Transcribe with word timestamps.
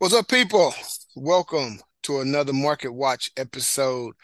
What's 0.00 0.14
up, 0.14 0.28
people? 0.28 0.72
Welcome 1.14 1.78
to 2.04 2.20
another 2.20 2.54
Market 2.54 2.90
Watch 2.90 3.30
episode. 3.36 4.14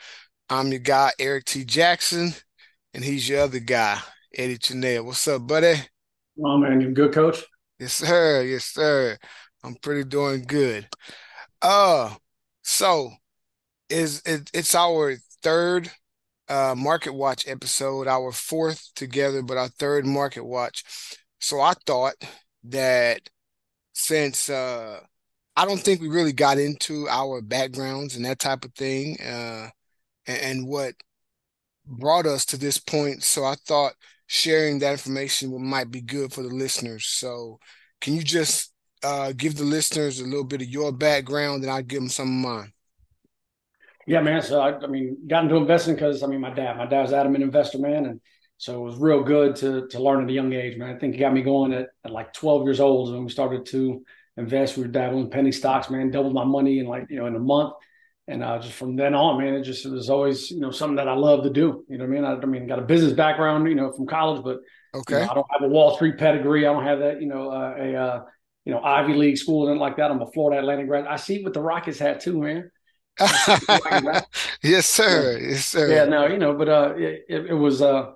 I'm 0.48 0.68
your 0.68 0.78
guy, 0.78 1.12
Erik 1.18 1.44
T. 1.44 1.66
Jackson, 1.66 2.32
and 2.94 3.04
he's 3.04 3.28
your 3.28 3.42
other 3.42 3.58
guy, 3.58 4.00
Eddie 4.34 4.56
Chinea. 4.56 5.04
What's 5.04 5.28
up, 5.28 5.46
buddy? 5.46 5.74
Oh, 6.42 6.56
man, 6.56 6.80
you 6.80 6.92
good, 6.92 7.12
coach? 7.12 7.44
Yes, 7.78 7.92
sir. 7.92 8.42
Yes, 8.42 8.64
sir. 8.64 9.18
I'm 9.62 9.74
pretty 9.74 10.04
doing 10.04 10.44
good. 10.48 10.88
Uh, 11.60 12.14
so 12.62 13.10
is 13.90 14.22
it, 14.24 14.50
it's 14.54 14.74
our 14.74 15.16
third 15.42 15.90
uh 16.48 16.74
Market 16.74 17.12
Watch 17.12 17.46
episode, 17.46 18.08
our 18.08 18.32
fourth 18.32 18.94
together, 18.94 19.42
but 19.42 19.58
our 19.58 19.68
third 19.68 20.06
Market 20.06 20.46
Watch. 20.46 20.84
So 21.38 21.60
I 21.60 21.74
thought 21.84 22.14
that 22.64 23.28
since 23.92 24.48
uh 24.48 25.00
I 25.56 25.64
don't 25.64 25.80
think 25.80 26.00
we 26.00 26.08
really 26.08 26.32
got 26.32 26.58
into 26.58 27.08
our 27.08 27.40
backgrounds 27.40 28.16
and 28.16 28.24
that 28.24 28.38
type 28.38 28.64
of 28.64 28.74
thing, 28.74 29.16
uh, 29.20 29.68
and, 30.26 30.40
and 30.42 30.68
what 30.68 30.94
brought 31.86 32.26
us 32.26 32.44
to 32.46 32.56
this 32.56 32.78
point. 32.78 33.22
So 33.22 33.44
I 33.44 33.54
thought 33.66 33.94
sharing 34.26 34.80
that 34.80 34.92
information 34.92 35.64
might 35.64 35.90
be 35.90 36.00
good 36.00 36.32
for 36.32 36.42
the 36.42 36.48
listeners. 36.48 37.06
So 37.06 37.58
can 38.00 38.14
you 38.14 38.22
just 38.22 38.72
uh, 39.02 39.32
give 39.36 39.56
the 39.56 39.64
listeners 39.64 40.20
a 40.20 40.24
little 40.24 40.44
bit 40.44 40.62
of 40.62 40.68
your 40.68 40.92
background, 40.92 41.62
and 41.62 41.70
I'll 41.70 41.82
give 41.82 42.00
them 42.00 42.08
some 42.08 42.28
of 42.28 42.50
mine. 42.50 42.72
Yeah, 44.06 44.20
man. 44.20 44.42
So 44.42 44.60
I, 44.60 44.78
I 44.78 44.86
mean, 44.86 45.18
got 45.26 45.44
into 45.44 45.56
investing 45.56 45.94
because 45.94 46.22
I 46.22 46.26
mean, 46.26 46.40
my 46.40 46.50
dad, 46.50 46.76
my 46.76 46.86
dad's 46.86 47.12
adamant 47.12 47.44
investor, 47.44 47.78
man, 47.78 48.06
and 48.06 48.20
so 48.56 48.80
it 48.80 48.84
was 48.84 48.96
real 48.96 49.22
good 49.22 49.56
to 49.56 49.88
to 49.88 50.02
learn 50.02 50.24
at 50.24 50.30
a 50.30 50.32
young 50.32 50.52
age, 50.52 50.76
man. 50.76 50.94
I 50.94 50.98
think 50.98 51.14
he 51.14 51.20
got 51.20 51.32
me 51.34 51.42
going 51.42 51.72
at, 51.72 51.88
at 52.04 52.10
like 52.10 52.32
12 52.32 52.64
years 52.64 52.80
old 52.80 53.12
when 53.12 53.24
we 53.24 53.30
started 53.30 53.66
to 53.66 54.04
invest. 54.36 54.76
We 54.76 54.82
were 54.82 54.88
dabbling 54.88 55.30
penny 55.30 55.52
stocks, 55.52 55.90
man, 55.90 56.10
doubled 56.10 56.34
my 56.34 56.44
money 56.44 56.78
in 56.78 56.86
like, 56.86 57.06
you 57.10 57.16
know, 57.16 57.26
in 57.26 57.34
a 57.34 57.40
month. 57.40 57.74
And 58.28 58.42
uh, 58.42 58.58
just 58.58 58.74
from 58.74 58.96
then 58.96 59.14
on, 59.14 59.40
man, 59.40 59.54
it 59.54 59.62
just 59.62 59.86
it 59.86 59.90
was 59.90 60.10
always, 60.10 60.50
you 60.50 60.58
know, 60.58 60.72
something 60.72 60.96
that 60.96 61.08
I 61.08 61.14
love 61.14 61.44
to 61.44 61.50
do. 61.50 61.84
You 61.88 61.98
know 61.98 62.04
what 62.04 62.10
I 62.10 62.14
mean? 62.14 62.24
I, 62.24 62.32
I 62.32 62.44
mean, 62.44 62.66
got 62.66 62.80
a 62.80 62.82
business 62.82 63.12
background, 63.12 63.68
you 63.68 63.76
know, 63.76 63.92
from 63.92 64.06
college, 64.06 64.42
but 64.42 64.58
okay, 64.94 65.20
you 65.20 65.26
know, 65.26 65.30
I 65.30 65.34
don't 65.34 65.46
have 65.50 65.62
a 65.62 65.68
Wall 65.68 65.94
Street 65.94 66.18
pedigree. 66.18 66.66
I 66.66 66.72
don't 66.72 66.84
have 66.84 66.98
that, 66.98 67.20
you 67.20 67.28
know, 67.28 67.50
uh, 67.50 67.74
a 67.78 67.94
uh, 67.94 68.22
you 68.64 68.72
know 68.72 68.80
Ivy 68.82 69.14
League 69.14 69.38
school 69.38 69.68
and 69.68 69.78
like 69.78 69.96
that. 69.96 70.10
I'm 70.10 70.20
a 70.20 70.26
Florida 70.26 70.58
Atlantic 70.58 70.88
grad. 70.88 71.06
I 71.06 71.16
see 71.16 71.42
what 71.42 71.54
the 71.54 71.62
Rockets 71.62 72.00
had 72.00 72.20
too, 72.20 72.42
man. 72.42 72.70
yes, 74.62 74.86
sir. 74.86 75.38
Yes, 75.40 75.66
sir. 75.66 75.88
Yeah, 75.88 76.04
no, 76.04 76.26
you 76.26 76.36
know, 76.36 76.52
but 76.52 76.68
uh, 76.68 76.94
it, 76.96 77.24
it 77.28 77.54
was 77.54 77.80
uh, 77.80 78.10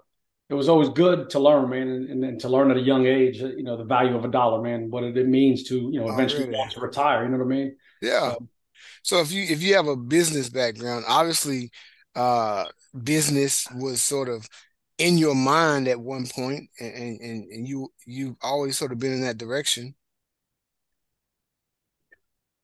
it 0.51 0.55
was 0.55 0.69
always 0.69 0.89
good 0.89 1.31
to 1.31 1.39
learn, 1.39 1.71
man, 1.71 1.89
and, 2.11 2.25
and, 2.25 2.41
to 2.41 2.49
learn 2.49 2.73
at 2.73 2.77
a 2.77 2.81
young 2.81 3.07
age, 3.07 3.39
you 3.39 3.63
know, 3.63 3.77
the 3.77 3.85
value 3.85 4.17
of 4.17 4.25
a 4.25 4.29
dollar, 4.29 4.61
man, 4.61 4.91
what 4.91 5.05
it 5.05 5.29
means 5.29 5.63
to, 5.69 5.77
you 5.93 6.01
know, 6.01 6.09
oh, 6.09 6.13
eventually 6.13 6.47
really? 6.47 6.59
want 6.59 6.73
to 6.73 6.81
retire. 6.81 7.23
You 7.23 7.31
know 7.31 7.39
what 7.39 7.45
I 7.45 7.49
mean? 7.49 7.77
Yeah. 8.03 8.33
So, 8.33 8.49
so 9.03 9.21
if 9.21 9.31
you 9.31 9.45
if 9.45 9.63
you 9.63 9.77
have 9.77 9.87
a 9.87 9.97
business 9.97 10.49
background, 10.49 11.05
obviously, 11.07 11.71
uh, 12.17 12.65
business 13.01 13.69
was 13.77 14.03
sort 14.03 14.29
of 14.29 14.49
in 14.99 15.17
your 15.19 15.37
mind 15.37 15.87
at 15.87 16.01
one 16.01 16.27
point, 16.27 16.69
and 16.81 17.21
and 17.21 17.45
and 17.45 17.69
you 17.69 17.93
you've 18.05 18.37
always 18.43 18.77
sort 18.77 18.91
of 18.91 18.99
been 18.99 19.13
in 19.13 19.23
that 19.23 19.39
direction. 19.39 19.95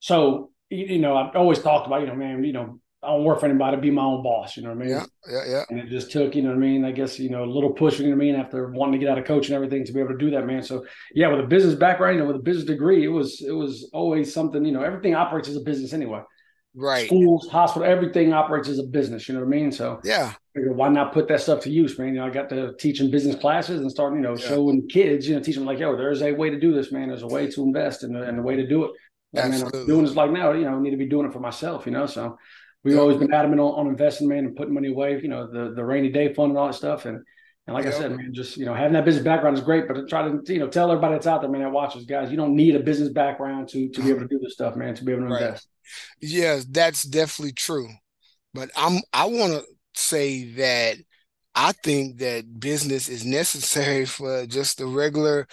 So 0.00 0.50
you 0.70 0.98
know, 0.98 1.16
I've 1.16 1.36
always 1.36 1.60
talked 1.60 1.86
about, 1.86 2.00
you 2.00 2.08
know, 2.08 2.16
man, 2.16 2.42
you 2.42 2.52
know, 2.52 2.80
I 3.06 3.10
don't 3.10 3.24
work 3.24 3.40
for 3.40 3.46
anybody, 3.46 3.76
be 3.76 3.90
my 3.90 4.02
own 4.02 4.22
boss, 4.22 4.56
you 4.56 4.64
know 4.64 4.70
what 4.70 4.78
I 4.78 4.80
mean? 4.80 4.88
Yeah, 4.90 5.04
yeah, 5.30 5.42
yeah. 5.46 5.64
And 5.70 5.78
it 5.78 5.88
just 5.88 6.10
took, 6.10 6.34
you 6.34 6.42
know 6.42 6.48
what 6.48 6.56
I 6.56 6.60
mean? 6.60 6.84
I 6.84 6.90
guess, 6.90 7.18
you 7.18 7.30
know, 7.30 7.44
a 7.44 7.46
little 7.46 7.70
push, 7.70 7.98
you 7.98 8.06
know 8.06 8.16
what 8.16 8.22
I 8.22 8.26
mean, 8.26 8.34
after 8.34 8.70
wanting 8.70 8.94
to 8.94 8.98
get 8.98 9.08
out 9.10 9.18
of 9.18 9.24
coaching 9.24 9.54
and 9.54 9.64
everything 9.64 9.84
to 9.86 9.92
be 9.92 10.00
able 10.00 10.10
to 10.10 10.18
do 10.18 10.30
that, 10.32 10.46
man. 10.46 10.62
So 10.62 10.84
yeah, 11.14 11.28
with 11.28 11.40
a 11.40 11.46
business 11.46 11.74
background, 11.74 12.16
you 12.16 12.20
know, 12.20 12.26
with 12.26 12.36
a 12.36 12.42
business 12.42 12.66
degree, 12.66 13.04
it 13.04 13.08
was 13.08 13.40
it 13.40 13.52
was 13.52 13.88
always 13.92 14.34
something, 14.34 14.64
you 14.64 14.72
know, 14.72 14.82
everything 14.82 15.14
operates 15.14 15.48
as 15.48 15.56
a 15.56 15.60
business 15.60 15.92
anyway. 15.92 16.22
Right. 16.74 17.06
Schools, 17.06 17.48
hospital, 17.48 17.88
everything 17.88 18.34
operates 18.34 18.68
as 18.68 18.78
a 18.78 18.82
business, 18.82 19.28
you 19.28 19.34
know 19.34 19.41
what 19.41 19.46
I 19.46 19.50
mean? 19.50 19.72
So 19.72 19.98
yeah. 20.04 20.34
why 20.54 20.88
not 20.88 21.14
put 21.14 21.26
that 21.28 21.41
stuff 21.41 21.60
to 21.62 21.70
use, 21.70 21.98
man? 21.98 22.08
You 22.08 22.20
know, 22.20 22.26
I 22.26 22.31
got 22.31 22.50
to 22.50 22.75
teaching 22.78 23.10
business 23.10 23.36
classes 23.36 23.81
and 23.81 23.91
starting, 23.91 24.19
you 24.19 24.25
know, 24.25 24.36
yeah. 24.36 24.48
showing 24.48 24.86
kids, 24.88 25.26
you 25.26 25.34
know, 25.34 25.41
teaching 25.41 25.60
them 25.60 25.66
like, 25.66 25.78
yo, 25.78 25.97
there's 25.97 26.20
a 26.20 26.32
way 26.32 26.50
to 26.50 26.60
do 26.60 26.75
this, 26.75 26.92
man. 26.92 27.08
There's 27.08 27.22
a 27.22 27.28
way 27.28 27.50
to 27.50 27.62
invest 27.62 28.02
and, 28.02 28.14
and 28.16 28.38
the 28.38 28.42
way 28.42 28.56
to 28.56 28.66
do 28.66 28.84
it. 28.84 28.91
Like, 29.32 29.50
man, 29.50 29.62
I'm 29.62 29.86
doing 29.86 30.04
this 30.04 30.14
like 30.14 30.31
now, 30.31 30.52
you 30.52 30.64
know, 30.64 30.76
I 30.76 30.81
need 30.81 30.91
to 30.91 30.97
be 30.97 31.08
doing 31.08 31.26
it 31.26 31.32
for 31.32 31.41
myself, 31.41 31.86
you 31.86 31.92
know. 31.92 32.06
So 32.06 32.38
we've 32.86 32.98
always 32.98 33.16
been 33.16 33.32
adamant 33.32 33.60
on, 33.60 33.74
on, 33.74 33.86
investing, 33.88 34.28
man, 34.28 34.44
and 34.44 34.56
putting 34.56 34.72
money 34.72 34.88
away. 34.88 35.20
You 35.20 35.28
know, 35.28 35.47
the 35.47 35.74
the 35.74 35.84
rainy 35.84 36.08
day 36.08 36.32
fund 36.32 36.50
and 36.50 36.58
all 36.58 36.69
that 36.69 36.74
stuff. 36.74 37.04
And 37.04 37.22
and 37.66 37.74
like 37.74 37.84
yep. 37.84 37.94
I 37.94 37.98
said, 37.98 38.16
man, 38.16 38.32
just 38.32 38.56
you 38.56 38.64
know, 38.64 38.74
having 38.74 38.92
that 38.92 39.04
business 39.04 39.24
background 39.24 39.58
is 39.58 39.64
great, 39.64 39.88
but 39.88 40.08
try 40.08 40.28
to 40.28 40.41
you 40.52 40.60
know 40.60 40.69
tell 40.69 40.91
everybody 40.91 41.14
that's 41.14 41.26
out 41.26 41.41
there, 41.41 41.50
man, 41.50 41.62
that 41.62 41.72
watches, 41.72 42.04
guys, 42.04 42.30
you 42.30 42.36
don't 42.36 42.54
need 42.54 42.76
a 42.76 42.80
business 42.80 43.10
background 43.10 43.69
to 43.70 43.88
to 43.88 44.02
be 44.02 44.10
able 44.10 44.20
to 44.20 44.28
do 44.28 44.38
this 44.38 44.52
stuff, 44.52 44.76
man, 44.76 44.94
to 44.94 45.04
be 45.04 45.12
able 45.12 45.22
to 45.22 45.34
right. 45.34 45.42
invest. 45.42 45.69
Yes, 46.20 46.64
that's 46.64 47.02
definitely 47.02 47.52
true. 47.52 47.88
But 48.54 48.70
I'm 48.76 49.00
I 49.12 49.26
want 49.26 49.52
to 49.52 49.64
say 49.94 50.52
that 50.52 50.96
I 51.54 51.72
think 51.72 52.19
that 52.19 52.60
business 52.60 53.08
is 53.08 53.25
necessary 53.25 54.04
for 54.06 54.46
just 54.46 54.80
a 54.80 54.86
regular 54.86 55.48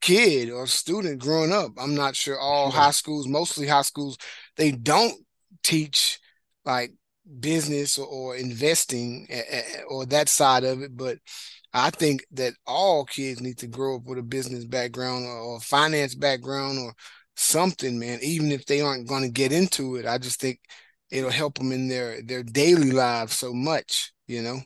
kid 0.00 0.50
or 0.50 0.66
student 0.66 1.20
growing 1.20 1.52
up. 1.52 1.70
I'm 1.78 1.94
not 1.94 2.16
sure 2.16 2.38
all 2.38 2.70
high 2.70 2.90
schools, 2.90 3.28
mostly 3.28 3.68
high 3.68 3.82
schools, 3.82 4.18
they 4.56 4.72
don't 4.72 5.14
teach 5.62 6.18
like 6.64 6.92
business 7.40 7.98
or, 7.98 8.06
or 8.06 8.36
investing 8.36 9.28
or 9.88 10.06
that 10.06 10.28
side 10.28 10.64
of 10.64 10.82
it. 10.82 10.96
But 10.96 11.18
I 11.72 11.90
think 11.90 12.26
that 12.32 12.54
all 12.66 13.04
kids 13.04 13.40
need 13.40 13.58
to 13.58 13.66
grow 13.66 13.96
up 13.96 14.04
with 14.04 14.18
a 14.18 14.22
business 14.22 14.64
background 14.64 15.26
or, 15.26 15.60
finance 15.60 16.14
background 16.14 16.78
or 16.78 16.92
something, 17.36 17.98
man. 17.98 18.18
Even 18.22 18.52
if 18.52 18.66
they 18.66 18.80
aren't 18.80 19.08
going 19.08 19.22
to 19.22 19.30
get 19.30 19.52
into 19.52 19.96
it, 19.96 20.06
I 20.06 20.18
just 20.18 20.40
think 20.40 20.60
it'll 21.10 21.30
help 21.30 21.58
them 21.58 21.72
in 21.72 21.88
their 21.88 22.22
their 22.22 22.42
daily 22.42 22.90
lives 22.90 23.34
so 23.34 23.52
much, 23.52 24.12
you 24.26 24.42
know. 24.42 24.60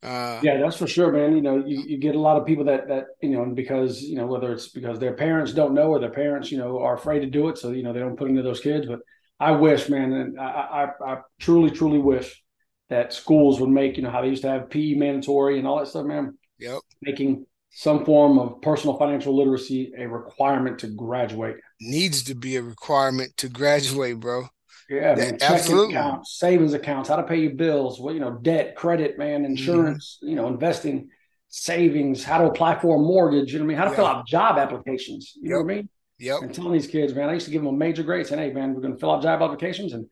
Uh, 0.00 0.38
yeah, 0.44 0.58
that's 0.58 0.76
for 0.76 0.86
sure, 0.86 1.10
man. 1.10 1.34
You 1.34 1.42
know, 1.42 1.64
you, 1.66 1.82
you 1.82 1.98
get 1.98 2.14
a 2.14 2.20
lot 2.20 2.36
of 2.36 2.46
people 2.46 2.64
that 2.66 2.86
that 2.86 3.06
you 3.20 3.30
know, 3.30 3.44
because 3.46 4.00
you 4.00 4.14
know 4.14 4.26
whether 4.26 4.52
it's 4.52 4.68
because 4.68 5.00
their 5.00 5.14
parents 5.14 5.52
don't 5.52 5.74
know 5.74 5.90
or 5.90 5.98
their 5.98 6.10
parents 6.10 6.52
you 6.52 6.58
know 6.58 6.78
are 6.78 6.94
afraid 6.94 7.20
to 7.20 7.26
do 7.26 7.48
it, 7.48 7.58
so 7.58 7.70
you 7.70 7.82
know 7.82 7.92
they 7.92 7.98
don't 7.98 8.16
put 8.16 8.30
into 8.30 8.42
those 8.42 8.60
kids. 8.60 8.86
But 8.86 9.00
I 9.40 9.52
wish, 9.52 9.88
man, 9.88 10.12
and 10.12 10.40
I, 10.40 10.88
I, 11.00 11.12
I 11.12 11.18
truly, 11.38 11.70
truly 11.70 11.98
wish 11.98 12.42
that 12.88 13.12
schools 13.12 13.60
would 13.60 13.70
make, 13.70 13.96
you 13.96 14.02
know, 14.02 14.10
how 14.10 14.22
they 14.22 14.28
used 14.28 14.42
to 14.42 14.50
have 14.50 14.70
PE 14.70 14.94
mandatory 14.94 15.58
and 15.58 15.66
all 15.66 15.78
that 15.78 15.88
stuff, 15.88 16.06
man. 16.06 16.36
Yep. 16.58 16.80
Making 17.02 17.46
some 17.70 18.04
form 18.04 18.38
of 18.38 18.60
personal 18.62 18.96
financial 18.96 19.36
literacy 19.36 19.92
a 19.96 20.08
requirement 20.08 20.80
to 20.80 20.88
graduate. 20.88 21.56
Needs 21.80 22.22
to 22.24 22.34
be 22.34 22.56
a 22.56 22.62
requirement 22.62 23.36
to 23.36 23.48
graduate, 23.48 24.18
bro. 24.18 24.48
Yeah, 24.88 25.14
man. 25.14 25.38
Absolutely. 25.40 25.94
Accounts, 25.94 26.38
savings 26.38 26.72
accounts, 26.72 27.08
how 27.10 27.16
to 27.16 27.22
pay 27.22 27.36
your 27.40 27.54
bills, 27.54 28.00
what 28.00 28.14
you 28.14 28.20
know, 28.20 28.38
debt, 28.40 28.74
credit, 28.74 29.18
man, 29.18 29.44
insurance, 29.44 30.18
mm-hmm. 30.18 30.30
you 30.30 30.36
know, 30.36 30.48
investing, 30.48 31.10
savings, 31.48 32.24
how 32.24 32.38
to 32.38 32.46
apply 32.46 32.78
for 32.78 32.96
a 32.96 32.98
mortgage. 32.98 33.52
You 33.52 33.58
know 33.58 33.66
what 33.66 33.66
I 33.66 33.74
mean? 33.74 33.78
How 33.78 33.84
to 33.84 33.90
yeah. 33.90 33.96
fill 33.96 34.06
out 34.06 34.26
job 34.26 34.56
applications. 34.56 35.34
You 35.36 35.50
yep. 35.50 35.50
know 35.50 35.64
what 35.64 35.72
I 35.72 35.76
mean? 35.76 35.88
Yep. 36.18 36.42
And 36.42 36.54
telling 36.54 36.72
these 36.72 36.86
kids, 36.86 37.14
man, 37.14 37.28
I 37.28 37.34
used 37.34 37.46
to 37.46 37.52
give 37.52 37.62
them 37.62 37.74
a 37.74 37.76
major 37.76 38.02
grade 38.02 38.26
saying, 38.26 38.42
hey, 38.42 38.52
man, 38.52 38.74
we're 38.74 38.80
going 38.80 38.94
to 38.94 38.98
fill 38.98 39.12
out 39.12 39.22
job 39.22 39.40
applications 39.40 39.92
and 39.92 40.06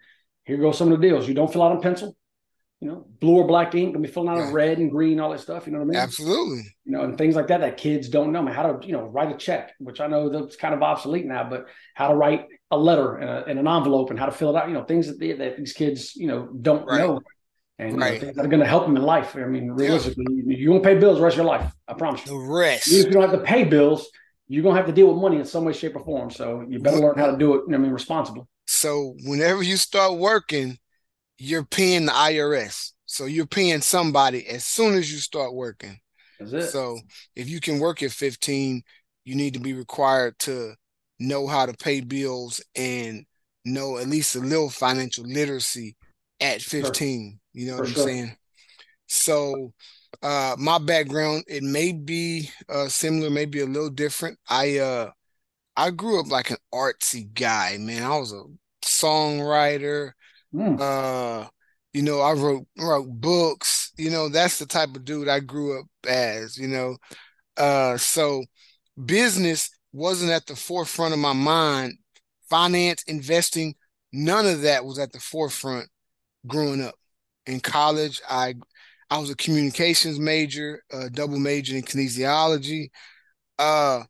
here 0.44 0.56
goes 0.56 0.78
some 0.78 0.92
of 0.92 1.00
the 1.00 1.06
deals. 1.06 1.26
You 1.26 1.34
don't 1.34 1.52
fill 1.52 1.64
out 1.64 1.72
in 1.72 1.80
pencil, 1.80 2.16
you 2.80 2.88
know, 2.88 3.06
blue 3.20 3.36
or 3.36 3.46
black 3.46 3.74
ink, 3.74 3.94
gonna 3.94 4.06
be 4.06 4.12
filling 4.12 4.28
out 4.28 4.38
in 4.38 4.52
red 4.52 4.78
and 4.78 4.90
green, 4.90 5.18
all 5.18 5.30
that 5.30 5.40
stuff. 5.40 5.66
You 5.66 5.72
know 5.72 5.78
what 5.78 5.86
I 5.86 5.88
mean? 5.88 5.96
Absolutely. 5.96 6.62
You 6.84 6.92
know, 6.92 7.02
and 7.02 7.18
things 7.18 7.34
like 7.34 7.48
that 7.48 7.60
that 7.62 7.76
kids 7.76 8.08
don't 8.08 8.30
know. 8.30 8.42
Man, 8.42 8.54
how 8.54 8.62
to, 8.72 8.86
you 8.86 8.92
know, 8.92 9.06
write 9.06 9.34
a 9.34 9.36
check, 9.36 9.72
which 9.80 10.00
I 10.00 10.06
know 10.06 10.28
that's 10.28 10.54
kind 10.54 10.74
of 10.74 10.82
obsolete 10.82 11.26
now, 11.26 11.48
but 11.50 11.66
how 11.94 12.08
to 12.08 12.14
write 12.14 12.46
a 12.70 12.78
letter 12.78 13.18
in, 13.18 13.28
a, 13.28 13.44
an 13.46 13.58
envelope 13.58 14.10
and 14.10 14.18
how 14.18 14.26
to 14.26 14.32
fill 14.32 14.50
it 14.50 14.56
out, 14.56 14.68
you 14.68 14.74
know, 14.74 14.84
things 14.84 15.08
that, 15.08 15.18
they, 15.18 15.32
that 15.32 15.56
these 15.56 15.72
kids, 15.72 16.14
you 16.14 16.28
know, 16.28 16.46
don't 16.46 16.86
right. 16.86 16.98
know. 16.98 17.20
And 17.78 17.98
right. 17.98 18.14
you 18.14 18.18
know, 18.18 18.24
things 18.26 18.36
that 18.36 18.44
are 18.44 18.48
going 18.48 18.62
to 18.62 18.68
help 18.68 18.86
them 18.86 18.96
in 18.96 19.02
life. 19.02 19.34
I 19.36 19.44
mean, 19.46 19.70
realistically, 19.70 20.24
yeah. 20.30 20.56
you 20.56 20.70
won't 20.70 20.84
pay 20.84 20.94
bills 20.94 21.18
the 21.18 21.24
rest 21.24 21.34
of 21.34 21.44
your 21.44 21.46
life. 21.46 21.72
I 21.88 21.94
promise 21.94 22.24
you. 22.24 22.32
The 22.32 22.52
rest. 22.52 22.88
Even 22.88 23.00
if 23.00 23.06
you 23.06 23.12
don't 23.12 23.28
have 23.28 23.38
to 23.38 23.44
pay 23.44 23.64
bills, 23.64 24.08
you're 24.48 24.62
gonna 24.62 24.76
have 24.76 24.86
to 24.86 24.92
deal 24.92 25.08
with 25.12 25.20
money 25.20 25.36
in 25.38 25.44
some 25.44 25.64
way, 25.64 25.72
shape, 25.72 25.96
or 25.96 26.04
form. 26.04 26.30
So 26.30 26.64
you 26.68 26.78
better 26.78 26.98
learn 26.98 27.18
how 27.18 27.30
to 27.30 27.36
do 27.36 27.54
it. 27.54 27.62
I 27.72 27.78
mean, 27.78 27.90
responsibly. 27.90 28.42
So 28.66 29.14
whenever 29.24 29.62
you 29.62 29.76
start 29.76 30.18
working, 30.18 30.78
you're 31.38 31.64
paying 31.64 32.06
the 32.06 32.12
IRS. 32.12 32.92
So 33.06 33.26
you're 33.26 33.46
paying 33.46 33.80
somebody 33.80 34.46
as 34.48 34.64
soon 34.64 34.94
as 34.94 35.12
you 35.12 35.18
start 35.18 35.54
working. 35.54 35.98
So 36.60 36.98
if 37.34 37.48
you 37.48 37.60
can 37.60 37.78
work 37.78 38.02
at 38.02 38.10
15, 38.10 38.82
you 39.24 39.34
need 39.34 39.54
to 39.54 39.60
be 39.60 39.72
required 39.72 40.38
to 40.40 40.74
know 41.18 41.46
how 41.46 41.66
to 41.66 41.72
pay 41.72 42.00
bills 42.00 42.60
and 42.74 43.24
know 43.64 43.98
at 43.98 44.08
least 44.08 44.36
a 44.36 44.40
little 44.40 44.68
financial 44.68 45.24
literacy 45.24 45.96
at 46.40 46.60
15. 46.60 47.30
Sure. 47.30 47.38
You 47.54 47.66
know 47.68 47.76
For 47.76 47.82
what 47.82 47.88
I'm 47.88 47.94
sure. 47.94 48.04
saying? 48.04 48.36
So 49.06 49.72
uh, 50.22 50.56
my 50.58 50.78
background 50.78 51.44
it 51.46 51.62
may 51.62 51.92
be 51.92 52.50
uh, 52.68 52.88
similar, 52.88 53.30
maybe 53.30 53.60
a 53.60 53.66
little 53.66 53.90
different. 53.90 54.38
I 54.48 54.78
uh, 54.78 55.10
I 55.76 55.90
grew 55.90 56.20
up 56.20 56.28
like 56.28 56.50
an 56.50 56.56
artsy 56.72 57.32
guy, 57.32 57.76
man. 57.78 58.02
I 58.02 58.16
was 58.16 58.32
a 58.32 58.44
songwriter. 58.84 60.12
Mm. 60.54 60.80
Uh, 60.80 61.48
you 61.92 62.02
know, 62.02 62.20
I 62.20 62.32
wrote 62.32 62.66
wrote 62.78 63.08
books. 63.08 63.92
You 63.96 64.10
know, 64.10 64.28
that's 64.28 64.58
the 64.58 64.66
type 64.66 64.94
of 64.96 65.04
dude 65.04 65.28
I 65.28 65.40
grew 65.40 65.80
up 65.80 65.86
as. 66.08 66.56
You 66.56 66.68
know, 66.68 66.96
uh, 67.56 67.96
so 67.96 68.44
business 69.04 69.70
wasn't 69.92 70.30
at 70.30 70.46
the 70.46 70.56
forefront 70.56 71.14
of 71.14 71.20
my 71.20 71.32
mind 71.32 71.94
finance, 72.48 73.02
investing, 73.06 73.74
none 74.12 74.46
of 74.46 74.62
that 74.62 74.84
was 74.84 74.98
at 74.98 75.12
the 75.12 75.20
forefront 75.20 75.88
growing 76.46 76.82
up. 76.82 76.94
In 77.46 77.60
college, 77.60 78.20
I 78.28 78.54
I 79.10 79.18
was 79.18 79.30
a 79.30 79.36
communications 79.36 80.18
major, 80.18 80.82
a 80.90 81.08
double 81.08 81.38
major 81.38 81.76
in 81.76 81.82
kinesiology. 81.82 82.90
Uh, 83.58 84.02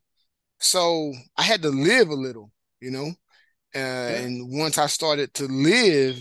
so 0.59 1.13
I 1.37 1.43
had 1.43 1.61
to 1.61 1.69
live 1.69 2.09
a 2.09 2.15
little, 2.15 2.51
you 2.81 2.91
know. 2.91 3.07
Uh, 3.75 4.09
yeah. 4.09 4.19
And 4.21 4.51
once 4.51 4.77
I 4.77 4.87
started 4.87 5.33
to 5.35 5.45
live, 5.45 6.19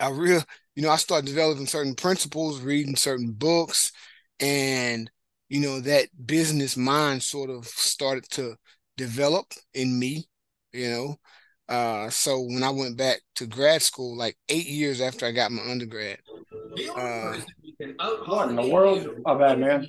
I 0.00 0.10
real, 0.10 0.42
you 0.74 0.82
know, 0.82 0.90
I 0.90 0.96
started 0.96 1.26
developing 1.26 1.66
certain 1.66 1.94
principles, 1.94 2.60
reading 2.60 2.96
certain 2.96 3.32
books, 3.32 3.92
and 4.40 5.10
you 5.48 5.60
know 5.60 5.80
that 5.80 6.08
business 6.26 6.76
mind 6.76 7.22
sort 7.22 7.50
of 7.50 7.66
started 7.66 8.24
to 8.30 8.56
develop 8.96 9.46
in 9.74 9.98
me. 9.98 10.26
You 10.72 10.90
know, 10.90 11.16
uh, 11.68 12.10
so 12.10 12.40
when 12.40 12.62
I 12.62 12.70
went 12.70 12.96
back 12.96 13.20
to 13.36 13.46
grad 13.46 13.82
school, 13.82 14.16
like 14.16 14.36
eight 14.48 14.66
years 14.66 15.00
after 15.00 15.26
I 15.26 15.32
got 15.32 15.52
my 15.52 15.62
undergrad, 15.70 16.18
uh, 16.96 17.38
what 18.26 18.48
in 18.48 18.56
the 18.56 18.68
world? 18.68 19.08
Oh, 19.24 19.38
bad 19.38 19.58
man. 19.58 19.86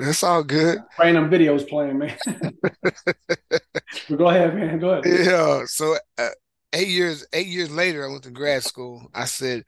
That's 0.00 0.22
all 0.22 0.42
good. 0.42 0.78
Random 0.98 1.30
videos 1.30 1.68
playing, 1.68 1.98
man. 1.98 2.16
go 4.16 4.28
ahead, 4.28 4.54
man. 4.54 4.78
Go 4.78 4.90
ahead. 4.90 5.26
Yeah. 5.26 5.64
So 5.66 5.96
uh, 6.18 6.28
eight 6.72 6.88
years, 6.88 7.26
eight 7.32 7.46
years 7.46 7.70
later, 7.70 8.04
I 8.04 8.10
went 8.10 8.24
to 8.24 8.30
grad 8.30 8.64
school. 8.64 9.08
I 9.14 9.26
said, 9.26 9.64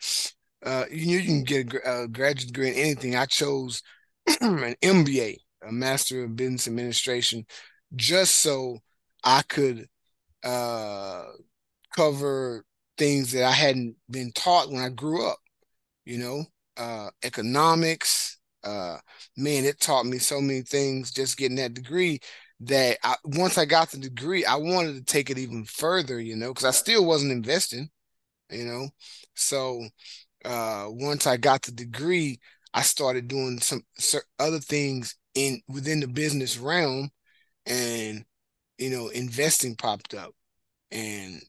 uh, 0.65 0.85
you, 0.91 1.19
you 1.19 1.25
can 1.25 1.45
get 1.45 1.73
a, 1.75 2.03
a 2.03 2.09
graduate 2.09 2.49
degree 2.49 2.69
in 2.71 2.75
anything. 2.75 3.17
I 3.17 3.27
chose 3.27 3.83
an 4.41 4.75
MBA, 4.83 5.37
a 5.67 5.73
Master 5.73 6.25
of 6.25 6.37
Business 6.37 6.67
Administration, 6.67 7.47
just 7.95 8.37
so 8.37 8.79
I 9.23 9.43
could 9.43 9.87
uh, 10.43 11.25
cover 11.95 12.65
things 12.99 13.33
that 13.33 13.45
I 13.45 13.53
hadn't 13.53 13.97
been 14.11 14.33
taught 14.33 14.71
when 14.71 14.83
I 14.83 14.89
grew 14.89 15.29
up. 15.29 15.39
You 16.05 16.19
know, 16.19 16.45
uh, 16.77 17.11
economics. 17.23 18.39
Uh, 18.63 18.99
man, 19.37 19.65
it 19.65 19.79
taught 19.81 20.07
me 20.07 20.19
so 20.19 20.41
many 20.41 20.63
things 20.63 21.11
just 21.11 21.37
getting 21.37 21.57
that 21.57 21.75
degree 21.75 22.21
that 22.61 22.99
I, 23.03 23.17
once 23.25 23.59
I 23.59 23.65
got 23.65 23.91
the 23.91 23.99
degree, 23.99 24.45
I 24.45 24.57
wanted 24.57 24.95
to 24.95 25.05
take 25.05 25.31
it 25.31 25.39
even 25.39 25.65
further, 25.65 26.21
you 26.21 26.37
know, 26.37 26.49
because 26.49 26.65
I 26.65 26.71
still 26.71 27.05
wasn't 27.05 27.33
investing, 27.33 27.91
you 28.51 28.65
know. 28.65 28.89
So 29.35 29.83
uh, 30.45 30.87
once 30.89 31.27
I 31.27 31.37
got 31.37 31.63
the 31.63 31.73
degree, 31.73 32.41
I 32.73 32.83
started 32.83 33.29
doing 33.29 33.61
some 33.61 33.83
other 34.39 34.59
things 34.61 35.17
in 35.35 35.61
within 35.69 36.01
the 36.01 36.09
business 36.09 36.59
realm, 36.59 37.11
and 37.67 38.25
you 38.79 38.91
know, 38.91 39.09
investing 39.09 39.77
popped 39.77 40.15
up, 40.15 40.33
and 40.91 41.41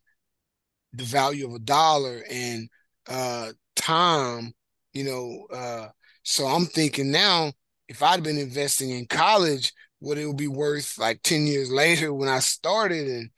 the 0.94 1.04
value 1.04 1.48
of 1.48 1.54
a 1.54 1.60
dollar 1.60 2.24
and 2.30 2.70
uh, 3.08 3.52
time 3.76 4.54
you 4.96 5.06
know. 5.06 5.48
Uh, 5.56 5.90
so 6.24 6.48
I'm 6.48 6.66
thinking 6.66 7.12
now, 7.12 7.54
if 7.90 8.04
I'd 8.04 8.24
been 8.24 8.40
investing 8.40 8.92
in 8.92 9.08
college, 9.08 9.74
what 10.00 10.18
it 10.18 10.28
would 10.28 10.38
be 10.38 10.48
worth 10.48 10.98
like 11.00 11.22
10 11.24 11.48
years 11.48 11.72
later 11.72 12.14
when 12.14 12.30
I 12.30 12.40
started. 12.40 13.08
And, 13.08 13.32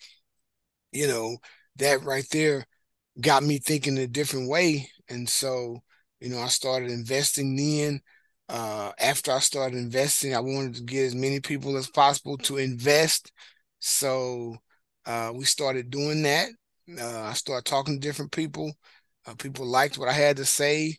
you 0.91 1.07
know, 1.07 1.37
that 1.77 2.03
right 2.03 2.25
there 2.31 2.65
got 3.21 3.43
me 3.43 3.59
thinking 3.59 3.97
a 3.97 4.07
different 4.07 4.49
way. 4.49 4.89
And 5.09 5.27
so, 5.29 5.83
you 6.21 6.29
know, 6.29 6.39
I 6.39 6.47
started 6.49 6.91
investing 6.91 7.55
then. 7.55 8.01
Uh, 8.49 8.93
after 8.99 9.31
I 9.31 9.39
started 9.39 9.77
investing, 9.77 10.35
I 10.35 10.41
wanted 10.41 10.75
to 10.75 10.83
get 10.83 11.05
as 11.05 11.15
many 11.15 11.39
people 11.41 11.77
as 11.77 11.89
possible 11.89 12.37
to 12.39 12.57
invest. 12.57 13.31
So 13.79 14.57
uh, 15.05 15.33
we 15.35 15.45
started 15.45 15.91
doing 15.91 16.23
that. 16.23 16.49
Uh, 16.99 17.21
I 17.23 17.33
started 17.33 17.65
talking 17.65 17.95
to 17.95 18.07
different 18.07 18.31
people. 18.31 18.73
Uh, 19.25 19.35
people 19.35 19.65
liked 19.65 19.97
what 19.97 20.09
I 20.09 20.13
had 20.13 20.37
to 20.37 20.45
say. 20.45 20.97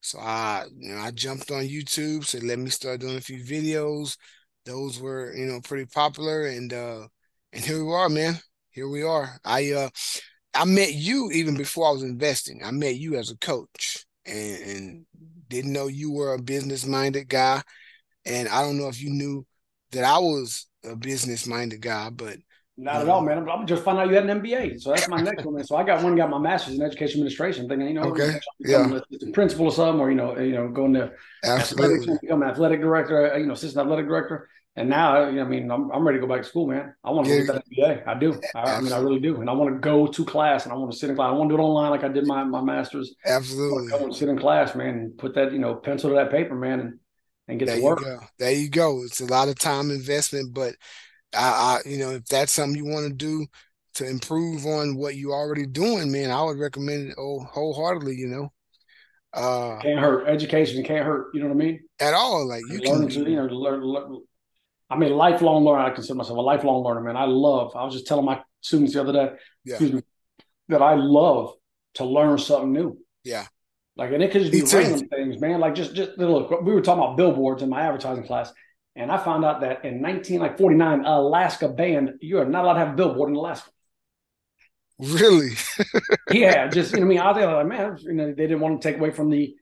So 0.00 0.18
I, 0.20 0.66
you 0.78 0.94
know, 0.94 1.00
I 1.00 1.10
jumped 1.10 1.50
on 1.50 1.64
YouTube, 1.64 2.24
said, 2.24 2.42
let 2.42 2.58
me 2.58 2.70
start 2.70 3.00
doing 3.00 3.16
a 3.16 3.20
few 3.20 3.42
videos. 3.42 4.16
Those 4.64 5.00
were, 5.00 5.34
you 5.34 5.46
know, 5.46 5.60
pretty 5.60 5.86
popular, 5.86 6.46
and 6.46 6.72
uh, 6.72 7.06
and 7.52 7.64
here 7.64 7.84
we 7.84 7.92
are, 7.92 8.08
man. 8.08 8.38
Here 8.70 8.88
we 8.88 9.02
are. 9.02 9.38
I 9.44 9.72
uh, 9.72 9.88
I 10.54 10.64
met 10.64 10.92
you 10.92 11.30
even 11.32 11.56
before 11.56 11.88
I 11.88 11.92
was 11.92 12.02
investing. 12.02 12.62
I 12.64 12.70
met 12.72 12.96
you 12.96 13.16
as 13.16 13.30
a 13.30 13.38
coach, 13.38 14.04
and, 14.24 14.62
and 14.62 15.06
didn't 15.48 15.72
know 15.72 15.86
you 15.86 16.12
were 16.12 16.34
a 16.34 16.42
business 16.42 16.86
minded 16.86 17.28
guy. 17.28 17.62
And 18.24 18.48
I 18.48 18.62
don't 18.62 18.78
know 18.78 18.88
if 18.88 19.00
you 19.00 19.10
knew 19.10 19.46
that 19.92 20.04
I 20.04 20.18
was 20.18 20.66
a 20.84 20.96
business 20.96 21.46
minded 21.46 21.80
guy, 21.80 22.10
but 22.10 22.38
not 22.76 23.02
at 23.02 23.08
all, 23.08 23.22
man. 23.22 23.38
I'm, 23.38 23.48
I'm 23.48 23.66
just 23.66 23.82
finding 23.82 24.04
out 24.04 24.10
you 24.10 24.16
had 24.16 24.28
an 24.28 24.42
MBA, 24.42 24.80
so 24.80 24.90
that's 24.90 25.08
my 25.08 25.20
next 25.20 25.44
one. 25.44 25.54
Man. 25.54 25.64
So 25.64 25.76
I 25.76 25.84
got 25.84 26.02
one, 26.02 26.14
got 26.14 26.28
my 26.28 26.38
master's 26.38 26.74
in 26.74 26.82
education 26.82 27.20
administration. 27.20 27.68
Thinking, 27.68 27.88
you 27.88 27.94
know, 27.94 28.04
okay, 28.04 28.38
yeah, 28.60 28.98
a 29.22 29.30
principal 29.32 29.66
or 29.66 29.72
something, 29.72 30.00
or 30.00 30.10
you 30.10 30.16
know, 30.16 30.38
you 30.38 30.52
know, 30.52 30.68
going 30.68 30.92
to 30.94 31.12
absolutely 31.44 32.18
become 32.20 32.42
an 32.42 32.50
athletic 32.50 32.80
director, 32.80 33.32
uh, 33.32 33.38
you 33.38 33.46
know, 33.46 33.54
assistant 33.54 33.86
athletic 33.86 34.06
director. 34.06 34.48
And 34.78 34.90
now, 34.90 35.26
you 35.26 35.36
know, 35.36 35.44
I 35.44 35.48
mean, 35.48 35.70
I'm, 35.70 35.90
I'm 35.90 36.06
ready 36.06 36.18
to 36.18 36.26
go 36.26 36.30
back 36.30 36.42
to 36.42 36.48
school, 36.48 36.66
man. 36.66 36.94
I 37.02 37.10
want 37.10 37.26
to 37.26 37.32
yeah. 37.32 37.44
get 37.44 37.54
that 37.54 37.64
MBA. 37.70 38.06
I 38.06 38.18
do. 38.18 38.38
I, 38.54 38.76
I, 38.76 38.80
mean, 38.82 38.92
I 38.92 38.98
really 38.98 39.20
do. 39.20 39.40
And 39.40 39.48
I 39.48 39.54
want 39.54 39.74
to 39.74 39.80
go 39.80 40.06
to 40.06 40.24
class 40.26 40.64
and 40.64 40.72
I 40.72 40.76
want 40.76 40.92
to 40.92 40.98
sit 40.98 41.08
in 41.08 41.16
class. 41.16 41.30
I 41.30 41.32
want 41.32 41.48
to 41.48 41.56
do 41.56 41.62
it 41.62 41.64
online 41.64 41.90
like 41.90 42.04
I 42.04 42.08
did 42.08 42.26
my, 42.26 42.44
my 42.44 42.60
master's. 42.60 43.14
Absolutely. 43.24 43.90
I 43.90 43.96
want 43.96 44.12
to 44.12 44.18
sit 44.18 44.28
in 44.28 44.38
class, 44.38 44.74
man, 44.74 44.88
and 44.88 45.16
put 45.16 45.34
that, 45.34 45.52
you 45.52 45.58
know, 45.58 45.76
pencil 45.76 46.10
to 46.10 46.16
that 46.16 46.30
paper, 46.30 46.54
man, 46.54 46.80
and, 46.80 46.98
and 47.48 47.58
get 47.58 47.68
there 47.68 47.76
to 47.76 47.82
work. 47.82 48.00
Go. 48.00 48.20
There 48.38 48.52
you 48.52 48.68
go. 48.68 49.02
It's 49.02 49.22
a 49.22 49.24
lot 49.24 49.48
of 49.48 49.58
time 49.58 49.90
investment, 49.90 50.52
but 50.52 50.74
I, 51.34 51.80
I 51.84 51.88
you 51.88 51.98
know, 51.98 52.10
if 52.10 52.26
that's 52.26 52.52
something 52.52 52.76
you 52.76 52.90
want 52.90 53.08
to 53.08 53.12
do 53.12 53.46
to 53.94 54.08
improve 54.08 54.66
on 54.66 54.96
what 54.96 55.16
you're 55.16 55.34
already 55.34 55.66
doing, 55.66 56.12
man, 56.12 56.30
I 56.30 56.42
would 56.42 56.58
recommend 56.58 57.10
it 57.10 57.14
oh, 57.18 57.40
wholeheartedly. 57.40 58.16
You 58.16 58.28
know, 58.28 58.52
uh, 59.32 59.78
can't 59.80 60.00
hurt. 60.00 60.28
Education 60.28 60.82
can't 60.84 61.04
hurt. 61.04 61.28
You 61.34 61.40
know 61.40 61.48
what 61.48 61.54
I 61.54 61.58
mean? 61.58 61.80
At 62.00 62.14
all. 62.14 62.46
Like 62.46 62.62
you 62.68 62.80
learn 62.80 63.08
can, 63.08 63.24
to, 63.24 63.30
you 63.30 63.36
know, 63.36 63.46
learn, 63.46 63.82
learn. 63.82 64.20
I 64.88 64.96
mean, 64.96 65.12
lifelong 65.12 65.64
learner. 65.64 65.80
I 65.80 65.90
consider 65.90 66.14
myself 66.14 66.38
a 66.38 66.42
lifelong 66.42 66.84
learner, 66.84 67.00
man. 67.00 67.16
I 67.16 67.24
love. 67.24 67.74
I 67.74 67.84
was 67.84 67.94
just 67.94 68.06
telling 68.06 68.24
my 68.24 68.40
students 68.60 68.94
the 68.94 69.00
other 69.00 69.12
day, 69.12 69.32
yeah. 69.64 69.74
excuse 69.74 69.92
me, 69.92 70.02
that 70.68 70.82
I 70.82 70.94
love 70.94 71.54
to 71.94 72.04
learn 72.04 72.38
something 72.38 72.72
new. 72.72 72.98
Yeah. 73.24 73.46
Like, 73.96 74.12
and 74.12 74.22
it 74.22 74.30
could 74.30 74.42
just 74.42 74.52
be 74.52 74.62
random 74.76 75.08
things, 75.08 75.40
man. 75.40 75.58
Like, 75.58 75.74
just, 75.74 75.94
just 75.94 76.18
look. 76.18 76.50
We 76.62 76.72
were 76.72 76.82
talking 76.82 77.02
about 77.02 77.16
billboards 77.16 77.62
in 77.62 77.70
my 77.70 77.80
advertising 77.80 78.24
class, 78.24 78.52
and 78.96 79.12
I 79.12 79.18
found 79.18 79.44
out 79.44 79.60
that 79.60 79.84
in 79.84 80.00
1949, 80.00 81.04
Alaska 81.04 81.68
banned 81.68 82.14
you 82.20 82.38
are 82.38 82.46
not 82.46 82.64
allowed 82.64 82.74
to 82.74 82.78
have 82.80 82.94
a 82.94 82.96
billboard 82.96 83.28
in 83.28 83.36
Alaska. 83.36 83.70
Really? 84.98 85.50
yeah, 86.30 86.68
just 86.68 86.92
you 86.92 87.00
know, 87.00 87.04
I 87.04 87.08
mean, 87.08 87.18
I 87.18 87.30
was 87.30 87.36
like, 87.36 87.66
man, 87.66 87.98
you 88.00 88.14
know, 88.14 88.26
they 88.28 88.46
didn't 88.46 88.60
want 88.60 88.80
to 88.80 88.88
take 88.88 88.98
away 88.98 89.10
from 89.10 89.28
the 89.28 89.54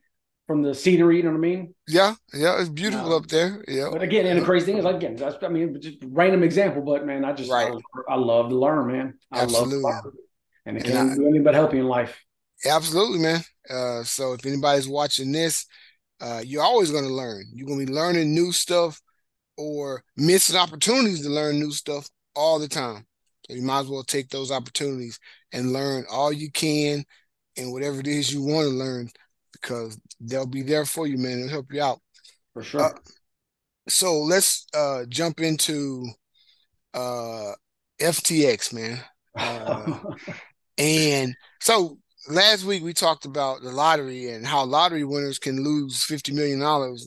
from 0.47 0.61
the 0.61 0.73
scenery. 0.73 1.17
You 1.17 1.23
know 1.23 1.31
what 1.31 1.37
I 1.37 1.39
mean? 1.39 1.75
Yeah, 1.87 2.15
yeah, 2.33 2.59
it's 2.59 2.69
beautiful 2.69 3.13
um, 3.13 3.23
up 3.23 3.27
there. 3.27 3.61
Yeah. 3.67 3.89
But 3.91 4.01
again, 4.01 4.25
and 4.25 4.39
the 4.39 4.45
crazy 4.45 4.67
thing 4.67 4.77
is, 4.77 4.85
like, 4.85 4.95
again, 4.95 5.17
that's, 5.17 5.43
I 5.43 5.49
mean, 5.49 5.79
just 5.81 5.97
random 6.05 6.41
example, 6.41 6.81
but 6.81 7.05
man, 7.05 7.25
I 7.25 7.33
just 7.33 7.51
right. 7.51 7.73
I, 8.07 8.13
I 8.13 8.15
love 8.15 8.49
to 8.49 8.55
learn, 8.55 8.87
man. 8.87 9.13
I 9.31 9.41
Absolutely. 9.41 9.79
love 9.79 10.03
to 10.03 10.07
learn. 10.07 10.17
and 10.65 10.77
it 10.77 10.85
can't 10.85 11.13
do 11.13 11.23
anything 11.23 11.43
but 11.43 11.53
help 11.53 11.73
you 11.73 11.81
in 11.81 11.87
life. 11.87 12.23
Absolutely, 12.65 13.19
man. 13.19 13.41
Uh, 13.69 14.03
so 14.03 14.31
if 14.31 14.45
anybody's 14.45 14.87
watching 14.87 15.33
this, 15.33 15.65
uh, 16.21 16.41
you're 16.45 16.63
always 16.63 16.91
going 16.91 17.03
to 17.03 17.13
learn. 17.13 17.43
You're 17.51 17.67
going 17.67 17.79
to 17.81 17.85
be 17.85 17.91
learning 17.91 18.33
new 18.33 18.53
stuff 18.53 19.01
or 19.57 20.03
missing 20.17 20.55
opportunities 20.55 21.21
to 21.23 21.29
learn 21.29 21.59
new 21.59 21.71
stuff 21.71 22.09
all 22.35 22.59
the 22.59 22.67
time. 22.67 23.05
So 23.47 23.55
you 23.55 23.61
might 23.61 23.81
as 23.81 23.87
well 23.87 24.03
take 24.03 24.29
those 24.29 24.51
opportunities 24.51 25.19
and 25.51 25.73
learn 25.73 26.05
all 26.09 26.33
you 26.33 26.51
can 26.51 27.03
and 27.57 27.71
whatever 27.71 27.99
it 27.99 28.07
is 28.07 28.33
you 28.33 28.41
want 28.41 28.67
to 28.67 28.73
learn 28.73 29.09
because 29.51 29.99
they'll 30.19 30.45
be 30.45 30.63
there 30.63 30.85
for 30.85 31.07
you, 31.07 31.17
man. 31.17 31.39
It'll 31.39 31.49
help 31.49 31.71
you 31.71 31.81
out. 31.81 31.99
For 32.53 32.63
sure. 32.63 32.81
Uh, 32.81 32.93
so 33.87 34.19
let's 34.19 34.65
uh, 34.73 35.05
jump 35.07 35.39
into 35.39 36.07
uh, 36.93 37.51
FTX, 37.99 38.73
man. 38.73 38.99
Uh, 39.37 39.99
and 40.77 41.35
so 41.59 41.97
last 42.29 42.63
week 42.63 42.81
we 42.81 42.93
talked 42.93 43.25
about 43.25 43.61
the 43.61 43.69
lottery 43.69 44.29
and 44.29 44.45
how 44.45 44.63
lottery 44.63 45.03
winners 45.03 45.39
can 45.39 45.61
lose 45.61 46.05
$50 46.05 46.33
million, 46.33 46.59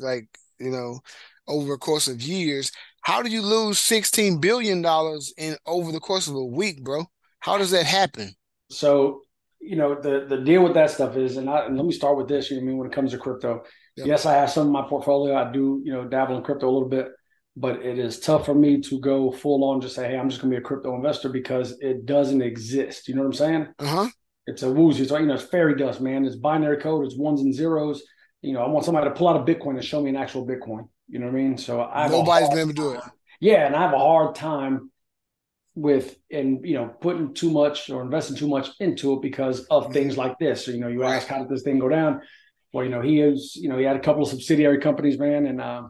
like, 0.02 0.28
you 0.58 0.70
know, 0.70 1.00
over 1.48 1.74
a 1.74 1.78
course 1.78 2.08
of 2.08 2.22
years. 2.22 2.72
How 3.02 3.22
do 3.22 3.30
you 3.30 3.42
lose 3.42 3.78
$16 3.78 4.40
billion 4.40 4.84
in 5.38 5.56
over 5.66 5.92
the 5.92 6.00
course 6.00 6.28
of 6.28 6.34
a 6.34 6.44
week, 6.44 6.84
bro? 6.84 7.06
How 7.40 7.58
does 7.58 7.70
that 7.70 7.86
happen? 7.86 8.34
So, 8.70 9.22
you 9.60 9.76
know, 9.76 10.00
the 10.00 10.26
the 10.28 10.38
deal 10.38 10.62
with 10.62 10.74
that 10.74 10.90
stuff 10.90 11.16
is, 11.16 11.36
and, 11.36 11.48
I, 11.48 11.66
and 11.66 11.76
let 11.76 11.86
me 11.86 11.92
start 11.92 12.16
with 12.16 12.28
this. 12.28 12.50
You 12.50 12.56
know, 12.56 12.62
I 12.62 12.66
mean, 12.66 12.76
when 12.78 12.88
it 12.88 12.92
comes 12.92 13.12
to 13.12 13.18
crypto, 13.18 13.64
yep. 13.96 14.06
yes, 14.06 14.26
I 14.26 14.34
have 14.34 14.50
some 14.50 14.66
in 14.66 14.72
my 14.72 14.86
portfolio. 14.86 15.36
I 15.36 15.50
do, 15.50 15.80
you 15.84 15.92
know, 15.92 16.04
dabble 16.04 16.36
in 16.36 16.42
crypto 16.42 16.68
a 16.68 16.70
little 16.70 16.88
bit, 16.88 17.08
but 17.56 17.82
it 17.82 17.98
is 17.98 18.20
tough 18.20 18.46
for 18.46 18.54
me 18.54 18.80
to 18.82 19.00
go 19.00 19.32
full 19.32 19.64
on 19.64 19.80
just 19.80 19.94
say, 19.94 20.08
hey, 20.08 20.18
I'm 20.18 20.28
just 20.28 20.40
going 20.40 20.50
to 20.52 20.56
be 20.56 20.62
a 20.62 20.66
crypto 20.66 20.94
investor 20.94 21.28
because 21.28 21.78
it 21.80 22.06
doesn't 22.06 22.42
exist. 22.42 23.08
You 23.08 23.14
know 23.14 23.22
what 23.22 23.28
I'm 23.28 23.32
saying? 23.32 23.68
Uh 23.78 23.86
huh. 23.86 24.08
It's 24.46 24.62
a 24.62 24.72
woozy. 24.72 25.02
It's 25.02 25.12
like, 25.12 25.20
you 25.20 25.26
know, 25.26 25.34
it's 25.34 25.42
fairy 25.42 25.76
dust, 25.76 26.00
man. 26.00 26.24
It's 26.24 26.36
binary 26.36 26.78
code. 26.78 27.04
It's 27.04 27.16
ones 27.16 27.40
and 27.42 27.54
zeros. 27.54 28.02
You 28.40 28.52
know, 28.52 28.60
I 28.60 28.68
want 28.68 28.84
somebody 28.84 29.08
to 29.08 29.14
pull 29.14 29.28
out 29.28 29.36
a 29.36 29.44
Bitcoin 29.44 29.74
and 29.74 29.84
show 29.84 30.00
me 30.00 30.10
an 30.10 30.16
actual 30.16 30.46
Bitcoin. 30.46 30.88
You 31.08 31.18
know 31.18 31.26
what 31.26 31.34
I 31.34 31.38
mean? 31.38 31.58
So 31.58 31.82
I 31.82 32.08
nobody's 32.08 32.48
been 32.50 32.58
able 32.58 32.68
to 32.68 32.74
do 32.74 32.92
it. 32.92 33.00
Yeah, 33.40 33.66
and 33.66 33.74
I 33.74 33.82
have 33.82 33.94
a 33.94 33.98
hard 33.98 34.34
time 34.34 34.90
with 35.74 36.16
and 36.30 36.66
you 36.66 36.74
know 36.74 36.88
putting 37.00 37.34
too 37.34 37.50
much 37.50 37.88
or 37.88 38.02
investing 38.02 38.36
too 38.36 38.48
much 38.48 38.68
into 38.80 39.14
it 39.14 39.22
because 39.22 39.60
of 39.66 39.84
mm-hmm. 39.84 39.92
things 39.92 40.16
like 40.16 40.38
this. 40.38 40.64
So 40.64 40.72
you 40.72 40.80
know, 40.80 40.88
you 40.88 41.04
ask 41.04 41.28
how 41.28 41.38
did 41.38 41.48
this 41.48 41.62
thing 41.62 41.78
go 41.78 41.88
down? 41.88 42.20
Well, 42.72 42.84
you 42.84 42.90
know, 42.90 43.00
he 43.00 43.20
is 43.20 43.56
you 43.56 43.68
know 43.68 43.78
he 43.78 43.84
had 43.84 43.96
a 43.96 44.00
couple 44.00 44.22
of 44.22 44.28
subsidiary 44.28 44.80
companies, 44.80 45.18
man, 45.18 45.46
and 45.46 45.60
uh, 45.60 45.84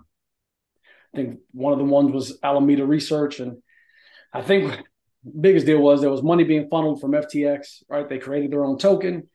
I 1.14 1.16
think 1.16 1.40
one 1.52 1.72
of 1.72 1.78
the 1.78 1.84
ones 1.84 2.12
was 2.12 2.38
Alameda 2.42 2.86
Research, 2.86 3.40
and 3.40 3.58
I 4.32 4.42
think 4.42 4.78
biggest 5.40 5.66
deal 5.66 5.80
was 5.80 6.00
there 6.00 6.10
was 6.10 6.22
money 6.22 6.44
being 6.44 6.68
funneled 6.68 7.00
from 7.00 7.12
FTX. 7.12 7.82
Right, 7.88 8.08
they 8.08 8.18
created 8.18 8.52
their 8.52 8.64
own 8.64 8.78
token. 8.78 9.28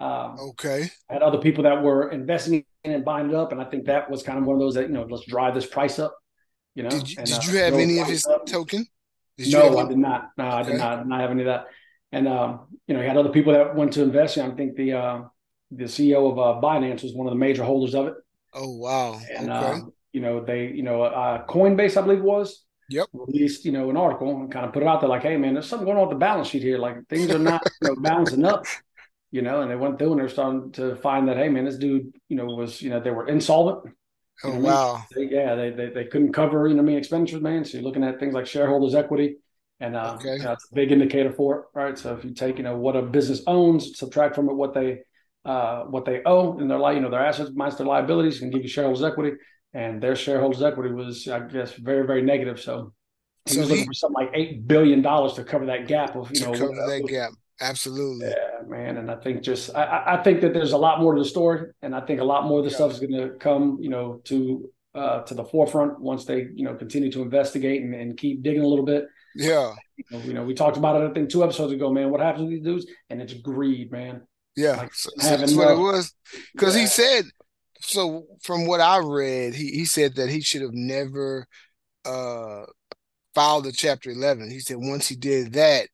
Um, 0.00 0.36
okay. 0.40 0.90
Had 1.10 1.22
other 1.22 1.38
people 1.38 1.64
that 1.64 1.82
were 1.82 2.10
investing 2.10 2.64
in 2.84 2.92
and 2.92 3.04
buying 3.04 3.28
it 3.28 3.34
up, 3.34 3.52
and 3.52 3.60
I 3.60 3.64
think 3.64 3.84
that 3.84 4.10
was 4.10 4.22
kind 4.22 4.38
of 4.38 4.44
one 4.46 4.56
of 4.56 4.60
those 4.60 4.74
that 4.74 4.88
you 4.88 4.94
know 4.94 5.06
let's 5.08 5.26
drive 5.26 5.54
this 5.54 5.66
price 5.66 5.98
up. 5.98 6.16
You 6.74 6.84
know. 6.84 6.90
Did 6.90 7.10
you, 7.10 7.16
and, 7.18 7.26
did 7.26 7.36
uh, 7.36 7.40
you 7.42 7.58
have 7.58 7.74
any 7.74 7.98
of 7.98 8.06
his 8.06 8.24
up. 8.24 8.46
token? 8.46 8.86
Did 9.36 9.52
no, 9.52 9.78
I 9.78 9.86
did 9.86 9.98
not. 9.98 10.30
No, 10.38 10.44
okay. 10.46 10.54
I 10.54 10.62
did 10.62 10.78
not. 10.78 10.98
I 10.98 11.02
not 11.04 11.20
have 11.20 11.30
any 11.30 11.42
of 11.42 11.46
that. 11.46 11.66
And 12.12 12.26
um, 12.26 12.66
you 12.86 12.94
know, 12.94 13.00
he 13.00 13.06
had 13.06 13.18
other 13.18 13.28
people 13.28 13.52
that 13.52 13.76
went 13.76 13.92
to 13.92 14.02
invest. 14.02 14.38
I 14.38 14.50
think 14.52 14.76
the 14.76 14.94
uh, 14.94 15.22
the 15.70 15.84
CEO 15.84 16.32
of 16.32 16.38
uh, 16.38 16.66
Binance 16.66 17.02
was 17.02 17.12
one 17.14 17.26
of 17.26 17.32
the 17.32 17.38
major 17.38 17.62
holders 17.62 17.94
of 17.94 18.06
it. 18.08 18.14
Oh 18.54 18.78
wow! 18.78 19.20
And 19.36 19.50
okay. 19.50 19.66
uh, 19.66 19.80
you 20.12 20.22
know, 20.22 20.42
they 20.42 20.68
you 20.68 20.82
know, 20.82 21.02
uh, 21.02 21.46
Coinbase, 21.46 21.98
I 21.98 22.02
believe 22.02 22.22
was. 22.22 22.64
Yep. 22.92 23.06
Released, 23.12 23.64
you 23.64 23.70
know, 23.70 23.88
an 23.88 23.96
article 23.96 24.34
and 24.34 24.50
kind 24.50 24.66
of 24.66 24.72
put 24.72 24.82
it 24.82 24.88
out 24.88 25.00
there 25.00 25.08
like, 25.08 25.22
hey 25.22 25.36
man, 25.36 25.54
there's 25.54 25.68
something 25.68 25.86
going 25.86 25.96
on 25.96 26.08
with 26.08 26.16
the 26.16 26.18
balance 26.18 26.48
sheet 26.48 26.62
here. 26.62 26.76
Like 26.76 27.06
things 27.06 27.30
are 27.30 27.38
not 27.38 27.62
you 27.82 27.88
know, 27.88 27.94
balancing 28.00 28.44
up 28.44 28.64
you 29.30 29.42
know, 29.42 29.62
and 29.62 29.70
they 29.70 29.76
went 29.76 29.98
through 29.98 30.12
and 30.12 30.20
they're 30.20 30.28
starting 30.28 30.72
to 30.72 30.96
find 30.96 31.28
that, 31.28 31.36
hey, 31.36 31.48
man, 31.48 31.64
this 31.64 31.76
dude, 31.76 32.12
you 32.28 32.36
know, 32.36 32.46
was, 32.46 32.82
you 32.82 32.90
know, 32.90 33.00
they 33.00 33.10
were 33.10 33.28
insolvent. 33.28 33.94
Oh, 34.42 34.58
wow. 34.58 35.04
They, 35.14 35.28
yeah, 35.30 35.54
they, 35.54 35.70
they, 35.70 35.90
they 35.90 36.04
couldn't 36.04 36.32
cover, 36.32 36.66
you 36.66 36.74
know, 36.74 36.82
I 36.82 36.84
mean, 36.84 36.96
expenditures, 36.96 37.42
man. 37.42 37.64
So 37.64 37.78
you're 37.78 37.86
looking 37.86 38.04
at 38.04 38.18
things 38.18 38.34
like 38.34 38.46
shareholders' 38.46 38.94
equity, 38.94 39.36
and 39.80 39.94
uh, 39.96 40.14
okay. 40.18 40.36
you 40.36 40.42
know, 40.42 40.52
it's 40.52 40.66
a 40.70 40.74
big 40.74 40.92
indicator 40.92 41.32
for 41.32 41.58
it, 41.58 41.64
right? 41.74 41.98
So 41.98 42.14
if 42.14 42.24
you 42.24 42.32
take, 42.32 42.56
you 42.58 42.64
know, 42.64 42.76
what 42.76 42.96
a 42.96 43.02
business 43.02 43.42
owns, 43.46 43.98
subtract 43.98 44.34
from 44.34 44.48
it 44.48 44.54
what 44.54 44.74
they 44.74 45.00
uh, 45.44 45.84
what 45.84 46.04
they 46.04 46.22
owe, 46.24 46.58
and 46.58 46.70
their 46.70 46.78
like, 46.78 46.96
you 46.96 47.02
know, 47.02 47.10
their 47.10 47.24
assets 47.24 47.50
minus 47.54 47.76
their 47.76 47.86
liabilities, 47.86 48.38
can 48.38 48.50
give 48.50 48.62
you 48.62 48.68
shareholders' 48.68 49.02
equity, 49.02 49.36
and 49.74 50.02
their 50.02 50.16
shareholders' 50.16 50.62
equity 50.62 50.92
was, 50.92 51.28
I 51.28 51.40
guess, 51.40 51.72
very 51.74 52.06
very 52.06 52.22
negative. 52.22 52.60
So 52.60 52.92
he 53.46 53.54
so 53.54 53.60
was 53.60 53.70
looking 53.70 53.86
for 53.86 53.94
something 53.94 54.26
like 54.26 54.30
eight 54.34 54.66
billion 54.66 55.02
dollars 55.02 55.34
to 55.34 55.44
cover 55.44 55.66
that 55.66 55.86
gap 55.86 56.16
of 56.16 56.30
you 56.34 56.40
know 56.40 56.52
cover 56.52 56.74
that 56.74 57.06
gap. 57.08 57.32
Absolutely. 57.60 58.28
Yeah, 58.28 58.66
man. 58.66 58.96
And 58.96 59.10
I 59.10 59.16
think 59.16 59.42
just 59.42 59.74
I, 59.74 60.18
I 60.18 60.22
think 60.22 60.40
that 60.40 60.54
there's 60.54 60.72
a 60.72 60.78
lot 60.78 61.00
more 61.00 61.14
to 61.14 61.20
the 61.20 61.28
story, 61.28 61.70
and 61.82 61.94
I 61.94 62.00
think 62.00 62.20
a 62.20 62.24
lot 62.24 62.46
more 62.46 62.60
of 62.60 62.64
the 62.64 62.70
yeah. 62.70 62.76
stuff 62.76 62.92
is 62.92 63.00
going 63.00 63.12
to 63.12 63.30
come, 63.38 63.78
you 63.80 63.90
know, 63.90 64.20
to 64.24 64.70
uh, 64.94 65.22
to 65.22 65.34
the 65.34 65.44
forefront 65.44 66.00
once 66.00 66.24
they, 66.24 66.48
you 66.54 66.64
know, 66.64 66.74
continue 66.74 67.12
to 67.12 67.22
investigate 67.22 67.82
and, 67.82 67.94
and 67.94 68.16
keep 68.16 68.42
digging 68.42 68.62
a 68.62 68.66
little 68.66 68.84
bit. 68.84 69.06
Yeah. 69.36 69.74
You 69.96 70.04
know, 70.10 70.24
you 70.24 70.32
know, 70.32 70.42
we 70.42 70.54
talked 70.54 70.76
about 70.76 71.00
it 71.00 71.10
I 71.10 71.12
think 71.12 71.30
two 71.30 71.44
episodes 71.44 71.72
ago, 71.72 71.92
man. 71.92 72.10
What 72.10 72.20
happens 72.20 72.46
to 72.46 72.50
these 72.50 72.64
dudes? 72.64 72.86
And 73.10 73.20
it's 73.20 73.34
greed, 73.34 73.92
man. 73.92 74.22
Yeah, 74.56 74.76
like, 74.76 74.94
so, 74.94 75.10
that's 75.16 75.54
what 75.54 75.70
it 75.70 75.78
was. 75.78 76.12
Because 76.52 76.74
yeah. 76.74 76.80
he 76.82 76.86
said, 76.88 77.24
so 77.80 78.24
from 78.42 78.66
what 78.66 78.80
I 78.80 78.98
read, 78.98 79.54
he 79.54 79.68
he 79.68 79.84
said 79.84 80.16
that 80.16 80.28
he 80.28 80.40
should 80.40 80.62
have 80.62 80.74
never 80.74 81.46
uh 82.04 82.64
filed 83.34 83.64
the 83.64 83.72
Chapter 83.72 84.10
Eleven. 84.10 84.50
He 84.50 84.60
said 84.60 84.76
once 84.78 85.06
he 85.06 85.14
did 85.14 85.52
that 85.52 85.88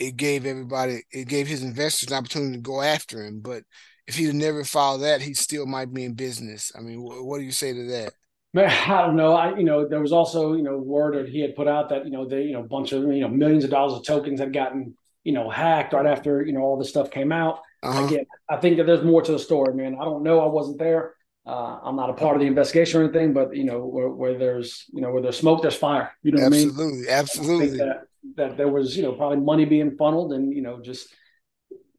it 0.00 0.16
gave 0.16 0.46
everybody, 0.46 1.02
it 1.12 1.28
gave 1.28 1.46
his 1.46 1.62
investors 1.62 2.08
an 2.08 2.16
opportunity 2.16 2.54
to 2.54 2.62
go 2.62 2.80
after 2.80 3.22
him. 3.22 3.40
But 3.40 3.64
if 4.06 4.16
he'd 4.16 4.34
never 4.34 4.64
filed 4.64 5.02
that, 5.02 5.20
he 5.20 5.34
still 5.34 5.66
might 5.66 5.92
be 5.92 6.04
in 6.04 6.14
business. 6.14 6.72
I 6.76 6.80
mean, 6.80 7.02
what, 7.02 7.22
what 7.22 7.38
do 7.38 7.44
you 7.44 7.52
say 7.52 7.74
to 7.74 7.86
that? 7.90 8.14
Man, 8.54 8.70
I 8.88 9.02
don't 9.02 9.14
know. 9.14 9.34
I, 9.34 9.56
you 9.56 9.62
know, 9.62 9.86
there 9.86 10.00
was 10.00 10.12
also, 10.12 10.54
you 10.54 10.62
know, 10.62 10.78
word 10.78 11.14
that 11.14 11.28
he 11.28 11.40
had 11.40 11.54
put 11.54 11.68
out 11.68 11.90
that, 11.90 12.06
you 12.06 12.10
know, 12.10 12.26
they, 12.26 12.44
you 12.44 12.54
know, 12.54 12.60
a 12.60 12.66
bunch 12.66 12.92
of, 12.92 13.02
you 13.02 13.20
know, 13.20 13.28
millions 13.28 13.62
of 13.62 13.70
dollars 13.70 13.92
of 13.92 14.04
tokens 14.04 14.40
had 14.40 14.54
gotten, 14.54 14.96
you 15.22 15.32
know, 15.32 15.50
hacked 15.50 15.92
right 15.92 16.06
after, 16.06 16.42
you 16.42 16.54
know, 16.54 16.60
all 16.60 16.78
this 16.78 16.88
stuff 16.88 17.10
came 17.10 17.30
out. 17.30 17.60
Uh-huh. 17.82 18.06
Again, 18.06 18.24
I 18.48 18.56
think 18.56 18.78
that 18.78 18.84
there's 18.84 19.04
more 19.04 19.20
to 19.20 19.32
the 19.32 19.38
story, 19.38 19.74
man. 19.74 19.98
I 20.00 20.04
don't 20.04 20.22
know. 20.22 20.40
I 20.40 20.46
wasn't 20.46 20.78
there. 20.78 21.14
Uh, 21.46 21.78
I'm 21.82 21.96
not 21.96 22.10
a 22.10 22.14
part 22.14 22.36
of 22.36 22.40
the 22.40 22.46
investigation 22.46 23.00
or 23.00 23.04
anything, 23.04 23.34
but 23.34 23.54
you 23.54 23.64
know, 23.64 23.84
where, 23.84 24.08
where 24.08 24.38
there's, 24.38 24.86
you 24.92 25.02
know, 25.02 25.10
where 25.12 25.22
there's 25.22 25.38
smoke, 25.38 25.60
there's 25.62 25.76
fire. 25.76 26.12
You 26.22 26.32
know 26.32 26.42
absolutely, 26.42 26.84
I 26.84 26.86
mean? 26.86 27.08
Absolutely, 27.08 27.78
absolutely 27.78 28.09
that 28.36 28.56
there 28.56 28.68
was, 28.68 28.96
you 28.96 29.02
know, 29.02 29.12
probably 29.12 29.38
money 29.38 29.64
being 29.64 29.96
funneled 29.96 30.32
and, 30.32 30.54
you 30.54 30.62
know, 30.62 30.80
just 30.80 31.14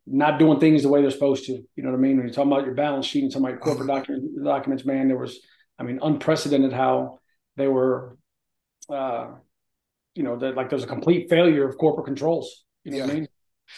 not 0.05 0.39
doing 0.39 0.59
things 0.59 0.83
the 0.83 0.89
way 0.89 1.01
they're 1.01 1.11
supposed 1.11 1.45
to. 1.45 1.53
You 1.53 1.83
know 1.83 1.91
what 1.91 1.97
I 1.97 2.01
mean? 2.01 2.17
When 2.17 2.25
you're 2.25 2.33
talking 2.33 2.51
about 2.51 2.65
your 2.65 2.75
balance 2.75 3.05
sheet 3.05 3.23
and 3.23 3.31
talking 3.31 3.45
about 3.45 3.53
your 3.53 3.59
corporate 3.59 3.89
uh-huh. 3.89 3.99
document, 3.99 4.43
documents, 4.43 4.85
man, 4.85 5.07
there 5.07 5.17
was, 5.17 5.39
I 5.79 5.83
mean, 5.83 5.99
unprecedented 6.01 6.73
how 6.73 7.19
they 7.57 7.67
were, 7.67 8.17
uh, 8.89 9.31
you 10.15 10.23
know, 10.23 10.37
that 10.37 10.55
like 10.55 10.69
there's 10.69 10.83
a 10.83 10.87
complete 10.87 11.29
failure 11.29 11.67
of 11.67 11.77
corporate 11.77 12.05
controls. 12.05 12.65
You 12.83 12.91
know 12.91 12.97
yeah. 12.97 13.03
what 13.05 13.11
I 13.11 13.15
mean? 13.15 13.27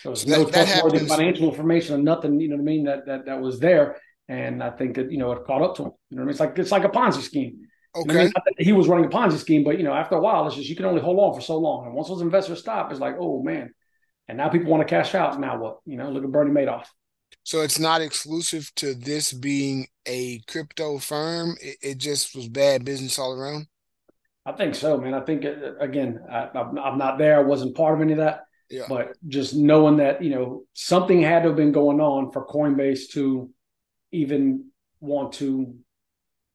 There 0.04 0.10
was 0.10 0.22
so 0.22 0.30
no 0.30 0.44
that, 0.46 0.68
trustworthy 0.68 1.06
financial 1.06 1.50
information 1.50 1.96
and 1.96 2.04
nothing, 2.04 2.40
you 2.40 2.50
know 2.50 2.56
what 2.56 2.62
I 2.62 2.66
mean, 2.66 2.84
that 2.86 3.06
that 3.06 3.26
that 3.26 3.42
was 3.42 3.60
there. 3.60 3.98
And 4.28 4.64
I 4.64 4.72
think 4.72 4.96
that, 4.96 5.12
you 5.12 5.18
know, 5.18 5.32
it 5.34 5.44
caught 5.46 5.62
up 5.62 5.76
to 5.76 5.84
him. 5.84 5.92
You 6.10 6.18
know 6.18 6.24
what 6.24 6.24
I 6.24 6.26
mean? 6.26 6.30
It's 6.32 6.40
like 6.40 6.58
it's 6.58 6.72
like 6.72 6.84
a 6.86 6.90
Ponzi 6.90 7.22
scheme. 7.22 7.68
Okay. 7.96 8.22
I 8.22 8.24
mean, 8.24 8.32
he 8.58 8.74
was 8.74 8.88
running 8.88 9.06
a 9.06 9.10
Ponzi 9.10 9.38
scheme, 9.38 9.64
but 9.64 9.78
you 9.78 9.84
know, 9.84 9.94
after 9.94 10.16
a 10.16 10.20
while, 10.20 10.48
it's 10.48 10.56
just 10.56 10.70
you 10.70 10.76
can 10.76 10.86
only 10.86 11.02
hold 11.02 11.20
on 11.20 11.34
for 11.34 11.42
so 11.42 11.58
long. 11.58 11.86
And 11.86 11.94
once 11.94 12.08
those 12.08 12.22
investors 12.22 12.60
stop, 12.60 12.92
it's 12.92 13.00
like, 13.00 13.16
oh 13.20 13.44
man. 13.44 13.74
And 14.28 14.38
now 14.38 14.50
people 14.50 14.72
want 14.72 14.88
to 14.88 14.90
cash 14.90 15.14
out. 15.16 15.40
Now 15.40 15.58
what? 15.58 15.80
You 15.86 15.98
know, 15.98 16.10
look 16.10 16.24
at 16.24 16.32
Bernie 16.32 16.52
Madoff. 16.52 16.86
So 17.44 17.62
it's 17.62 17.80
not 17.80 18.02
exclusive 18.02 18.72
to 18.76 18.94
this 18.94 19.34
being 19.34 19.88
a 20.06 20.40
crypto 20.48 20.98
firm. 20.98 21.56
It, 21.62 21.78
it 21.82 21.98
just 21.98 22.36
was 22.36 22.48
bad 22.48 22.86
business 22.86 23.20
all 23.20 23.34
around. 23.34 23.68
I 24.46 24.54
think 24.54 24.76
so, 24.76 24.98
man. 24.98 25.14
I 25.14 25.22
think 25.22 25.44
it, 25.44 25.76
again, 25.80 26.20
I, 26.30 26.50
am 26.54 26.98
not 26.98 27.18
there. 27.18 27.38
I 27.38 27.44
wasn't 27.44 27.76
part 27.76 27.96
of 27.96 28.02
any 28.02 28.14
of 28.14 28.20
that. 28.20 28.42
Yeah. 28.70 28.86
But 28.90 29.14
just 29.28 29.56
knowing 29.56 29.98
that 29.98 30.24
you 30.24 30.32
know 30.32 30.64
something 30.74 31.22
had 31.22 31.44
to 31.44 31.50
have 31.50 31.58
been 31.58 31.72
going 31.72 32.02
on 32.02 32.32
for 32.32 32.46
Coinbase 32.48 33.12
to 33.12 33.50
even 34.12 34.72
want 35.00 35.34
to 35.34 35.76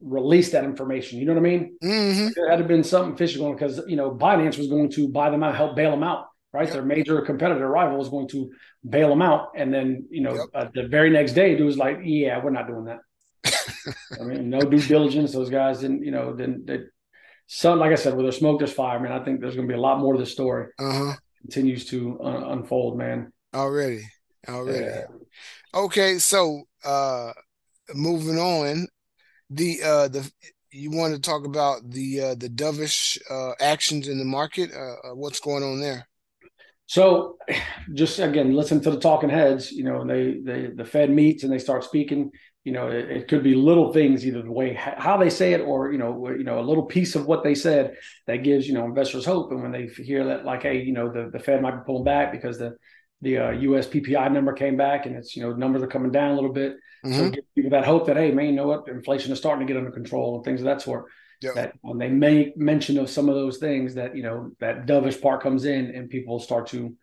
release 0.01 0.51
that 0.53 0.65
information. 0.65 1.19
You 1.19 1.27
know 1.27 1.35
what 1.35 1.41
I 1.41 1.43
mean? 1.43 1.77
Mm-hmm. 1.83 2.29
There 2.35 2.51
had 2.51 2.59
to 2.59 2.65
been 2.65 2.85
something 2.85 3.17
fishy 3.17 3.39
going 3.39 3.55
because 3.55 3.81
you 3.87 3.97
know 3.97 4.11
Binance 4.11 4.59
was 4.59 4.69
going 4.69 4.91
to 4.93 5.09
buy 5.09 5.31
them 5.31 5.43
out, 5.43 5.57
help 5.57 5.77
bail 5.77 5.91
them 5.91 6.03
out. 6.03 6.27
Right, 6.51 6.65
yep. 6.65 6.73
their 6.73 6.83
major 6.83 7.21
competitor 7.21 7.69
rival 7.69 7.99
was 7.99 8.09
going 8.09 8.27
to 8.29 8.51
bail 8.89 9.11
them 9.11 9.21
out, 9.21 9.51
and 9.55 9.73
then 9.73 10.07
you 10.11 10.23
know 10.23 10.35
yep. 10.35 10.47
uh, 10.55 10.67
the 10.73 10.89
very 10.89 11.11
next 11.11 11.33
day, 11.33 11.55
it 11.55 11.63
was 11.63 11.77
like, 11.77 11.99
"Yeah, 12.03 12.43
we're 12.43 12.51
not 12.51 12.67
doing 12.67 12.87
that." 12.87 13.01
I 14.21 14.25
mean, 14.25 14.49
no 14.49 14.61
due 14.61 14.81
diligence. 14.81 15.33
Those 15.33 15.51
guys 15.51 15.81
didn't, 15.81 16.05
you 16.05 16.11
know, 16.11 16.33
didn't. 16.33 16.67
They, 16.67 16.81
some, 17.47 17.79
like 17.79 17.93
I 17.93 17.97
said, 17.97 18.15
where 18.15 18.23
there's 18.23 18.39
smoke, 18.39 18.59
there's 18.59 18.73
fire, 18.73 18.99
man. 19.01 19.13
I 19.13 19.25
think 19.25 19.41
there's 19.41 19.57
going 19.57 19.69
to 19.69 19.73
be 19.73 19.79
a 19.79 19.81
lot 19.81 19.99
more 19.99 20.15
to 20.15 20.19
the 20.19 20.27
story. 20.27 20.69
Uh-huh. 20.79 21.15
Continues 21.43 21.87
to 21.87 22.19
uh, 22.23 22.49
unfold, 22.51 22.99
man. 22.99 23.33
Already, 23.55 24.03
already. 24.49 24.85
Yeah. 24.85 25.05
Okay, 25.75 26.19
so 26.19 26.63
uh 26.85 27.33
moving 27.95 28.39
on, 28.39 28.87
the 29.51 29.81
uh 29.83 30.09
the 30.09 30.31
you 30.71 30.91
want 30.91 31.15
to 31.15 31.21
talk 31.21 31.47
about 31.47 31.91
the 31.91 32.21
uh 32.21 32.35
the 32.35 32.49
dovish 32.49 33.19
uh 33.31 33.53
actions 33.61 34.09
in 34.09 34.19
the 34.19 34.25
market 34.25 34.71
uh, 34.73 35.09
uh 35.09 35.15
what's 35.15 35.41
going 35.41 35.63
on 35.63 35.81
there? 35.81 36.07
So 36.87 37.37
just 37.95 38.19
again 38.19 38.55
listen 38.55 38.81
to 38.83 38.91
the 38.91 39.01
talking 39.01 39.31
heads 39.31 39.71
you 39.71 39.85
know 39.85 40.07
they 40.07 40.41
they 40.45 40.69
the 40.75 40.85
fed 40.85 41.11
meets 41.11 41.43
and 41.43 41.53
they 41.53 41.59
start 41.59 41.85
speaking 41.85 42.31
you 42.65 42.73
know 42.73 42.89
it, 42.89 43.11
it, 43.11 43.29
could 43.29 43.43
be 43.43 43.55
little 43.55 43.93
things 43.93 44.27
either 44.27 44.43
the 44.43 44.51
way 44.51 44.75
how 44.75 45.17
they 45.17 45.31
say 45.31 45.53
it 45.53 45.61
or 45.61 45.93
you 45.93 45.99
know 45.99 46.31
you 46.31 46.45
know 46.45 46.59
a 46.59 46.69
little 46.69 46.85
piece 46.85 47.15
of 47.15 47.27
what 47.27 47.43
they 47.43 47.55
said 47.55 47.95
that 48.27 48.43
gives 48.43 48.67
you 48.67 48.75
know 48.75 48.85
investors 48.85 49.25
hope. 49.25 49.53
And 49.53 49.63
when 49.63 49.73
they 49.73 49.87
hear 49.87 50.25
that 50.25 50.45
like 50.45 50.63
hey 50.63 50.83
you 50.83 50.93
know 50.93 51.13
the, 51.13 51.31
the 51.33 51.39
fed 51.39 51.63
might 51.63 51.77
be 51.77 51.83
pulling 51.87 52.05
back 52.05 52.33
because 52.33 52.59
the 52.59 52.77
the 53.21 53.39
uh, 53.39 53.53
us 53.53 53.87
ppi 53.87 54.31
number 54.33 54.53
came 54.53 54.77
back 54.77 55.07
and 55.07 55.17
it's 55.17 55.35
you 55.35 55.43
know 55.43 55.53
numbers 55.53 55.83
are 55.83 55.89
coming 55.89 56.13
down 56.13 56.31
a 56.31 56.35
little 56.35 56.53
bit 56.53 56.77
Mm-hmm. 57.05 57.19
So 57.19 57.31
give 57.31 57.45
people 57.55 57.71
that 57.71 57.85
hope 57.85 58.07
that 58.07 58.17
hey, 58.17 58.33
man, 58.33 58.47
you 58.47 58.53
know 58.53 58.67
what, 58.67 58.89
inflation 58.89 59.33
is 59.33 59.39
starting 59.39 59.67
to 59.67 59.73
get 59.73 59.79
under 59.79 59.91
control 59.91 60.37
and 60.37 60.45
things 60.45 60.61
of 60.61 60.67
that 60.67 60.83
sort. 60.83 61.07
Yep. 61.41 61.55
That 61.55 61.73
when 61.83 61.99
they 61.99 62.09
make 62.09 62.57
mention 62.57 62.99
of 62.99 63.09
some 63.09 63.29
of 63.29 63.37
those 63.37 63.59
things, 63.59 63.95
that 63.95 64.17
you 64.17 64.23
know 64.25 64.51
that 64.61 64.87
dovish 64.87 65.21
part 65.21 65.43
comes 65.43 65.65
in 65.65 65.95
and 65.95 66.11
people 66.11 66.41
start 66.41 66.67
to, 66.69 66.79
you 66.79 66.97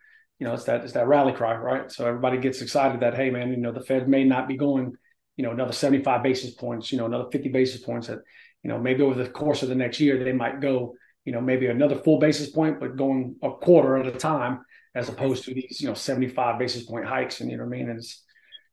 know, 0.48 0.54
it's 0.54 0.66
that 0.66 0.84
it's 0.84 0.94
that 0.94 1.08
rally 1.08 1.32
cry, 1.32 1.56
right? 1.56 1.90
So 1.90 2.06
everybody 2.06 2.38
gets 2.38 2.62
excited 2.62 3.00
that 3.00 3.16
hey, 3.16 3.30
man, 3.30 3.52
you 3.52 3.58
know, 3.58 3.72
the 3.72 3.80
Fed 3.80 4.10
may 4.10 4.26
not 4.26 4.50
be 4.50 4.58
going, 4.58 4.94
you 5.38 5.44
know, 5.46 5.52
another 5.52 5.72
seventy 5.72 6.04
five 6.04 6.22
basis 6.22 6.54
points, 6.54 6.92
you 6.92 6.98
know, 6.98 7.06
another 7.06 7.30
fifty 7.32 7.48
basis 7.48 7.82
points. 7.82 8.08
That 8.08 8.20
you 8.62 8.70
know 8.70 8.78
maybe 8.78 9.04
over 9.04 9.24
the 9.24 9.30
course 9.30 9.64
of 9.64 9.70
the 9.70 9.76
next 9.76 10.02
year 10.02 10.22
they 10.22 10.34
might 10.34 10.60
go, 10.60 10.96
you 11.24 11.32
know, 11.32 11.40
maybe 11.40 11.68
another 11.68 11.96
full 11.96 12.20
basis 12.20 12.50
point, 12.50 12.82
but 12.82 12.98
going 12.98 13.38
a 13.42 13.52
quarter 13.52 13.96
at 13.96 14.08
a 14.08 14.12
time 14.12 14.66
as 14.96 15.10
opposed 15.10 15.44
to 15.44 15.54
these 15.54 15.80
you 15.82 15.88
know 15.88 15.94
seventy 15.94 16.28
five 16.28 16.58
basis 16.58 16.86
point 16.86 17.06
hikes, 17.06 17.42
and 17.42 17.52
you 17.52 17.58
know 17.58 17.64
what 17.64 17.76
I 17.76 17.78
mean, 17.78 17.90
and 17.90 18.00
it's 18.00 18.24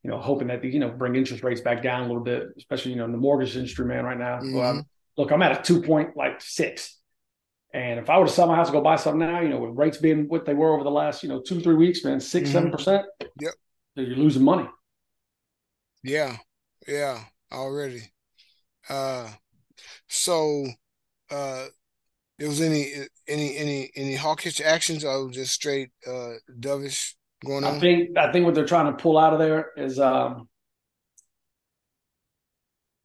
you 0.02 0.10
know, 0.10 0.18
hoping 0.18 0.48
that 0.48 0.64
you 0.64 0.80
know 0.80 0.90
bring 0.90 1.14
interest 1.14 1.44
rates 1.44 1.60
back 1.60 1.82
down 1.82 2.02
a 2.02 2.06
little 2.06 2.22
bit, 2.22 2.48
especially 2.56 2.92
you 2.92 2.96
know 2.96 3.04
in 3.04 3.12
the 3.12 3.18
mortgage 3.18 3.56
industry, 3.56 3.86
man. 3.86 4.04
Right 4.04 4.18
now, 4.18 4.38
mm-hmm. 4.38 4.54
well, 4.54 4.86
look, 5.16 5.30
I'm 5.30 5.42
at 5.42 5.60
a 5.60 5.62
two 5.62 5.80
point 5.80 6.16
like 6.16 6.40
six, 6.40 6.98
and 7.72 8.00
if 8.00 8.10
I 8.10 8.18
were 8.18 8.26
to 8.26 8.32
sell 8.32 8.48
my 8.48 8.56
house 8.56 8.66
and 8.66 8.74
go 8.74 8.80
buy 8.80 8.96
something 8.96 9.20
now, 9.20 9.40
you 9.40 9.48
know, 9.48 9.60
with 9.60 9.76
rates 9.76 9.98
being 9.98 10.28
what 10.28 10.44
they 10.44 10.54
were 10.54 10.74
over 10.74 10.82
the 10.82 10.90
last 10.90 11.22
you 11.22 11.28
know 11.28 11.40
two 11.40 11.60
three 11.60 11.76
weeks, 11.76 12.04
man, 12.04 12.18
6 12.18 12.48
mm-hmm. 12.48 12.52
seven 12.52 12.70
percent. 12.72 13.06
Yep, 13.40 13.54
you're 13.94 14.16
losing 14.16 14.42
money. 14.42 14.68
Yeah, 16.02 16.36
yeah, 16.88 17.22
already. 17.52 18.02
Uh, 18.88 19.30
so, 20.08 20.66
uh, 21.30 21.66
there 22.42 22.48
was 22.48 22.60
any 22.60 22.92
any 23.28 23.56
any 23.56 23.90
any 23.94 24.16
hawkish 24.16 24.60
actions 24.60 25.04
or 25.04 25.30
just 25.30 25.52
straight 25.52 25.90
uh 26.04 26.32
dovish 26.58 27.14
going 27.44 27.62
on? 27.62 27.76
I 27.76 27.78
think 27.78 28.18
I 28.18 28.32
think 28.32 28.44
what 28.44 28.56
they're 28.56 28.66
trying 28.66 28.86
to 28.86 29.00
pull 29.00 29.16
out 29.16 29.32
of 29.32 29.38
there 29.38 29.70
is 29.76 30.00
um 30.00 30.48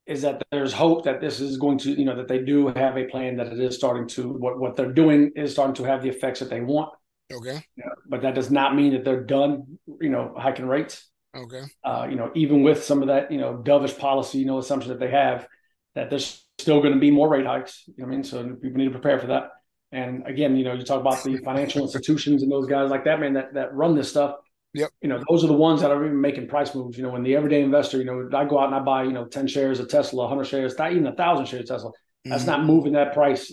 is 0.08 0.22
that 0.22 0.42
there's 0.50 0.72
hope 0.72 1.04
that 1.04 1.20
this 1.20 1.38
is 1.38 1.56
going 1.56 1.78
to, 1.78 1.92
you 1.92 2.04
know, 2.04 2.16
that 2.16 2.26
they 2.26 2.40
do 2.40 2.66
have 2.66 2.96
a 2.96 3.04
plan 3.04 3.36
that 3.36 3.46
it 3.46 3.60
is 3.60 3.76
starting 3.76 4.08
to 4.08 4.28
what 4.28 4.58
what 4.58 4.74
they're 4.74 4.92
doing 4.92 5.30
is 5.36 5.52
starting 5.52 5.76
to 5.76 5.84
have 5.84 6.02
the 6.02 6.08
effects 6.08 6.40
that 6.40 6.50
they 6.50 6.60
want. 6.60 6.92
Okay. 7.32 7.64
But 8.08 8.22
that 8.22 8.34
does 8.34 8.50
not 8.50 8.74
mean 8.74 8.92
that 8.94 9.04
they're 9.04 9.22
done, 9.22 9.78
you 10.00 10.08
know, 10.08 10.34
hiking 10.36 10.66
rates. 10.66 11.08
Okay. 11.36 11.62
Uh, 11.84 12.08
you 12.10 12.16
know, 12.16 12.32
even 12.34 12.64
with 12.64 12.82
some 12.82 13.02
of 13.02 13.08
that, 13.08 13.30
you 13.30 13.38
know, 13.38 13.62
dovish 13.64 13.96
policy, 13.96 14.38
you 14.38 14.46
know, 14.46 14.58
assumption 14.58 14.90
that 14.90 14.98
they 14.98 15.12
have, 15.12 15.46
that 15.94 16.10
there's 16.10 16.44
still 16.58 16.80
going 16.80 16.94
to 16.94 17.00
be 17.00 17.10
more 17.10 17.28
rate 17.28 17.46
hikes. 17.46 17.84
You 17.86 17.94
know 17.98 18.06
what 18.06 18.12
I 18.12 18.16
mean? 18.16 18.24
So 18.24 18.42
people 18.56 18.78
need 18.78 18.86
to 18.86 18.90
prepare 18.90 19.18
for 19.18 19.28
that. 19.28 19.50
And 19.90 20.26
again, 20.26 20.56
you 20.56 20.64
know, 20.64 20.74
you 20.74 20.84
talk 20.84 21.00
about 21.00 21.22
the 21.24 21.38
financial 21.38 21.82
institutions 21.82 22.42
and 22.42 22.52
those 22.52 22.66
guys 22.66 22.90
like 22.90 23.04
that, 23.04 23.20
man, 23.20 23.34
that 23.34 23.54
that 23.54 23.74
run 23.74 23.94
this 23.94 24.10
stuff. 24.10 24.34
Yep. 24.74 24.90
You 25.00 25.08
know, 25.08 25.22
those 25.30 25.44
are 25.44 25.46
the 25.46 25.54
ones 25.54 25.80
that 25.80 25.90
are 25.90 26.04
even 26.04 26.20
making 26.20 26.46
price 26.46 26.74
moves. 26.74 26.98
You 26.98 27.04
know, 27.04 27.10
when 27.10 27.22
the 27.22 27.34
everyday 27.36 27.62
investor, 27.62 27.96
you 27.96 28.04
know, 28.04 28.28
I 28.36 28.44
go 28.44 28.58
out 28.58 28.66
and 28.66 28.74
I 28.74 28.80
buy, 28.80 29.04
you 29.04 29.12
know, 29.12 29.24
10 29.24 29.46
shares 29.46 29.80
of 29.80 29.88
Tesla, 29.88 30.24
100 30.24 30.44
shares, 30.44 30.76
not 30.76 30.92
even 30.92 31.06
a 31.06 31.14
thousand 31.14 31.46
shares 31.46 31.62
of 31.62 31.68
Tesla. 31.68 31.90
That's 32.24 32.42
mm-hmm. 32.42 32.50
not 32.50 32.64
moving 32.64 32.92
that 32.92 33.14
price, 33.14 33.50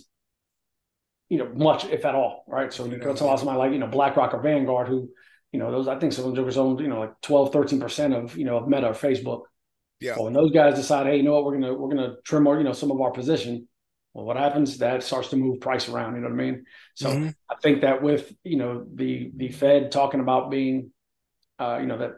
you 1.30 1.38
know, 1.38 1.50
much, 1.56 1.86
if 1.86 2.04
at 2.04 2.16
all. 2.16 2.44
Right. 2.50 2.74
So 2.74 2.86
you 2.86 2.98
know, 2.98 3.16
somebody 3.16 3.58
like, 3.58 3.72
you 3.72 3.80
know, 3.80 3.88
BlackRock 3.88 4.34
or 4.34 4.42
Vanguard, 4.42 4.90
who, 4.90 5.10
you 5.54 5.60
know, 5.60 5.72
those, 5.72 5.88
I 5.88 5.98
think 5.98 6.12
some 6.12 6.26
of 6.26 6.36
them 6.36 6.60
owned, 6.60 6.82
you 6.82 6.90
know, 6.90 7.00
like 7.00 7.14
12, 7.22 7.54
13% 7.54 8.24
of, 8.24 8.36
you 8.36 8.44
know, 8.44 8.58
of 8.58 8.68
Meta 8.68 8.88
or 8.88 8.94
Facebook. 8.94 9.44
Yeah. 10.00 10.14
Well, 10.16 10.26
when 10.26 10.34
those 10.34 10.52
guys 10.52 10.76
decide, 10.76 11.08
hey, 11.08 11.18
you 11.18 11.24
know 11.24 11.34
what, 11.34 11.46
we're 11.46 11.54
gonna 11.54 11.74
we're 11.74 11.90
gonna 11.90 12.16
trim 12.24 12.48
our, 12.48 12.58
you 12.58 12.64
know, 12.64 12.74
some 12.74 12.92
of 12.92 13.00
our 13.02 13.12
position. 13.12 13.68
Well, 14.14 14.26
what 14.26 14.38
happens? 14.38 14.78
That 14.78 15.04
starts 15.04 15.30
to 15.30 15.36
move 15.36 15.60
price 15.60 15.90
around. 15.90 16.16
You 16.16 16.22
know 16.22 16.28
what 16.28 16.34
I 16.34 16.38
mean? 16.38 16.66
So 16.96 17.10
mm-hmm. 17.10 17.30
I 17.50 17.56
think 17.62 17.82
that 17.82 18.02
with 18.02 18.32
you 18.44 18.58
know 18.58 18.86
the 18.94 19.32
the 19.36 19.50
Fed 19.50 19.92
talking 19.92 20.20
about 20.20 20.52
being, 20.52 20.92
uh, 21.60 21.80
you 21.82 21.88
know, 21.88 21.98
that 21.98 22.12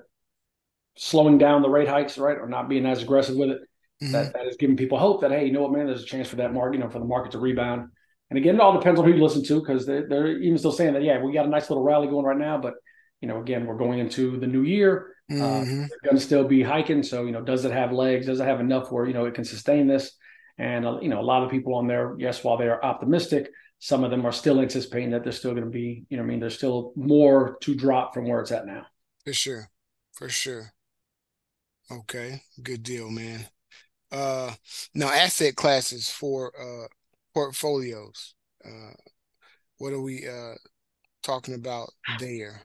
slowing 0.96 1.38
down 1.38 1.62
the 1.62 1.69
rate 1.69 1.88
hikes, 1.88 2.17
right, 2.17 2.38
or 2.38 2.48
not 2.48 2.69
being 2.69 2.86
as 2.86 3.01
aggressive 3.01 3.36
with 3.36 3.50
it, 3.50 3.62
mm-hmm. 4.03 4.12
that 4.12 4.34
that 4.34 4.48
is 4.48 4.57
giving 4.57 4.77
people 4.77 4.98
hope 4.98 5.22
that 5.22 5.31
hey, 5.31 5.46
you 5.46 5.51
know 5.51 5.62
what, 5.62 5.72
man, 5.72 5.88
there's 5.88 6.03
a 6.03 6.05
chance 6.05 6.27
for 6.27 6.38
that 6.38 6.53
market, 6.53 6.77
you 6.77 6.84
know, 6.84 6.89
for 6.89 7.00
the 7.00 7.05
market 7.05 7.31
to 7.31 7.39
rebound. 7.39 7.89
And 8.29 8.38
again, 8.38 8.55
it 8.55 8.62
all 8.62 8.77
depends 8.77 9.00
on 9.00 9.05
who 9.05 9.13
you 9.13 9.24
listen 9.24 9.43
to 9.46 9.60
because 9.60 9.86
they're, 9.86 10.07
they're 10.07 10.27
even 10.27 10.57
still 10.57 10.72
saying 10.72 10.93
that 10.93 11.03
yeah, 11.03 11.22
we 11.22 11.31
got 11.31 11.46
a 11.46 11.50
nice 11.50 11.69
little 11.69 11.84
rally 11.84 12.07
going 12.07 12.25
right 12.25 12.38
now, 12.38 12.57
but 12.57 12.74
you 13.22 13.27
know, 13.27 13.41
again, 13.41 13.65
we're 13.65 13.77
going 13.77 14.00
into 14.00 14.38
the 14.39 14.48
new 14.48 14.63
year. 14.63 15.15
Uh, 15.29 15.34
mm-hmm. 15.34 15.84
Uh, 15.84 15.88
going 16.05 16.15
to 16.15 16.22
still 16.22 16.46
be 16.46 16.63
hiking. 16.63 17.03
So, 17.03 17.25
you 17.25 17.31
know, 17.31 17.41
does 17.41 17.65
it 17.65 17.72
have 17.74 17.91
legs? 17.91 18.27
Does 18.27 18.39
it 18.39 18.46
have 18.46 18.62
enough 18.62 18.91
where, 18.91 19.05
you 19.05 19.13
know, 19.13 19.25
it 19.25 19.34
can 19.34 19.43
sustain 19.43 19.86
this? 19.86 20.12
And, 20.57 20.86
uh, 20.86 21.00
you 21.01 21.10
know, 21.10 21.19
a 21.19 21.22
lot 21.22 21.43
of 21.43 21.51
people 21.51 21.75
on 21.75 21.86
there, 21.86 22.15
yes, 22.17 22.43
while 22.43 22.57
they 22.57 22.67
are 22.67 22.84
optimistic, 22.84 23.51
some 23.79 24.03
of 24.03 24.10
them 24.10 24.25
are 24.25 24.31
still 24.31 24.62
anticipating 24.62 25.12
that 25.12 25.24
there's 25.24 25.38
still 25.38 25.51
going 25.51 25.65
to 25.65 25.69
be, 25.69 26.05
you 26.10 26.17
know, 26.17 26.24
I 26.24 26.25
mean, 26.25 26.39
there's 26.39 26.55
still 26.55 26.93
more 26.96 27.57
to 27.62 27.75
drop 27.75 28.13
from 28.13 28.27
where 28.27 28.39
it's 28.39 28.51
at 28.51 28.65
now. 28.65 28.86
For 29.25 29.34
sure. 29.34 29.69
For 30.13 30.29
sure. 30.29 30.72
Okay. 31.91 32.41
Good 32.63 32.84
deal, 32.84 33.12
man. 33.12 33.48
Uh, 34.12 34.53
now 34.96 35.10
asset 35.10 35.55
classes 35.55 36.10
for, 36.10 36.53
uh, 36.60 36.88
portfolios. 37.34 38.34
Uh, 38.63 38.93
what 39.77 39.91
are 39.91 40.01
we, 40.01 40.25
uh, 40.27 40.55
talking 41.22 41.53
about 41.53 41.89
there? 42.19 42.62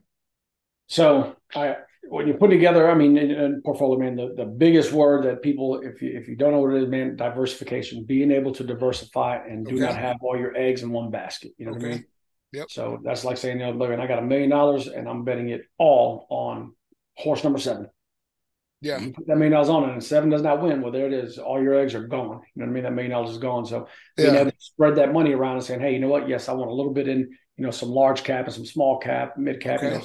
So 0.92 1.36
I, 1.54 1.76
when 2.04 2.28
you 2.28 2.34
put 2.34 2.50
together, 2.50 2.90
I 2.90 2.94
mean, 2.94 3.16
in, 3.16 3.30
in 3.30 3.62
portfolio, 3.62 3.98
man, 3.98 4.14
the, 4.14 4.34
the 4.36 4.44
biggest 4.44 4.92
word 4.92 5.24
that 5.24 5.40
people, 5.40 5.80
if 5.80 6.02
you 6.02 6.10
if 6.18 6.28
you 6.28 6.36
don't 6.36 6.52
know 6.52 6.58
what 6.58 6.74
it 6.74 6.82
is, 6.82 6.88
man, 6.90 7.16
diversification, 7.16 8.04
being 8.04 8.30
able 8.30 8.52
to 8.52 8.62
diversify 8.62 9.36
and 9.36 9.64
do 9.64 9.76
okay. 9.76 9.86
not 9.86 9.96
have 9.96 10.16
all 10.20 10.38
your 10.38 10.54
eggs 10.54 10.82
in 10.82 10.90
one 10.92 11.10
basket. 11.10 11.52
You 11.56 11.64
know 11.64 11.72
okay. 11.72 11.80
what 11.80 11.92
I 11.92 11.94
mean? 11.94 12.04
Yep. 12.52 12.70
So 12.70 13.00
that's 13.02 13.24
like 13.24 13.38
saying, 13.38 13.60
you 13.60 13.64
know, 13.64 13.72
look, 13.72 13.90
I 13.90 14.06
got 14.06 14.18
a 14.18 14.26
million 14.26 14.50
dollars 14.50 14.86
and 14.86 15.08
I'm 15.08 15.24
betting 15.24 15.48
it 15.48 15.62
all 15.78 16.26
on 16.28 16.74
horse 17.16 17.42
number 17.42 17.58
seven. 17.58 17.88
Yeah. 18.82 18.98
You 18.98 19.14
put 19.14 19.26
that 19.28 19.36
million 19.36 19.52
dollars 19.52 19.70
on 19.70 19.88
it 19.88 19.92
and 19.94 20.04
seven 20.04 20.28
does 20.28 20.42
not 20.42 20.60
win. 20.60 20.82
Well, 20.82 20.92
there 20.92 21.06
it 21.06 21.14
is. 21.14 21.38
All 21.38 21.62
your 21.62 21.80
eggs 21.80 21.94
are 21.94 22.06
gone. 22.06 22.42
You 22.54 22.60
know 22.60 22.66
what 22.66 22.68
I 22.68 22.72
mean? 22.74 22.82
That 22.82 22.92
million 22.92 23.12
dollars 23.12 23.30
is 23.30 23.38
gone. 23.38 23.64
So 23.64 23.88
being 24.18 24.34
yeah. 24.34 24.40
able 24.40 24.50
to 24.50 24.56
spread 24.60 24.96
that 24.96 25.14
money 25.14 25.32
around 25.32 25.54
and 25.56 25.64
saying, 25.64 25.80
hey, 25.80 25.94
you 25.94 26.00
know 26.00 26.08
what? 26.08 26.28
Yes, 26.28 26.50
I 26.50 26.52
want 26.52 26.70
a 26.70 26.74
little 26.74 26.92
bit 26.92 27.08
in, 27.08 27.20
you 27.56 27.64
know, 27.64 27.70
some 27.70 27.88
large 27.88 28.24
cap 28.24 28.44
and 28.44 28.54
some 28.54 28.66
small 28.66 28.98
cap, 28.98 29.38
mid 29.38 29.62
cap, 29.62 29.78
okay. 29.78 29.92
you 29.94 29.98
know, 30.00 30.04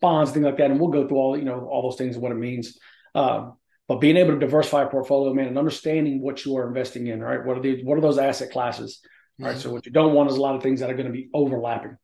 bonds, 0.00 0.32
things 0.32 0.44
like 0.44 0.56
that. 0.58 0.70
And 0.70 0.80
we'll 0.80 0.90
go 0.90 1.06
through 1.06 1.16
all, 1.16 1.36
you 1.36 1.44
know, 1.44 1.66
all 1.70 1.82
those 1.82 1.98
things 1.98 2.16
and 2.16 2.22
what 2.22 2.32
it 2.32 2.36
means. 2.36 2.78
Um, 3.14 3.56
but 3.86 4.00
being 4.00 4.16
able 4.16 4.32
to 4.32 4.38
diversify 4.38 4.84
a 4.84 4.88
portfolio, 4.88 5.34
man, 5.34 5.48
and 5.48 5.58
understanding 5.58 6.22
what 6.22 6.44
you 6.44 6.56
are 6.56 6.66
investing 6.66 7.06
in, 7.06 7.20
right? 7.20 7.44
What 7.44 7.58
are 7.58 7.60
the 7.60 7.84
what 7.84 7.98
are 7.98 8.00
those 8.00 8.18
asset 8.18 8.50
classes? 8.50 9.00
Right. 9.38 9.50
Mm-hmm. 9.50 9.60
So 9.60 9.72
what 9.72 9.84
you 9.84 9.92
don't 9.92 10.14
want 10.14 10.30
is 10.30 10.36
a 10.36 10.40
lot 10.40 10.54
of 10.54 10.62
things 10.62 10.80
that 10.80 10.90
are 10.90 10.94
going 10.94 11.06
to 11.06 11.12
be 11.12 11.28
overlapping. 11.34 11.96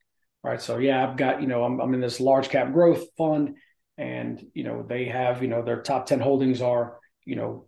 Right. 0.43 0.61
So 0.61 0.77
yeah, 0.77 1.07
I've 1.07 1.17
got, 1.17 1.41
you 1.41 1.47
know, 1.47 1.63
I'm, 1.63 1.79
I'm 1.79 1.93
in 1.93 2.01
this 2.01 2.19
large 2.19 2.49
cap 2.49 2.73
growth 2.73 3.05
fund 3.17 3.57
and, 3.97 4.43
you 4.53 4.63
know, 4.63 4.83
they 4.87 5.05
have, 5.05 5.41
you 5.41 5.47
know, 5.47 5.61
their 5.61 5.81
top 5.81 6.07
10 6.07 6.19
holdings 6.19 6.61
are, 6.61 6.97
you 7.25 7.35
know, 7.35 7.67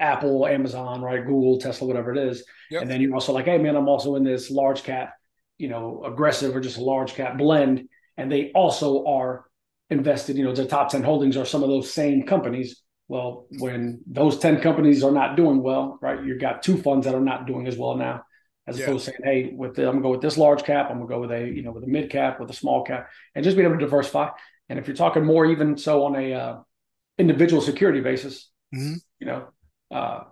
Apple, 0.00 0.46
Amazon, 0.46 1.00
right? 1.00 1.24
Google, 1.24 1.60
Tesla, 1.60 1.86
whatever 1.86 2.12
it 2.12 2.18
is. 2.18 2.44
Yep. 2.70 2.82
And 2.82 2.90
then 2.90 3.00
you're 3.00 3.14
also 3.14 3.32
like, 3.32 3.44
hey 3.44 3.58
man, 3.58 3.76
I'm 3.76 3.88
also 3.88 4.16
in 4.16 4.24
this 4.24 4.50
large 4.50 4.82
cap, 4.82 5.14
you 5.58 5.68
know, 5.68 6.02
aggressive 6.04 6.54
or 6.56 6.60
just 6.60 6.78
a 6.78 6.84
large 6.84 7.14
cap 7.14 7.38
blend. 7.38 7.88
And 8.16 8.30
they 8.30 8.50
also 8.52 9.04
are 9.06 9.47
invested, 9.90 10.36
you 10.36 10.44
know, 10.44 10.54
the 10.54 10.66
top 10.66 10.90
10 10.90 11.02
holdings 11.02 11.36
are 11.36 11.44
some 11.44 11.62
of 11.62 11.68
those 11.68 11.92
same 11.92 12.26
companies. 12.26 12.82
Well, 13.08 13.46
when 13.58 14.00
those 14.06 14.38
10 14.38 14.60
companies 14.60 15.02
are 15.02 15.12
not 15.12 15.36
doing 15.36 15.62
well, 15.62 15.98
right, 16.02 16.22
you've 16.22 16.40
got 16.40 16.62
two 16.62 16.76
funds 16.76 17.06
that 17.06 17.14
are 17.14 17.20
not 17.20 17.46
doing 17.46 17.66
as 17.66 17.76
well 17.76 17.96
now, 17.96 18.22
as 18.66 18.78
yeah. 18.78 18.84
opposed 18.84 19.06
to 19.06 19.12
saying, 19.12 19.20
hey, 19.24 19.54
with 19.56 19.76
the, 19.76 19.86
I'm 19.86 19.94
gonna 19.94 20.02
go 20.02 20.10
with 20.10 20.20
this 20.20 20.36
large 20.36 20.62
cap, 20.62 20.88
I'm 20.90 20.98
gonna 20.98 21.08
go 21.08 21.20
with 21.20 21.32
a, 21.32 21.48
you 21.48 21.62
know, 21.62 21.72
with 21.72 21.84
a 21.84 21.88
mid 21.88 22.10
cap, 22.10 22.38
with 22.38 22.50
a 22.50 22.54
small 22.54 22.84
cap, 22.84 23.08
and 23.34 23.42
just 23.42 23.56
being 23.56 23.66
able 23.66 23.78
to 23.78 23.84
diversify. 23.84 24.28
And 24.68 24.78
if 24.78 24.86
you're 24.86 24.96
talking 24.96 25.24
more 25.24 25.46
even 25.46 25.78
so 25.78 26.04
on 26.04 26.16
a 26.16 26.34
uh, 26.34 26.58
individual 27.16 27.62
security 27.62 28.00
basis, 28.00 28.50
mm-hmm. 28.74 28.94
you 29.20 29.26
know, 29.26 29.48
uh, 29.90 30.24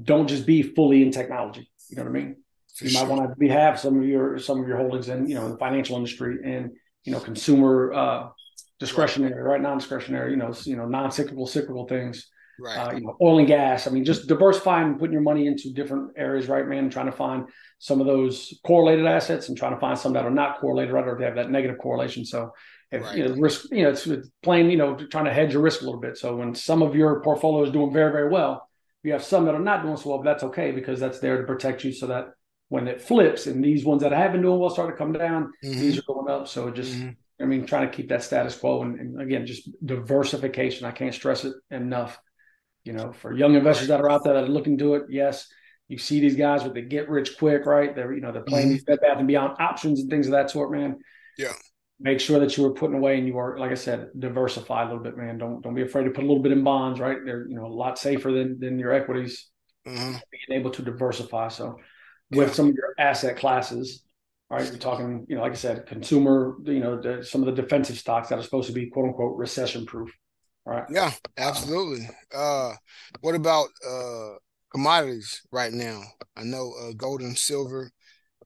don't 0.00 0.28
just 0.28 0.46
be 0.46 0.62
fully 0.62 1.02
in 1.02 1.10
technology. 1.10 1.68
You 1.88 1.96
know 1.96 2.04
what 2.04 2.10
I 2.10 2.12
mean? 2.12 2.36
For 2.76 2.84
you 2.84 2.90
sure. 2.90 3.06
might 3.06 3.16
want 3.16 3.38
to 3.38 3.48
have 3.48 3.80
some 3.80 3.98
of 3.98 4.06
your 4.06 4.38
some 4.38 4.60
of 4.60 4.68
your 4.68 4.76
holdings 4.76 5.08
in 5.08 5.28
you 5.28 5.34
know 5.34 5.50
the 5.50 5.56
financial 5.56 5.96
industry 5.96 6.38
and 6.44 6.72
you 7.04 7.12
know 7.12 7.20
consumer 7.20 7.92
uh, 7.92 8.28
discretionary, 8.78 9.40
right? 9.42 9.60
Non-discretionary, 9.60 10.30
you 10.30 10.36
know, 10.36 10.52
you 10.64 10.76
know, 10.76 10.86
non-cyclical, 10.86 11.46
cyclical 11.46 11.86
things. 11.86 12.28
Right. 12.58 12.78
Uh, 12.78 12.92
you 12.94 13.00
know, 13.02 13.16
oil 13.20 13.38
and 13.38 13.46
gas. 13.46 13.86
I 13.86 13.90
mean, 13.90 14.04
just 14.04 14.28
diversifying, 14.28 14.98
putting 14.98 15.12
your 15.12 15.20
money 15.20 15.46
into 15.46 15.74
different 15.74 16.12
areas, 16.16 16.48
right, 16.48 16.66
man? 16.66 16.84
And 16.84 16.92
trying 16.92 17.04
to 17.04 17.12
find 17.12 17.48
some 17.78 18.00
of 18.00 18.06
those 18.06 18.58
correlated 18.64 19.04
assets 19.04 19.48
and 19.48 19.58
trying 19.58 19.74
to 19.74 19.80
find 19.80 19.98
some 19.98 20.14
that 20.14 20.24
are 20.24 20.30
not 20.30 20.58
correlated, 20.58 20.94
right, 20.94 21.06
or 21.06 21.18
they 21.18 21.26
have 21.26 21.34
that 21.34 21.50
negative 21.50 21.76
correlation. 21.76 22.24
So, 22.24 22.52
if 22.90 23.02
right. 23.02 23.16
you 23.16 23.28
know, 23.28 23.34
risk, 23.34 23.66
you 23.70 23.82
know, 23.82 23.90
it's 23.90 24.08
playing, 24.42 24.70
you 24.70 24.78
know, 24.78 24.94
trying 24.94 25.26
to 25.26 25.32
hedge 25.32 25.52
your 25.52 25.62
risk 25.62 25.82
a 25.82 25.84
little 25.84 26.00
bit. 26.00 26.16
So 26.16 26.36
when 26.36 26.54
some 26.54 26.82
of 26.82 26.94
your 26.94 27.20
portfolio 27.20 27.64
is 27.64 27.72
doing 27.72 27.92
very, 27.92 28.12
very 28.12 28.30
well, 28.30 28.68
you 29.02 29.12
have 29.12 29.24
some 29.24 29.44
that 29.44 29.54
are 29.54 29.60
not 29.60 29.82
doing 29.82 29.96
so 29.96 30.10
well, 30.10 30.18
but 30.18 30.24
that's 30.24 30.44
okay 30.44 30.72
because 30.72 30.98
that's 30.98 31.18
there 31.20 31.38
to 31.38 31.46
protect 31.46 31.84
you 31.84 31.92
so 31.92 32.06
that 32.06 32.28
when 32.68 32.88
it 32.88 33.00
flips 33.00 33.46
and 33.46 33.62
these 33.62 33.84
ones 33.84 34.02
that 34.02 34.12
have 34.12 34.32
been 34.32 34.42
doing 34.42 34.58
well 34.58 34.70
start 34.70 34.90
to 34.90 34.96
come 34.96 35.12
down, 35.12 35.52
mm-hmm. 35.64 35.78
these 35.78 35.98
are 35.98 36.02
going 36.02 36.30
up. 36.30 36.48
So 36.48 36.68
it 36.68 36.74
just 36.74 36.94
mm-hmm. 36.94 37.10
I 37.40 37.44
mean, 37.44 37.66
trying 37.66 37.88
to 37.88 37.94
keep 37.94 38.08
that 38.08 38.22
status 38.22 38.56
quo 38.56 38.82
and, 38.82 38.98
and, 38.98 39.20
again, 39.20 39.46
just 39.46 39.68
diversification. 39.84 40.86
I 40.86 40.90
can't 40.90 41.14
stress 41.14 41.44
it 41.44 41.54
enough. 41.70 42.18
You 42.84 42.92
know, 42.92 43.12
for 43.12 43.32
young 43.32 43.54
investors 43.54 43.88
that 43.88 44.00
are 44.00 44.10
out 44.10 44.22
there 44.22 44.34
that 44.34 44.44
are 44.44 44.48
looking 44.48 44.78
to 44.78 44.94
it, 44.94 45.06
yes, 45.10 45.48
you 45.88 45.98
see 45.98 46.20
these 46.20 46.36
guys 46.36 46.62
with 46.62 46.74
the 46.74 46.82
get 46.82 47.08
rich 47.08 47.36
quick, 47.36 47.66
right? 47.66 47.94
They're 47.94 48.12
you 48.12 48.20
know 48.20 48.32
they're 48.32 48.42
playing 48.42 48.66
mm-hmm. 48.66 48.74
these 48.74 48.84
Bed 48.84 49.00
Bath 49.02 49.18
and 49.18 49.26
Beyond 49.26 49.56
options 49.60 50.00
and 50.00 50.10
things 50.10 50.26
of 50.26 50.32
that 50.32 50.50
sort, 50.50 50.72
man. 50.72 50.98
Yeah. 51.36 51.52
Make 51.98 52.20
sure 52.20 52.38
that 52.40 52.56
you 52.56 52.64
are 52.66 52.74
putting 52.74 52.96
away 52.96 53.18
and 53.18 53.26
you 53.26 53.38
are, 53.38 53.58
like 53.58 53.70
I 53.70 53.74
said, 53.74 54.10
diversify 54.18 54.82
a 54.82 54.84
little 54.86 55.02
bit, 55.02 55.16
man. 55.16 55.38
Don't 55.38 55.62
don't 55.62 55.74
be 55.74 55.82
afraid 55.82 56.04
to 56.04 56.10
put 56.10 56.24
a 56.24 56.26
little 56.26 56.42
bit 56.42 56.52
in 56.52 56.62
bonds, 56.62 57.00
right? 57.00 57.18
They're 57.24 57.48
you 57.48 57.56
know 57.56 57.66
a 57.66 57.68
lot 57.68 57.98
safer 57.98 58.30
than 58.32 58.60
than 58.60 58.78
your 58.78 58.92
equities. 58.92 59.48
Mm-hmm. 59.86 60.16
Being 60.30 60.60
able 60.60 60.70
to 60.72 60.82
diversify. 60.82 61.48
So, 61.48 61.78
with 62.30 62.48
yeah. 62.48 62.54
some 62.54 62.68
of 62.68 62.74
your 62.74 62.94
asset 62.98 63.36
classes, 63.36 64.02
right? 64.50 64.66
You're 64.66 64.78
talking, 64.78 65.26
you 65.28 65.36
know, 65.36 65.42
like 65.42 65.52
I 65.52 65.56
said, 65.56 65.86
consumer, 65.86 66.56
you 66.64 66.80
know, 66.80 67.00
the, 67.00 67.24
some 67.24 67.42
of 67.42 67.54
the 67.54 67.62
defensive 67.62 67.98
stocks 67.98 68.28
that 68.28 68.38
are 68.38 68.42
supposed 68.42 68.68
to 68.68 68.74
be 68.74 68.88
quote 68.88 69.06
unquote 69.06 69.36
recession 69.36 69.86
proof. 69.86 70.10
Right. 70.64 70.84
Yeah, 70.90 71.12
absolutely. 71.38 72.08
Uh, 72.34 72.72
what 73.20 73.34
about 73.34 73.68
uh, 73.88 74.30
commodities 74.72 75.42
right 75.52 75.72
now? 75.72 76.02
I 76.36 76.42
know 76.42 76.72
uh, 76.80 76.92
gold 76.96 77.20
and 77.20 77.38
silver 77.38 77.90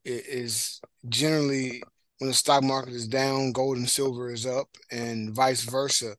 is 0.05 0.81
generally 1.09 1.83
when 2.19 2.29
the 2.29 2.35
stock 2.35 2.63
market 2.63 2.93
is 2.93 3.09
down, 3.09 3.53
gold 3.53 3.79
and 3.79 3.89
silver 3.89 4.31
is 4.31 4.47
up, 4.47 4.69
and 4.91 5.35
vice 5.35 5.63
versa. 5.63 6.15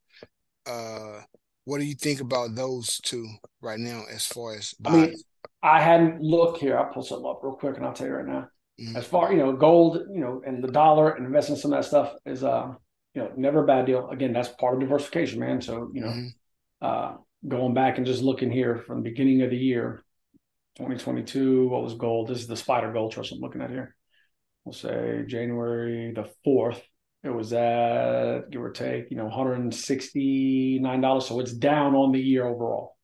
Uh, 0.65 1.22
what 1.65 1.80
do 1.80 1.86
you 1.86 1.94
think 1.94 2.20
about 2.20 2.56
those 2.56 3.00
two 3.02 3.28
right 3.62 3.80
now 3.80 4.04
as 4.12 4.26
far 4.26 4.56
as 4.56 4.74
I 4.84 4.89
mean, 4.91 5.15
I 5.62 5.82
hadn't 5.82 6.22
looked 6.22 6.60
here. 6.60 6.78
I'll 6.78 6.91
pull 6.91 7.04
something 7.04 7.30
up 7.30 7.41
real 7.44 7.54
quick 7.54 7.78
and 7.78 7.86
I'll 7.86 7.94
tell 7.94 8.08
you 8.08 8.13
right 8.13 8.26
now. 8.26 8.48
Mm-hmm. 8.80 8.96
As 8.96 9.06
far 9.06 9.32
you 9.32 9.40
know, 9.40 9.54
gold, 9.54 9.98
you 10.14 10.22
know, 10.22 10.42
and 10.46 10.64
the 10.64 10.72
dollar 10.72 11.12
and 11.12 11.26
investing 11.26 11.56
some 11.56 11.74
of 11.74 11.80
that 11.80 11.88
stuff 11.88 12.14
is 12.26 12.44
uh, 12.44 12.74
you 13.14 13.22
know, 13.22 13.32
never 13.36 13.64
a 13.64 13.68
bad 13.68 13.86
deal. 13.86 14.10
Again, 14.10 14.34
that's 14.34 14.50
part 14.50 14.76
of 14.76 14.80
diversification, 14.80 15.40
man. 15.40 15.62
So 15.62 15.92
you 15.94 16.02
know, 16.02 16.08
mm-hmm. 16.08 16.28
uh, 16.86 17.18
going 17.48 17.74
back 17.74 17.98
and 17.98 18.06
just 18.06 18.24
looking 18.24 18.52
here 18.52 18.84
from 18.88 18.98
the 18.98 19.10
beginning 19.10 19.42
of 19.42 19.50
the 19.50 19.58
year, 19.58 20.04
2022, 20.78 21.68
what 21.68 21.84
was 21.84 21.96
gold? 21.96 22.30
This 22.30 22.40
is 22.40 22.48
the 22.48 22.56
SPDR 22.56 22.94
Gold 22.94 23.12
Trust 23.12 23.32
I'm 23.32 23.40
looking 23.40 23.62
at 23.62 23.70
here. 23.70 23.96
we'll 24.64 24.74
say 24.74 25.24
January 25.28 26.14
the 26.14 26.30
fourth, 26.44 26.82
it 27.24 27.30
was 27.30 27.54
at 27.54 28.50
give 28.50 28.62
or 28.62 28.72
take, 28.72 29.12
you 29.12 29.18
know, 29.18 29.26
one 29.26 29.34
hundred 29.34 29.60
and 29.60 29.74
sixty 29.74 30.80
nine 30.80 31.02
dollars. 31.02 31.28
So 31.28 31.40
it's 31.40 31.54
down 31.54 31.94
on 31.94 32.12
the 32.12 32.20
year 32.20 32.46
overall, 32.46 32.98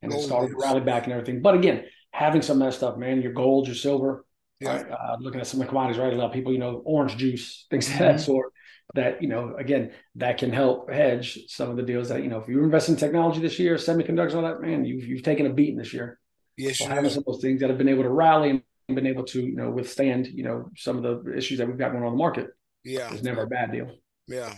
and 0.00 0.12
it 0.12 0.20
started 0.20 0.50
to 0.50 0.56
rally 0.56 0.80
back 0.80 1.04
and 1.04 1.12
everything. 1.12 1.42
But 1.42 1.54
again, 1.54 1.84
having 2.12 2.40
some 2.40 2.62
of 2.62 2.66
that 2.66 2.76
stuff, 2.76 2.96
man, 2.96 3.20
your 3.20 3.32
gold, 3.32 3.66
your 3.66 3.76
silver, 3.76 4.24
yeah. 4.60 4.76
right? 4.76 4.90
Uh, 4.90 5.16
looking 5.20 5.40
at 5.40 5.46
some 5.46 5.60
of 5.60 5.66
the 5.66 5.68
commodities, 5.68 5.98
right? 5.98 6.12
A 6.12 6.16
lot 6.16 6.26
of 6.26 6.32
people, 6.32 6.52
you 6.52 6.58
know, 6.58 6.82
orange 6.84 7.16
juice, 7.16 7.66
things 7.70 7.88
of 7.88 7.98
that 7.98 8.16
mm-hmm. 8.16 8.24
sort. 8.24 8.52
That 8.94 9.22
you 9.22 9.28
know, 9.28 9.54
again, 9.58 9.92
that 10.14 10.38
can 10.38 10.50
help 10.50 10.90
hedge 10.90 11.40
some 11.48 11.68
of 11.68 11.76
the 11.76 11.82
deals 11.82 12.08
that 12.08 12.22
you 12.22 12.30
know. 12.30 12.38
If 12.38 12.48
you 12.48 12.64
invest 12.64 12.88
in 12.88 12.96
technology 12.96 13.38
this 13.38 13.58
year, 13.58 13.74
semiconductors, 13.74 14.34
all 14.34 14.42
that, 14.42 14.62
man, 14.62 14.86
you've 14.86 15.04
you've 15.04 15.22
taken 15.22 15.44
a 15.44 15.50
beating 15.52 15.76
this 15.76 15.92
year. 15.92 16.18
Yes, 16.56 16.78
so 16.78 16.86
having 16.86 17.10
some 17.10 17.18
of 17.18 17.26
those 17.26 17.42
things 17.42 17.60
that 17.60 17.68
have 17.68 17.76
been 17.76 17.90
able 17.90 18.04
to 18.04 18.08
rally 18.08 18.48
and 18.88 18.94
been 18.94 19.06
able 19.06 19.24
to 19.24 19.42
you 19.42 19.54
know 19.54 19.70
withstand 19.70 20.26
you 20.26 20.42
know 20.42 20.70
some 20.74 20.96
of 20.96 21.02
the 21.02 21.36
issues 21.36 21.58
that 21.58 21.68
we've 21.68 21.76
got 21.76 21.92
going 21.92 22.02
on 22.02 22.12
the 22.12 22.16
market. 22.16 22.48
Yeah, 22.82 23.12
it's 23.12 23.22
never 23.22 23.42
a 23.42 23.46
bad 23.46 23.72
deal. 23.72 23.94
Yeah. 24.26 24.54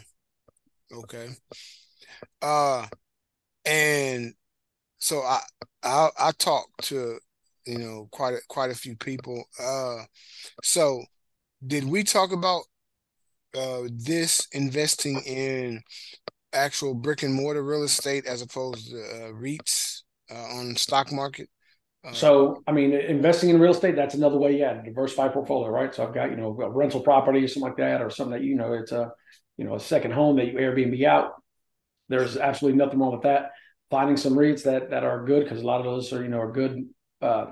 Okay. 0.92 1.28
Uh, 2.40 2.86
and 3.64 4.34
so 4.98 5.22
I 5.22 5.40
I 5.82 6.10
I 6.18 6.30
talked 6.32 6.84
to 6.84 7.18
you 7.66 7.78
know 7.78 8.08
quite 8.10 8.34
a, 8.34 8.40
quite 8.48 8.70
a 8.70 8.74
few 8.74 8.96
people. 8.96 9.44
Uh, 9.58 10.04
so 10.62 11.02
did 11.66 11.84
we 11.84 12.02
talk 12.02 12.32
about 12.32 12.62
uh 13.56 13.82
this 13.90 14.46
investing 14.52 15.20
in 15.26 15.82
actual 16.52 16.94
brick 16.94 17.22
and 17.22 17.34
mortar 17.34 17.62
real 17.62 17.82
estate 17.82 18.26
as 18.26 18.42
opposed 18.42 18.90
to 18.90 18.96
uh, 18.96 19.32
REITs 19.32 20.02
uh, 20.30 20.58
on 20.58 20.76
stock 20.76 21.12
market? 21.12 21.48
Uh, 22.04 22.12
so, 22.12 22.62
I 22.66 22.72
mean, 22.72 22.92
investing 22.92 23.50
in 23.50 23.60
real 23.60 23.72
estate, 23.72 23.94
that's 23.94 24.14
another 24.14 24.38
way, 24.38 24.58
yeah, 24.58 24.72
to 24.72 24.82
diversify 24.82 25.28
portfolio, 25.28 25.68
right? 25.68 25.94
So 25.94 26.06
I've 26.06 26.14
got, 26.14 26.30
you 26.30 26.36
know, 26.36 26.58
a 26.60 26.70
rental 26.70 27.00
property 27.00 27.44
or 27.44 27.48
something 27.48 27.62
like 27.62 27.76
that, 27.76 28.00
or 28.00 28.10
something 28.10 28.38
that, 28.38 28.44
you 28.44 28.56
know, 28.56 28.72
it's 28.72 28.92
a, 28.92 29.12
you 29.58 29.64
know, 29.64 29.74
a 29.74 29.80
second 29.80 30.12
home 30.12 30.36
that 30.36 30.46
you 30.46 30.54
Airbnb 30.54 31.04
out. 31.04 31.32
There's 32.08 32.36
absolutely 32.36 32.78
nothing 32.78 32.98
wrong 32.98 33.12
with 33.12 33.22
that. 33.22 33.50
Finding 33.90 34.16
some 34.16 34.34
REITs 34.34 34.64
that 34.64 34.90
that 34.90 35.04
are 35.04 35.24
good 35.24 35.44
because 35.44 35.62
a 35.62 35.66
lot 35.66 35.80
of 35.80 35.84
those 35.84 36.12
are, 36.12 36.22
you 36.22 36.28
know, 36.28 36.40
are 36.40 36.52
good, 36.52 36.88
uh, 37.22 37.46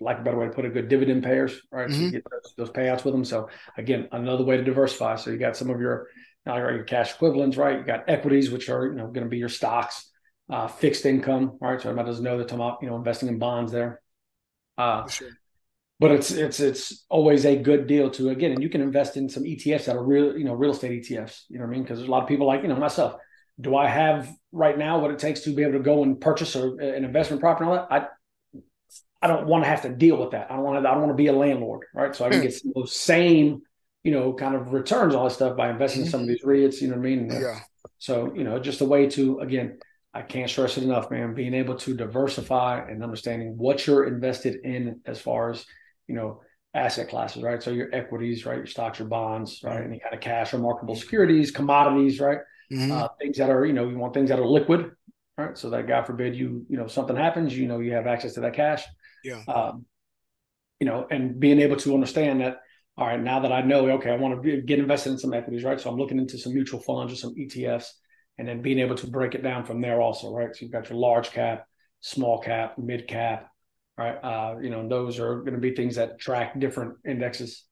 like 0.00 0.18
a 0.18 0.22
better 0.22 0.38
way 0.38 0.46
to 0.46 0.52
put 0.52 0.64
it, 0.64 0.74
good 0.74 0.88
dividend 0.88 1.24
payers, 1.24 1.60
right? 1.70 1.88
Mm-hmm. 1.88 1.94
So 1.94 2.00
you 2.00 2.06
mm-hmm. 2.06 2.16
get 2.16 2.24
those, 2.30 2.54
those, 2.56 2.70
payouts 2.70 3.04
with 3.04 3.14
them. 3.14 3.24
So 3.24 3.48
again, 3.76 4.08
another 4.12 4.44
way 4.44 4.56
to 4.56 4.64
diversify. 4.64 5.16
So 5.16 5.30
you 5.30 5.38
got 5.38 5.56
some 5.56 5.70
of 5.70 5.80
your, 5.80 6.08
your 6.46 6.84
cash 6.84 7.14
equivalents, 7.14 7.56
right? 7.56 7.78
You 7.78 7.84
got 7.84 8.08
equities, 8.08 8.50
which 8.50 8.68
are, 8.68 8.86
you 8.86 8.94
know, 8.94 9.06
going 9.06 9.24
to 9.24 9.30
be 9.30 9.38
your 9.38 9.48
stocks 9.48 10.10
uh, 10.50 10.68
fixed 10.68 11.06
income, 11.06 11.58
right? 11.60 11.80
So 11.80 11.88
everybody 11.88 12.10
doesn't 12.10 12.24
know 12.24 12.38
that 12.38 12.52
I'm 12.52 12.60
about, 12.60 12.78
you 12.82 12.88
know, 12.88 12.96
investing 12.96 13.28
in 13.28 13.38
bonds 13.38 13.72
there. 13.72 14.00
Uh, 14.78 15.08
sure. 15.08 15.30
But 15.98 16.10
it's 16.12 16.30
it's 16.30 16.60
it's 16.60 17.06
always 17.08 17.46
a 17.46 17.56
good 17.56 17.86
deal 17.86 18.10
to 18.10 18.28
again, 18.28 18.52
and 18.52 18.62
you 18.62 18.68
can 18.68 18.82
invest 18.82 19.16
in 19.16 19.30
some 19.30 19.44
ETFs 19.44 19.86
that 19.86 19.96
are 19.96 20.04
real, 20.04 20.36
you 20.36 20.44
know, 20.44 20.52
real 20.52 20.72
estate 20.72 21.02
ETFs. 21.02 21.44
You 21.48 21.58
know 21.58 21.64
what 21.64 21.70
I 21.70 21.72
mean? 21.72 21.82
Because 21.84 21.98
there's 21.98 22.08
a 22.08 22.10
lot 22.10 22.22
of 22.22 22.28
people 22.28 22.46
like 22.46 22.60
you 22.60 22.68
know 22.68 22.76
myself. 22.76 23.14
Do 23.58 23.74
I 23.74 23.86
have 23.86 24.30
right 24.52 24.76
now 24.76 24.98
what 24.98 25.10
it 25.10 25.18
takes 25.18 25.40
to 25.40 25.54
be 25.54 25.62
able 25.62 25.72
to 25.72 25.78
go 25.78 26.02
and 26.02 26.20
purchase 26.20 26.54
a, 26.54 26.68
an 26.72 27.02
investment 27.06 27.40
property 27.40 27.70
and 27.70 27.78
all 27.78 27.86
that? 27.88 28.02
I 28.02 28.08
I 29.26 29.34
don't 29.34 29.46
want 29.46 29.64
to 29.64 29.68
have 29.68 29.82
to 29.82 29.88
deal 29.88 30.16
with 30.16 30.30
that. 30.30 30.50
I 30.50 30.54
don't 30.54 30.64
want 30.64 30.82
to. 30.82 30.88
I 30.88 30.92
don't 30.92 31.02
want 31.02 31.12
to 31.12 31.22
be 31.22 31.26
a 31.26 31.32
landlord, 31.32 31.86
right? 31.94 32.14
So 32.14 32.24
I 32.24 32.30
can 32.30 32.40
hmm. 32.40 32.46
get 32.46 32.60
those 32.74 32.94
same, 32.94 33.62
you 34.04 34.12
know, 34.12 34.32
kind 34.32 34.54
of 34.54 34.72
returns, 34.72 35.14
all 35.14 35.24
this 35.24 35.34
stuff 35.34 35.56
by 35.56 35.70
investing 35.70 36.02
in 36.02 36.08
some 36.08 36.22
of 36.22 36.28
these 36.28 36.42
REITs. 36.42 36.80
You 36.80 36.88
know 36.88 36.94
what 36.94 37.00
I 37.00 37.10
mean? 37.10 37.30
Yeah. 37.30 37.60
So 37.98 38.32
you 38.34 38.44
know, 38.44 38.58
just 38.58 38.80
a 38.80 38.84
way 38.84 39.08
to 39.10 39.40
again 39.40 39.78
I 40.16 40.22
can't 40.22 40.48
stress 40.48 40.78
it 40.78 40.82
enough, 40.82 41.10
man. 41.10 41.34
Being 41.34 41.52
able 41.52 41.74
to 41.74 41.94
diversify 41.94 42.88
and 42.88 43.04
understanding 43.04 43.58
what 43.58 43.86
you're 43.86 44.06
invested 44.06 44.60
in 44.64 45.00
as 45.04 45.20
far 45.20 45.50
as, 45.50 45.66
you 46.08 46.14
know, 46.14 46.40
asset 46.72 47.10
classes, 47.10 47.42
right? 47.42 47.62
So 47.62 47.70
your 47.70 47.94
equities, 47.94 48.46
right? 48.46 48.56
Your 48.56 48.66
stocks, 48.66 48.98
your 48.98 49.08
bonds, 49.08 49.60
right? 49.62 49.84
Any 49.84 49.98
kind 49.98 50.14
of 50.14 50.20
cash 50.20 50.54
or 50.54 50.58
marketable 50.58 50.96
securities, 50.96 51.50
commodities, 51.50 52.18
right? 52.18 52.38
Mm-hmm. 52.72 52.92
Uh, 52.92 53.08
things 53.20 53.36
that 53.36 53.50
are, 53.50 53.66
you 53.66 53.74
know, 53.74 53.90
you 53.90 53.98
want 53.98 54.14
things 54.14 54.30
that 54.30 54.38
are 54.38 54.46
liquid, 54.46 54.90
right? 55.36 55.56
So 55.56 55.68
that 55.68 55.86
God 55.86 56.06
forbid 56.06 56.34
you, 56.34 56.64
you 56.70 56.78
know, 56.78 56.86
something 56.86 57.14
happens, 57.14 57.54
you 57.54 57.68
know, 57.68 57.80
you 57.80 57.92
have 57.92 58.06
access 58.06 58.32
to 58.34 58.40
that 58.40 58.54
cash. 58.54 58.84
Yeah. 59.26 59.42
Um, 59.52 59.86
you 60.80 60.86
know, 60.86 61.06
and 61.10 61.40
being 61.40 61.60
able 61.60 61.76
to 61.76 61.94
understand 61.94 62.40
that, 62.40 62.58
all 62.96 63.06
right, 63.06 63.20
now 63.20 63.40
that 63.40 63.52
I 63.52 63.60
know, 63.62 63.90
okay, 63.92 64.10
I 64.10 64.16
want 64.16 64.42
to 64.42 64.62
get 64.62 64.78
invested 64.78 65.12
in 65.12 65.18
some 65.18 65.34
equities, 65.34 65.64
right? 65.64 65.80
So 65.80 65.90
I'm 65.90 65.96
looking 65.96 66.18
into 66.18 66.38
some 66.38 66.54
mutual 66.54 66.80
funds 66.80 67.12
or 67.12 67.16
some 67.16 67.34
ETFs 67.34 67.88
and 68.38 68.46
then 68.46 68.62
being 68.62 68.78
able 68.78 68.94
to 68.96 69.06
break 69.06 69.34
it 69.34 69.42
down 69.42 69.64
from 69.64 69.80
there 69.80 70.00
also, 70.00 70.32
right? 70.32 70.54
So 70.54 70.62
you've 70.62 70.72
got 70.72 70.88
your 70.88 70.98
large 70.98 71.30
cap, 71.30 71.66
small 72.00 72.38
cap, 72.38 72.78
mid 72.78 73.08
cap, 73.08 73.48
right? 73.98 74.14
Uh, 74.14 74.56
you 74.60 74.70
know, 74.70 74.88
those 74.88 75.18
are 75.18 75.40
going 75.40 75.54
to 75.54 75.60
be 75.60 75.74
things 75.74 75.96
that 75.96 76.18
track 76.18 76.58
different 76.58 76.94
indexes. 77.06 77.64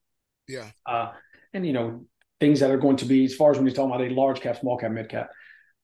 Yeah. 0.48 0.68
Uh, 0.84 1.12
and 1.52 1.66
you 1.66 1.72
know, 1.72 2.06
things 2.40 2.60
that 2.60 2.70
are 2.70 2.78
going 2.78 2.96
to 2.96 3.04
be 3.04 3.24
as 3.24 3.34
far 3.34 3.50
as 3.50 3.56
when 3.56 3.66
you're 3.66 3.74
talking 3.74 3.94
about 3.94 4.06
a 4.06 4.14
large 4.14 4.40
cap, 4.40 4.58
small 4.58 4.76
cap, 4.76 4.90
mid 4.90 5.08
cap, 5.08 5.30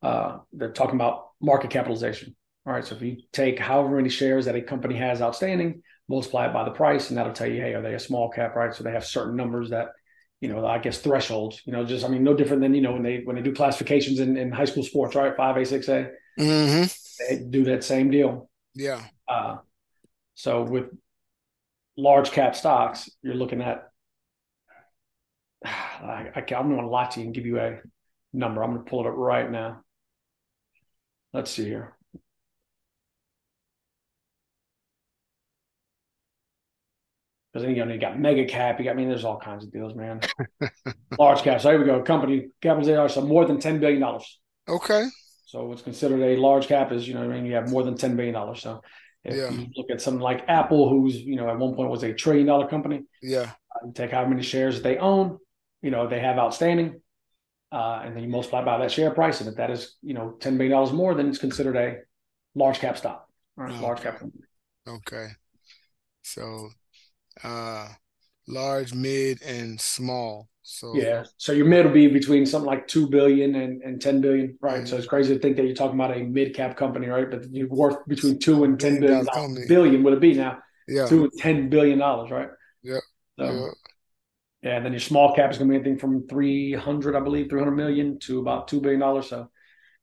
uh, 0.03 0.39
they're 0.53 0.73
talking 0.73 0.97
about 0.97 1.29
market 1.41 1.71
capitalization. 1.71 2.35
All 2.67 2.73
right. 2.73 2.85
So 2.85 2.95
if 2.95 3.03
you 3.03 3.19
take 3.33 3.59
however 3.59 3.97
many 3.97 4.09
shares 4.09 4.45
that 4.45 4.55
a 4.55 4.63
company 4.63 4.97
has 4.97 5.23
outstanding, 5.23 5.83
multiply 6.09 6.47
it 6.47 6.53
by 6.53 6.65
the 6.65 6.71
price, 6.71 7.09
and 7.09 7.19
that'll 7.19 7.33
tell 7.33 7.49
you, 7.49 7.61
hey, 7.61 7.75
are 7.75 7.83
they 7.83 7.95
a 7.95 8.01
small 8.01 8.29
cap, 8.31 8.55
right? 8.57 8.75
So 8.75 8.85
they 8.85 8.93
have 8.93 9.05
certain 9.05 9.37
numbers 9.37 9.71
that 9.71 9.89
you 10.41 10.49
know, 10.49 10.67
I 10.67 10.79
guess 10.79 10.99
thresholds, 10.99 11.61
you 11.67 11.73
know, 11.73 11.85
just, 11.85 12.05
I 12.05 12.09
mean, 12.09 12.25
no 12.25 12.35
different 12.35 12.63
than, 12.63 12.75
you 12.75 12.81
know, 12.81 12.93
when 12.93 13.03
they, 13.03 13.21
when 13.25 13.37
they 13.37 13.43
do 13.43 13.53
classifications 13.53 14.21
in, 14.21 14.37
in 14.37 14.51
high 14.51 14.65
school 14.65 14.83
sports, 14.83 15.15
right? 15.15 15.37
5A, 15.37 15.57
6A, 15.57 16.11
mm-hmm. 16.39 17.29
they 17.29 17.45
do 17.45 17.65
that 17.65 17.85
same 17.85 18.11
deal. 18.11 18.49
Yeah. 18.75 19.03
Uh, 19.29 19.59
so 20.35 20.63
with 20.63 20.87
large 21.97 22.31
cap 22.31 22.57
stocks, 22.57 23.11
you're 23.23 23.35
looking 23.35 23.61
at, 23.61 23.91
I, 25.65 26.31
I, 26.35 26.55
I'm 26.55 26.69
going 26.69 26.81
to 26.81 26.87
lie 26.87 27.07
to 27.07 27.21
you 27.21 27.27
and 27.27 27.35
give 27.35 27.45
you 27.45 27.61
a 27.61 27.81
number. 28.33 28.63
I'm 28.63 28.73
going 28.73 28.85
to 28.85 28.91
pull 28.91 29.05
it 29.05 29.09
up 29.09 29.17
right 29.17 29.51
now. 29.51 29.83
Let's 31.35 31.51
see 31.51 31.65
here. 31.65 31.99
Because 37.53 37.67
then 37.67 37.75
you 37.75 37.85
know 37.85 37.93
you 37.93 38.01
got 38.01 38.19
mega 38.19 38.45
cap, 38.45 38.79
you 38.79 38.85
got 38.85 38.93
I 38.93 38.95
mean 38.95 39.09
there's 39.09 39.25
all 39.25 39.39
kinds 39.39 39.65
of 39.65 39.73
deals, 39.73 39.95
man. 39.95 40.21
Large 41.19 41.43
cap. 41.43 41.61
So 41.61 41.71
here 41.71 41.81
we 41.81 41.87
go. 41.87 42.03
Company 42.03 42.49
capitalization 42.61 43.23
so 43.23 43.27
more 43.27 43.45
than 43.45 43.59
ten 43.59 43.81
billion 43.81 44.01
dollars. 44.01 44.39
Okay. 44.69 45.07
So 45.47 45.65
what's 45.65 45.83
considered 45.83 46.21
a 46.21 46.37
large 46.37 46.69
cap 46.69 46.93
is 46.93 47.09
you 47.09 47.15
know 47.15 47.23
I 47.23 47.27
mean 47.27 47.45
you 47.45 47.55
have 47.55 47.71
more 47.71 47.83
than 47.83 47.97
ten 47.97 48.15
billion 48.15 48.35
dollars. 48.35 48.63
So 48.63 48.83
if 49.25 49.35
yeah. 49.37 49.51
you 49.51 49.67
look 49.77 49.91
at 49.91 50.01
something 50.01 50.21
like 50.21 50.45
Apple, 50.49 50.89
who's 50.89 51.17
you 51.17 51.37
know 51.37 51.49
at 51.49 51.59
one 51.59 51.75
point 51.75 51.91
was 51.91 52.05
a 52.05 52.15
trillion 52.15 52.47
dollar 52.47 52.69
company. 52.69 53.03
Yeah. 53.21 53.51
Uh, 53.75 53.91
take 53.95 54.13
how 54.13 54.25
many 54.27 54.43
shares 54.43 54.81
they 54.81 54.99
own, 54.99 55.39
you 55.83 55.91
know 55.91 56.07
they 56.07 56.21
have 56.21 56.39
outstanding, 56.39 57.01
uh, 57.73 58.03
and 58.05 58.15
then 58.15 58.23
you 58.23 58.29
multiply 58.29 58.65
by 58.65 58.79
that 58.79 58.93
share 58.93 59.11
price, 59.11 59.41
and 59.41 59.49
if 59.49 59.57
that 59.57 59.71
is 59.71 59.97
you 60.03 60.15
know 60.15 60.37
ten 60.41 60.57
billion 60.57 60.73
dollars 60.73 60.93
more, 60.93 61.15
then 61.15 61.29
it's 61.29 61.39
considered 61.39 61.77
a 61.77 61.97
large 62.55 62.79
cap 62.79 62.97
stock. 62.97 63.27
Right? 63.57 63.73
Okay. 63.73 63.81
Large 63.81 64.01
cap 64.03 64.21
company. 64.21 64.45
Okay. 64.87 65.29
So 66.23 66.71
uh, 67.45 67.89
large, 68.47 68.95
mid, 68.95 69.43
and 69.43 69.81
small. 69.81 70.49
So 70.63 70.95
yeah, 70.95 71.25
so 71.37 71.53
your 71.53 71.67
mid 71.67 71.87
will 71.87 71.93
be 71.93 72.07
between 72.07 72.47
something 72.47 72.67
like 72.67 72.87
two 72.87 73.09
billion 73.09 73.57
and, 73.57 73.83
and 73.83 74.01
ten 74.01 74.21
billion, 74.21 74.57
right? 74.61 74.79
Mm-hmm. 74.79 74.87
So 74.87 74.97
it's 74.97 75.07
crazy 75.07 75.35
to 75.35 75.41
think 75.41 75.57
that 75.57 75.67
you're 75.67 75.75
talking 75.75 75.99
about 75.99 76.17
a 76.17 76.23
mid 76.23 76.55
cap 76.55 76.77
company, 76.77 77.09
right? 77.09 77.29
But 77.31 77.51
you're 77.51 77.69
worth 77.69 78.07
between 78.07 78.39
two 78.39 78.65
and 78.65 78.79
ten 78.79 79.01
billion 79.01 79.27
billion 79.67 80.03
would 80.03 80.13
it 80.15 80.21
be 80.21 80.35
now? 80.35 80.59
Yeah, 80.87 81.07
two 81.07 81.25
and 81.25 81.33
ten 81.39 81.71
billion 81.71 81.99
dollars, 81.99 82.31
right? 82.31 82.49
Yeah. 82.83 83.01
So, 83.39 83.45
yeah. 83.45 83.71
yeah, 84.63 84.77
and 84.77 84.85
then 84.85 84.93
your 84.93 85.01
small 85.01 85.35
cap 85.35 85.51
is 85.51 85.59
going 85.59 85.69
to 85.71 85.73
be 85.73 85.77
anything 85.77 85.99
from 85.99 86.29
three 86.29 86.75
hundred, 86.75 87.17
I 87.17 87.21
believe, 87.21 87.49
three 87.49 87.61
hundred 87.61 87.77
million 87.77 88.19
to 88.21 88.39
about 88.41 88.69
two 88.69 88.81
billion 88.81 89.01
dollars. 89.01 89.29
So 89.29 89.51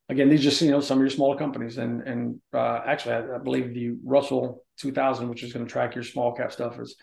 again, 0.08 0.28
these 0.28 0.42
just 0.42 0.60
you 0.60 0.70
know 0.70 0.80
some 0.80 0.98
of 0.98 1.02
your 1.02 1.10
smaller 1.10 1.38
companies, 1.38 1.78
and 1.78 2.02
and 2.02 2.40
uh, 2.52 2.80
actually, 2.84 3.14
I, 3.14 3.36
I 3.36 3.38
believe 3.38 3.74
the 3.74 3.96
Russell 4.04 4.64
2000, 4.78 5.28
which 5.28 5.42
is 5.42 5.52
going 5.52 5.64
to 5.64 5.70
track 5.70 5.94
your 5.94 6.04
small 6.04 6.34
cap 6.34 6.52
stuff, 6.52 6.78
is 6.78 6.96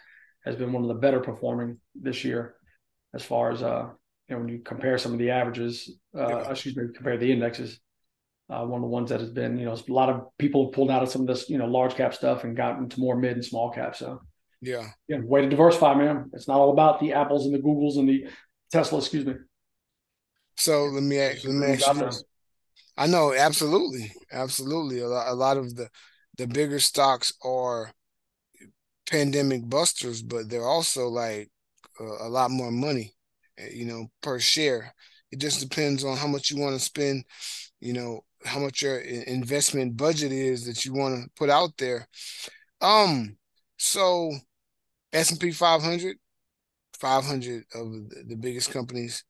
has 0.46 0.56
been 0.56 0.72
one 0.72 0.84
of 0.84 0.88
the 0.88 0.96
better 0.96 1.20
performing 1.20 1.78
this 1.96 2.24
year 2.24 2.56
as 3.14 3.24
far 3.24 3.52
as 3.52 3.62
uh 3.64 3.90
you 4.28 4.36
know 4.36 4.42
when 4.42 4.50
you 4.50 4.60
compare 4.60 4.98
some 4.98 5.14
of 5.14 5.20
the 5.20 5.32
averages 5.32 5.92
uh 6.18 6.28
yeah. 6.28 6.52
excuse 6.52 6.76
me 6.76 6.84
compare 6.94 7.18
the 7.18 7.32
indexes 7.32 7.80
uh, 8.50 8.64
one 8.64 8.80
of 8.80 8.82
the 8.82 8.88
ones 8.88 9.10
that 9.10 9.20
has 9.20 9.30
been 9.30 9.58
you 9.58 9.66
know 9.66 9.74
a 9.74 9.92
lot 9.92 10.10
of 10.10 10.28
people 10.38 10.68
pulled 10.68 10.92
out 10.92 11.02
of 11.02 11.10
some 11.10 11.22
of 11.22 11.28
this 11.28 11.50
you 11.50 11.58
know 11.58 11.66
large 11.66 11.96
cap 11.96 12.14
stuff 12.14 12.44
and 12.44 12.56
got 12.56 12.78
into 12.78 13.00
more 13.00 13.16
mid 13.16 13.34
and 13.34 13.46
small 13.46 13.72
cap. 13.72 13.96
So 13.96 14.22
yeah. 14.62 14.90
yeah 15.08 15.20
way 15.22 15.42
to 15.42 15.50
diversify 15.50 15.96
man. 15.96 16.30
It's 16.34 16.48
not 16.48 16.60
all 16.60 16.72
about 16.72 17.00
the 17.00 17.14
apples 17.14 17.46
and 17.46 17.56
the 17.56 17.60
googles 17.60 17.98
and 17.98 18.08
the 18.08 18.28
tesla 18.72 19.00
excuse 19.00 19.26
me. 19.26 19.34
So 20.58 20.86
let 20.86 21.04
me 21.04 21.20
ask, 21.20 21.44
let 21.44 21.54
me 21.54 21.74
ask 21.74 21.94
you 21.94 22.10
I 22.98 23.08
know 23.08 23.34
absolutely 23.34 24.12
absolutely. 24.32 25.00
A 25.00 25.08
lot, 25.08 25.28
a 25.28 25.34
lot 25.34 25.58
of 25.58 25.76
the 25.76 25.90
the 26.38 26.48
bigger 26.48 26.80
stocks 26.80 27.34
are 27.44 27.92
pandemic 29.10 29.68
busters, 29.70 30.22
but 30.22 30.50
they're 30.50 30.66
also 30.68 31.08
like 31.08 31.50
uh, 32.00 32.28
a 32.28 32.30
lot 32.30 32.52
more 32.52 32.72
money, 32.72 33.14
eh, 33.58 33.70
you 33.74 33.86
know, 33.86 34.08
per 34.22 34.40
share. 34.40 34.94
It 35.32 35.40
just 35.40 35.60
depends 35.62 36.04
on 36.04 36.18
how 36.18 36.28
much 36.28 36.52
you 36.52 36.60
want 36.60 36.76
to 36.76 36.84
spend, 36.84 37.26
you 37.80 37.94
know, 37.94 38.22
how 38.46 38.60
much 38.60 38.82
your 38.82 39.00
investment 39.00 39.98
budget 39.98 40.32
is 40.32 40.66
that 40.66 40.86
you 40.86 40.94
want 40.94 41.24
to 41.24 41.30
put 41.36 41.50
out 41.50 41.72
there. 41.78 42.08
Um, 42.82 43.38
so 43.78 44.32
S 45.14 45.32
and 45.32 45.40
P 45.40 45.52
500, 45.52 46.18
500 47.00 47.66
of 47.74 47.92
the, 48.10 48.24
the 48.30 48.36
biggest 48.36 48.72
companies. 48.72 49.24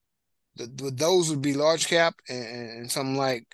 the, 0.55 0.67
The, 0.67 0.91
those 0.91 1.29
would 1.29 1.41
be 1.41 1.53
large 1.53 1.87
cap, 1.87 2.15
and, 2.29 2.45
and 2.45 2.91
something 2.91 3.17
like 3.17 3.47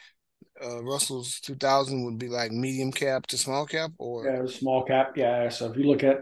uh, 0.63 0.84
Russell's 0.84 1.39
2000 1.41 2.06
would 2.06 2.17
be 2.17 2.28
like 2.28 2.52
medium 2.52 2.91
cap 2.91 3.28
to 3.28 3.38
small 3.38 3.65
cap, 3.65 3.91
or 3.97 4.26
yeah, 4.26 4.45
small 4.45 4.84
cap. 4.84 5.13
Yeah. 5.15 5.50
So 5.50 5.71
if 5.71 5.78
you 5.78 5.86
look 5.86 6.04
at 6.04 6.19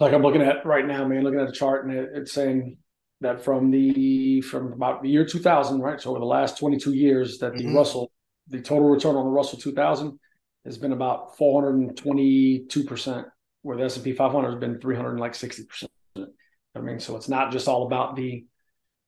like 0.00 0.12
I'm 0.12 0.22
looking 0.22 0.42
at 0.42 0.66
right 0.66 0.86
now, 0.86 1.06
man, 1.06 1.22
looking 1.22 1.40
at 1.40 1.46
the 1.46 1.52
chart, 1.52 1.84
and 1.86 1.94
it, 1.94 2.10
it's 2.14 2.32
saying 2.32 2.76
that 3.20 3.44
from 3.44 3.70
the 3.70 4.40
from 4.42 4.72
about 4.72 5.02
the 5.02 5.08
year 5.08 5.24
2000, 5.24 5.80
right? 5.80 6.00
So 6.00 6.10
over 6.10 6.18
the 6.18 6.24
last 6.24 6.58
22 6.58 6.92
years, 6.92 7.38
that 7.38 7.54
the 7.54 7.64
mm-hmm. 7.64 7.76
Russell, 7.76 8.10
the 8.48 8.60
total 8.60 8.88
return 8.88 9.16
on 9.16 9.24
the 9.24 9.30
Russell 9.30 9.58
2000 9.58 10.18
has 10.64 10.76
been 10.76 10.92
about 10.92 11.36
422 11.38 12.84
percent, 12.84 13.26
where 13.62 13.76
the 13.76 13.84
S&P 13.84 14.12
500 14.12 14.50
has 14.50 14.58
been 14.58 14.80
360 14.80 15.64
percent. 15.64 15.92
I 16.74 16.80
mean, 16.80 17.00
so 17.00 17.16
it's 17.16 17.28
not 17.28 17.52
just 17.52 17.68
all 17.68 17.86
about 17.86 18.16
the, 18.16 18.44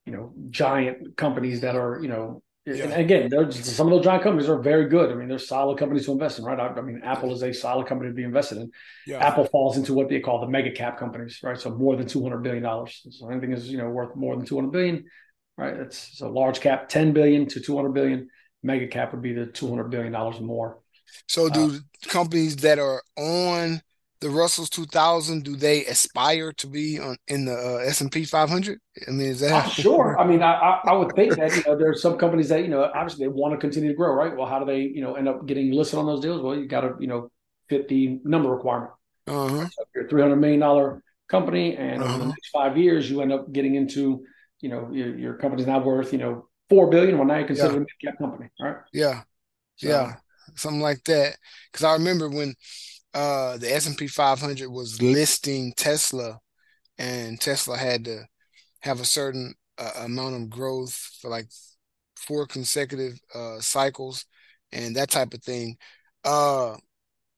you 0.07 0.13
know, 0.13 0.33
giant 0.51 1.17
companies 1.17 1.63
that 1.63 1.77
are, 1.77 1.99
you 2.01 2.09
know, 2.09 2.43
yeah. 2.67 2.85
and 2.85 2.93
again, 2.95 3.53
some 3.53 3.87
of 3.87 3.93
those 3.93 4.05
giant 4.05 4.23
companies 4.23 4.49
are 4.49 4.59
very 4.59 4.89
good. 4.89 5.11
I 5.11 5.15
mean, 5.15 5.29
they're 5.29 5.39
solid 5.39 5.79
companies 5.79 6.07
to 6.07 6.13
invest 6.13 6.39
in, 6.39 6.45
right? 6.45 6.59
I, 6.59 6.69
I 6.69 6.81
mean, 6.81 7.03
Apple 7.05 7.33
is 7.35 7.43
a 7.43 7.53
solid 7.53 7.87
company 7.87 8.11
to 8.11 8.15
be 8.15 8.23
invested 8.23 8.59
in. 8.59 8.71
Yeah. 9.07 9.19
Apple 9.19 9.45
falls 9.45 9.77
into 9.77 9.93
what 9.93 10.09
they 10.09 10.21
call 10.21 10.41
the 10.41 10.49
mega 10.49 10.71
cap 10.71 10.99
companies, 10.99 11.41
right? 11.43 11.61
So 11.61 11.71
more 11.71 11.97
than 11.97 12.07
two 12.07 12.23
hundred 12.23 12.39
billion 12.39 12.63
dollars. 12.63 13.07
So 13.11 13.29
anything 13.29 13.53
is, 13.53 13.69
you 13.69 13.79
know, 13.79 13.89
worth 13.91 14.17
more 14.17 14.35
than 14.37 14.47
two 14.47 14.55
hundred 14.57 14.73
billion, 14.73 15.05
right? 15.59 15.75
It's 15.75 16.21
a 16.21 16.29
large 16.29 16.61
cap, 16.61 16.89
ten 16.89 17.13
billion 17.13 17.47
to 17.49 17.61
two 17.61 17.77
hundred 17.77 17.93
billion. 17.93 18.29
Mega 18.63 18.87
cap 18.87 19.13
would 19.13 19.23
be 19.23 19.35
the 19.35 19.47
two 19.47 19.69
hundred 19.69 19.91
billion 19.91 20.13
dollars 20.13 20.41
more. 20.41 20.79
So, 21.29 21.51
do 21.51 21.67
uh, 21.67 21.79
companies 22.09 22.57
that 22.57 22.79
are 22.79 23.03
on 23.17 23.83
the 24.21 24.31
Russells 24.31 24.71
2000 24.71 25.45
do 25.45 25.57
they 25.57 25.85
aspire 25.87 26.53
to 26.53 26.67
be 26.67 26.99
on 26.99 27.17
in 27.29 27.45
the 27.45 27.55
uh, 27.55 27.77
S&P 27.85 28.25
500? 28.25 28.79
I 29.07 29.11
mean, 29.11 29.27
is 29.27 29.41
that 29.41 29.67
uh, 29.67 29.69
sure? 29.69 30.19
I 30.19 30.27
mean, 30.27 30.43
I, 30.43 30.81
I 30.85 30.93
would 30.93 31.13
think 31.13 31.37
that 31.37 31.55
you 31.55 31.63
know 31.67 31.77
there's 31.77 32.01
some 32.01 32.17
companies 32.17 32.49
that 32.49 32.63
you 32.63 32.69
know 32.69 32.91
obviously 32.95 33.25
they 33.25 33.29
want 33.29 33.53
to 33.53 33.59
continue 33.59 33.91
to 33.91 33.95
grow, 33.95 34.15
right? 34.15 34.37
Well, 34.37 34.47
how 34.47 34.59
do 34.59 34.67
they 34.67 34.81
you 34.81 35.03
know 35.03 35.15
end 35.15 35.29
up 35.29 35.47
getting 35.47 35.73
listed 35.73 35.99
on 35.99 36.07
those 36.07 36.21
deals? 36.21 36.41
Well, 36.43 36.57
you 36.57 36.67
got 36.67 36.83
to 36.83 36.95
you 36.99 37.07
know 37.07 37.31
fit 37.69 37.89
the 37.89 38.21
number 38.25 38.51
requirement. 38.51 38.93
Uh-huh. 39.27 39.69
So 39.69 39.85
you're 39.95 40.07
a 40.07 40.09
300 40.09 40.37
million 40.37 40.61
dollar 40.61 41.03
company, 41.29 41.77
and 41.77 42.03
uh-huh. 42.03 42.05
over 42.05 42.19
the 42.19 42.25
uh-huh. 42.25 42.31
next 42.31 42.49
five 42.51 42.79
years, 42.79 43.11
you 43.11 43.21
end 43.21 43.33
up 43.33 43.53
getting 43.53 43.75
into 43.75 44.25
you 44.61 44.69
know 44.69 44.89
your, 44.93 45.19
your 45.19 45.35
company's 45.35 45.67
now 45.67 45.81
worth 45.81 46.13
you 46.13 46.19
know 46.19 46.49
four 46.71 46.89
billion. 46.89 47.19
Well, 47.19 47.27
now 47.27 47.39
you 47.39 47.47
consider 47.47 47.71
yeah. 47.71 47.77
a 47.77 47.81
mid 47.81 47.89
cap 48.03 48.19
company, 48.19 48.49
right? 48.61 48.77
Yeah, 48.93 49.23
so, 49.77 49.89
yeah, 49.89 50.15
something 50.55 50.81
like 50.81 51.05
that. 51.05 51.37
Because 51.71 51.85
I 51.85 51.95
remember 51.95 52.29
when 52.29 52.55
uh, 53.15 53.57
the 53.59 53.73
S 53.73 53.87
and 53.87 53.97
P 53.97 54.07
500 54.09 54.71
was 54.71 55.01
listing 55.03 55.73
Tesla, 55.77 56.39
and 56.99 57.41
Tesla 57.41 57.77
had 57.79 58.05
to 58.07 58.25
have 58.81 59.01
a 59.01 59.05
certain 59.05 59.55
uh, 59.79 59.93
amount 60.01 60.37
of 60.37 60.51
growth 60.51 60.93
for 61.21 61.31
like 61.31 61.49
four 62.17 62.47
consecutive 62.47 63.19
uh, 63.35 63.61
cycles 63.61 64.27
and 64.73 64.97
that 64.97 65.11
type 65.11 65.35
of 65.35 65.43
thing. 65.43 65.77
Uh, 66.25 66.77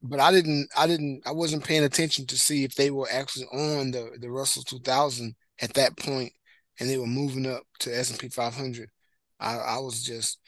but 0.03 0.21
I 0.21 0.31
didn't, 0.33 0.69
I 0.77 0.87
didn't, 0.87 1.23
I 1.27 1.33
wasn't 1.33 1.65
paying 1.65 1.85
attention 1.85 2.27
to 2.29 2.39
see 2.39 2.65
if 2.65 2.75
they 2.75 2.91
were 2.91 3.09
actually 3.11 3.47
on 3.47 3.91
the 3.91 4.17
the 4.21 4.31
Russell 4.31 4.62
2000 4.62 5.35
at 5.61 5.75
that 5.75 5.97
point, 5.99 6.33
and 6.81 6.89
they 6.89 6.99
were 6.99 7.07
moving 7.07 7.47
up 7.47 7.62
to 7.81 7.97
S 7.97 8.11
and 8.11 8.19
P 8.21 8.29
500. 8.29 8.91
I, 9.41 9.57
I 9.57 9.79
was 9.79 10.03
just, 10.05 10.39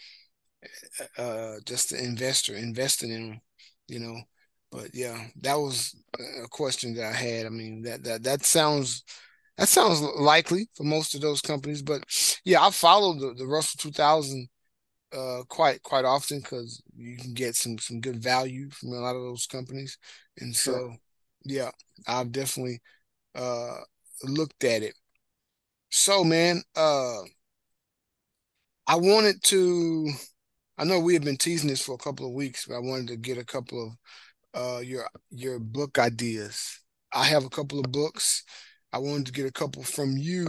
uh, 1.17 1.57
just 1.67 1.93
an 1.93 2.05
investor 2.05 2.55
investing 2.55 3.11
in 3.11 3.29
them, 3.29 3.41
you 3.89 3.99
know. 3.99 4.17
But 4.71 4.95
yeah, 4.95 5.27
that 5.43 5.55
was 5.55 5.95
a 6.45 6.49
question 6.49 6.95
that 6.95 7.07
I 7.07 7.13
had. 7.13 7.47
I 7.47 7.49
mean, 7.49 7.83
that 7.83 8.05
that 8.05 8.23
that 8.25 8.45
sounds 8.45 9.03
that 9.57 9.69
sounds 9.69 10.01
likely 10.01 10.69
for 10.75 10.85
most 10.85 11.15
of 11.15 11.21
those 11.21 11.41
companies. 11.41 11.83
But 11.83 12.05
yeah, 12.45 12.65
I 12.65 12.71
follow 12.71 13.15
the, 13.15 13.35
the 13.35 13.47
Russell 13.47 13.79
2000 13.79 14.49
uh, 15.13 15.43
quite 15.49 15.83
quite 15.83 16.05
often 16.05 16.41
because 16.41 16.83
you 16.97 17.17
can 17.17 17.35
get 17.35 17.57
some 17.57 17.79
some 17.79 18.01
good 18.01 18.23
value 18.23 18.71
from 18.71 18.91
a 18.91 18.97
lot 19.01 19.17
of 19.17 19.23
those 19.23 19.47
companies. 19.47 19.99
And 20.39 20.55
so, 20.55 20.73
sure. 20.73 20.97
yeah, 21.45 21.71
I've 22.07 22.33
definitely 22.33 22.81
uh, 23.35 23.79
looked 24.25 24.65
at 24.65 24.83
it. 24.83 24.95
So, 25.91 26.25
man, 26.25 26.63
uh, 26.77 27.21
I 28.87 28.97
wanted 28.97 29.43
to. 29.45 30.11
I 30.77 30.85
know 30.85 31.01
we 31.01 31.15
have 31.15 31.25
been 31.25 31.37
teasing 31.37 31.69
this 31.69 31.85
for 31.85 31.95
a 31.95 31.99
couple 31.99 32.27
of 32.27 32.33
weeks, 32.33 32.67
but 32.67 32.77
I 32.77 32.81
wanted 32.81 33.09
to 33.09 33.17
get 33.17 33.39
a 33.39 33.45
couple 33.45 33.85
of 33.85 33.93
uh, 34.55 34.81
your 34.83 35.09
your 35.31 35.59
book 35.59 35.99
ideas. 35.99 36.81
I 37.13 37.25
have 37.25 37.45
a 37.45 37.51
couple 37.51 37.79
of 37.79 37.91
books. 37.91 38.45
I 38.93 38.99
wanted 38.99 39.27
to 39.27 39.33
get 39.33 39.47
a 39.47 39.53
couple 39.53 39.83
from 39.83 40.17
you. 40.17 40.47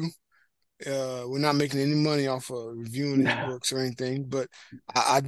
Uh, 0.86 1.24
we're 1.28 1.40
not 1.40 1.58
making 1.58 1.82
any 1.82 1.96
money 1.96 2.28
off 2.28 2.50
of 2.50 2.74
reviewing 2.74 3.26
these 3.26 3.36
books 3.48 3.74
or 3.74 3.80
anything, 3.80 4.24
but 4.24 4.48
I 4.96 5.22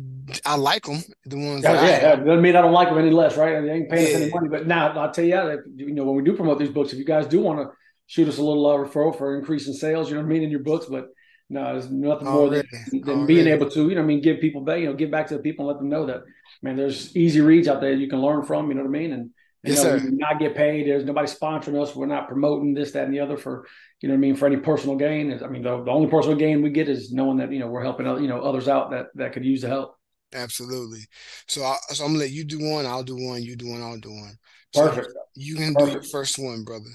I, 0.45 0.53
I 0.53 0.55
like 0.55 0.83
them. 0.83 1.01
The 1.25 1.37
ones 1.37 1.63
yeah, 1.63 1.83
yeah, 1.83 2.15
doesn't 2.15 2.41
mean 2.41 2.55
I 2.55 2.61
don't 2.61 2.71
like 2.71 2.87
them 2.89 2.97
any 2.97 3.11
less, 3.11 3.35
right? 3.35 3.55
I 3.55 3.67
ain't 3.67 3.89
paying 3.89 4.07
yeah. 4.07 4.15
us 4.15 4.21
any 4.21 4.31
money. 4.31 4.47
But 4.47 4.67
now 4.67 4.89
I'll 4.97 5.11
tell 5.11 5.25
you, 5.25 5.31
that, 5.31 5.59
you 5.75 5.93
know, 5.93 6.05
when 6.05 6.15
we 6.15 6.23
do 6.23 6.35
promote 6.35 6.59
these 6.59 6.69
books, 6.69 6.93
if 6.93 6.99
you 6.99 7.05
guys 7.05 7.27
do 7.27 7.41
want 7.41 7.59
to 7.59 7.75
shoot 8.07 8.29
us 8.29 8.37
a 8.37 8.43
little 8.43 8.65
uh, 8.65 8.77
referral 8.77 9.17
for 9.17 9.37
increasing 9.37 9.73
sales, 9.73 10.09
you 10.09 10.15
know 10.15 10.21
what 10.21 10.27
I 10.27 10.29
mean, 10.29 10.43
in 10.43 10.51
your 10.51 10.61
books, 10.61 10.85
but 10.85 11.07
no, 11.49 11.73
there's 11.73 11.91
nothing 11.91 12.29
more 12.29 12.49
than, 12.49 12.65
than 13.03 13.25
being 13.25 13.47
able 13.47 13.69
to, 13.69 13.89
you 13.89 13.95
know, 13.95 14.01
I 14.01 14.05
mean, 14.05 14.21
give 14.21 14.39
people 14.39 14.61
back, 14.61 14.79
you 14.79 14.85
know, 14.85 14.93
give 14.93 15.11
back 15.11 15.27
to 15.27 15.35
the 15.35 15.41
people 15.41 15.69
and 15.69 15.75
let 15.75 15.81
them 15.81 15.89
know 15.89 16.05
that 16.05 16.21
man, 16.61 16.75
there's 16.75 17.15
easy 17.15 17.41
reads 17.41 17.67
out 17.67 17.81
there 17.81 17.93
you 17.93 18.09
can 18.09 18.21
learn 18.21 18.43
from. 18.43 18.69
You 18.69 18.75
know 18.75 18.81
what 18.81 18.89
I 18.89 18.99
mean? 18.99 19.13
And 19.13 19.29
you 19.63 19.73
yes, 19.73 19.83
know, 19.83 19.97
sir. 19.97 20.05
we 20.05 20.17
not 20.17 20.39
get 20.39 20.55
paid. 20.55 20.87
There's 20.87 21.05
nobody 21.05 21.27
sponsoring 21.27 21.81
us. 21.81 21.95
We're 21.95 22.07
not 22.07 22.27
promoting 22.27 22.73
this, 22.73 22.91
that, 22.93 23.05
and 23.05 23.13
the 23.13 23.19
other 23.19 23.37
for 23.37 23.67
you 24.01 24.09
know 24.09 24.15
what 24.15 24.19
I 24.19 24.21
mean 24.21 24.35
for 24.35 24.47
any 24.47 24.57
personal 24.57 24.95
gain. 24.95 25.39
I 25.43 25.47
mean, 25.47 25.61
the, 25.61 25.83
the 25.83 25.91
only 25.91 26.09
personal 26.09 26.35
gain 26.35 26.63
we 26.63 26.71
get 26.71 26.89
is 26.89 27.11
knowing 27.11 27.37
that 27.37 27.51
you 27.51 27.59
know 27.59 27.67
we're 27.67 27.83
helping 27.83 28.07
you 28.07 28.27
know 28.27 28.41
others 28.41 28.67
out 28.67 28.91
that 28.91 29.07
that 29.15 29.33
could 29.33 29.45
use 29.45 29.61
the 29.61 29.67
help. 29.67 29.95
Absolutely. 30.33 31.01
So, 31.47 31.63
I, 31.63 31.75
so 31.89 32.05
I'm 32.05 32.11
gonna 32.11 32.19
let 32.19 32.31
you 32.31 32.43
do 32.43 32.69
one. 32.69 32.85
I'll 32.85 33.03
do 33.03 33.15
one. 33.15 33.43
You 33.43 33.55
do 33.55 33.69
one. 33.69 33.81
I'll 33.81 33.99
do 33.99 34.11
one. 34.11 34.37
So 34.73 34.87
Perfect. 34.87 35.13
You 35.35 35.55
can 35.55 35.73
Perfect. 35.73 35.85
do 35.85 35.91
your 35.93 36.03
first 36.03 36.39
one, 36.39 36.63
brother. 36.63 36.85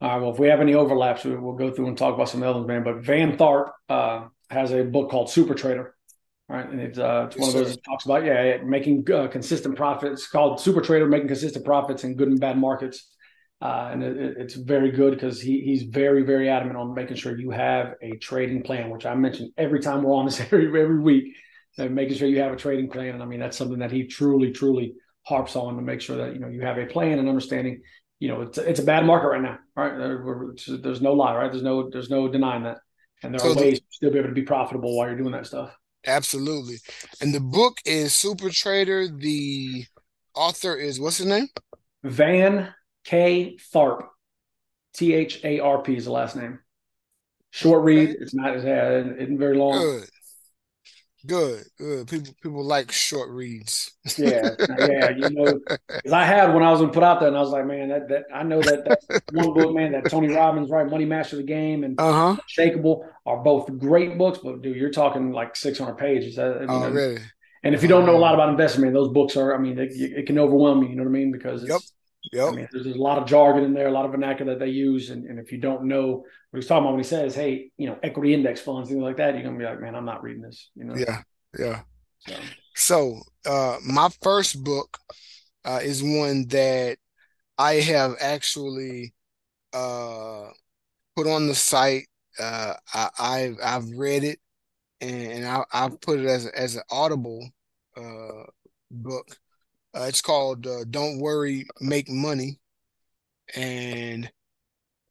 All 0.00 0.10
right. 0.10 0.20
Well, 0.20 0.32
if 0.32 0.38
we 0.38 0.48
have 0.48 0.60
any 0.60 0.74
overlaps, 0.74 1.24
we'll 1.24 1.54
go 1.54 1.72
through 1.72 1.88
and 1.88 1.98
talk 1.98 2.14
about 2.14 2.28
some 2.28 2.42
others, 2.42 2.66
man. 2.66 2.84
But 2.84 2.98
Van 2.98 3.36
Tharp 3.36 3.70
uh, 3.88 4.26
has 4.50 4.70
a 4.70 4.84
book 4.84 5.10
called 5.10 5.30
Super 5.30 5.54
Trader 5.54 5.96
right? 6.48 6.68
And 6.68 6.80
it's, 6.80 6.98
uh, 6.98 7.26
it's 7.28 7.36
one 7.36 7.48
of 7.48 7.54
those 7.54 7.74
that 7.74 7.84
talks 7.84 8.04
about 8.04 8.24
yeah, 8.24 8.58
making 8.64 9.06
uh, 9.12 9.28
consistent 9.28 9.76
profits. 9.76 10.26
called 10.26 10.60
Super 10.60 10.80
Trader, 10.80 11.06
making 11.06 11.28
consistent 11.28 11.64
profits 11.64 12.04
in 12.04 12.16
good 12.16 12.28
and 12.28 12.40
bad 12.40 12.58
markets. 12.58 13.08
Uh, 13.60 13.90
and 13.92 14.02
it, 14.02 14.36
it's 14.38 14.54
very 14.54 14.92
good 14.92 15.14
because 15.14 15.40
he 15.40 15.60
he's 15.60 15.82
very 15.82 16.22
very 16.22 16.48
adamant 16.48 16.78
on 16.78 16.94
making 16.94 17.16
sure 17.16 17.36
you 17.36 17.50
have 17.50 17.94
a 18.02 18.16
trading 18.18 18.62
plan, 18.62 18.88
which 18.88 19.04
I 19.04 19.14
mention 19.14 19.52
every 19.58 19.80
time 19.80 20.02
we're 20.02 20.14
on 20.14 20.26
this 20.26 20.40
every 20.52 20.66
every 20.66 21.00
week. 21.00 21.34
And 21.76 21.94
making 21.94 22.16
sure 22.16 22.26
you 22.26 22.40
have 22.40 22.52
a 22.52 22.56
trading 22.56 22.90
plan, 22.90 23.14
and 23.14 23.22
I 23.22 23.26
mean 23.26 23.40
that's 23.40 23.56
something 23.56 23.78
that 23.80 23.92
he 23.92 24.06
truly 24.06 24.50
truly 24.52 24.94
harps 25.22 25.54
on 25.54 25.76
to 25.76 25.82
make 25.82 26.00
sure 26.00 26.16
that 26.16 26.34
you 26.34 26.40
know 26.40 26.48
you 26.48 26.62
have 26.62 26.78
a 26.78 26.86
plan 26.86 27.18
and 27.18 27.28
understanding. 27.28 27.82
You 28.20 28.28
know, 28.28 28.42
it's 28.42 28.58
it's 28.58 28.80
a 28.80 28.84
bad 28.84 29.04
market 29.04 29.28
right 29.28 29.42
now, 29.42 29.58
right? 29.76 29.96
There, 29.96 30.78
there's 30.78 31.00
no 31.00 31.12
lie, 31.12 31.36
right? 31.36 31.52
There's 31.52 31.62
no 31.62 31.88
there's 31.88 32.10
no 32.10 32.26
denying 32.26 32.64
that, 32.64 32.78
and 33.22 33.32
there 33.32 33.38
so 33.38 33.52
are 33.52 33.54
ways 33.54 33.74
the, 33.74 33.80
to 33.80 33.86
still 33.90 34.10
be 34.10 34.18
able 34.18 34.30
to 34.30 34.34
be 34.34 34.42
profitable 34.42 34.96
while 34.96 35.06
you're 35.06 35.16
doing 35.16 35.32
that 35.32 35.46
stuff. 35.46 35.76
Absolutely. 36.06 36.76
And 37.20 37.34
the 37.34 37.40
book 37.40 37.78
is 37.84 38.14
Super 38.14 38.50
Trader. 38.50 39.08
The 39.08 39.84
author 40.34 40.76
is 40.76 41.00
what's 41.00 41.18
his 41.18 41.26
name? 41.26 41.48
Van 42.04 42.72
K. 43.04 43.56
Tharp. 43.74 44.06
T 44.94 45.14
H 45.14 45.44
A 45.44 45.60
R 45.60 45.82
P 45.82 45.96
is 45.96 46.06
the 46.06 46.12
last 46.12 46.34
name. 46.36 46.58
Short 47.50 47.82
read. 47.82 48.16
It's 48.20 48.34
not 48.34 48.54
as 48.54 48.64
yeah, 48.64 48.88
it 48.88 49.22
isn't 49.22 49.38
very 49.38 49.56
long. 49.56 49.78
Good. 49.78 50.08
Good, 51.26 51.64
good. 51.76 52.08
People 52.08 52.34
people 52.40 52.64
like 52.64 52.92
short 52.92 53.28
reads. 53.30 53.92
yeah, 54.16 54.50
yeah. 54.78 55.10
You 55.10 55.30
know, 55.30 55.60
because 55.88 56.12
I 56.12 56.24
had 56.24 56.54
when 56.54 56.62
I 56.62 56.70
was 56.70 56.80
in 56.80 56.90
put 56.90 57.02
out 57.02 57.18
there, 57.18 57.28
and 57.28 57.36
I 57.36 57.40
was 57.40 57.50
like, 57.50 57.66
man, 57.66 57.88
that 57.88 58.08
that 58.08 58.24
I 58.32 58.44
know 58.44 58.62
that 58.62 58.84
that 58.84 59.22
one 59.32 59.52
book, 59.52 59.74
man, 59.74 59.92
that 59.92 60.10
Tony 60.10 60.28
Robbins, 60.32 60.70
right, 60.70 60.88
Money 60.88 61.06
Master 61.06 61.36
the 61.36 61.42
Game, 61.42 61.82
and 61.82 61.98
uh-huh. 61.98 62.36
Shakeable 62.48 63.08
are 63.26 63.38
both 63.38 63.66
great 63.78 64.16
books. 64.16 64.38
But 64.42 64.62
dude, 64.62 64.76
you're 64.76 64.90
talking 64.90 65.32
like 65.32 65.56
600 65.56 65.94
pages. 65.94 66.38
I, 66.38 66.44
oh, 66.68 66.88
really? 66.90 67.20
And 67.64 67.74
if 67.74 67.82
you 67.82 67.88
don't 67.88 68.06
know 68.06 68.16
a 68.16 68.18
lot 68.18 68.34
about 68.34 68.50
investment, 68.50 68.84
man, 68.84 68.94
those 68.94 69.12
books 69.12 69.36
are. 69.36 69.52
I 69.52 69.58
mean, 69.58 69.78
it, 69.78 69.90
it 69.92 70.26
can 70.26 70.38
overwhelm 70.38 70.82
you. 70.84 70.90
You 70.90 70.96
know 70.96 71.02
what 71.02 71.10
I 71.10 71.12
mean? 71.12 71.32
Because 71.32 71.62
it's, 71.64 71.70
yep. 71.70 71.80
Yep. 72.32 72.48
I 72.48 72.50
mean, 72.50 72.68
there's, 72.72 72.84
there's, 72.84 72.96
a 72.96 73.02
lot 73.02 73.18
of 73.18 73.26
jargon 73.26 73.64
in 73.64 73.72
there, 73.72 73.88
a 73.88 73.92
lot 73.92 74.04
of 74.04 74.10
vernacular 74.10 74.52
that 74.52 74.58
they 74.58 74.70
use, 74.70 75.10
and, 75.10 75.24
and 75.24 75.38
if 75.38 75.50
you 75.52 75.58
don't 75.58 75.84
know 75.84 76.24
what 76.50 76.60
he's 76.60 76.66
talking 76.66 76.84
about 76.84 76.92
when 76.92 77.02
he 77.02 77.08
says, 77.08 77.34
"Hey, 77.34 77.70
you 77.76 77.88
know, 77.88 77.98
equity 78.02 78.34
index 78.34 78.60
funds, 78.60 78.88
things 78.88 79.02
like 79.02 79.16
that," 79.16 79.34
you're 79.34 79.42
gonna 79.42 79.58
be 79.58 79.64
like, 79.64 79.80
"Man, 79.80 79.94
I'm 79.94 80.04
not 80.04 80.22
reading 80.22 80.42
this." 80.42 80.70
You 80.74 80.84
know? 80.84 80.94
Yeah, 80.94 81.22
yeah. 81.58 81.80
So, 82.18 82.34
so 82.74 83.20
uh, 83.46 83.78
my 83.84 84.08
first 84.22 84.62
book 84.62 84.98
uh, 85.64 85.80
is 85.82 86.02
one 86.02 86.46
that 86.48 86.98
I 87.56 87.74
have 87.74 88.14
actually 88.20 89.14
uh, 89.72 90.48
put 91.16 91.26
on 91.26 91.46
the 91.46 91.54
site. 91.54 92.08
Uh, 92.38 92.74
I, 92.94 93.38
have 93.38 93.56
I've 93.62 93.90
read 93.90 94.22
it, 94.24 94.38
and 95.00 95.46
I, 95.46 95.64
I've 95.72 96.00
put 96.00 96.20
it 96.20 96.26
as 96.26 96.46
as 96.46 96.76
an 96.76 96.82
Audible 96.90 97.48
uh, 97.96 98.44
book 98.90 99.26
uh, 99.94 100.02
it's 100.02 100.20
called 100.20 100.66
uh, 100.66 100.84
"Don't 100.88 101.18
Worry, 101.18 101.66
Make 101.80 102.08
Money," 102.08 102.60
and 103.54 104.30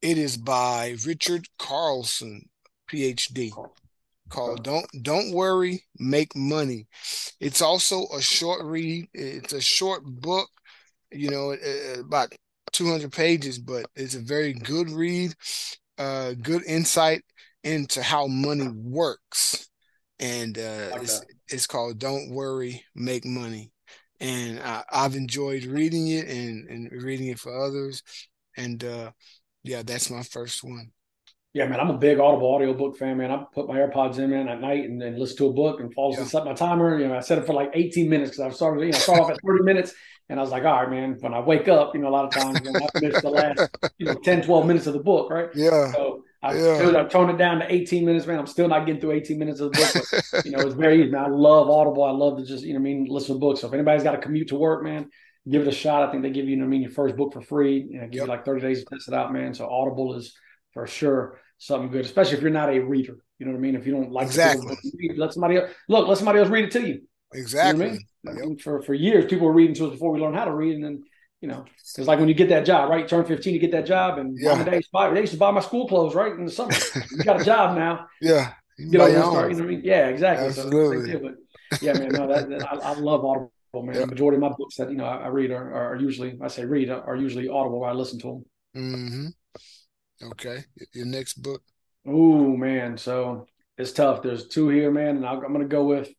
it 0.02 0.18
is 0.18 0.38
by 0.38 0.96
Richard 1.06 1.48
Carlson, 1.58 2.50
PhD, 2.90 3.52
called 4.30 4.63
"Don't 4.63 4.88
Don't 5.02 5.34
Worry, 5.34 5.84
Make 5.98 6.36
Money." 6.36 6.88
It's 7.40 7.62
also 7.62 8.08
a 8.16 8.22
short 8.22 8.63
read. 8.63 9.08
It's 9.13 9.54
a 9.54 9.62
short 9.62 10.04
book, 10.06 10.50
you 11.12 11.30
know, 11.30 11.56
about 12.00 12.34
200 12.74 13.12
pages, 13.12 13.58
but 13.58 13.88
it's 13.96 14.16
a 14.16 14.20
very 14.20 14.54
good 14.54 14.90
read. 14.90 15.34
Uh, 15.98 16.34
good 16.34 16.63
insight 16.66 17.24
into 17.63 18.04
how 18.04 18.28
money 18.28 18.68
works, 18.68 19.68
and 20.20 20.58
uh, 20.60 20.90
like 20.92 21.02
it's 21.02 21.22
it's 21.48 21.68
called 21.68 21.98
"Don't 21.98 22.30
Worry, 22.30 22.86
Make 22.94 23.26
Money." 23.26 23.72
And 24.20 24.60
I, 24.60 24.84
have 24.92 25.16
enjoyed 25.16 25.66
reading 25.66 26.08
it 26.08 26.28
and 26.28 26.68
and 26.68 27.04
reading 27.04 27.28
it 27.28 27.40
for 27.40 27.56
others, 27.56 28.02
and 28.56 28.84
uh, 28.84 29.12
yeah, 29.64 29.84
that's 29.84 30.10
my 30.10 30.24
first 30.24 30.64
one. 30.64 30.92
Yeah, 31.54 31.66
man, 31.68 31.80
I'm 31.80 31.90
a 31.90 31.98
big 31.98 32.20
Audible 32.20 32.48
audiobook 32.48 32.98
fan, 32.98 33.18
man. 33.18 33.32
I 33.32 33.44
put 33.52 33.68
my 33.68 33.78
AirPods 33.78 34.20
in, 34.20 34.30
man, 34.30 34.48
at 34.48 34.62
night 34.62 34.84
and 34.84 35.02
then 35.02 35.18
listen 35.18 35.38
to 35.38 35.48
a 35.48 35.54
book 35.54 35.80
and 35.80 35.92
fall 35.92 36.12
asleep. 36.12 36.26
Yeah. 36.26 36.30
Set 36.30 36.46
my 36.46 36.54
timer. 36.54 37.00
You 37.00 37.08
know, 37.08 37.16
I 37.16 37.22
set 37.22 37.40
it 37.40 37.48
for 37.48 37.54
like 37.54 37.72
18 37.74 38.08
minutes 38.08 38.32
because 38.32 38.54
I 38.54 38.56
started, 38.56 38.86
you 38.86 38.92
know, 38.92 38.98
start 39.00 39.22
off 39.22 39.32
at 39.32 39.40
30 39.44 39.64
minutes. 39.64 39.94
And 40.30 40.40
I 40.40 40.44
was 40.44 40.52
like, 40.52 40.66
all 40.66 40.84
right, 40.84 40.90
man, 40.90 41.18
when 41.20 41.34
I 41.34 41.40
wake 41.40 41.68
up, 41.68 41.96
you 41.96 42.02
know, 42.02 42.10
a 42.10 42.12
lot 42.12 42.26
of 42.26 42.32
times 42.32 42.62
when 42.62 42.76
I 42.76 42.88
miss 43.02 43.22
the 43.22 43.30
last, 43.30 43.76
you 43.98 44.06
know, 44.06 44.14
10, 44.14 44.44
12 44.44 44.68
minutes 44.68 44.86
of 44.86 44.94
the 44.94 45.00
book, 45.00 45.32
right? 45.32 45.50
Yeah. 45.56 45.92
So 45.94 46.26
I 46.48 46.54
yeah. 46.54 46.76
still, 46.76 46.98
I 46.98 47.04
toned 47.06 47.32
it 47.32 47.38
down 47.38 47.60
to 47.60 47.72
18 47.72 48.06
minutes, 48.06 48.26
man. 48.26 48.40
I'm 48.40 48.48
still 48.48 48.68
not 48.68 48.86
getting 48.86 49.02
through 49.02 49.12
18 49.12 49.38
minutes 49.38 49.60
of 49.60 49.72
the 49.72 49.78
book. 49.80 50.24
But, 50.32 50.46
you 50.46 50.52
know, 50.52 50.60
it's 50.60 50.76
very 50.76 51.04
easy. 51.04 51.16
I 51.16 51.28
love 51.28 51.70
Audible. 51.70 52.04
I 52.04 52.12
love 52.12 52.38
to 52.38 52.46
just, 52.46 52.64
you 52.64 52.74
know, 52.74 52.80
I 52.80 52.82
mean, 52.82 53.06
listen 53.10 53.36
to 53.36 53.40
books. 53.40 53.62
So 53.62 53.68
if 53.68 53.74
anybody's 53.74 54.04
got 54.04 54.14
to 54.14 54.18
commute 54.18 54.50
to 54.50 54.56
work, 54.56 54.84
man, 54.84 55.10
give 55.50 55.62
it 55.62 55.68
a 55.68 55.72
shot. 55.72 56.08
I 56.08 56.12
think 56.12 56.24
they 56.24 56.30
give 56.30 56.46
you, 56.46 56.52
you 56.52 56.58
know, 56.58 56.66
I 56.66 56.68
mean, 56.68 56.82
your 56.82 56.92
first 56.92 57.16
book 57.16 57.34
for 57.34 57.42
free. 57.42 57.88
You 57.90 58.02
know, 58.02 58.08
give 58.08 58.16
yep. 58.16 58.24
you 58.24 58.30
like 58.30 58.46
30 58.46 58.62
days 58.62 58.80
to 58.80 58.86
test 58.86 59.08
it 59.08 59.14
out, 59.14 59.34
man. 59.34 59.54
So 59.54 59.68
Audible 59.70 60.16
is 60.16 60.36
for 60.74 60.88
sure 60.88 61.40
something 61.58 61.92
good, 61.92 62.06
especially 62.06 62.38
if 62.38 62.42
you're 62.42 62.52
not 62.52 62.70
a 62.70 62.80
reader. 62.80 63.18
You 63.40 63.46
know 63.46 63.52
what 63.52 63.60
I 63.60 63.62
mean? 63.62 63.76
If 63.76 63.86
you 63.86 63.94
don't 63.94 64.12
like 64.12 64.28
exactly, 64.28 64.76
read, 64.98 65.18
let 65.18 65.34
somebody 65.34 65.58
else 65.58 65.72
look. 65.88 66.08
Let 66.08 66.18
somebody 66.18 66.40
else 66.40 66.50
read 66.50 66.66
it 66.66 66.72
to 66.72 66.88
you. 66.88 67.02
Exactly. 67.34 67.86
You 67.86 67.92
know 68.24 68.32
I 68.32 68.34
mean? 68.34 68.50
yep. 68.52 68.62
For 68.62 68.82
for 68.82 68.94
years, 68.94 69.26
people 69.26 69.48
were 69.48 69.54
reading 69.54 69.76
to 69.76 69.86
us 69.86 69.92
before 69.92 70.12
we 70.12 70.20
learned 70.20 70.36
how 70.36 70.46
to 70.46 70.56
read, 70.56 70.76
and 70.76 70.84
then 70.84 71.04
you 71.41 71.47
know, 71.47 71.65
it's 71.80 72.00
like 72.00 72.19
when 72.19 72.28
you 72.28 72.34
get 72.34 72.50
that 72.50 72.65
job, 72.65 72.89
right? 72.89 73.02
You 73.02 73.08
turn 73.08 73.26
15, 73.26 73.54
you 73.54 73.60
get 73.60 73.71
that 73.71 73.86
job, 73.86 74.17
and 74.17 74.38
yeah. 74.39 74.63
they, 74.63 74.78
used 74.78 74.91
buy, 74.91 75.13
they 75.13 75.21
used 75.21 75.34
to 75.34 75.39
buy 75.39 75.52
my 75.52 75.62
school 75.62 75.88
clothes, 75.88 76.15
right? 76.15 76.34
In 76.34 76.45
the 76.45 76.52
summer. 76.52 76.71
you 77.12 77.23
got 77.23 77.41
a 77.41 77.45
job 77.45 77.78
now. 77.78 78.08
Yeah. 78.21 78.54
You 78.80 79.02
over 79.02 79.10
and 79.10 79.23
start, 79.23 79.52
you 79.52 79.58
know 79.58 79.63
I 79.63 79.67
mean? 79.67 79.82
Yeah, 79.84 80.08
exactly. 80.08 80.47
Absolutely. 80.47 81.12
So, 81.12 81.19
but 81.19 81.82
yeah, 81.82 81.93
man, 81.93 82.10
no, 82.10 82.28
that, 82.28 82.47
that 82.47 82.71
I, 82.71 82.91
I, 82.91 82.93
love 82.93 83.26
Audible, 83.26 83.50
man. 83.73 83.95
Yep. 83.95 84.02
The 84.02 84.08
majority 84.08 84.36
of 84.36 84.41
my 84.41 84.56
books 84.56 84.76
that, 84.76 84.91
you 84.91 84.97
know, 84.97 85.06
I, 85.06 85.17
I 85.17 85.28
read 85.30 85.50
are, 85.50 85.73
are, 85.73 85.95
usually, 85.95 86.38
I 86.43 86.47
say 86.47 86.63
read, 86.63 86.91
are 86.91 87.15
usually 87.15 87.50
Audible 87.50 87.84
I 87.84 87.93
listen 87.93 88.19
to 88.19 88.43
them. 88.76 88.93
Mm-hmm. 88.93 90.28
Okay. 90.32 90.63
Your 90.93 91.08
next 91.08 91.41
book? 91.41 91.63
Oh, 92.06 92.56
man. 92.56 93.00
So 93.00 93.47
it's 93.80 93.93
tough. 93.93 94.21
There's 94.21 94.47
two 94.47 94.69
here, 94.69 94.91
man, 94.91 95.17
and 95.17 95.26
i 95.26 95.34
am 95.34 95.39
going 95.39 95.60
to 95.62 95.65
go 95.65 95.84
with 95.84 96.10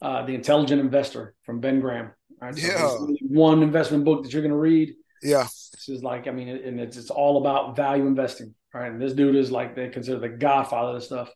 uh, 0.00 0.24
The 0.24 0.34
Intelligent 0.34 0.80
Investor 0.80 1.34
from 1.42 1.60
Ben 1.60 1.80
Graham. 1.80 2.12
Right? 2.40 2.56
So 2.56 2.66
yeah. 2.66 3.16
One 3.28 3.62
investment 3.62 4.04
book 4.04 4.22
that 4.22 4.32
you're 4.32 4.42
going 4.42 4.52
to 4.52 4.58
read. 4.58 4.94
Yeah. 5.22 5.44
This 5.44 5.88
is 5.88 6.02
like, 6.02 6.28
I 6.28 6.30
mean, 6.30 6.48
and 6.48 6.78
it's 6.80 6.96
it's 6.96 7.10
all 7.10 7.38
about 7.38 7.76
value 7.76 8.06
investing, 8.06 8.54
right? 8.72 8.90
And 8.90 9.00
this 9.00 9.12
dude 9.12 9.36
is 9.36 9.50
like 9.50 9.74
they 9.74 9.88
consider 9.88 10.18
the 10.18 10.28
godfather 10.28 10.90
of 10.90 10.94
this 10.96 11.06
stuff. 11.06 11.30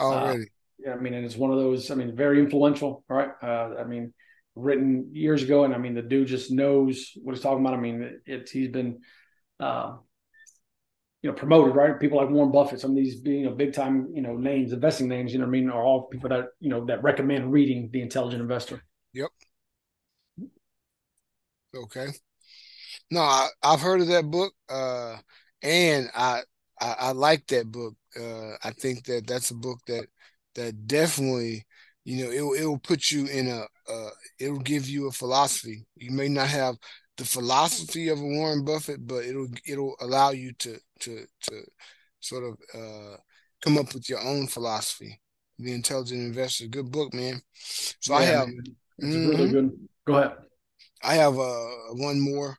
Already. 0.00 0.42
Uh, 0.42 0.46
yeah, 0.78 0.92
I 0.92 0.96
mean, 0.96 1.14
and 1.14 1.24
it's 1.24 1.36
one 1.36 1.50
of 1.50 1.58
those. 1.58 1.90
I 1.90 1.94
mean, 1.94 2.14
very 2.14 2.38
influential, 2.38 3.04
right? 3.08 3.30
Uh, 3.42 3.74
I 3.78 3.84
mean, 3.84 4.12
written 4.54 5.10
years 5.12 5.42
ago, 5.42 5.64
and 5.64 5.74
I 5.74 5.78
mean, 5.78 5.94
the 5.94 6.02
dude 6.02 6.28
just 6.28 6.50
knows 6.50 7.12
what 7.22 7.34
he's 7.34 7.42
talking 7.42 7.64
about. 7.64 7.74
I 7.74 7.80
mean, 7.80 8.20
it's 8.26 8.50
he's 8.50 8.68
been, 8.68 9.00
uh, 9.58 9.96
you 11.22 11.30
know, 11.30 11.36
promoted, 11.36 11.74
right? 11.74 11.98
People 11.98 12.18
like 12.18 12.30
Warren 12.30 12.52
Buffett, 12.52 12.80
some 12.80 12.90
of 12.90 12.96
these 12.96 13.20
being 13.20 13.40
you 13.40 13.50
know, 13.50 13.54
big 13.54 13.72
time, 13.72 14.08
you 14.14 14.22
know, 14.22 14.36
names, 14.36 14.72
investing 14.72 15.08
names, 15.08 15.32
you 15.32 15.38
know, 15.38 15.46
I 15.46 15.48
mean, 15.48 15.70
are 15.70 15.82
all 15.82 16.08
people 16.08 16.28
that 16.28 16.46
you 16.60 16.70
know 16.70 16.84
that 16.86 17.02
recommend 17.02 17.52
reading 17.52 17.88
The 17.92 18.02
Intelligent 18.02 18.42
Investor. 18.42 18.82
Yep. 19.14 19.30
Okay. 21.76 22.08
No, 23.10 23.20
I, 23.20 23.48
have 23.62 23.80
heard 23.80 24.00
of 24.00 24.08
that 24.08 24.30
book, 24.30 24.52
uh, 24.68 25.16
and 25.62 26.10
I, 26.14 26.42
I, 26.80 26.96
I 26.98 27.12
like 27.12 27.46
that 27.48 27.70
book. 27.70 27.94
Uh, 28.18 28.52
I 28.64 28.70
think 28.70 29.04
that 29.04 29.26
that's 29.26 29.50
a 29.50 29.54
book 29.54 29.78
that 29.86 30.06
that 30.56 30.86
definitely, 30.86 31.64
you 32.04 32.24
know, 32.24 32.30
it 32.30 32.62
it 32.62 32.66
will 32.66 32.78
put 32.78 33.10
you 33.10 33.26
in 33.26 33.46
a, 33.46 33.66
uh, 33.90 34.10
it'll 34.40 34.58
give 34.58 34.88
you 34.88 35.06
a 35.06 35.12
philosophy. 35.12 35.86
You 35.96 36.10
may 36.10 36.28
not 36.28 36.48
have 36.48 36.76
the 37.16 37.24
philosophy 37.24 38.08
of 38.08 38.18
a 38.18 38.22
Warren 38.22 38.64
Buffett, 38.64 39.06
but 39.06 39.24
it'll 39.24 39.48
it'll 39.66 39.96
allow 40.00 40.30
you 40.30 40.52
to 40.54 40.78
to 41.00 41.24
to 41.42 41.62
sort 42.20 42.44
of 42.44 42.56
uh, 42.74 43.16
come 43.62 43.78
up 43.78 43.94
with 43.94 44.08
your 44.08 44.20
own 44.20 44.48
philosophy. 44.48 45.20
The 45.58 45.72
Intelligent 45.72 46.20
Investor, 46.20 46.66
good 46.66 46.90
book, 46.90 47.14
man. 47.14 47.40
So 47.54 48.12
yeah, 48.14 48.18
I 48.18 48.22
have. 48.24 48.48
It's 48.98 49.14
mm-hmm. 49.14 49.28
really 49.28 49.50
good. 49.50 49.88
Go 50.06 50.14
ahead. 50.16 50.45
I 51.02 51.14
have 51.14 51.38
uh, 51.38 51.68
one 51.92 52.20
more, 52.20 52.56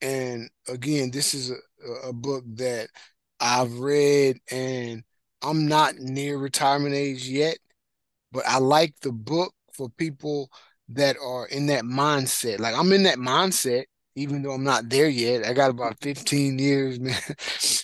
and 0.00 0.48
again, 0.68 1.10
this 1.10 1.34
is 1.34 1.50
a, 1.50 2.08
a 2.08 2.12
book 2.12 2.44
that 2.54 2.88
I've 3.40 3.78
read, 3.78 4.38
and 4.50 5.02
I'm 5.42 5.66
not 5.66 5.96
near 5.96 6.38
retirement 6.38 6.94
age 6.94 7.28
yet, 7.28 7.58
but 8.30 8.46
I 8.46 8.58
like 8.58 8.94
the 9.00 9.12
book 9.12 9.52
for 9.72 9.88
people 9.90 10.50
that 10.90 11.16
are 11.22 11.46
in 11.46 11.66
that 11.66 11.84
mindset. 11.84 12.60
Like 12.60 12.76
I'm 12.76 12.92
in 12.92 13.02
that 13.04 13.18
mindset, 13.18 13.84
even 14.14 14.42
though 14.42 14.52
I'm 14.52 14.64
not 14.64 14.88
there 14.88 15.08
yet. 15.08 15.46
I 15.46 15.52
got 15.52 15.70
about 15.70 15.96
15 16.00 16.58
years, 16.58 17.00
man. 17.00 17.16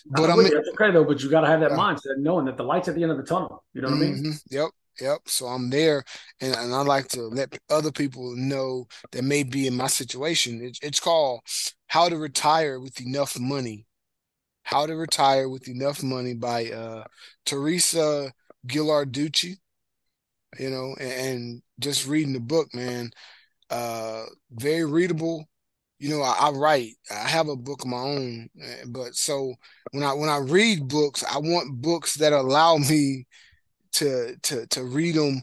but 0.06 0.30
I'm 0.30 0.42
that's 0.42 0.68
okay 0.74 0.90
though. 0.92 1.04
But 1.04 1.22
you 1.22 1.30
got 1.30 1.42
to 1.42 1.46
have 1.46 1.60
that 1.60 1.72
mindset, 1.72 2.18
knowing 2.18 2.46
that 2.46 2.56
the 2.56 2.64
light's 2.64 2.88
at 2.88 2.94
the 2.94 3.02
end 3.02 3.12
of 3.12 3.18
the 3.18 3.24
tunnel. 3.24 3.64
You 3.72 3.82
know 3.82 3.88
what 3.88 3.98
mm-hmm. 3.98 4.04
I 4.04 4.14
mean? 4.14 4.24
Mm-hmm. 4.24 4.54
Yep. 4.54 4.70
Yep. 5.00 5.20
So 5.26 5.46
I'm 5.46 5.70
there, 5.70 6.04
and, 6.40 6.54
and 6.56 6.74
I 6.74 6.80
like 6.82 7.08
to 7.08 7.22
let 7.22 7.56
other 7.70 7.92
people 7.92 8.34
know 8.34 8.86
that 9.12 9.22
may 9.22 9.44
be 9.44 9.66
in 9.66 9.76
my 9.76 9.86
situation. 9.86 10.60
It, 10.62 10.78
it's 10.82 11.00
called 11.00 11.40
"How 11.86 12.08
to 12.08 12.16
Retire 12.16 12.80
with 12.80 13.00
Enough 13.00 13.38
Money." 13.38 13.86
How 14.62 14.86
to 14.86 14.94
Retire 14.96 15.48
with 15.48 15.68
Enough 15.68 16.02
Money 16.02 16.34
by 16.34 16.66
uh, 16.70 17.04
Teresa 17.46 18.32
Ghilarducci. 18.66 19.56
You 20.58 20.70
know, 20.70 20.96
and, 20.98 21.12
and, 21.12 21.62
just 21.80 22.08
reading 22.08 22.32
the 22.32 22.40
book, 22.40 22.74
man, 22.74 23.10
uh, 23.70 24.24
very 24.50 24.84
readable. 24.84 25.48
You 26.00 26.10
know, 26.10 26.22
I, 26.22 26.48
I 26.48 26.50
write. 26.50 26.92
I 27.10 27.28
have 27.28 27.48
a 27.48 27.56
book 27.56 27.82
of 27.82 27.88
my 27.88 27.98
own, 27.98 28.48
eh, 28.60 28.84
but 28.88 29.14
so 29.14 29.54
when 29.92 30.02
I 30.02 30.12
when 30.14 30.28
I 30.28 30.38
read 30.38 30.88
books, 30.88 31.22
I 31.24 31.38
want 31.38 31.80
books 31.80 32.14
that 32.14 32.32
allow 32.32 32.76
me 32.78 33.26
to 33.98 34.36
to 34.42 34.66
to 34.68 34.84
read 34.84 35.14
them 35.14 35.42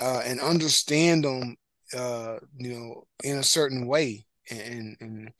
uh, 0.00 0.22
and 0.24 0.40
understand 0.40 1.24
them, 1.24 1.56
uh, 1.96 2.36
you 2.56 2.74
know, 2.74 3.04
in 3.24 3.38
a 3.38 3.42
certain 3.42 3.86
way. 3.86 4.26
And 4.50 4.96
and 5.00 5.30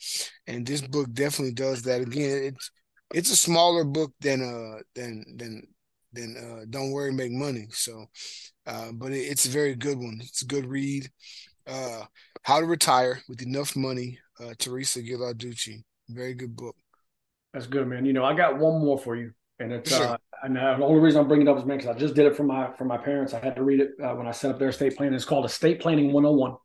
and 0.47 0.67
this 0.67 0.83
book 0.83 1.13
definitely 1.13 1.55
does 1.55 1.83
that. 1.83 2.03
Again, 2.03 2.53
it's 2.53 2.71
it's 3.15 3.31
a 3.31 3.37
smaller 3.37 3.85
book 3.85 4.13
than 4.21 4.43
uh 4.43 4.83
than 4.95 5.25
than 5.37 5.63
than 6.13 6.37
uh, 6.37 6.65
Don't 6.69 6.93
Worry, 6.93 7.13
Make 7.13 7.33
Money. 7.33 7.69
So, 7.71 8.07
uh, 8.67 8.93
but 8.93 9.13
it, 9.13 9.21
it's 9.21 9.47
a 9.47 9.51
very 9.51 9.75
good 9.75 9.99
one. 9.99 10.19
It's 10.21 10.43
a 10.43 10.47
good 10.47 10.67
read. 10.67 11.09
Uh, 11.67 12.05
How 12.43 12.61
to 12.61 12.67
Retire 12.67 13.21
with 13.29 13.43
Enough 13.43 13.77
Money, 13.77 14.19
uh, 14.41 14.55
Teresa 14.59 15.01
Ghilarducci. 15.01 15.83
Very 16.09 16.35
good 16.35 16.57
book. 16.57 16.77
That's 17.53 17.67
good, 17.67 17.87
man. 17.87 18.05
You 18.05 18.13
know, 18.13 18.25
I 18.25 18.35
got 18.35 18.59
one 18.59 18.81
more 18.81 18.99
for 18.99 19.17
you. 19.17 19.33
And 19.61 19.73
it's 19.73 19.94
sure. 19.94 20.07
uh, 20.07 20.16
and 20.42 20.57
uh, 20.57 20.77
the 20.77 20.85
only 20.85 21.01
reason 21.01 21.21
I'm 21.21 21.29
bringing 21.29 21.47
it 21.47 21.51
up 21.51 21.59
is 21.59 21.64
because 21.64 21.87
I 21.87 21.94
just 21.94 22.14
did 22.14 22.27
it 22.27 22.37
for 22.37 22.44
my 22.44 22.71
for 22.77 22.85
my 22.85 22.97
parents. 22.97 23.35
I 23.35 23.40
had 23.40 23.57
to 23.57 23.62
read 23.62 23.81
it 23.81 23.90
uh, 24.03 24.14
when 24.14 24.27
I 24.27 24.31
set 24.31 24.51
up 24.51 24.59
their 24.59 24.68
estate 24.68 24.97
plan. 24.97 25.14
It's 25.14 25.25
called 25.25 25.44
Estate 25.44 25.81
Planning 25.81 26.12
101. 26.12 26.57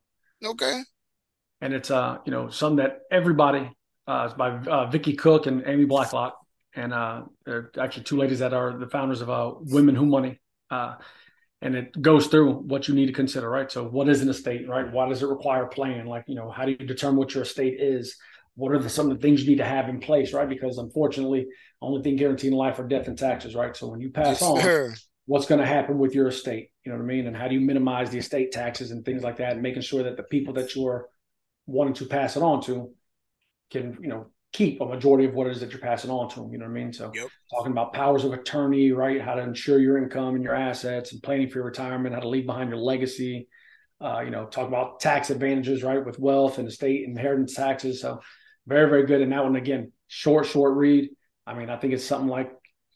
Okay. 0.46 0.84
And 1.62 1.74
it's 1.74 1.90
uh 1.90 2.18
you 2.26 2.32
know 2.32 2.50
something 2.50 2.84
that 2.84 3.00
everybody 3.12 3.72
uh 4.08 4.24
it's 4.26 4.34
by 4.34 4.52
uh, 4.52 4.90
Vicki 4.90 5.14
Cook 5.14 5.48
and 5.48 5.64
Amy 5.66 5.86
Blalock, 5.86 6.34
and 6.76 6.94
uh 6.94 7.24
they're 7.46 7.72
actually 7.80 8.04
two 8.04 8.18
ladies 8.18 8.40
that 8.40 8.54
are 8.54 8.78
the 8.78 8.88
founders 8.88 9.22
of 9.22 9.30
uh 9.30 9.54
Women 9.60 9.96
Who 9.96 10.06
Money. 10.06 10.40
Uh, 10.70 10.96
and 11.64 11.76
it 11.76 12.00
goes 12.02 12.28
through 12.28 12.56
what 12.56 12.90
you 12.90 12.94
need 12.94 13.06
to 13.06 13.14
consider, 13.14 13.50
right? 13.50 13.72
So, 13.72 13.86
what 13.88 14.10
is 14.10 14.22
an 14.22 14.28
estate, 14.28 14.68
right? 14.68 14.92
Why 14.92 15.08
does 15.08 15.24
it 15.24 15.28
require 15.28 15.64
a 15.64 15.70
plan? 15.70 16.06
Like, 16.06 16.26
you 16.28 16.36
know, 16.36 16.52
how 16.52 16.66
do 16.66 16.72
you 16.72 16.78
determine 16.78 17.16
what 17.16 17.34
your 17.34 17.44
estate 17.44 17.80
is? 17.80 18.18
What 18.56 18.72
are 18.72 18.80
the, 18.80 18.90
some 18.90 19.10
of 19.10 19.18
the 19.18 19.22
things 19.22 19.42
you 19.42 19.50
need 19.50 19.58
to 19.58 19.66
have 19.66 19.90
in 19.90 20.00
place, 20.00 20.34
right? 20.34 20.48
Because 20.48 20.78
unfortunately, 20.78 21.48
only 21.82 22.04
thing 22.04 22.16
guaranteed 22.16 22.52
in 22.52 22.58
life 22.58 22.78
are 22.80 22.88
death 22.88 23.08
and 23.08 23.18
taxes, 23.18 23.56
right? 23.56 23.76
So 23.76 23.88
when 23.88 24.00
you 24.00 24.12
pass 24.12 24.42
yes, 24.42 24.44
on, 24.44 24.62
sir. 24.62 24.94
what's 25.26 25.48
going 25.48 25.60
to 25.62 25.66
happen 25.66 25.98
with 25.98 26.14
your 26.14 26.28
estate? 26.28 26.70
You 26.86 26.92
know 26.92 26.98
what 26.98 27.06
I 27.06 27.08
mean? 27.08 27.28
And 27.28 27.36
how 27.36 27.48
do 27.48 27.56
you 27.56 27.62
minimize 27.62 28.12
the 28.12 28.20
estate 28.20 28.52
taxes 28.52 28.92
and 28.92 29.04
things 29.04 29.24
like 29.24 29.38
that, 29.38 29.54
and 29.54 29.62
making 29.62 29.82
sure 29.82 30.04
that 30.04 30.18
the 30.18 30.24
people 30.24 30.54
that 30.56 30.76
you're 30.76 31.10
wanting 31.66 31.96
to 31.96 32.06
pass 32.06 32.36
it 32.36 32.44
on 32.44 32.62
to 32.64 32.92
can, 33.72 33.98
you 34.02 34.10
know, 34.10 34.28
keep 34.52 34.82
a 34.82 34.86
majority 34.86 35.26
of 35.26 35.34
what 35.34 35.48
it 35.48 35.52
is 35.52 35.62
that 35.62 35.72
you're 35.72 35.80
passing 35.80 36.12
on 36.12 36.30
to 36.30 36.42
them. 36.42 36.52
You 36.52 36.60
know 36.60 36.66
what 36.66 36.72
I 36.72 36.76
mean? 36.76 36.94
So 36.94 37.12
yep. 37.16 37.28
talking 37.52 37.72
about 37.72 37.92
powers 37.94 38.24
of 38.24 38.34
attorney, 38.34 38.92
right? 38.92 39.20
How 39.20 39.34
to 39.34 39.42
ensure 39.42 39.80
your 39.80 39.98
income 39.98 40.36
and 40.36 40.44
your 40.44 40.54
assets 40.54 41.12
and 41.12 41.24
planning 41.24 41.50
for 41.50 41.58
your 41.58 41.66
retirement, 41.66 42.14
how 42.14 42.22
to 42.22 42.30
leave 42.30 42.46
behind 42.46 42.70
your 42.70 42.78
legacy. 42.78 43.48
Uh, 44.00 44.22
you 44.24 44.30
know, 44.32 44.46
talk 44.46 44.68
about 44.68 45.00
tax 45.00 45.30
advantages, 45.30 45.82
right, 45.82 46.06
with 46.06 46.20
wealth 46.20 46.60
and 46.60 46.68
estate 46.68 47.08
inheritance 47.08 47.56
taxes. 47.56 48.02
So 48.02 48.20
very, 48.68 48.90
very 48.90 49.06
good. 49.06 49.22
And 49.22 49.32
that 49.32 49.44
one, 49.44 49.56
again, 49.56 49.92
short, 50.08 50.46
short 50.46 50.76
read. 50.76 51.10
I 51.46 51.54
mean, 51.54 51.70
I 51.70 51.78
think 51.78 51.94
it's 51.94 52.06
something 52.06 52.30
like 52.30 52.52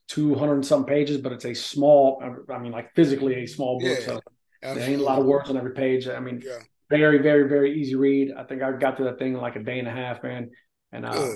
200 0.09 0.53
and 0.53 0.65
some 0.65 0.85
pages, 0.85 1.17
but 1.17 1.31
it's 1.31 1.45
a 1.45 1.53
small, 1.53 2.21
I 2.49 2.59
mean, 2.59 2.71
like 2.71 2.93
physically 2.95 3.35
a 3.35 3.45
small 3.45 3.79
book. 3.79 3.99
Yeah, 3.99 4.05
so 4.05 4.21
absolutely. 4.63 4.81
there 4.81 4.89
ain't 4.91 5.01
a 5.01 5.05
lot 5.05 5.19
of 5.19 5.25
words 5.25 5.49
on 5.49 5.57
every 5.57 5.73
page. 5.73 6.07
I 6.07 6.19
mean, 6.19 6.41
yeah. 6.45 6.59
very, 6.89 7.17
very, 7.17 7.49
very 7.49 7.79
easy 7.79 7.95
read. 7.95 8.33
I 8.37 8.43
think 8.43 8.61
I 8.61 8.71
got 8.71 8.97
through 8.97 9.05
that 9.05 9.19
thing 9.19 9.33
in 9.33 9.41
like 9.41 9.55
a 9.55 9.63
day 9.63 9.79
and 9.79 9.87
a 9.87 9.91
half, 9.91 10.23
man. 10.23 10.51
And 10.91 11.05
uh, 11.05 11.29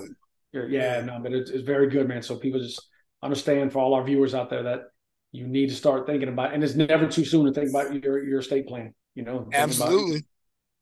yeah, 0.53 1.01
no, 1.01 1.19
but 1.21 1.33
it's, 1.33 1.51
it's 1.51 1.63
very 1.63 1.89
good, 1.89 2.07
man. 2.07 2.21
So 2.21 2.37
people 2.37 2.61
just 2.61 2.81
understand 3.21 3.73
for 3.73 3.79
all 3.79 3.93
our 3.93 4.03
viewers 4.03 4.33
out 4.33 4.49
there 4.49 4.63
that 4.63 4.83
you 5.31 5.47
need 5.47 5.69
to 5.69 5.75
start 5.75 6.05
thinking 6.05 6.29
about, 6.29 6.53
and 6.53 6.63
it's 6.63 6.75
never 6.75 7.07
too 7.07 7.25
soon 7.25 7.45
to 7.45 7.53
think 7.53 7.69
about 7.69 8.03
your 8.03 8.23
your 8.23 8.39
estate 8.39 8.67
plan. 8.67 8.93
You 9.15 9.23
know, 9.23 9.49
absolutely. 9.53 10.17
About, 10.17 10.23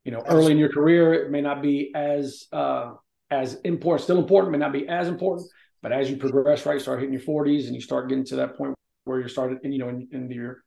you 0.05 0.11
know, 0.11 0.23
early 0.27 0.51
in 0.51 0.57
your 0.57 0.69
career, 0.69 1.13
it 1.13 1.31
may 1.31 1.41
not 1.41 1.61
be 1.61 1.91
as 1.95 2.47
uh, 2.51 2.93
as 3.31 3.55
important, 3.63 4.03
still 4.03 4.17
important, 4.17 4.51
may 4.51 4.57
not 4.57 4.73
be 4.73 4.87
as 4.87 5.07
important, 5.07 5.47
but 5.81 5.91
as 5.91 6.09
you 6.09 6.17
progress, 6.17 6.65
right, 6.65 6.81
start 6.81 6.99
hitting 6.99 7.13
your 7.13 7.21
40s 7.21 7.65
and 7.65 7.75
you 7.75 7.81
start 7.81 8.09
getting 8.09 8.25
to 8.25 8.37
that 8.37 8.57
point 8.57 8.75
where 9.05 9.19
you're 9.19 9.29
started, 9.29 9.59
you 9.63 9.79
know, 9.79 9.89
in, 9.89 10.07
in 10.11 10.29
your 10.31 10.63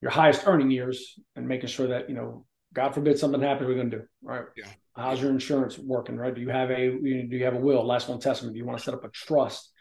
your 0.00 0.12
highest 0.12 0.46
earning 0.46 0.70
years, 0.70 1.18
and 1.34 1.48
making 1.48 1.68
sure 1.68 1.88
that 1.88 2.08
you 2.08 2.14
know, 2.14 2.44
God 2.72 2.94
forbid 2.94 3.18
something 3.18 3.40
happens, 3.40 3.66
we're 3.66 3.74
going 3.74 3.90
to 3.90 3.98
do 3.98 4.04
right. 4.22 4.44
Yeah. 4.56 4.68
How's 4.96 5.20
your 5.20 5.30
insurance 5.30 5.78
working? 5.78 6.16
Right? 6.16 6.34
Do 6.34 6.40
you 6.40 6.50
have 6.50 6.70
a 6.70 6.80
you 6.80 7.26
do 7.28 7.36
you 7.36 7.44
have 7.44 7.54
a 7.54 7.58
will, 7.58 7.84
last 7.84 8.08
will 8.08 8.18
testament? 8.18 8.54
Do 8.54 8.58
you 8.58 8.66
want 8.66 8.78
to 8.78 8.84
set 8.84 8.94
up 8.94 9.04
a 9.04 9.08
trust? 9.08 9.72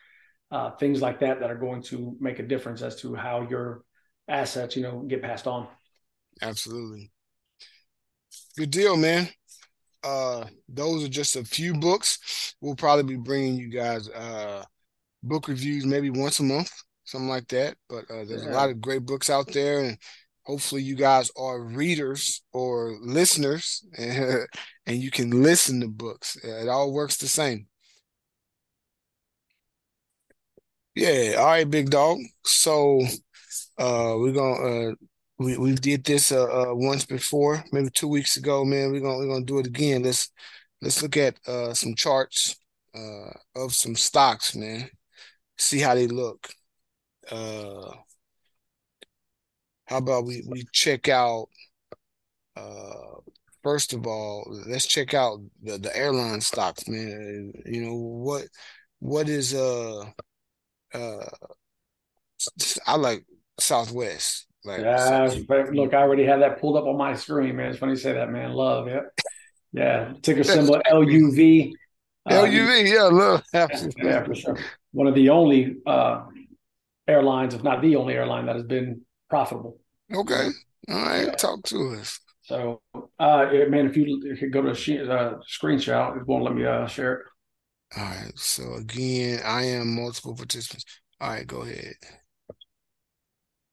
uh, 0.52 0.72
things 0.72 1.02
like 1.02 1.20
that 1.20 1.40
that 1.40 1.52
are 1.52 1.58
going 1.58 1.82
to 1.84 2.16
make 2.20 2.40
a 2.40 2.44
difference 2.44 2.82
as 2.82 2.96
to 3.02 3.16
how 3.16 3.48
your 3.50 3.84
assets, 4.28 4.76
you 4.76 4.84
know, 4.84 5.02
get 5.02 5.22
passed 5.22 5.48
on. 5.48 5.68
Absolutely. 6.42 7.12
Good 8.58 8.72
deal, 8.72 8.98
man. 8.98 9.30
Uh, 10.04 10.46
those 10.70 11.04
are 11.04 11.10
just 11.10 11.36
a 11.36 11.44
few 11.44 11.74
books. 11.74 12.56
We'll 12.62 12.76
probably 12.76 13.16
be 13.16 13.22
bringing 13.22 13.56
you 13.56 13.70
guys 13.70 14.10
uh, 14.10 14.64
book 15.24 15.48
reviews 15.48 15.86
maybe 15.86 16.10
once 16.10 16.40
a 16.40 16.44
month, 16.44 16.72
something 17.06 17.30
like 17.30 17.48
that. 17.50 17.76
But 17.90 18.06
uh, 18.10 18.26
there's 18.26 18.44
yeah. 18.44 18.52
a 18.52 18.56
lot 18.56 18.70
of 18.70 18.82
great 18.82 19.06
books 19.06 19.30
out 19.30 19.52
there, 19.52 19.82
and 19.82 19.98
hopefully 20.44 20.82
you 20.82 20.96
guys 20.96 21.32
are 21.38 21.62
readers 21.62 22.42
or 22.54 22.98
listeners, 23.02 23.86
and, 23.98 24.48
and 24.86 24.98
you 24.98 25.12
can 25.12 25.44
listen 25.44 25.82
to 25.82 25.88
books. 25.88 26.38
It 26.38 26.70
all 26.70 26.94
works 26.94 27.18
the 27.18 27.28
same. 27.28 27.68
Yeah, 30.96 31.36
all 31.38 31.46
right, 31.46 31.70
big 31.70 31.90
dog. 31.92 32.18
So 32.44 33.02
uh 33.78 34.16
we're 34.18 34.32
gonna 34.32 34.90
uh 34.90 34.94
we, 35.40 35.58
we 35.58 35.76
did 35.76 36.04
this 36.04 36.32
uh, 36.32 36.46
uh 36.72 36.76
once 36.76 37.06
before, 37.06 37.64
maybe 37.72 37.90
two 37.92 38.08
weeks 38.08 38.38
ago, 38.38 38.66
man. 38.66 38.92
We're 38.92 39.02
gonna 39.02 39.18
we're 39.18 39.28
gonna 39.28 39.46
do 39.46 39.60
it 39.60 39.68
again. 39.68 40.04
Let's 40.04 40.32
let's 40.82 41.02
look 41.02 41.18
at 41.18 41.38
uh 41.48 41.74
some 41.74 41.96
charts 41.96 42.56
uh 42.96 43.32
of 43.56 43.74
some 43.76 43.96
stocks, 43.96 44.56
man. 44.56 44.90
See 45.58 45.80
how 45.80 45.96
they 45.96 46.08
look. 46.08 46.50
Uh 47.32 47.92
how 49.86 49.98
about 49.98 50.26
we 50.26 50.44
we 50.48 50.66
check 50.74 51.08
out 51.10 51.48
uh 52.56 53.20
first 53.64 53.94
of 53.94 54.08
all, 54.08 54.46
let's 54.68 54.86
check 54.88 55.14
out 55.14 55.40
the, 55.64 55.78
the 55.78 55.96
airline 55.96 56.42
stocks, 56.42 56.88
man. 56.88 57.52
You 57.66 57.86
know, 57.86 57.96
what 57.96 58.48
what 59.00 59.30
is 59.30 59.54
uh 59.54 60.06
uh 60.94 61.26
I 62.86 62.96
like 62.96 63.26
Southwest. 63.60 64.47
Like 64.68 64.82
yeah, 64.82 65.34
but 65.48 65.74
look, 65.74 65.94
I 65.94 66.02
already 66.02 66.26
have 66.26 66.42
that 66.42 66.60
pulled 66.60 66.76
up 66.76 66.84
on 66.84 66.98
my 66.98 67.16
screen, 67.16 67.56
man. 67.56 67.70
It's 67.70 67.80
funny 67.80 67.94
you 67.94 67.98
say 67.98 68.12
that, 68.14 68.30
man. 68.30 68.52
Love, 68.52 68.88
yeah. 68.90 69.02
Yeah. 69.72 70.14
Ticker 70.22 70.44
symbol 70.44 70.82
LUV. 70.92 71.72
LUV, 72.30 72.92
yeah, 72.92 73.04
love. 73.04 73.44
Absolutely. 73.54 74.04
Yeah, 74.10 74.26
for 74.26 74.36
sure. 74.36 74.58
One 74.92 75.08
of 75.08 75.16
the 75.16 75.30
only 75.30 75.78
uh 75.86 76.26
airlines, 77.08 77.54
if 77.54 77.64
not 77.64 77.82
the 77.82 77.96
only 77.96 78.16
airline 78.16 78.48
that 78.48 78.58
has 78.58 78.66
been 78.66 79.04
profitable. 79.30 79.80
Okay. 80.14 80.50
All 80.90 81.06
right. 81.06 81.28
Yeah. 81.28 81.36
Talk 81.36 81.64
to 81.68 81.96
us. 82.00 82.20
So, 82.42 82.82
uh, 83.20 83.46
man, 83.70 83.88
if 83.88 83.96
you, 83.98 84.22
if 84.26 84.42
you 84.42 84.50
go 84.50 84.62
to 84.62 84.70
a 84.70 84.72
uh, 84.72 85.40
screenshot, 85.50 86.18
it 86.18 86.28
won't 86.28 86.44
let 86.44 86.56
me 86.56 86.66
uh, 86.66 86.88
share 86.88 87.14
it. 87.14 87.26
All 87.98 88.04
right. 88.04 88.32
So 88.36 88.74
again, 88.74 89.40
I 89.46 89.64
am 89.64 89.96
multiple 89.96 90.36
participants. 90.36 90.86
All 91.20 91.30
right, 91.30 91.48
go 91.48 91.62
ahead. 91.62 91.96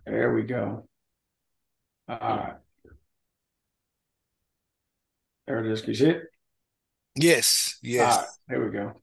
There 0.06 0.34
we 0.34 0.42
go. 0.42 0.86
All 2.08 2.18
right. 2.18 2.54
There 5.46 5.64
it 5.64 5.70
is. 5.70 5.80
Can 5.80 5.90
you 5.90 5.94
see 5.94 6.10
it? 6.10 6.22
Yes. 7.16 7.78
Yes. 7.82 8.16
Right, 8.16 8.26
there 8.48 8.64
we 8.64 8.70
go. 8.70 9.00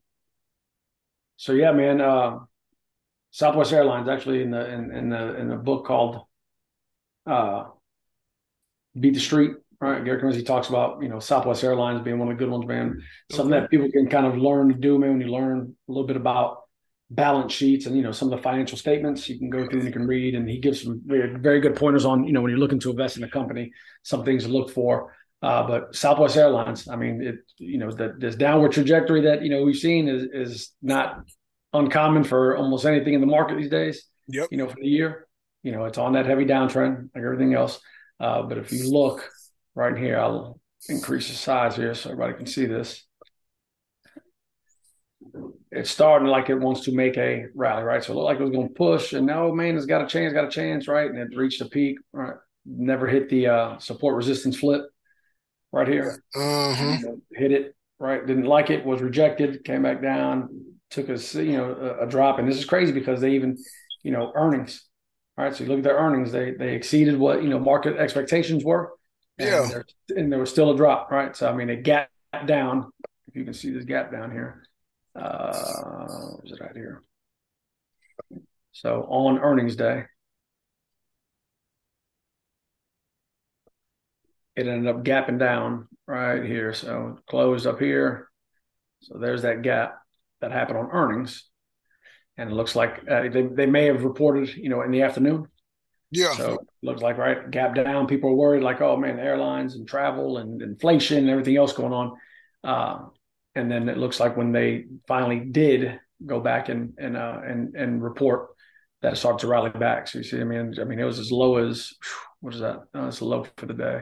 So 1.37 1.53
yeah, 1.53 1.71
man. 1.71 2.01
Uh, 2.01 2.39
Southwest 3.31 3.71
Airlines 3.71 4.09
actually 4.09 4.41
in 4.41 4.51
the 4.51 4.69
in, 4.71 4.91
in 4.91 5.09
the 5.09 5.35
in 5.39 5.47
the 5.47 5.55
book 5.55 5.85
called 5.85 6.25
uh, 7.25 7.65
"Beat 8.99 9.13
the 9.13 9.19
Street." 9.19 9.51
right? 9.81 10.05
Gary 10.05 10.21
Ramsey 10.21 10.43
talks 10.43 10.69
about, 10.69 11.01
you 11.01 11.09
know, 11.09 11.19
Southwest 11.19 11.63
Airlines 11.63 12.03
being 12.03 12.19
one 12.19 12.29
of 12.29 12.37
the 12.37 12.39
good 12.39 12.51
ones, 12.51 12.67
man. 12.67 13.01
Something 13.31 13.51
that 13.51 13.69
people 13.69 13.89
can 13.91 14.07
kind 14.07 14.27
of 14.27 14.37
learn 14.37 14.69
to 14.69 14.75
do, 14.75 14.99
man, 14.99 15.17
when 15.17 15.21
you 15.21 15.27
learn 15.27 15.75
a 15.87 15.91
little 15.91 16.07
bit 16.07 16.15
about 16.15 16.60
balance 17.11 17.53
sheets 17.53 17.85
and, 17.85 17.95
you 17.95 18.01
know, 18.01 18.11
some 18.11 18.31
of 18.31 18.37
the 18.37 18.43
financial 18.43 18.77
statements 18.77 19.29
you 19.29 19.37
can 19.37 19.49
go 19.49 19.67
through 19.67 19.79
and 19.79 19.87
you 19.87 19.93
can 19.93 20.07
read. 20.07 20.35
And 20.35 20.49
he 20.49 20.59
gives 20.59 20.83
some 20.83 21.01
very, 21.05 21.35
very 21.37 21.59
good 21.59 21.75
pointers 21.75 22.05
on, 22.05 22.25
you 22.25 22.33
know, 22.33 22.41
when 22.41 22.49
you're 22.49 22.59
looking 22.59 22.79
to 22.79 22.91
invest 22.91 23.17
in 23.17 23.23
a 23.23 23.29
company, 23.29 23.71
some 24.03 24.25
things 24.25 24.43
to 24.43 24.49
look 24.49 24.71
for. 24.71 25.13
Uh, 25.41 25.67
but 25.67 25.95
Southwest 25.95 26.37
Airlines, 26.37 26.87
I 26.87 26.95
mean, 26.95 27.21
it, 27.21 27.35
you 27.57 27.77
know, 27.77 27.91
the, 27.91 28.15
this 28.17 28.35
downward 28.35 28.71
trajectory 28.71 29.21
that, 29.21 29.41
you 29.41 29.49
know, 29.49 29.63
we've 29.63 29.75
seen 29.75 30.07
is, 30.07 30.23
is 30.33 30.71
not 30.81 31.23
uncommon 31.73 32.23
for 32.23 32.57
almost 32.57 32.85
anything 32.85 33.13
in 33.13 33.21
the 33.21 33.27
market 33.27 33.57
these 33.57 33.69
days. 33.69 34.05
Yep. 34.27 34.47
You 34.51 34.57
know, 34.57 34.67
for 34.67 34.77
the 34.79 34.87
year, 34.87 35.27
you 35.63 35.71
know, 35.71 35.85
it's 35.85 35.97
on 35.97 36.13
that 36.13 36.25
heavy 36.25 36.45
downtrend 36.45 37.09
like 37.15 37.23
everything 37.23 37.53
else. 37.53 37.79
Uh, 38.19 38.43
but 38.43 38.57
if 38.57 38.71
you 38.71 38.91
look 38.91 39.29
right 39.75 39.97
here. 39.97 40.19
I'll 40.19 40.59
increase 40.89 41.27
the 41.27 41.35
size 41.35 41.75
here 41.75 41.93
so 41.93 42.11
everybody 42.11 42.37
can 42.37 42.47
see 42.47 42.65
this. 42.65 43.05
It's 45.71 45.89
starting 45.89 46.27
like 46.27 46.49
it 46.49 46.55
wants 46.55 46.81
to 46.81 46.91
make 46.91 47.17
a 47.17 47.45
rally, 47.55 47.83
right? 47.83 48.03
So 48.03 48.11
it 48.11 48.15
looked 48.15 48.25
like 48.25 48.39
it 48.39 48.43
was 48.43 48.51
going 48.51 48.67
to 48.67 48.73
push, 48.73 49.13
and 49.13 49.25
now, 49.25 49.47
oh, 49.47 49.55
man, 49.55 49.77
it's 49.77 49.85
got 49.85 50.03
a 50.03 50.07
chance, 50.07 50.33
got 50.33 50.45
a 50.45 50.49
chance, 50.49 50.87
right? 50.87 51.09
And 51.09 51.17
it 51.17 51.35
reached 51.35 51.61
a 51.61 51.65
peak, 51.65 51.97
right? 52.11 52.35
Never 52.65 53.07
hit 53.07 53.29
the 53.29 53.47
uh, 53.47 53.77
support 53.79 54.15
resistance 54.15 54.57
flip 54.57 54.83
right 55.71 55.87
here. 55.87 56.21
Uh-huh. 56.35 56.97
Hit 57.31 57.51
it, 57.51 57.75
right? 57.99 58.25
Didn't 58.25 58.45
like 58.45 58.69
it, 58.69 58.85
was 58.85 59.01
rejected, 59.01 59.63
came 59.63 59.83
back 59.83 60.01
down, 60.01 60.49
took 60.89 61.07
a 61.09 61.17
you 61.41 61.57
know 61.57 61.71
a, 61.71 62.05
a 62.05 62.07
drop, 62.07 62.37
and 62.37 62.47
this 62.47 62.57
is 62.57 62.65
crazy 62.65 62.91
because 62.91 63.21
they 63.21 63.31
even 63.31 63.57
you 64.03 64.11
know 64.11 64.31
earnings, 64.35 64.87
right? 65.37 65.55
So 65.55 65.63
you 65.63 65.69
look 65.69 65.79
at 65.79 65.83
their 65.85 65.97
earnings, 65.97 66.31
they 66.31 66.51
they 66.51 66.75
exceeded 66.75 67.17
what 67.17 67.41
you 67.41 67.49
know 67.49 67.59
market 67.59 67.97
expectations 67.97 68.63
were 68.63 68.91
yeah. 69.41 69.63
And 69.63 69.71
there, 69.71 69.85
and 70.17 70.31
there, 70.31 70.39
was 70.39 70.49
still 70.49 70.71
a 70.71 70.77
drop, 70.77 71.11
right? 71.11 71.35
So 71.35 71.49
I 71.49 71.53
mean, 71.53 71.69
it 71.69 71.83
gap 71.83 72.09
down. 72.45 72.91
If 73.27 73.35
you 73.35 73.43
can 73.43 73.53
see 73.53 73.71
this 73.71 73.85
gap 73.85 74.11
down 74.11 74.31
here, 74.31 74.63
uh, 75.15 76.35
it 76.43 76.59
right 76.61 76.75
here? 76.75 77.01
So 78.71 79.05
on 79.09 79.39
earnings 79.39 79.75
day, 79.75 80.05
it 84.55 84.67
ended 84.67 84.93
up 84.93 85.03
gapping 85.03 85.39
down 85.39 85.87
right 86.07 86.43
here. 86.43 86.73
So 86.73 87.19
closed 87.27 87.67
up 87.67 87.79
here. 87.79 88.29
So 89.01 89.17
there's 89.17 89.41
that 89.41 89.61
gap 89.61 89.97
that 90.41 90.51
happened 90.51 90.77
on 90.77 90.91
earnings, 90.91 91.49
and 92.37 92.49
it 92.49 92.53
looks 92.53 92.75
like 92.75 93.01
uh, 93.09 93.29
they 93.29 93.47
they 93.47 93.65
may 93.65 93.85
have 93.85 94.03
reported, 94.03 94.55
you 94.55 94.69
know, 94.69 94.81
in 94.81 94.91
the 94.91 95.01
afternoon. 95.01 95.47
Yeah. 96.11 96.33
So 96.33 96.57
looks 96.83 97.01
like 97.01 97.17
right 97.17 97.49
gap 97.49 97.73
down. 97.73 98.07
People 98.07 98.31
are 98.31 98.35
worried 98.35 98.63
like, 98.63 98.81
oh 98.81 98.97
man, 98.97 99.19
airlines 99.19 99.75
and 99.75 99.87
travel 99.87 100.37
and 100.37 100.61
inflation 100.61 101.19
and 101.19 101.29
everything 101.29 101.57
else 101.57 101.73
going 101.73 101.93
on. 101.93 102.17
Uh, 102.63 103.05
and 103.55 103.71
then 103.71 103.89
it 103.89 103.97
looks 103.97 104.19
like 104.19 104.37
when 104.37 104.51
they 104.51 104.85
finally 105.07 105.39
did 105.39 105.99
go 106.25 106.39
back 106.39 106.69
and 106.69 106.93
and 106.97 107.17
uh, 107.17 107.39
and 107.45 107.75
and 107.75 108.03
report 108.03 108.49
that 109.01 109.17
started 109.17 109.39
to 109.39 109.47
rally 109.47 109.71
back. 109.71 110.07
So 110.07 110.19
you 110.19 110.23
see, 110.23 110.39
I 110.39 110.43
mean, 110.43 110.75
I 110.79 110.83
mean, 110.83 110.99
it 110.99 111.03
was 111.03 111.19
as 111.19 111.31
low 111.31 111.57
as 111.57 111.93
what 112.39 112.53
is 112.53 112.59
that? 112.61 112.83
Oh, 112.93 113.07
it's 113.07 113.19
a 113.19 113.25
low 113.25 113.45
for 113.57 113.65
the 113.65 113.73
day. 113.73 114.01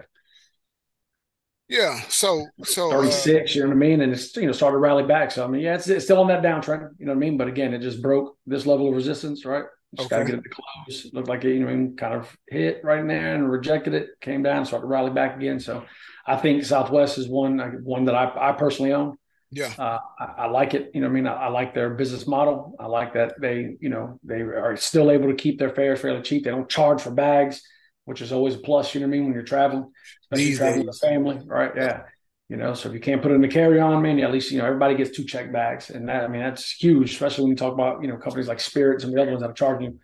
Yeah. 1.67 2.01
So 2.09 2.47
so 2.63 2.89
uh, 2.89 3.01
36, 3.01 3.51
uh, 3.51 3.53
you 3.53 3.61
know 3.61 3.69
what 3.69 3.75
I 3.75 3.77
mean? 3.77 4.01
And 4.01 4.11
it's 4.11 4.35
you 4.35 4.47
know 4.47 4.51
started 4.51 4.75
to 4.75 4.79
rally 4.79 5.03
back. 5.03 5.31
So 5.31 5.45
I 5.45 5.47
mean, 5.47 5.61
yeah, 5.61 5.75
it's, 5.75 5.87
it's 5.87 6.05
still 6.05 6.19
on 6.19 6.27
that 6.27 6.43
downtrend, 6.43 6.89
you 6.97 7.05
know 7.05 7.11
what 7.11 7.17
I 7.17 7.19
mean? 7.19 7.37
But 7.37 7.47
again, 7.47 7.73
it 7.73 7.79
just 7.79 8.01
broke 8.01 8.37
this 8.47 8.65
level 8.65 8.89
of 8.89 8.95
resistance, 8.95 9.45
right? 9.45 9.65
Just 9.95 10.11
okay. 10.11 10.17
got 10.17 10.25
to 10.25 10.31
get 10.31 10.39
it 10.39 10.43
to 10.43 10.49
close. 10.49 11.05
It 11.05 11.13
looked 11.13 11.29
like 11.29 11.43
it, 11.45 11.55
you 11.55 11.65
know, 11.65 11.93
kind 11.95 12.13
of 12.13 12.35
hit 12.47 12.81
right 12.83 12.99
in 12.99 13.07
there 13.07 13.33
and 13.33 13.49
rejected 13.49 13.95
it, 13.95 14.09
came 14.21 14.43
down, 14.43 14.65
started 14.65 14.83
to 14.83 14.87
rally 14.87 15.11
back 15.11 15.35
again. 15.35 15.59
So 15.59 15.83
I 16.27 16.35
think 16.35 16.63
Southwest 16.63 17.17
is 17.17 17.27
one 17.27 17.59
one 17.83 18.05
that 18.05 18.15
I, 18.15 18.49
I 18.49 18.51
personally 18.53 18.93
own. 18.93 19.17
Yeah, 19.51 19.73
uh, 19.79 19.99
I, 20.19 20.25
I, 20.43 20.45
like 20.47 20.75
it. 20.75 20.91
You 20.93 21.01
know, 21.01 21.07
I 21.07 21.09
mean, 21.09 21.25
I, 21.25 21.33
I, 21.33 21.47
like 21.47 21.73
their 21.73 21.89
business 21.89 22.27
model. 22.27 22.75
I 22.79 22.85
like 22.85 23.13
that 23.15 23.33
they, 23.41 23.77
you 23.79 23.89
know, 23.89 24.19
they 24.23 24.41
are 24.41 24.77
still 24.77 25.09
able 25.09 25.27
to 25.29 25.35
keep 25.35 25.57
their 25.57 25.71
fares 25.71 26.01
fairly 26.01 26.21
cheap. 26.21 26.43
They 26.43 26.51
don't 26.51 26.69
charge 26.69 27.01
for 27.01 27.09
bags, 27.09 27.63
which 28.05 28.21
is 28.21 28.31
always 28.31 28.55
a 28.55 28.59
plus. 28.59 28.93
You 28.93 29.01
know 29.01 29.07
what 29.07 29.13
I 29.13 29.17
mean 29.17 29.25
when 29.25 29.33
you're 29.33 29.43
traveling, 29.43 29.91
especially 30.23 30.45
These 30.45 30.57
traveling 30.57 30.85
days. 30.85 30.87
with 30.87 31.03
a 31.03 31.07
family, 31.07 31.41
right? 31.45 31.71
Yeah. 31.75 32.03
You 32.47 32.57
know, 32.57 32.73
so 32.73 32.89
if 32.89 32.95
you 32.95 32.99
can't 32.99 33.21
put 33.21 33.31
it 33.31 33.35
in 33.35 33.41
the 33.41 33.47
carry 33.47 33.79
on, 33.79 34.01
man, 34.01 34.19
at 34.19 34.31
least 34.31 34.51
you 34.51 34.57
know 34.57 34.65
everybody 34.65 34.95
gets 34.95 35.11
two 35.11 35.23
check 35.23 35.51
bags, 35.51 35.91
and 35.91 36.09
that 36.09 36.23
I 36.23 36.27
mean 36.27 36.41
that's 36.41 36.71
huge, 36.71 37.11
especially 37.11 37.43
when 37.43 37.51
you 37.51 37.57
talk 37.57 37.73
about 37.73 38.01
you 38.01 38.07
know 38.07 38.17
companies 38.17 38.47
like 38.47 38.59
Spirit 38.59 39.03
and 39.03 39.13
the 39.13 39.21
other 39.21 39.31
ones 39.31 39.41
that 39.41 39.51
are 39.51 39.53
charging 39.53 39.91
you 39.91 39.99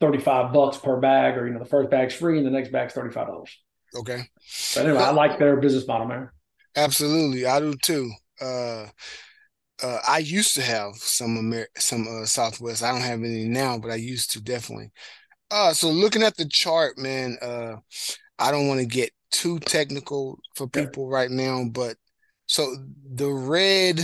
thirty 0.00 0.18
five 0.18 0.52
bucks 0.52 0.78
per 0.78 0.98
bag, 0.98 1.36
or 1.36 1.46
you 1.46 1.52
know 1.52 1.58
the 1.58 1.66
first 1.66 1.90
bag's 1.90 2.14
free 2.14 2.38
and 2.38 2.46
the 2.46 2.50
next 2.50 2.72
bag's 2.72 2.94
thirty 2.94 3.12
five 3.12 3.26
dollars. 3.26 3.54
Okay. 3.94 4.22
But 4.74 4.86
anyway, 4.86 5.02
I 5.02 5.10
like 5.10 5.38
their 5.38 5.56
business 5.56 5.86
model, 5.86 6.06
man. 6.06 6.30
Absolutely, 6.74 7.44
I 7.44 7.60
do 7.60 7.74
too. 7.82 8.10
Uh, 8.40 8.86
uh, 9.82 9.98
I 10.06 10.18
used 10.18 10.54
to 10.56 10.62
have 10.62 10.96
some 10.96 11.36
Amer- 11.38 11.68
some 11.76 12.06
uh, 12.06 12.26
Southwest. 12.26 12.82
I 12.82 12.92
don't 12.92 13.00
have 13.00 13.20
any 13.20 13.44
now, 13.44 13.78
but 13.78 13.90
I 13.90 13.96
used 13.96 14.32
to 14.32 14.40
definitely. 14.40 14.90
Uh, 15.50 15.72
so 15.72 15.90
looking 15.90 16.22
at 16.22 16.36
the 16.36 16.46
chart, 16.46 16.98
man, 16.98 17.36
uh, 17.42 17.76
I 18.38 18.50
don't 18.50 18.68
want 18.68 18.80
to 18.80 18.86
get 18.86 19.10
too 19.30 19.58
technical 19.60 20.38
for 20.54 20.66
people 20.66 21.08
right 21.08 21.30
now, 21.30 21.64
but 21.64 21.96
so 22.46 22.76
the 23.14 23.30
red 23.30 24.00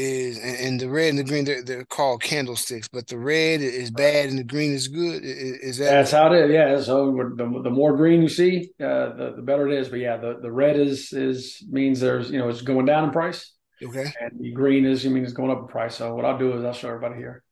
is 0.00 0.38
and, 0.38 0.80
the 0.80 0.88
red 0.88 1.10
and 1.10 1.18
the 1.18 1.24
green 1.24 1.44
they're, 1.44 1.62
they're, 1.62 1.84
called 1.84 2.22
candlesticks, 2.22 2.88
but 2.88 3.06
the 3.06 3.18
red 3.18 3.60
is 3.60 3.90
bad 3.90 4.28
and 4.28 4.38
the 4.38 4.44
green 4.44 4.72
is 4.72 4.88
good. 4.88 5.22
Is, 5.24 5.58
is 5.58 5.78
that 5.78 5.90
that's 5.90 6.10
how 6.10 6.32
it 6.32 6.44
is? 6.44 6.50
Yeah. 6.50 6.80
So 6.80 7.12
the, 7.36 7.60
the 7.62 7.70
more 7.70 7.96
green 7.96 8.22
you 8.22 8.28
see, 8.28 8.70
uh, 8.80 9.14
the 9.14 9.34
the 9.36 9.42
better 9.42 9.68
it 9.68 9.78
is. 9.78 9.88
But 9.88 10.00
yeah, 10.00 10.16
the, 10.16 10.38
the 10.40 10.50
red 10.50 10.76
is 10.76 11.12
is 11.12 11.64
means 11.68 12.00
there's 12.00 12.30
you 12.30 12.38
know 12.38 12.48
it's 12.48 12.62
going 12.62 12.86
down 12.86 13.04
in 13.04 13.10
price. 13.10 13.52
Okay. 13.82 14.12
And 14.20 14.38
the 14.38 14.52
green 14.52 14.84
is 14.84 15.04
you 15.04 15.10
mean 15.10 15.24
it's 15.24 15.32
going 15.32 15.50
up 15.50 15.60
in 15.60 15.68
price. 15.68 15.96
So 15.96 16.14
what 16.14 16.24
I'll 16.24 16.38
do 16.38 16.56
is 16.56 16.64
I'll 16.64 16.72
show 16.72 16.88
everybody 16.88 17.16
here. 17.16 17.42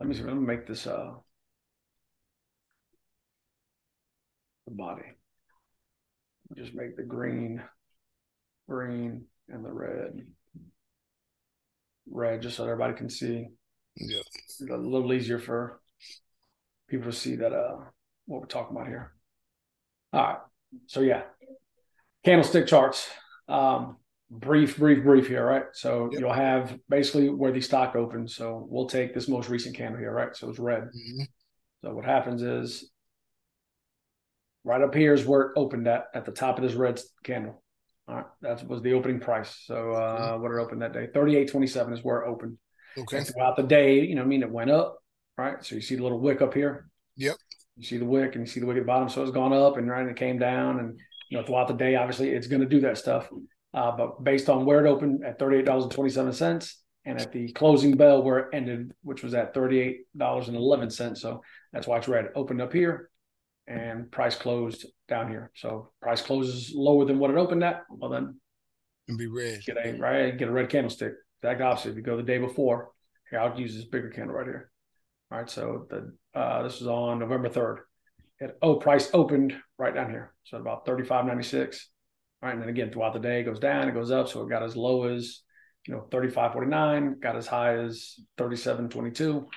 Let 0.00 0.08
me 0.08 0.14
see. 0.14 0.22
Let 0.22 0.36
me 0.36 0.46
make 0.46 0.66
this 0.66 0.86
uh 0.86 1.12
the 4.66 4.72
body. 4.74 5.02
Just 6.56 6.74
make 6.74 6.96
the 6.96 7.02
green, 7.02 7.62
green, 8.68 9.24
and 9.48 9.64
the 9.64 9.72
red. 9.72 10.26
Red, 12.10 12.42
just 12.42 12.56
so 12.56 12.64
everybody 12.64 12.94
can 12.94 13.10
see. 13.10 13.48
Yeah. 13.96 14.20
a 14.70 14.76
little 14.76 15.12
easier 15.12 15.38
for 15.38 15.80
people 16.88 17.10
to 17.10 17.16
see 17.16 17.36
that 17.36 17.52
uh 17.52 17.76
what 18.26 18.40
we're 18.40 18.46
talking 18.46 18.76
about 18.76 18.88
here. 18.88 19.12
All 20.12 20.22
right. 20.22 20.38
So 20.86 21.00
yeah. 21.00 21.22
Candlestick 22.24 22.66
charts. 22.66 23.08
Um 23.48 23.96
brief, 24.30 24.78
brief, 24.78 25.04
brief 25.04 25.28
here, 25.28 25.44
right? 25.46 25.64
So 25.72 26.08
yep. 26.10 26.20
you'll 26.20 26.32
have 26.32 26.78
basically 26.88 27.28
where 27.28 27.52
the 27.52 27.60
stock 27.60 27.94
opens. 27.94 28.34
So 28.34 28.66
we'll 28.68 28.88
take 28.88 29.14
this 29.14 29.28
most 29.28 29.48
recent 29.48 29.76
candle 29.76 30.00
here, 30.00 30.12
right? 30.12 30.34
So 30.34 30.50
it's 30.50 30.58
red. 30.58 30.84
Mm-hmm. 30.84 31.22
So 31.84 31.94
what 31.94 32.04
happens 32.04 32.42
is 32.42 32.90
right 34.64 34.80
up 34.82 34.94
here 34.94 35.14
is 35.14 35.24
where 35.24 35.42
it 35.42 35.52
opened 35.56 35.86
at 35.86 36.06
at 36.14 36.24
the 36.24 36.32
top 36.32 36.58
of 36.58 36.64
this 36.64 36.74
red 36.74 37.00
candle. 37.22 37.62
All 38.06 38.16
right, 38.16 38.26
that 38.42 38.68
was 38.68 38.82
the 38.82 38.92
opening 38.92 39.20
price. 39.20 39.62
So 39.64 39.92
uh, 39.92 40.36
what 40.38 40.52
it 40.52 40.58
opened 40.58 40.82
that 40.82 40.92
day, 40.92 41.08
thirty 41.12 41.36
eight 41.36 41.50
twenty 41.50 41.66
seven 41.66 41.92
is 41.94 42.04
where 42.04 42.20
it 42.20 42.28
opened. 42.28 42.58
Okay. 42.98 43.18
And 43.18 43.26
throughout 43.26 43.56
the 43.56 43.62
day, 43.62 44.00
you 44.00 44.14
know, 44.14 44.22
I 44.22 44.26
mean, 44.26 44.42
it 44.42 44.50
went 44.50 44.70
up, 44.70 44.98
right? 45.36 45.64
So 45.64 45.74
you 45.74 45.80
see 45.80 45.96
the 45.96 46.02
little 46.02 46.20
wick 46.20 46.42
up 46.42 46.54
here. 46.54 46.88
Yep. 47.16 47.36
You 47.76 47.84
see 47.84 47.96
the 47.96 48.04
wick, 48.04 48.34
and 48.34 48.46
you 48.46 48.52
see 48.52 48.60
the 48.60 48.66
wick 48.66 48.76
at 48.76 48.82
the 48.82 48.86
bottom. 48.86 49.08
So 49.08 49.22
it's 49.22 49.32
gone 49.32 49.52
up, 49.52 49.78
and 49.78 49.88
right, 49.88 50.02
and 50.02 50.10
it 50.10 50.16
came 50.16 50.38
down, 50.38 50.78
and 50.78 51.00
you 51.30 51.38
know, 51.38 51.44
throughout 51.44 51.68
the 51.68 51.74
day, 51.74 51.96
obviously, 51.96 52.30
it's 52.30 52.46
going 52.46 52.60
to 52.60 52.68
do 52.68 52.80
that 52.82 52.98
stuff. 52.98 53.28
Uh, 53.72 53.96
but 53.96 54.22
based 54.22 54.48
on 54.48 54.64
where 54.64 54.84
it 54.84 54.88
opened 54.88 55.24
at 55.24 55.38
thirty 55.38 55.56
eight 55.56 55.64
dollars 55.64 55.84
and 55.84 55.92
twenty 55.92 56.10
seven 56.10 56.32
cents, 56.32 56.82
and 57.04 57.20
at 57.20 57.32
the 57.32 57.50
closing 57.52 57.96
bell 57.96 58.22
where 58.22 58.38
it 58.38 58.48
ended, 58.52 58.92
which 59.02 59.22
was 59.22 59.34
at 59.34 59.54
thirty 59.54 59.80
eight 59.80 60.00
dollars 60.16 60.48
and 60.48 60.56
eleven 60.56 60.90
cents. 60.90 61.20
So 61.20 61.42
that's 61.72 61.86
why 61.86 61.98
it's 61.98 62.06
red. 62.06 62.26
It 62.26 62.32
opened 62.36 62.62
up 62.62 62.72
here, 62.72 63.10
and 63.66 64.10
price 64.10 64.36
closed 64.36 64.86
down 65.08 65.28
here. 65.28 65.50
So 65.56 65.90
price 66.00 66.22
closes 66.22 66.72
lower 66.74 67.04
than 67.04 67.18
what 67.18 67.30
it 67.30 67.36
opened 67.36 67.64
at. 67.64 67.82
Well, 67.90 68.10
then 68.10 68.38
and 69.08 69.18
be 69.18 69.26
red. 69.26 69.60
Get 69.64 69.76
a 69.76 69.92
right, 69.98 70.36
get 70.36 70.48
a 70.48 70.52
red 70.52 70.68
candlestick. 70.68 71.12
That 71.42 71.60
opposite. 71.60 71.90
If 71.90 71.96
you 71.96 72.02
go 72.02 72.16
the 72.16 72.22
day 72.22 72.38
before, 72.38 72.90
here 73.30 73.40
I'll 73.40 73.58
use 73.58 73.74
this 73.74 73.84
bigger 73.84 74.08
candle 74.08 74.34
right 74.34 74.46
here. 74.46 74.70
All 75.30 75.38
right, 75.38 75.50
so 75.50 75.86
the 75.90 76.14
uh, 76.38 76.62
this 76.62 76.80
is 76.80 76.86
on 76.86 77.18
November 77.18 77.48
third. 77.48 77.80
It 78.40 78.56
oh 78.62 78.76
price 78.76 79.10
opened 79.12 79.54
right 79.78 79.94
down 79.94 80.10
here, 80.10 80.34
so 80.44 80.58
about 80.58 80.86
thirty 80.86 81.04
five 81.04 81.26
ninety 81.26 81.42
six. 81.42 81.90
All 82.42 82.48
right, 82.48 82.54
and 82.54 82.62
then 82.62 82.70
again 82.70 82.90
throughout 82.90 83.12
the 83.12 83.18
day 83.18 83.40
it 83.40 83.44
goes 83.44 83.60
down, 83.60 83.88
it 83.88 83.94
goes 83.94 84.10
up. 84.10 84.28
So 84.28 84.42
it 84.42 84.48
got 84.48 84.62
as 84.62 84.76
low 84.76 85.04
as 85.04 85.42
you 85.86 85.94
know 85.94 86.06
thirty 86.10 86.30
five 86.30 86.52
forty 86.52 86.68
nine, 86.68 87.18
got 87.20 87.36
as 87.36 87.46
high 87.46 87.76
as 87.76 88.14
thirty 88.38 88.56
seven 88.56 88.88
twenty 88.88 89.10
two. 89.10 89.48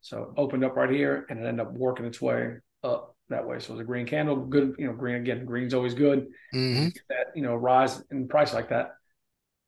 So 0.00 0.22
it 0.22 0.28
opened 0.36 0.64
up 0.64 0.76
right 0.76 0.90
here, 0.90 1.26
and 1.28 1.38
it 1.38 1.46
ended 1.46 1.66
up 1.66 1.72
working 1.72 2.06
its 2.06 2.20
way 2.20 2.54
up 2.82 3.13
that 3.30 3.46
way. 3.46 3.58
So 3.58 3.70
it 3.70 3.76
was 3.76 3.80
a 3.80 3.84
green 3.84 4.06
candle, 4.06 4.36
good, 4.36 4.74
you 4.78 4.86
know, 4.86 4.92
green 4.92 5.16
again, 5.16 5.44
green's 5.44 5.74
always 5.74 5.94
good. 5.94 6.26
Mm-hmm. 6.54 6.88
That, 7.08 7.26
you 7.34 7.42
know, 7.42 7.54
rise 7.54 8.02
in 8.10 8.28
price 8.28 8.52
like 8.52 8.68
that. 8.68 8.86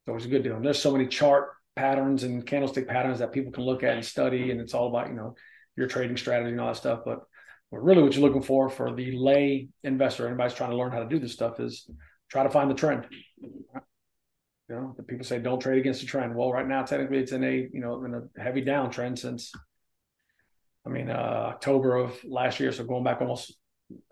It's 0.02 0.08
always 0.08 0.26
a 0.26 0.28
good 0.28 0.42
deal. 0.42 0.56
And 0.56 0.64
there's 0.64 0.80
so 0.80 0.92
many 0.92 1.06
chart 1.06 1.50
patterns 1.74 2.22
and 2.22 2.46
candlestick 2.46 2.86
patterns 2.86 3.18
that 3.18 3.32
people 3.32 3.52
can 3.52 3.64
look 3.64 3.82
at 3.82 3.94
and 3.94 4.04
study. 4.04 4.50
And 4.50 4.60
it's 4.60 4.74
all 4.74 4.88
about, 4.88 5.08
you 5.08 5.14
know, 5.14 5.34
your 5.76 5.88
trading 5.88 6.16
strategy 6.16 6.50
and 6.50 6.60
all 6.60 6.68
that 6.68 6.76
stuff. 6.76 7.00
But, 7.04 7.20
but 7.70 7.82
really 7.82 8.02
what 8.02 8.14
you're 8.14 8.26
looking 8.26 8.42
for 8.42 8.68
for 8.68 8.94
the 8.94 9.16
lay 9.16 9.68
investor, 9.84 10.26
anybody's 10.26 10.54
trying 10.54 10.70
to 10.70 10.76
learn 10.76 10.92
how 10.92 11.00
to 11.00 11.08
do 11.08 11.18
this 11.18 11.32
stuff 11.32 11.58
is 11.58 11.88
try 12.30 12.42
to 12.42 12.50
find 12.50 12.70
the 12.70 12.74
trend. 12.74 13.06
You 13.40 14.74
know, 14.74 14.94
the 14.96 15.02
people 15.02 15.24
say 15.24 15.38
don't 15.38 15.60
trade 15.60 15.78
against 15.78 16.00
the 16.00 16.06
trend. 16.06 16.34
Well, 16.34 16.52
right 16.52 16.66
now, 16.66 16.82
technically 16.82 17.18
it's 17.18 17.32
in 17.32 17.44
a, 17.44 17.68
you 17.72 17.80
know, 17.80 18.04
in 18.04 18.14
a 18.14 18.42
heavy 18.42 18.64
downtrend 18.64 19.18
since 19.18 19.52
I 20.86 20.88
mean, 20.88 21.10
uh, 21.10 21.50
October 21.54 21.96
of 21.96 22.16
last 22.24 22.60
year, 22.60 22.70
so 22.70 22.84
going 22.84 23.02
back 23.02 23.20
almost 23.20 23.56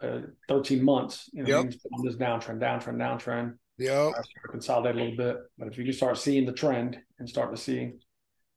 uh, 0.02 0.20
13 0.48 0.82
months, 0.84 1.30
you 1.32 1.44
know, 1.44 1.62
yep. 1.62 1.72
on 1.92 2.04
this 2.04 2.16
downtrend, 2.16 2.60
downtrend, 2.60 2.96
downtrend. 2.96 3.54
Yeah. 3.78 4.10
Consolidate 4.50 4.94
a 4.94 4.98
little 4.98 5.16
bit, 5.16 5.36
but 5.58 5.68
if 5.68 5.78
you 5.78 5.84
can 5.84 5.92
start 5.92 6.18
seeing 6.18 6.46
the 6.46 6.52
trend 6.52 6.98
and 7.18 7.28
start 7.28 7.54
to 7.54 7.60
see 7.60 7.92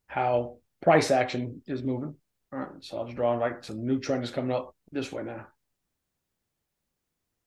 how 0.07 0.57
price 0.81 1.11
action 1.11 1.61
is 1.67 1.83
moving, 1.83 2.15
all 2.53 2.59
right. 2.59 2.69
So 2.81 2.97
I 2.97 3.03
was 3.03 3.13
drawing 3.13 3.39
like 3.39 3.63
some 3.63 3.85
new 3.85 3.99
trend 3.99 4.23
is 4.23 4.31
coming 4.31 4.55
up 4.55 4.75
this 4.91 5.11
way 5.11 5.23
now. 5.23 5.47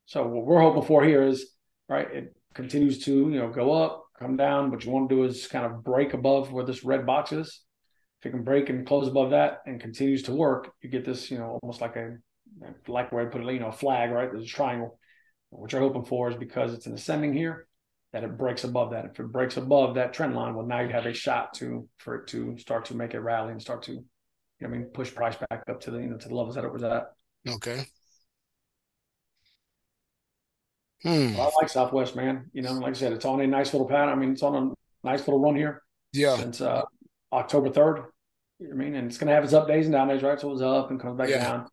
So 0.06 0.26
what 0.26 0.44
we're 0.44 0.60
hoping 0.60 0.82
for 0.82 1.04
here 1.04 1.22
is 1.22 1.52
right. 1.88 2.10
It 2.12 2.36
continues 2.54 3.04
to 3.04 3.12
you 3.12 3.38
know 3.38 3.50
go 3.50 3.72
up, 3.72 4.04
come 4.18 4.36
down. 4.36 4.70
What 4.70 4.84
you 4.84 4.90
want 4.90 5.08
to 5.08 5.14
do 5.14 5.24
is 5.24 5.46
kind 5.46 5.64
of 5.64 5.84
break 5.84 6.12
above 6.12 6.52
where 6.52 6.64
this 6.64 6.84
red 6.84 7.06
box 7.06 7.30
is 7.32 7.60
if 8.20 8.26
it 8.26 8.30
can 8.30 8.44
break 8.44 8.68
and 8.68 8.86
close 8.86 9.08
above 9.08 9.30
that 9.30 9.62
and 9.66 9.80
continues 9.80 10.22
to 10.24 10.32
work, 10.32 10.72
you 10.82 10.90
get 10.90 11.04
this, 11.04 11.30
you 11.30 11.38
know, 11.38 11.58
almost 11.62 11.80
like 11.80 11.96
a 11.96 12.18
like 12.86 13.12
where 13.12 13.26
I 13.26 13.30
put 13.30 13.46
a 13.46 13.52
you 13.52 13.60
know 13.60 13.68
a 13.68 13.72
flag, 13.72 14.10
right? 14.10 14.30
There's 14.30 14.44
a 14.44 14.48
triangle. 14.48 14.98
What 15.50 15.72
you're 15.72 15.80
hoping 15.80 16.04
for 16.04 16.30
is 16.30 16.36
because 16.36 16.74
it's 16.74 16.86
an 16.86 16.94
ascending 16.94 17.32
here, 17.32 17.66
that 18.12 18.24
it 18.24 18.36
breaks 18.36 18.64
above 18.64 18.90
that. 18.90 19.06
If 19.06 19.20
it 19.20 19.32
breaks 19.32 19.56
above 19.56 19.94
that 19.94 20.12
trend 20.12 20.34
line, 20.34 20.54
well, 20.54 20.66
now 20.66 20.80
you 20.80 20.88
have 20.90 21.06
a 21.06 21.12
shot 21.12 21.54
to 21.54 21.88
for 21.98 22.16
it 22.16 22.26
to 22.28 22.56
start 22.58 22.84
to 22.86 22.96
make 22.96 23.14
a 23.14 23.20
rally 23.20 23.52
and 23.52 23.60
start 23.60 23.82
to, 23.84 23.92
you 23.92 24.04
know, 24.60 24.68
I 24.68 24.70
mean, 24.70 24.84
push 24.92 25.14
price 25.14 25.36
back 25.36 25.62
up 25.68 25.80
to 25.82 25.90
the 25.90 25.98
you 25.98 26.08
know 26.08 26.18
to 26.18 26.28
the 26.28 26.34
levels 26.34 26.56
that 26.56 26.64
it 26.64 26.72
was 26.72 26.82
at. 26.82 27.12
Okay. 27.48 27.84
Hmm. 31.02 31.34
Well, 31.34 31.50
I 31.50 31.62
like 31.62 31.70
Southwest, 31.70 32.14
man. 32.14 32.50
You 32.52 32.62
know, 32.62 32.72
like 32.74 32.90
I 32.90 32.92
said, 32.98 33.12
it's 33.12 33.24
on 33.24 33.40
a 33.40 33.46
nice 33.46 33.72
little 33.72 33.88
pattern. 33.88 34.10
I 34.10 34.14
mean, 34.14 34.32
it's 34.32 34.42
on 34.42 34.54
a 34.54 35.08
nice 35.08 35.20
little 35.20 35.40
run 35.40 35.56
here. 35.56 35.82
Yeah. 36.12 36.36
Since 36.36 36.60
uh, 36.60 36.82
October 37.32 37.70
3rd. 37.70 38.06
I 38.60 38.74
mean, 38.74 38.94
and 38.94 39.08
it's 39.08 39.18
going 39.18 39.28
to 39.28 39.34
have 39.34 39.44
its 39.44 39.52
up 39.52 39.66
days 39.66 39.86
and 39.86 39.92
down 39.92 40.08
days, 40.08 40.22
right? 40.22 40.38
So 40.38 40.48
it 40.48 40.52
was 40.52 40.62
up 40.62 40.90
and 40.90 41.00
comes 41.00 41.16
back 41.16 41.28
yeah. 41.28 41.42
down. 41.42 41.68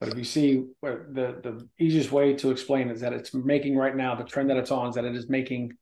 But 0.00 0.08
if 0.08 0.18
you 0.18 0.24
see 0.24 0.64
the 0.82 0.98
the 1.12 1.68
easiest 1.78 2.10
way 2.10 2.34
to 2.34 2.50
explain 2.50 2.90
is 2.90 3.02
that 3.02 3.12
it's 3.12 3.32
making 3.32 3.76
right 3.76 3.94
now 3.94 4.16
the 4.16 4.24
trend 4.24 4.50
that 4.50 4.56
it's 4.56 4.72
on 4.72 4.88
is 4.88 4.96
that 4.96 5.04
it 5.04 5.14
is 5.14 5.28
making 5.28 5.74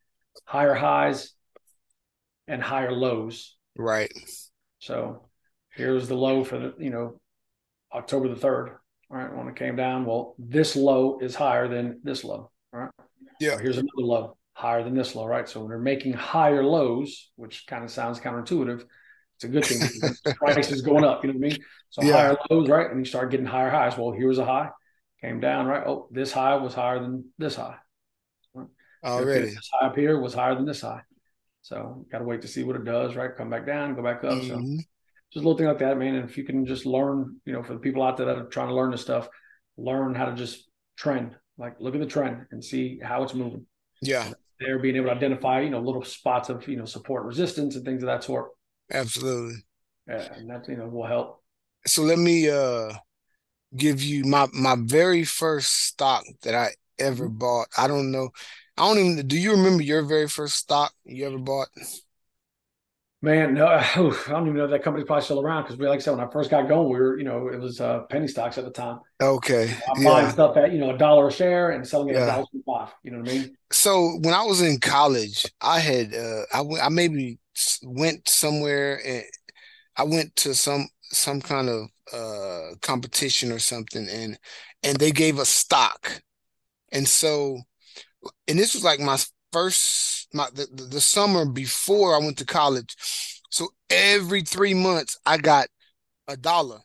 higher 0.44 0.74
highs 0.74 1.32
and 2.46 2.62
higher 2.62 2.92
lows. 2.92 3.56
Right. 3.78 4.12
So 4.78 5.30
here's 5.70 6.06
the 6.06 6.16
low 6.16 6.44
for 6.44 6.58
the 6.58 6.74
you 6.78 6.90
know 6.90 7.18
October 7.94 8.28
the 8.28 8.36
third. 8.36 8.76
All 9.10 9.16
right, 9.16 9.34
when 9.34 9.48
it 9.48 9.56
came 9.56 9.74
down, 9.74 10.04
well, 10.04 10.34
this 10.38 10.76
low 10.76 11.18
is 11.20 11.34
higher 11.34 11.66
than 11.66 12.00
this 12.04 12.22
low. 12.22 12.50
All 12.74 12.80
right. 12.80 12.90
Yeah. 13.40 13.52
So 13.52 13.58
here's 13.58 13.78
another 13.78 14.02
low 14.02 14.36
higher 14.52 14.84
than 14.84 14.94
this 14.94 15.14
low, 15.14 15.24
right? 15.24 15.48
So 15.48 15.60
when 15.60 15.70
they're 15.70 15.78
making 15.78 16.12
higher 16.12 16.62
lows, 16.62 17.30
which 17.36 17.66
kind 17.66 17.84
of 17.84 17.90
sounds 17.90 18.20
counterintuitive, 18.20 18.84
it's 19.40 19.44
a 19.44 19.48
good 19.48 19.64
thing. 19.64 20.34
price 20.36 20.70
is 20.70 20.82
going 20.82 21.04
up. 21.04 21.24
You 21.24 21.32
know 21.32 21.38
what 21.38 21.46
I 21.46 21.48
mean? 21.50 21.58
So 21.88 22.02
yeah. 22.02 22.12
higher 22.12 22.36
lows, 22.50 22.68
right? 22.68 22.90
And 22.90 22.98
you 23.00 23.04
start 23.04 23.30
getting 23.30 23.46
higher 23.46 23.70
highs. 23.70 23.96
Well, 23.96 24.12
here's 24.12 24.38
a 24.38 24.44
high, 24.44 24.68
came 25.20 25.40
down, 25.40 25.66
right? 25.66 25.82
Oh, 25.86 26.08
this 26.10 26.32
high 26.32 26.56
was 26.56 26.74
higher 26.74 27.00
than 27.00 27.24
this 27.38 27.56
high. 27.56 27.76
Already, 29.02 29.46
this 29.46 29.70
high 29.72 29.86
up 29.86 29.96
here 29.96 30.20
was 30.20 30.34
higher 30.34 30.54
than 30.54 30.66
this 30.66 30.82
high. 30.82 31.00
So 31.62 32.04
got 32.12 32.18
to 32.18 32.24
wait 32.24 32.42
to 32.42 32.48
see 32.48 32.64
what 32.64 32.76
it 32.76 32.84
does, 32.84 33.16
right? 33.16 33.34
Come 33.34 33.48
back 33.48 33.66
down, 33.66 33.94
go 33.94 34.02
back 34.02 34.24
up. 34.24 34.32
Mm-hmm. 34.32 34.76
So 34.76 34.82
just 35.32 35.44
a 35.44 35.48
little 35.48 35.56
thing 35.56 35.68
like 35.68 35.78
that, 35.78 35.96
man. 35.96 36.16
And 36.16 36.28
if 36.28 36.36
you 36.36 36.44
can 36.44 36.66
just 36.66 36.84
learn, 36.84 37.36
you 37.46 37.52
know, 37.52 37.62
for 37.62 37.72
the 37.72 37.78
people 37.78 38.02
out 38.02 38.18
there 38.18 38.26
that 38.26 38.36
are 38.36 38.44
trying 38.44 38.68
to 38.68 38.74
learn 38.74 38.90
this 38.90 39.00
stuff, 39.00 39.28
learn 39.78 40.14
how 40.14 40.26
to 40.26 40.34
just 40.34 40.68
trend, 40.96 41.34
like 41.56 41.80
look 41.80 41.94
at 41.94 42.00
the 42.00 42.06
trend 42.06 42.46
and 42.50 42.62
see 42.62 43.00
how 43.02 43.22
it's 43.22 43.34
moving. 43.34 43.64
Yeah. 44.02 44.32
They're 44.58 44.78
being 44.78 44.96
able 44.96 45.06
to 45.06 45.12
identify, 45.12 45.60
you 45.60 45.70
know, 45.70 45.80
little 45.80 46.04
spots 46.04 46.50
of, 46.50 46.68
you 46.68 46.76
know, 46.76 46.84
support 46.84 47.24
resistance 47.24 47.76
and 47.76 47.84
things 47.84 48.02
of 48.02 48.08
that 48.08 48.22
sort. 48.24 48.50
Absolutely. 48.90 49.64
Yeah, 50.08 50.34
and 50.34 50.50
that 50.50 50.68
you 50.68 50.76
know 50.76 50.88
will 50.88 51.06
help. 51.06 51.42
So 51.86 52.02
let 52.02 52.18
me 52.18 52.48
uh 52.48 52.92
give 53.76 54.02
you 54.02 54.24
my 54.24 54.48
my 54.52 54.76
very 54.78 55.24
first 55.24 55.86
stock 55.86 56.24
that 56.42 56.54
I 56.54 56.70
ever 56.98 57.26
mm-hmm. 57.26 57.38
bought. 57.38 57.68
I 57.76 57.86
don't 57.86 58.10
know. 58.10 58.30
I 58.76 58.86
don't 58.86 58.98
even. 58.98 59.26
Do 59.26 59.38
you 59.38 59.52
remember 59.52 59.82
your 59.82 60.02
very 60.02 60.28
first 60.28 60.56
stock 60.56 60.92
you 61.04 61.26
ever 61.26 61.38
bought? 61.38 61.68
Man, 63.22 63.52
no, 63.52 63.66
I 63.66 63.86
don't 63.94 64.46
even 64.46 64.56
know 64.56 64.64
if 64.64 64.70
that 64.70 64.82
company's 64.82 65.06
probably 65.06 65.24
still 65.24 65.40
around 65.40 65.64
because, 65.64 65.78
like 65.78 65.98
I 65.98 66.02
said, 66.02 66.16
when 66.16 66.26
I 66.26 66.30
first 66.30 66.50
got 66.50 66.68
going, 66.68 66.88
we 66.88 66.98
were, 66.98 67.18
you 67.18 67.24
know, 67.24 67.48
it 67.48 67.60
was 67.60 67.80
uh, 67.80 68.00
penny 68.08 68.26
stocks 68.26 68.56
at 68.56 68.64
the 68.64 68.70
time. 68.70 69.00
Okay, 69.20 69.74
I'm 69.94 70.02
yeah. 70.02 70.08
buying 70.08 70.30
stuff 70.30 70.56
at 70.56 70.72
you 70.72 70.78
know 70.78 70.94
a 70.94 70.98
dollar 70.98 71.28
a 71.28 71.32
share 71.32 71.70
and 71.70 71.86
selling 71.86 72.08
it 72.08 72.14
yeah. 72.14 72.24
a 72.24 72.26
dollar 72.26 72.46
five. 72.66 72.94
You 73.02 73.10
know 73.10 73.18
what 73.18 73.28
I 73.28 73.32
mean? 73.32 73.56
So 73.70 74.18
when 74.22 74.34
I 74.34 74.44
was 74.44 74.62
in 74.62 74.80
college, 74.80 75.46
I 75.60 75.80
had 75.80 76.14
uh, 76.14 76.42
I, 76.52 76.86
I 76.86 76.88
maybe 76.88 77.38
went 77.82 78.28
somewhere 78.28 79.00
and 79.04 79.24
I 79.96 80.04
went 80.04 80.34
to 80.36 80.54
some 80.54 80.88
some 81.02 81.40
kind 81.40 81.68
of 81.68 81.88
uh, 82.12 82.74
competition 82.80 83.52
or 83.52 83.58
something, 83.58 84.08
and 84.08 84.38
and 84.82 84.98
they 84.98 85.10
gave 85.10 85.38
us 85.38 85.48
stock, 85.48 86.22
and 86.92 87.06
so 87.06 87.58
and 88.48 88.58
this 88.58 88.74
was 88.74 88.84
like 88.84 89.00
my 89.00 89.18
first 89.52 90.28
my 90.32 90.48
the, 90.54 90.66
the 90.90 91.00
summer 91.00 91.44
before 91.44 92.14
I 92.14 92.18
went 92.18 92.38
to 92.38 92.46
college. 92.46 92.96
So 93.50 93.68
every 93.90 94.42
three 94.42 94.74
months 94.74 95.18
I 95.26 95.36
got 95.36 95.68
a 96.28 96.36
dollar 96.36 96.80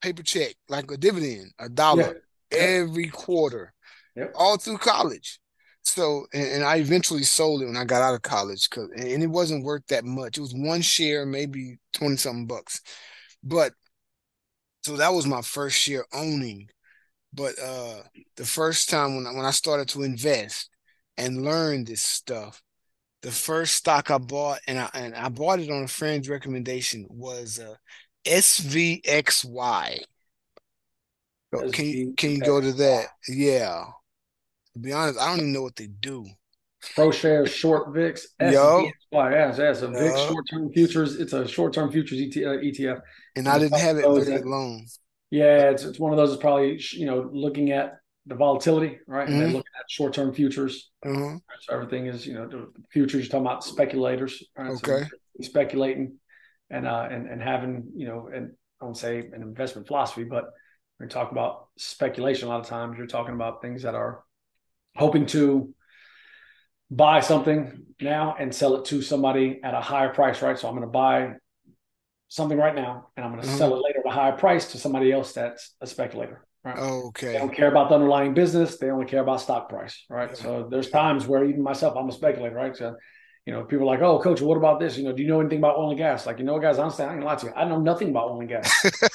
paper 0.00 0.22
check, 0.22 0.54
like 0.68 0.90
a 0.90 0.96
dividend, 0.96 1.52
a 1.58 1.68
dollar 1.68 2.22
yeah. 2.52 2.58
every 2.58 3.08
quarter, 3.08 3.74
yep. 4.14 4.32
all 4.34 4.56
through 4.56 4.78
college. 4.78 5.40
So, 5.88 6.26
and, 6.32 6.46
and, 6.46 6.64
I 6.64 6.76
eventually 6.76 7.22
sold 7.22 7.62
it 7.62 7.66
when 7.66 7.76
I 7.76 7.84
got 7.84 8.02
out 8.02 8.14
of 8.14 8.22
college, 8.22 8.68
cause 8.70 8.88
and 8.96 9.22
it 9.22 9.28
wasn't 9.28 9.64
worth 9.64 9.86
that 9.88 10.04
much. 10.04 10.36
It 10.36 10.40
was 10.40 10.54
one 10.54 10.82
share, 10.82 11.24
maybe 11.24 11.78
twenty 11.92 12.16
something 12.16 12.46
bucks, 12.46 12.80
but 13.42 13.72
so 14.82 14.96
that 14.96 15.12
was 15.12 15.26
my 15.26 15.42
first 15.42 15.78
share 15.78 16.04
owning. 16.12 16.68
But 17.32 17.58
uh 17.58 18.02
the 18.36 18.44
first 18.44 18.90
time 18.90 19.16
when 19.16 19.26
I, 19.26 19.32
when 19.32 19.44
I 19.44 19.52
started 19.52 19.88
to 19.90 20.02
invest, 20.02 20.70
and 21.16 21.42
learn 21.42 21.84
this 21.84 22.02
stuff. 22.02 22.62
The 23.22 23.30
first 23.30 23.74
stock 23.74 24.10
I 24.10 24.18
bought, 24.18 24.60
and 24.68 24.78
I 24.78 24.90
and 24.94 25.14
I 25.14 25.28
bought 25.28 25.60
it 25.60 25.70
on 25.70 25.84
a 25.84 25.88
friend's 25.88 26.28
recommendation, 26.28 27.06
was 27.08 27.58
uh, 27.58 27.74
SVXY. 28.24 29.98
So 31.54 31.70
can 31.70 31.86
you 31.86 32.14
can 32.16 32.32
you 32.32 32.40
go 32.40 32.60
to 32.60 32.72
that? 32.72 33.06
Yeah. 33.28 33.84
To 34.76 34.82
be 34.82 34.92
honest, 34.92 35.18
I 35.18 35.28
don't 35.28 35.38
even 35.38 35.52
know 35.54 35.62
what 35.62 35.74
they 35.76 35.86
do. 35.86 36.26
ProShares 36.94 37.48
short 37.48 37.94
VIX. 37.94 38.26
SVXY. 38.38 38.92
Yes, 39.12 39.56
yes, 39.58 39.80
a 39.80 39.88
VIX 39.88 40.20
short 40.20 40.44
term 40.50 40.70
futures. 40.70 41.16
It's 41.16 41.32
a 41.32 41.48
short 41.48 41.72
term 41.72 41.90
futures 41.90 42.20
ETF. 42.20 42.98
Uh, 42.98 43.00
and 43.36 43.48
I 43.48 43.58
didn't 43.58 43.80
have 43.80 43.96
it 43.96 44.02
very 44.02 44.42
long. 44.42 44.86
Yeah, 45.30 45.70
it's 45.70 45.82
it's 45.82 45.98
one 45.98 46.12
of 46.12 46.18
those. 46.18 46.32
Is 46.32 46.36
probably 46.36 46.78
you 46.92 47.06
know 47.06 47.26
looking 47.32 47.72
at 47.72 47.94
the 48.26 48.34
volatility, 48.34 48.98
right? 49.06 49.26
Mm-hmm. 49.26 49.32
And 49.32 49.42
then 49.42 49.52
looking 49.54 49.72
at 49.80 49.90
short 49.90 50.12
term 50.12 50.34
futures. 50.34 50.90
Mm-hmm. 51.02 51.38
So 51.60 51.72
everything 51.72 52.06
is, 52.06 52.26
you 52.26 52.34
know, 52.34 52.46
the 52.46 52.70
futures. 52.90 53.22
You're 53.22 53.30
talking 53.30 53.46
about 53.46 53.64
speculators, 53.64 54.44
right? 54.58 54.72
Okay. 54.72 55.04
So 55.04 55.08
speculating 55.40 56.18
and 56.68 56.86
uh 56.86 57.08
and 57.10 57.28
and 57.30 57.42
having 57.42 57.92
you 57.94 58.06
know 58.06 58.28
and 58.32 58.52
I 58.82 58.84
won't 58.84 58.98
say 58.98 59.20
an 59.20 59.40
investment 59.40 59.86
philosophy, 59.86 60.24
but 60.24 60.44
when 60.98 61.08
you 61.08 61.10
talk 61.10 61.32
about 61.32 61.68
speculation, 61.78 62.48
a 62.48 62.50
lot 62.50 62.60
of 62.60 62.66
times 62.66 62.98
you're 62.98 63.06
talking 63.06 63.34
about 63.34 63.62
things 63.62 63.82
that 63.82 63.94
are 63.94 64.22
hoping 64.96 65.26
to 65.26 65.74
buy 66.90 67.20
something 67.20 67.84
now 68.00 68.36
and 68.38 68.54
sell 68.54 68.76
it 68.76 68.84
to 68.86 69.02
somebody 69.02 69.60
at 69.62 69.74
a 69.74 69.80
higher 69.80 70.12
price, 70.12 70.42
right? 70.42 70.58
So 70.58 70.68
I'm 70.68 70.74
going 70.74 70.86
to 70.86 70.92
buy 70.92 71.32
something 72.28 72.58
right 72.58 72.74
now 72.74 73.08
and 73.16 73.24
I'm 73.24 73.32
going 73.32 73.42
to 73.42 73.48
mm-hmm. 73.48 73.58
sell 73.58 73.74
it 73.74 73.82
later 73.82 74.00
at 74.00 74.06
a 74.06 74.14
higher 74.14 74.32
price 74.32 74.72
to 74.72 74.78
somebody 74.78 75.12
else 75.12 75.32
that's 75.32 75.74
a 75.80 75.86
speculator. 75.86 76.44
Right? 76.64 76.78
Okay. 76.78 77.32
They 77.32 77.38
don't 77.38 77.54
care 77.54 77.68
about 77.68 77.88
the 77.88 77.94
underlying 77.94 78.34
business. 78.34 78.78
They 78.78 78.90
only 78.90 79.06
care 79.06 79.20
about 79.20 79.40
stock 79.40 79.68
price. 79.68 80.04
Right. 80.10 80.36
So 80.36 80.66
there's 80.68 80.90
times 80.90 81.26
where 81.26 81.44
even 81.44 81.62
myself, 81.62 81.96
I'm 81.96 82.08
a 82.08 82.12
speculator. 82.12 82.56
Right. 82.56 82.76
So, 82.76 82.96
you 83.46 83.52
know, 83.52 83.62
people 83.62 83.88
are 83.88 83.94
like, 83.94 84.02
"Oh, 84.02 84.18
coach, 84.18 84.40
what 84.40 84.56
about 84.56 84.80
this? 84.80 84.98
You 84.98 85.04
know, 85.04 85.12
do 85.12 85.22
you 85.22 85.28
know 85.28 85.38
anything 85.38 85.58
about 85.58 85.76
oil 85.76 85.90
and 85.90 85.98
gas?" 85.98 86.26
Like, 86.26 86.40
you 86.40 86.44
know, 86.44 86.58
guys, 86.58 86.78
honestly, 86.78 87.04
I 87.04 87.14
ain't 87.14 87.22
lie 87.22 87.36
to 87.36 87.46
you. 87.46 87.52
I 87.54 87.64
know 87.64 87.78
nothing 87.78 88.10
about 88.10 88.30
oil 88.30 88.40
and 88.40 88.48
gas, 88.48 88.68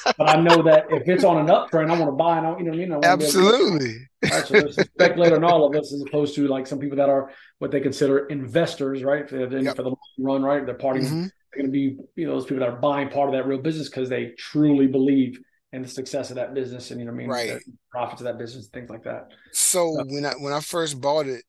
but 0.17 0.29
I 0.29 0.39
know 0.39 0.63
that 0.63 0.85
if 0.89 1.07
it's 1.09 1.25
on 1.25 1.37
an 1.37 1.47
uptrend, 1.47 1.91
I 1.91 1.99
want 1.99 2.07
to 2.07 2.13
buy. 2.13 2.37
And 2.37 2.47
I, 2.47 2.57
you 2.57 2.63
know, 2.63 2.73
you 2.73 2.87
know, 2.87 3.01
absolutely. 3.03 4.07
Right. 4.23 4.45
So 4.47 4.53
there's 4.53 4.77
a 4.77 4.85
speculator 4.85 5.35
in 5.35 5.43
all 5.43 5.67
of 5.67 5.75
us, 5.75 5.93
as 5.93 6.01
opposed 6.01 6.33
to 6.35 6.47
like 6.47 6.65
some 6.65 6.79
people 6.79 6.95
that 6.95 7.09
are 7.09 7.31
what 7.59 7.71
they 7.71 7.81
consider 7.81 8.27
investors, 8.27 9.03
right? 9.03 9.29
For, 9.29 9.37
yep. 9.37 9.75
for 9.75 9.83
the 9.83 9.93
run, 10.17 10.43
right? 10.43 10.65
They're 10.65 10.75
parting. 10.75 11.03
Mm-hmm. 11.03 11.21
They're 11.23 11.63
going 11.63 11.65
to 11.65 11.71
be, 11.71 11.97
you 12.15 12.25
know, 12.25 12.35
those 12.35 12.45
people 12.45 12.59
that 12.59 12.69
are 12.69 12.79
buying 12.79 13.09
part 13.09 13.27
of 13.27 13.33
that 13.33 13.45
real 13.45 13.59
business 13.59 13.89
because 13.89 14.07
they 14.07 14.27
truly 14.37 14.87
believe 14.87 15.41
and 15.73 15.83
the 15.83 15.89
success 15.89 16.29
of 16.29 16.35
that 16.35 16.53
business 16.53 16.91
and 16.91 16.99
you 16.99 17.05
know 17.05 17.13
I 17.13 17.15
mean 17.15 17.29
right. 17.29 17.61
profits 17.91 18.21
of 18.21 18.25
that 18.25 18.37
business 18.37 18.67
things 18.67 18.89
like 18.89 19.03
that. 19.03 19.31
So 19.51 19.99
uh, 19.99 20.03
when 20.05 20.25
I 20.25 20.33
when 20.33 20.53
I 20.53 20.59
first 20.59 20.99
bought 20.99 21.27
it 21.27 21.43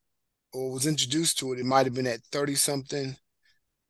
or 0.52 0.72
was 0.72 0.86
introduced 0.86 1.38
to 1.38 1.52
it, 1.52 1.58
it 1.58 1.66
might 1.66 1.86
have 1.86 1.94
been 1.94 2.06
at 2.06 2.22
30 2.32 2.54
something. 2.54 3.16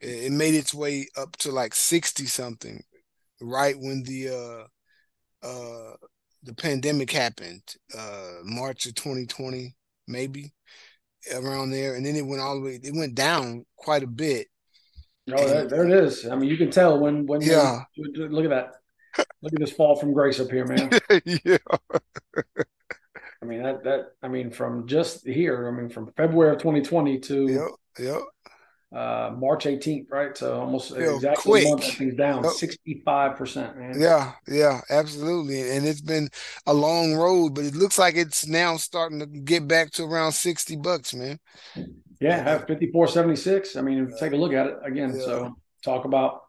It 0.00 0.32
made 0.32 0.54
its 0.54 0.74
way 0.74 1.06
up 1.16 1.36
to 1.38 1.52
like 1.52 1.74
60 1.74 2.26
something 2.26 2.82
right 3.40 3.76
when 3.78 4.02
the 4.04 4.28
uh 4.28 5.46
uh 5.46 5.96
the 6.42 6.54
pandemic 6.54 7.10
happened, 7.10 7.62
uh 7.96 8.38
March 8.44 8.86
of 8.86 8.94
2020, 8.94 9.74
maybe 10.08 10.52
around 11.34 11.70
there. 11.70 11.94
And 11.94 12.04
then 12.04 12.16
it 12.16 12.26
went 12.26 12.42
all 12.42 12.56
the 12.56 12.60
way, 12.60 12.80
it 12.82 12.94
went 12.94 13.14
down 13.14 13.64
quite 13.76 14.02
a 14.02 14.08
bit. 14.08 14.48
Oh, 15.30 15.46
there, 15.46 15.68
there, 15.68 15.86
it 15.86 16.04
is. 16.04 16.26
I 16.26 16.34
mean, 16.34 16.50
you 16.50 16.56
can 16.56 16.70
tell 16.70 16.98
when 16.98 17.26
when 17.26 17.40
yeah. 17.42 17.82
look 17.96 18.44
at 18.44 18.50
that. 18.50 18.72
Look 19.42 19.52
at 19.52 19.60
this 19.60 19.72
fall 19.72 19.94
from 19.94 20.12
grace 20.12 20.40
up 20.40 20.50
here, 20.50 20.66
man. 20.66 20.90
yeah. 21.44 21.58
I 23.42 23.44
mean 23.44 23.62
that 23.62 23.82
that 23.84 24.12
I 24.22 24.28
mean 24.28 24.50
from 24.50 24.86
just 24.86 25.26
here, 25.26 25.68
I 25.68 25.70
mean 25.72 25.90
from 25.90 26.12
February 26.16 26.52
of 26.52 26.58
2020 26.58 27.18
to 27.20 27.48
yep, 27.48 27.70
yep. 27.98 28.22
Uh, 28.94 29.34
March 29.38 29.64
18th, 29.64 30.04
right? 30.10 30.36
So 30.36 30.60
almost 30.60 30.94
exactly 30.94 31.50
quick. 31.50 31.64
month 31.64 31.80
that 31.80 31.94
thing's 31.94 32.14
down 32.14 32.44
yep. 32.44 32.52
65%, 32.52 33.78
man. 33.78 33.98
Yeah, 33.98 34.32
yeah, 34.46 34.82
absolutely. 34.90 35.70
And 35.70 35.86
it's 35.86 36.02
been 36.02 36.28
a 36.66 36.74
long 36.74 37.14
road, 37.14 37.54
but 37.54 37.64
it 37.64 37.74
looks 37.74 37.98
like 37.98 38.16
it's 38.16 38.46
now 38.46 38.76
starting 38.76 39.18
to 39.20 39.24
get 39.24 39.66
back 39.66 39.92
to 39.92 40.04
around 40.04 40.32
60 40.32 40.76
bucks, 40.76 41.14
man. 41.14 41.38
Yeah, 42.20 42.42
have 42.42 42.66
54.76. 42.66 43.78
I 43.78 43.80
mean, 43.80 44.12
take 44.20 44.34
a 44.34 44.36
look 44.36 44.52
at 44.52 44.66
it 44.66 44.76
again. 44.84 45.14
Yeah. 45.14 45.24
So 45.24 45.56
talk 45.82 46.04
about 46.04 46.42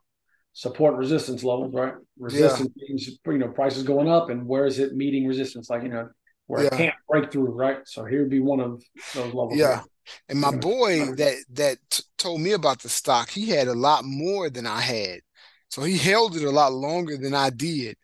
support 0.51 0.95
resistance 0.95 1.45
levels, 1.45 1.73
right? 1.73 1.93
Resistance 2.19 2.69
yeah. 2.75 2.87
means 2.89 3.07
you 3.25 3.37
know 3.37 3.47
prices 3.47 3.83
going 3.83 4.09
up, 4.09 4.29
and 4.29 4.45
where 4.45 4.65
is 4.65 4.79
it 4.79 4.97
meeting 4.97 5.25
resistance? 5.25 5.69
Like 5.69 5.83
you 5.83 5.89
know 5.89 6.09
where 6.47 6.63
yeah. 6.63 6.67
it 6.67 6.77
can't 6.77 6.95
break 7.07 7.31
through, 7.31 7.51
right? 7.51 7.79
So 7.85 8.05
here 8.05 8.21
would 8.21 8.29
be 8.29 8.39
one 8.39 8.59
of 8.59 8.83
those 9.13 9.33
levels. 9.33 9.57
Yeah. 9.57 9.81
And 10.27 10.39
my 10.39 10.55
boy 10.55 11.05
that 11.15 11.45
that 11.53 11.77
t- 11.89 12.03
told 12.17 12.41
me 12.41 12.51
about 12.51 12.81
the 12.81 12.89
stock, 12.89 13.29
he 13.29 13.49
had 13.49 13.67
a 13.67 13.73
lot 13.73 14.03
more 14.03 14.49
than 14.49 14.67
I 14.67 14.81
had, 14.81 15.21
so 15.69 15.81
he 15.83 15.97
held 15.97 16.35
it 16.35 16.43
a 16.43 16.51
lot 16.51 16.73
longer 16.73 17.15
than 17.17 17.33
I 17.33 17.49
did. 17.49 17.95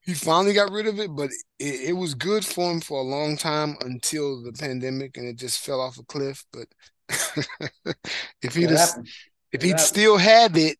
He 0.00 0.14
finally 0.14 0.54
got 0.54 0.72
rid 0.72 0.86
of 0.86 0.98
it, 0.98 1.14
but 1.14 1.30
it, 1.58 1.90
it 1.90 1.92
was 1.92 2.14
good 2.14 2.44
for 2.44 2.70
him 2.70 2.80
for 2.80 3.00
a 3.00 3.04
long 3.04 3.36
time 3.36 3.76
until 3.80 4.42
the 4.42 4.52
pandemic, 4.52 5.16
and 5.16 5.26
it 5.26 5.36
just 5.36 5.64
fell 5.64 5.80
off 5.80 5.98
a 5.98 6.04
cliff. 6.04 6.44
But 6.52 6.66
if 8.42 8.54
he 8.54 8.66
just 8.66 8.98
if 9.52 9.62
he'd 9.62 9.80
still 9.80 10.16
had 10.16 10.56
it, 10.56 10.78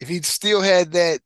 if 0.00 0.08
he'd 0.08 0.24
still 0.24 0.62
had 0.62 0.92
that 0.92 1.20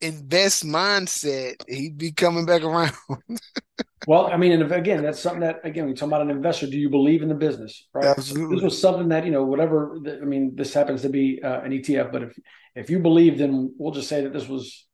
invest 0.00 0.64
mindset, 0.64 1.56
he'd 1.68 1.98
be 1.98 2.12
coming 2.12 2.46
back 2.46 2.62
around. 2.62 2.92
well, 4.06 4.26
I 4.26 4.36
mean, 4.36 4.52
and 4.52 4.70
again, 4.72 5.02
that's 5.02 5.20
something 5.20 5.40
that 5.40 5.60
again, 5.64 5.86
we 5.86 5.94
talk 5.94 6.08
about 6.08 6.22
an 6.22 6.30
investor. 6.30 6.66
Do 6.66 6.78
you 6.78 6.90
believe 6.90 7.22
in 7.22 7.28
the 7.28 7.34
business? 7.34 7.86
Right. 7.92 8.04
Absolutely. 8.06 8.56
This 8.56 8.64
was 8.64 8.80
something 8.80 9.08
that 9.08 9.24
you 9.24 9.30
know, 9.30 9.44
whatever. 9.44 9.98
I 10.06 10.24
mean, 10.24 10.56
this 10.56 10.72
happens 10.72 11.02
to 11.02 11.08
be 11.08 11.42
uh, 11.42 11.60
an 11.60 11.72
ETF, 11.72 12.12
but 12.12 12.22
if 12.22 12.38
if 12.74 12.90
you 12.90 12.98
believe, 12.98 13.38
then 13.38 13.74
we'll 13.78 13.92
just 13.92 14.08
say 14.08 14.22
that 14.22 14.32
this 14.32 14.48
was, 14.48 14.86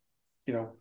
you 0.46 0.54
know, 0.54 0.72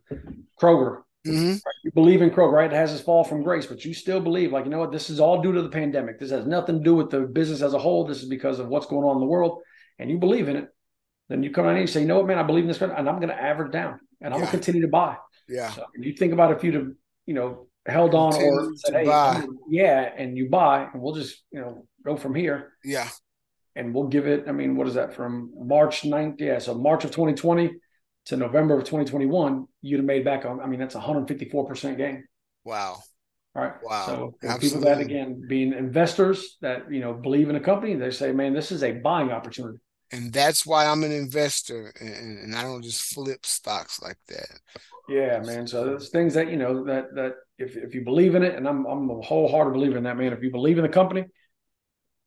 Kroger. 0.60 1.02
Mm-hmm. 1.26 1.50
Right? 1.50 1.74
You 1.84 1.92
believe 1.92 2.22
in 2.22 2.30
Kroger, 2.30 2.52
right? 2.52 2.72
It 2.72 2.76
has 2.76 2.92
its 2.92 3.02
fall 3.02 3.24
from 3.24 3.42
grace, 3.42 3.66
but 3.66 3.84
you 3.84 3.94
still 3.94 4.20
believe, 4.20 4.52
like, 4.52 4.64
you 4.64 4.70
know 4.70 4.78
what, 4.78 4.92
this 4.92 5.10
is 5.10 5.18
all 5.18 5.42
due 5.42 5.52
to 5.52 5.62
the 5.62 5.68
pandemic. 5.68 6.20
This 6.20 6.30
has 6.30 6.46
nothing 6.46 6.78
to 6.78 6.84
do 6.84 6.94
with 6.94 7.10
the 7.10 7.22
business 7.22 7.62
as 7.62 7.74
a 7.74 7.78
whole. 7.78 8.06
This 8.06 8.22
is 8.22 8.28
because 8.28 8.60
of 8.60 8.68
what's 8.68 8.86
going 8.86 9.04
on 9.04 9.16
in 9.16 9.20
the 9.20 9.26
world, 9.26 9.60
and 9.98 10.08
you 10.08 10.18
believe 10.18 10.48
in 10.48 10.56
it 10.56 10.68
then 11.28 11.42
you 11.42 11.50
come 11.50 11.66
on 11.66 11.74
in 11.74 11.80
and 11.80 11.90
say, 11.90 12.00
you 12.00 12.06
know 12.06 12.18
what, 12.18 12.26
man, 12.26 12.38
I 12.38 12.42
believe 12.42 12.64
in 12.64 12.68
this, 12.68 12.80
and 12.80 12.92
I'm 12.92 13.16
going 13.16 13.28
to 13.28 13.40
average 13.40 13.72
down, 13.72 13.98
and 14.20 14.32
I'm 14.32 14.40
yeah. 14.40 14.46
going 14.46 14.46
to 14.46 14.50
continue 14.50 14.82
to 14.82 14.88
buy. 14.88 15.16
Yeah. 15.48 15.70
So 15.70 15.86
you 15.98 16.12
think 16.12 16.32
about 16.32 16.52
if 16.52 16.62
you'd 16.62 16.74
have, 16.74 16.88
you 17.26 17.34
know, 17.34 17.66
held 17.86 18.14
on 18.14 18.32
continue 18.32 18.52
or 18.52 18.72
said, 18.76 18.94
hey, 18.94 19.04
buy. 19.06 19.44
yeah, 19.68 20.12
and 20.16 20.36
you 20.36 20.48
buy, 20.48 20.88
and 20.92 21.02
we'll 21.02 21.14
just, 21.14 21.42
you 21.50 21.60
know, 21.60 21.86
go 22.04 22.16
from 22.16 22.34
here. 22.34 22.72
Yeah. 22.84 23.08
And 23.74 23.94
we'll 23.94 24.06
give 24.06 24.26
it. 24.26 24.44
I 24.48 24.52
mean, 24.52 24.76
what 24.76 24.88
is 24.88 24.94
that 24.94 25.14
from 25.14 25.50
March 25.54 26.02
9th? 26.02 26.40
Yeah, 26.40 26.58
so 26.58 26.74
March 26.74 27.04
of 27.04 27.10
2020 27.10 27.72
to 28.26 28.36
November 28.36 28.74
of 28.74 28.84
2021, 28.84 29.66
you'd 29.82 29.98
have 29.98 30.04
made 30.04 30.24
back. 30.24 30.44
on, 30.46 30.60
I 30.60 30.66
mean, 30.66 30.80
that's 30.80 30.94
154 30.94 31.66
percent 31.66 31.98
gain. 31.98 32.24
Wow. 32.64 32.98
All 33.54 33.62
right. 33.62 33.74
Wow. 33.82 34.06
So 34.06 34.58
people 34.58 34.80
that 34.80 35.00
again 35.00 35.42
being 35.48 35.72
investors 35.72 36.56
that 36.60 36.92
you 36.92 37.00
know 37.00 37.12
believe 37.14 37.48
in 37.48 37.56
a 37.56 37.60
company, 37.60 37.94
they 37.94 38.10
say, 38.10 38.32
man, 38.32 38.52
this 38.52 38.72
is 38.72 38.82
a 38.82 38.92
buying 38.92 39.30
opportunity 39.30 39.78
and 40.12 40.32
that's 40.32 40.64
why 40.64 40.86
I'm 40.86 41.02
an 41.02 41.12
investor, 41.12 41.92
and, 42.00 42.38
and 42.38 42.54
I 42.54 42.62
don't 42.62 42.82
just 42.82 43.14
flip 43.14 43.44
stocks 43.44 44.00
like 44.00 44.18
that. 44.28 44.60
Yeah, 45.08 45.40
man. 45.40 45.66
So 45.66 45.84
there's 45.84 46.10
things 46.10 46.34
that 46.34 46.50
you 46.50 46.56
know 46.56 46.84
that 46.84 47.14
that 47.14 47.34
if 47.58 47.76
if 47.76 47.94
you 47.94 48.02
believe 48.02 48.34
in 48.34 48.42
it, 48.42 48.54
and 48.54 48.66
I'm 48.68 48.84
I'm 48.86 49.10
a 49.10 49.20
wholehearted 49.20 49.72
believer 49.72 49.98
in 49.98 50.04
that, 50.04 50.16
man. 50.16 50.32
If 50.32 50.42
you 50.42 50.50
believe 50.50 50.78
in 50.78 50.82
the 50.82 50.88
company, 50.88 51.24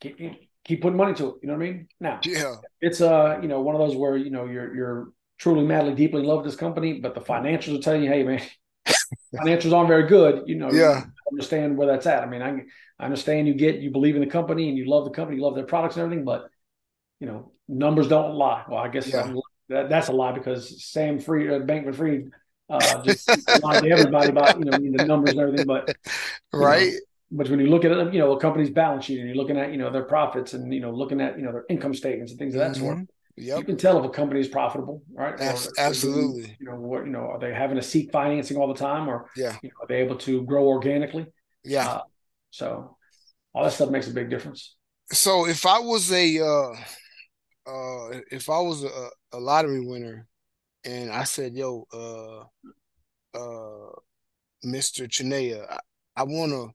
keep 0.02 0.20
keep 0.64 0.82
putting 0.82 0.98
money 0.98 1.14
to 1.16 1.28
it. 1.30 1.36
You 1.42 1.48
know 1.48 1.58
what 1.58 1.66
I 1.66 1.72
mean? 1.72 1.88
Now, 2.00 2.20
yeah, 2.24 2.56
it's 2.82 3.02
uh, 3.02 3.40
you 3.42 3.48
know, 3.48 3.62
one 3.62 3.76
of 3.76 3.80
those 3.80 3.96
where 3.96 4.18
you 4.18 4.30
know 4.30 4.46
you're 4.46 4.76
you're 4.76 5.10
truly 5.38 5.66
madly 5.66 5.96
deeply 5.96 6.22
in 6.22 6.28
love 6.28 6.40
with 6.40 6.48
this 6.48 6.60
company, 6.60 7.00
but 7.00 7.16
the 7.16 7.22
financials 7.22 7.80
are 7.80 7.82
telling 7.82 8.04
you, 8.04 8.10
hey 8.10 8.24
man, 8.24 8.42
financials 9.36 9.74
aren't 9.74 9.90
very 9.90 10.08
good. 10.08 10.44
You 10.48 10.56
know, 10.56 10.72
yeah, 10.72 11.06
you 11.06 11.12
understand 11.32 11.78
where 11.78 11.88
that's 11.88 12.08
at. 12.08 12.24
I 12.24 12.28
mean, 12.28 12.42
I 12.42 12.64
I 13.00 13.06
understand 13.06 13.48
you 13.48 13.54
get 13.54 13.80
you 13.80 13.92
believe 13.92 14.16
in 14.16 14.22
the 14.22 14.28
company 14.28 14.70
and 14.70 14.78
you 14.78 14.90
love 14.90 15.06
the 15.06 15.12
company, 15.12 15.38
you 15.38 15.44
love 15.44 15.56
their 15.56 15.66
products 15.66 15.96
and 15.96 16.04
everything, 16.04 16.26
but 16.26 16.50
you 17.20 17.28
know, 17.28 17.52
numbers 17.68 18.08
don't 18.08 18.36
lie. 18.36 18.64
Well, 18.68 18.80
I 18.80 18.88
guess 18.88 19.08
yeah. 19.08 19.34
that, 19.70 19.90
that's 19.90 20.08
a 20.08 20.14
lie 20.14 20.32
because 20.32 20.84
Sam 20.84 21.20
Free 21.20 21.48
uh, 21.50 21.60
Bankman 21.60 21.96
Fried, 21.96 22.32
uh, 22.70 23.04
just 23.04 23.30
lied 23.64 23.84
to 23.84 23.90
everybody 23.90 24.30
about 24.30 24.60
you 24.60 24.66
know 24.66 24.78
the 24.78 25.06
numbers 25.06 25.32
and 25.32 25.40
everything. 25.40 25.66
But 25.66 25.96
right. 26.54 26.94
Know, 26.94 27.00
but 27.32 27.50
when 27.50 27.60
you 27.60 27.68
look 27.68 27.86
at 27.86 28.14
you 28.14 28.20
know 28.20 28.32
a 28.32 28.40
company's 28.40 28.70
balance 28.70 29.06
sheet 29.06 29.20
and 29.20 29.28
you're 29.28 29.38
looking 29.38 29.58
at 29.58 29.72
you 29.72 29.78
know 29.78 29.92
their 29.92 30.04
profits 30.04 30.54
and 30.54 30.74
you 30.74 30.80
know 30.80 30.92
looking 30.92 31.22
at 31.22 31.38
you 31.38 31.44
know 31.44 31.52
their 31.52 31.66
income 31.70 31.94
statements 31.94 32.32
and 32.32 32.40
things 32.40 32.56
of 32.56 32.60
that 32.60 32.72
mm-hmm. 32.72 32.86
sort, 32.86 33.08
yep. 33.38 33.60
you 33.60 33.64
can 33.64 33.78
tell 33.78 34.00
if 34.00 34.06
a 34.06 34.10
company 34.10 34.40
is 34.40 34.48
profitable, 34.48 35.04
right? 35.14 35.40
Abs- 35.40 35.72
absolutely. 35.78 36.56
you 36.60 36.66
know 36.66 36.76
what 36.76 37.06
you 37.06 37.12
know 37.12 37.28
are 37.28 37.40
they 37.40 37.54
having 37.54 37.76
to 37.76 37.84
seek 37.84 38.12
financing 38.12 38.58
all 38.58 38.68
the 38.68 38.80
time, 38.80 39.08
or 39.08 39.30
yeah, 39.36 39.58
you 39.62 39.70
know, 39.70 39.76
are 39.84 39.88
they 39.88 39.98
able 39.98 40.16
to 40.18 40.44
grow 40.44 40.66
organically? 40.68 41.28
Yeah. 41.64 41.88
Uh, 41.88 42.02
so 42.52 42.98
all 43.54 43.64
that 43.64 43.72
stuff 43.72 43.90
makes 43.90 44.08
a 44.08 44.14
big 44.14 44.30
difference. 44.30 44.76
So 45.12 45.48
if 45.48 45.66
I 45.66 45.80
was 45.80 46.12
a 46.12 46.40
uh, 46.40 46.76
uh, 47.70 48.20
if 48.32 48.50
I 48.50 48.60
was 48.60 48.84
a, 48.84 49.10
a 49.34 49.40
lottery 49.40 49.86
winner, 49.86 50.28
and 50.84 51.12
I 51.12 51.24
said, 51.24 51.54
"Yo, 51.54 51.86
uh, 51.94 53.38
uh, 53.38 53.92
Mister 54.64 55.06
Chinea, 55.06 55.66
I, 55.70 55.80
I 56.16 56.24
wanna." 56.24 56.68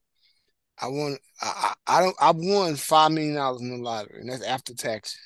I 0.76 0.88
won. 0.88 1.16
I, 1.40 1.74
I 1.86 2.00
don't. 2.00 2.16
I 2.20 2.32
won 2.34 2.74
five 2.74 3.12
million 3.12 3.36
dollars 3.36 3.60
in 3.60 3.70
the 3.70 3.76
lottery, 3.76 4.20
and 4.20 4.28
that's 4.28 4.42
after 4.42 4.74
taxes. 4.74 5.20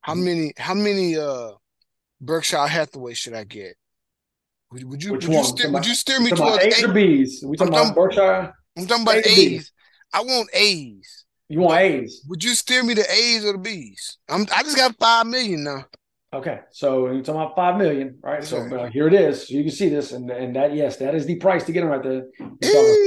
How 0.00 0.14
mm-hmm. 0.14 0.24
many? 0.24 0.52
How 0.56 0.74
many? 0.74 1.16
Uh, 1.16 1.52
Berkshire 2.20 2.66
Hathaway 2.66 3.14
should 3.14 3.34
I 3.34 3.44
get? 3.44 3.76
Would, 4.72 4.84
would 4.84 5.02
you? 5.02 5.12
Which 5.12 5.26
would, 5.26 5.34
one? 5.34 5.44
You 5.44 5.48
steer, 5.50 5.70
would 5.70 5.86
you 5.86 5.94
steer 5.94 6.20
me 6.20 6.30
towards 6.30 6.64
A's 6.64 6.82
or 6.82 6.92
B's? 6.92 7.44
we 7.46 7.56
talking 7.56 7.74
I'm 7.74 7.82
about 7.82 7.94
Berkshire? 7.94 8.54
I'm 8.76 8.86
talking 8.86 9.02
about 9.02 9.16
A's. 9.16 9.38
A's. 9.38 9.72
I 10.12 10.20
want 10.22 10.48
A's. 10.54 11.23
You 11.54 11.60
want 11.60 11.78
A's? 11.78 12.24
Would 12.28 12.42
you 12.42 12.50
steer 12.50 12.82
me 12.82 12.96
to 12.96 13.12
A's 13.12 13.44
or 13.44 13.52
the 13.52 13.58
B's? 13.58 14.18
I'm. 14.28 14.44
I 14.52 14.64
just 14.64 14.76
got 14.76 14.98
five 14.98 15.24
million 15.24 15.62
now. 15.62 15.84
Okay, 16.32 16.58
so 16.72 17.06
you're 17.06 17.22
talking 17.22 17.40
about 17.40 17.54
five 17.54 17.78
million, 17.78 18.18
right? 18.24 18.42
So 18.42 18.56
uh, 18.58 18.90
here 18.90 19.06
it 19.06 19.14
is. 19.14 19.46
So 19.46 19.54
you 19.54 19.62
can 19.62 19.70
see 19.70 19.88
this, 19.88 20.10
and 20.10 20.28
and 20.32 20.56
that 20.56 20.74
yes, 20.74 20.96
that 20.96 21.14
is 21.14 21.26
the 21.26 21.36
price 21.36 21.62
to 21.66 21.72
get 21.72 21.82
them 21.82 21.90
right 21.90 22.02
there. 22.02 22.24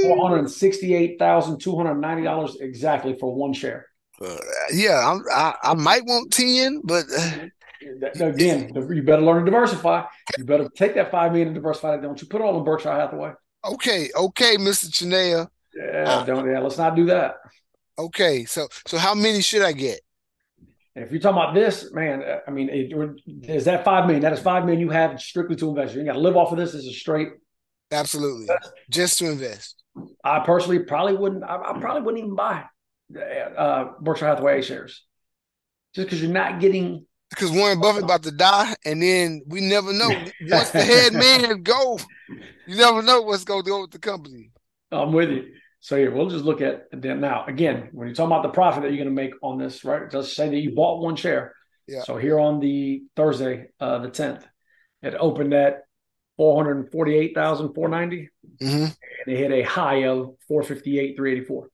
Four 0.02 0.26
hundred 0.26 0.48
sixty-eight 0.48 1.18
thousand 1.18 1.60
two 1.60 1.76
hundred 1.76 1.96
ninety 1.96 2.22
dollars 2.22 2.56
exactly 2.58 3.18
for 3.20 3.34
one 3.34 3.52
share. 3.52 3.86
Uh, 4.18 4.38
yeah, 4.72 4.98
I'm, 5.06 5.22
I 5.30 5.54
I 5.62 5.74
might 5.74 6.06
want 6.06 6.32
ten, 6.32 6.80
but 6.82 7.04
uh, 7.14 8.24
again, 8.24 8.72
you 8.74 9.02
better 9.02 9.20
learn 9.20 9.44
to 9.44 9.50
diversify. 9.50 10.04
You 10.38 10.44
better 10.44 10.70
take 10.74 10.94
that 10.94 11.10
five 11.10 11.32
million 11.32 11.48
and 11.48 11.54
diversify 11.54 11.96
it. 11.96 12.00
Don't 12.00 12.18
you 12.18 12.26
put 12.28 12.40
it 12.40 12.44
all 12.44 12.56
in 12.56 12.64
Berkshire 12.64 12.92
Hathaway? 12.92 13.32
Okay, 13.62 14.08
okay, 14.16 14.56
Mister 14.56 14.86
Chinea. 14.86 15.48
Yeah, 15.76 16.24
don't 16.26 16.50
yeah. 16.50 16.60
Let's 16.60 16.78
not 16.78 16.96
do 16.96 17.04
that. 17.04 17.34
Okay, 17.98 18.44
so 18.44 18.68
so 18.86 18.96
how 18.96 19.14
many 19.14 19.42
should 19.42 19.62
I 19.62 19.72
get? 19.72 20.00
And 20.94 21.04
if 21.04 21.10
you're 21.12 21.20
talking 21.20 21.40
about 21.40 21.54
this, 21.54 21.92
man, 21.92 22.22
I 22.46 22.50
mean, 22.50 22.68
it, 22.68 22.92
is 23.48 23.64
that 23.64 23.84
five 23.84 24.06
million? 24.06 24.22
That 24.22 24.32
is 24.32 24.40
five 24.40 24.64
million 24.64 24.80
you 24.80 24.90
have 24.90 25.20
strictly 25.20 25.56
to 25.56 25.68
invest. 25.68 25.94
You 25.94 26.04
got 26.04 26.14
to 26.14 26.18
live 26.20 26.36
off 26.36 26.52
of 26.52 26.58
this 26.58 26.74
as 26.74 26.86
a 26.86 26.92
straight. 26.92 27.28
Absolutely, 27.90 28.48
just 28.90 29.18
to 29.18 29.30
invest. 29.30 29.82
I 30.24 30.40
personally 30.40 30.80
probably 30.80 31.16
wouldn't. 31.16 31.42
I, 31.42 31.56
I 31.56 31.78
probably 31.80 32.02
wouldn't 32.02 32.24
even 32.24 32.36
buy 32.36 32.64
uh, 33.56 33.92
Berkshire 34.00 34.26
Hathaway 34.26 34.62
shares, 34.62 35.04
just 35.94 36.06
because 36.06 36.22
you're 36.22 36.30
not 36.30 36.60
getting. 36.60 37.04
Because 37.30 37.50
Warren 37.50 37.80
Buffett 37.80 38.04
about 38.04 38.22
to 38.22 38.30
die, 38.30 38.74
and 38.84 39.02
then 39.02 39.42
we 39.46 39.60
never 39.60 39.92
know. 39.92 40.08
Once 40.42 40.70
the 40.70 40.82
head 40.82 41.12
man 41.12 41.62
go, 41.62 41.98
you 42.66 42.76
never 42.76 43.02
know 43.02 43.22
what's 43.22 43.44
going 43.44 43.64
to 43.64 43.68
go 43.68 43.82
with 43.82 43.90
the 43.90 43.98
company. 43.98 44.50
I'm 44.90 45.12
with 45.12 45.30
you. 45.30 45.44
So 45.80 45.96
here, 45.96 46.10
we'll 46.10 46.28
just 46.28 46.44
look 46.44 46.60
at 46.60 46.86
then 46.92 47.20
now. 47.20 47.44
Again, 47.46 47.88
when 47.92 48.08
you're 48.08 48.14
talking 48.14 48.32
about 48.32 48.42
the 48.42 48.48
profit 48.48 48.82
that 48.82 48.88
you're 48.88 49.04
going 49.04 49.14
to 49.16 49.22
make 49.22 49.34
on 49.42 49.58
this, 49.58 49.84
right? 49.84 50.10
Just 50.10 50.34
say 50.34 50.48
that 50.48 50.58
you 50.58 50.74
bought 50.74 51.00
one 51.02 51.16
share. 51.16 51.54
Yeah. 51.86 52.02
So 52.02 52.16
here 52.16 52.38
on 52.38 52.60
the 52.60 53.04
Thursday, 53.16 53.68
uh, 53.80 53.98
the 53.98 54.08
10th, 54.08 54.42
it 55.02 55.14
opened 55.14 55.54
at 55.54 55.84
448,490 56.36 58.28
mm-hmm. 58.60 58.66
and 58.76 58.94
it 59.26 59.36
hit 59.36 59.52
a 59.52 59.62
high 59.62 60.04
of 60.06 60.34
458, 60.48 61.16
384. 61.16 61.68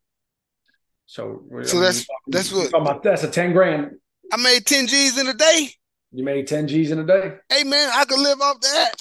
So, 1.06 1.44
so 1.64 1.80
that's 1.80 2.06
that's 2.28 2.50
what 2.50 2.68
about, 2.68 3.02
that's 3.02 3.24
a 3.24 3.30
10 3.30 3.52
grand. 3.52 3.90
I 4.32 4.38
made 4.38 4.64
10 4.64 4.86
G's 4.86 5.18
in 5.18 5.28
a 5.28 5.34
day. 5.34 5.68
You 6.12 6.24
made 6.24 6.46
10 6.46 6.68
G's 6.68 6.90
in 6.90 6.98
a 6.98 7.04
day. 7.04 7.34
Hey 7.48 7.64
man, 7.64 7.90
I 7.92 8.06
could 8.06 8.20
live 8.20 8.40
off 8.40 8.60
that. 8.60 8.94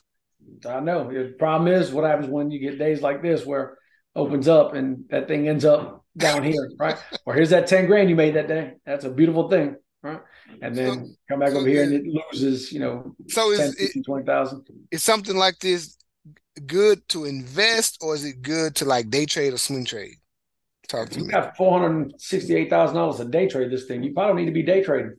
I 0.68 0.80
know. 0.82 1.10
The 1.10 1.36
problem 1.40 1.72
is 1.72 1.92
what 1.92 2.04
happens 2.04 2.28
when 2.28 2.52
you 2.52 2.60
get 2.60 2.78
days 2.78 3.02
like 3.02 3.22
this 3.22 3.46
where 3.46 3.78
opens 4.16 4.48
up 4.48 4.74
and 4.74 5.06
that 5.10 5.28
thing 5.28 5.48
ends 5.48 5.66
up 5.66 6.04
down 6.18 6.44
here, 6.44 6.70
right? 6.78 6.98
or 7.26 7.34
here's 7.34 7.50
that 7.50 7.68
10 7.68 7.88
grand 7.88 8.10
you 8.10 8.16
made 8.16 8.36
that 8.36 8.48
day. 8.48 8.74
That's 8.86 9.06
a 9.06 9.10
beautiful 9.10 9.50
thing, 9.50 9.76
right? 10.02 10.22
And 10.62 10.76
then 10.76 11.08
so, 11.08 11.14
come 11.30 11.40
back 11.40 11.50
so 11.50 11.60
over 11.60 11.68
here 11.68 11.84
and 11.84 11.94
it 11.94 12.04
loses, 12.06 12.72
you 12.72 12.80
know, 12.80 13.16
so 13.28 13.52
is 13.52 13.60
10, 13.60 13.72
15, 13.74 14.02
it, 14.02 14.06
20,000. 14.06 14.68
Is 14.92 15.04
something 15.04 15.36
like 15.36 15.60
this 15.60 15.98
good 16.68 17.08
to 17.10 17.26
invest 17.26 17.98
or 18.02 18.14
is 18.14 18.24
it 18.24 18.42
good 18.42 18.76
to 18.76 18.86
like 18.86 19.10
day 19.10 19.26
trade 19.26 19.54
or 19.54 19.58
swing 19.58 19.86
trade? 19.86 20.16
Talk 20.88 21.10
to 21.10 21.20
you 21.20 21.26
me. 21.26 21.32
got 21.32 21.58
$468,000 21.58 23.20
a 23.20 23.26
day 23.26 23.48
trade 23.48 23.72
this 23.72 23.86
thing. 23.86 24.04
You 24.04 24.14
probably 24.14 24.44
need 24.44 24.50
to 24.50 24.54
be 24.54 24.64
day 24.64 24.84
trading. 24.84 25.16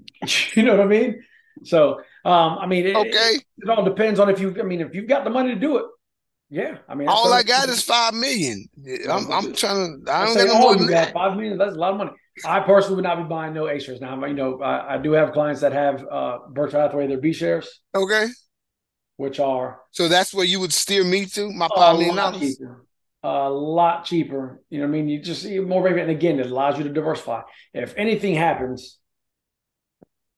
you 0.54 0.62
know 0.62 0.76
what 0.76 0.86
I 0.86 0.88
mean? 0.88 1.22
So, 1.64 2.00
um, 2.24 2.58
I 2.58 2.66
mean, 2.66 2.86
it, 2.86 2.96
okay. 2.96 3.34
It, 3.34 3.44
it 3.58 3.68
all 3.68 3.84
depends 3.84 4.20
on 4.20 4.30
if 4.30 4.40
you, 4.40 4.56
I 4.58 4.62
mean, 4.62 4.80
if 4.80 4.94
you've 4.94 5.08
got 5.08 5.24
the 5.24 5.30
money 5.30 5.52
to 5.54 5.60
do 5.60 5.78
it, 5.78 5.86
yeah, 6.50 6.78
I 6.88 6.94
mean, 6.94 7.08
all 7.08 7.32
I 7.32 7.42
got 7.42 7.68
is 7.68 7.82
five 7.82 8.14
million. 8.14 8.68
I'm, 9.10 9.30
I'm 9.30 9.52
trying 9.52 10.04
to. 10.04 10.12
I 10.12 10.24
don't 10.24 10.36
got 10.36 10.46
no 10.46 10.58
more 10.58 10.76
than 10.76 10.86
that. 10.86 11.12
Five 11.12 11.36
million. 11.36 11.58
That's 11.58 11.74
a 11.74 11.78
lot 11.78 11.92
of 11.92 11.98
money. 11.98 12.10
I 12.44 12.60
personally 12.60 12.96
would 12.96 13.04
not 13.04 13.16
be 13.16 13.24
buying 13.24 13.52
no 13.52 13.68
A 13.68 13.78
shares 13.78 14.00
now. 14.00 14.24
You 14.24 14.34
know, 14.34 14.60
I, 14.60 14.94
I 14.94 14.98
do 14.98 15.12
have 15.12 15.32
clients 15.32 15.60
that 15.60 15.72
have 15.72 16.06
uh, 16.10 16.38
Berkshire 16.50 16.80
Hathaway 16.80 17.06
their 17.06 17.18
B 17.18 17.32
shares. 17.32 17.80
Okay. 17.94 18.28
Which 19.16 19.40
are 19.40 19.80
so 19.90 20.08
that's 20.08 20.32
where 20.32 20.44
you 20.44 20.60
would 20.60 20.72
steer 20.72 21.04
me 21.04 21.26
to 21.26 21.52
my 21.52 21.68
five 21.74 21.98
million 21.98 22.16
dollars. 22.16 22.60
A 23.24 23.50
lot 23.50 24.04
cheaper. 24.04 24.62
You 24.70 24.78
know, 24.78 24.84
what 24.84 24.90
I 24.90 24.92
mean, 24.92 25.08
you 25.08 25.20
just 25.20 25.42
see 25.42 25.58
more 25.58 25.86
and 25.86 26.10
again, 26.10 26.38
it 26.38 26.50
allows 26.50 26.78
you 26.78 26.84
to 26.84 26.90
diversify. 26.90 27.42
If 27.74 27.94
anything 27.96 28.36
happens 28.36 28.96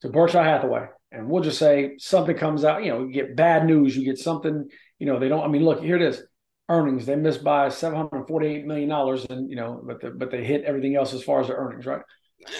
to 0.01 0.09
Berkshire 0.09 0.43
Hathaway, 0.43 0.87
and 1.11 1.29
we'll 1.29 1.43
just 1.43 1.59
say 1.59 1.93
something 1.99 2.35
comes 2.35 2.65
out, 2.65 2.83
you 2.83 2.91
know, 2.91 3.03
you 3.03 3.13
get 3.13 3.35
bad 3.35 3.65
news, 3.65 3.95
you 3.95 4.03
get 4.03 4.17
something 4.17 4.67
you 5.01 5.07
know, 5.07 5.17
they 5.17 5.29
don't. 5.29 5.43
I 5.43 5.47
mean, 5.47 5.65
look, 5.65 5.81
here 5.81 5.95
it 5.95 6.03
is. 6.03 6.21
Earnings 6.69 7.07
they 7.07 7.15
missed 7.15 7.43
by 7.43 7.69
seven 7.69 7.97
hundred 7.97 8.27
forty-eight 8.27 8.67
million 8.67 8.87
dollars, 8.87 9.25
and 9.25 9.49
you 9.49 9.55
know, 9.55 9.81
but 9.83 9.99
the, 9.99 10.11
but 10.11 10.29
they 10.29 10.43
hit 10.43 10.63
everything 10.63 10.95
else 10.95 11.11
as 11.11 11.23
far 11.23 11.41
as 11.41 11.47
their 11.47 11.57
earnings, 11.57 11.87
right? 11.87 12.03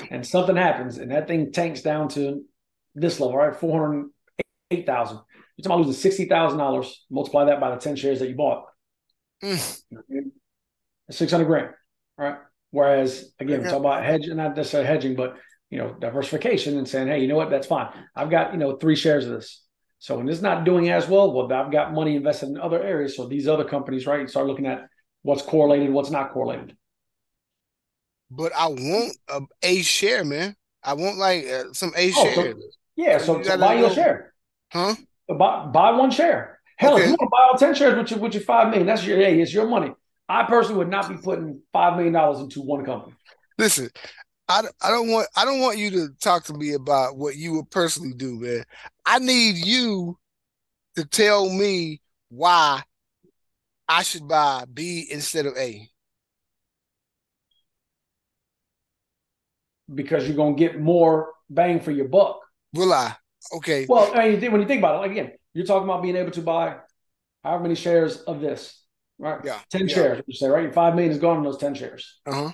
And 0.10 0.26
something 0.26 0.56
happens, 0.56 0.98
and 0.98 1.12
that 1.12 1.28
thing 1.28 1.52
tanks 1.52 1.84
down 1.84 2.10
to 2.10 2.44
this 2.96 3.20
level, 3.20 3.38
right? 3.38 3.56
Four 3.56 3.80
hundred 3.80 4.10
eight 4.72 4.88
thousand. 4.88 5.20
You're 5.56 5.64
talking 5.64 5.72
about 5.74 5.86
losing 5.86 6.02
sixty 6.02 6.26
thousand 6.26 6.58
dollars. 6.58 7.06
Multiply 7.12 7.46
that 7.46 7.60
by 7.60 7.76
the 7.76 7.80
ten 7.80 7.96
shares 7.96 8.20
that 8.20 8.28
you 8.28 8.36
bought. 8.36 8.66
Mm. 9.44 10.32
Six 11.12 11.32
hundred 11.32 11.46
grand, 11.46 11.70
right? 12.18 12.38
Whereas 12.72 13.32
again, 13.40 13.60
okay. 13.60 13.66
we're 13.66 13.70
talking 13.70 13.86
about 13.86 14.04
hedging, 14.04 14.36
not 14.36 14.56
necessarily 14.56 14.88
hedging, 14.88 15.16
but 15.16 15.36
you 15.70 15.78
know, 15.78 15.94
diversification 15.94 16.80
and 16.80 16.90
saying, 16.90 17.08
hey, 17.08 17.20
you 17.20 17.28
know 17.28 17.36
what, 17.36 17.52
that's 17.52 17.68
fine. 17.68 17.90
I've 18.16 18.32
got 18.32 18.52
you 18.52 18.58
know 18.58 18.78
three 18.78 18.96
shares 18.96 19.28
of 19.28 19.34
this. 19.34 19.64
So 20.02 20.18
when 20.18 20.28
it's 20.30 20.42
not 20.42 20.64
doing 20.64 20.90
as 20.90 21.08
well, 21.08 21.32
well, 21.32 21.54
I've 21.54 21.72
got 21.72 21.94
money 21.94 22.16
invested 22.16 22.50
in 22.50 22.60
other 22.60 22.82
areas. 22.82 23.16
So 23.16 23.28
these 23.28 23.48
other 23.48 23.64
companies, 23.64 24.08
right, 24.08 24.28
start 24.28 24.48
looking 24.48 24.66
at 24.66 24.88
what's 25.22 25.44
correlated, 25.44 25.92
what's 25.92 26.10
not 26.10 26.32
correlated. 26.32 26.76
But 28.32 28.52
I 28.58 28.66
want 28.66 29.16
a, 29.30 29.42
a 29.62 29.84
share, 29.84 30.26
man. 30.26 30.56
I 30.84 30.94
want 30.94 31.20
like 31.20 31.46
uh, 31.46 31.66
some 31.74 31.94
A 31.96 32.12
oh, 32.16 32.24
share. 32.24 32.54
So, 32.54 32.60
yeah, 32.96 33.18
so, 33.20 33.44
so 33.44 33.58
buy 33.60 33.76
your 33.76 33.92
share. 33.92 34.34
Huh? 34.72 34.96
Buy, 35.30 35.68
buy 35.68 35.92
one 35.92 36.10
share. 36.10 36.60
Hell, 36.78 36.96
okay. 36.96 37.04
if 37.04 37.10
you 37.10 37.12
want 37.20 37.22
to 37.22 37.30
buy 37.32 37.48
all 37.52 37.58
10 37.60 37.76
shares 37.76 37.96
with 37.96 38.10
your, 38.10 38.20
with 38.22 38.34
your 38.34 38.42
five 38.42 38.70
million, 38.70 38.88
that's 38.88 39.06
your 39.06 39.18
hey, 39.18 39.40
it's 39.40 39.54
your 39.54 39.68
money. 39.68 39.94
I 40.28 40.46
personally 40.46 40.80
would 40.80 40.90
not 40.90 41.10
be 41.10 41.18
putting 41.18 41.62
five 41.72 41.96
million 41.96 42.14
dollars 42.14 42.40
into 42.40 42.62
one 42.62 42.84
company. 42.86 43.14
Listen, 43.60 43.92
I, 44.52 44.64
I 44.82 44.90
don't 44.90 45.10
want 45.10 45.28
I 45.36 45.46
don't 45.46 45.62
want 45.62 45.78
you 45.78 45.90
to 45.92 46.10
talk 46.20 46.44
to 46.46 46.54
me 46.54 46.74
about 46.74 47.16
what 47.16 47.38
you 47.38 47.54
would 47.54 47.72
personally 47.72 48.14
do, 48.14 48.38
man. 48.40 48.64
I 49.06 49.20
need 49.20 49.58
you 49.66 50.18
to 50.98 51.06
tell 51.06 51.50
me 51.50 52.02
why 52.30 52.82
I 53.88 54.04
should 54.04 54.28
buy 54.28 54.66
B 54.72 55.08
instead 55.10 55.46
of 55.46 55.56
A. 55.58 55.88
Because 59.94 60.28
you're 60.28 60.38
gonna 60.38 60.56
get 60.56 60.82
more 60.82 61.32
bang 61.50 61.80
for 61.80 61.92
your 61.92 62.10
buck. 62.10 62.42
Will 62.74 62.94
I? 62.94 63.16
Okay. 63.56 63.86
Well, 63.88 64.12
I 64.14 64.30
mean, 64.30 64.52
when 64.52 64.62
you 64.62 64.68
think 64.68 64.80
about 64.80 64.96
it, 64.96 65.00
like 65.00 65.12
again, 65.12 65.32
you're 65.54 65.66
talking 65.66 65.88
about 65.88 66.04
being 66.04 66.18
able 66.18 66.32
to 66.32 66.42
buy 66.42 66.78
however 67.44 67.64
many 67.64 67.76
shares 67.76 68.18
of 68.22 68.42
this, 68.42 68.84
right? 69.18 69.40
Yeah. 69.46 69.60
Ten 69.70 69.88
yeah. 69.88 69.96
shares, 69.96 70.24
you 70.28 70.34
say, 70.34 70.50
right? 70.50 70.64
Your 70.64 70.74
five 70.74 70.96
million 70.96 71.12
is 71.12 71.20
gone 71.20 71.38
in 71.38 71.44
those 71.44 71.58
ten 71.58 71.74
shares. 71.74 72.20
Uh 72.26 72.34
huh. 72.34 72.52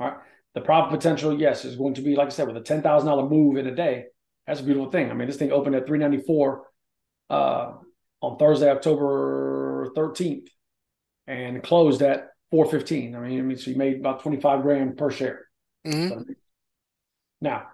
All 0.00 0.10
right 0.10 0.18
The 0.58 0.64
profit 0.64 0.98
potential, 0.98 1.38
yes, 1.38 1.64
is 1.64 1.76
going 1.76 1.94
to 1.94 2.02
be, 2.02 2.16
like 2.16 2.26
I 2.26 2.30
said, 2.30 2.48
with 2.48 2.56
a 2.56 2.60
ten 2.60 2.82
thousand 2.82 3.06
dollar 3.06 3.28
move 3.28 3.58
in 3.58 3.68
a 3.68 3.74
day. 3.74 4.06
That's 4.44 4.58
a 4.58 4.64
beautiful 4.64 4.90
thing. 4.90 5.08
I 5.08 5.14
mean, 5.14 5.28
this 5.28 5.36
thing 5.36 5.52
opened 5.52 5.76
at 5.76 5.86
three 5.86 6.00
ninety 6.00 6.18
four 6.18 6.64
uh, 7.30 7.74
on 8.20 8.38
Thursday, 8.38 8.68
October 8.68 9.92
thirteenth, 9.94 10.48
and 11.28 11.62
closed 11.62 12.02
at 12.02 12.30
four 12.50 12.68
fifteen. 12.68 13.14
I 13.14 13.20
mean, 13.20 13.38
I 13.38 13.42
mean, 13.42 13.56
so 13.56 13.70
you 13.70 13.76
made 13.76 14.00
about 14.00 14.20
twenty 14.20 14.40
five 14.40 14.62
grand 14.62 14.96
per 14.96 15.12
share. 15.12 15.46
Mm-hmm. 15.86 16.08
So, 16.08 16.24
now, 17.40 17.68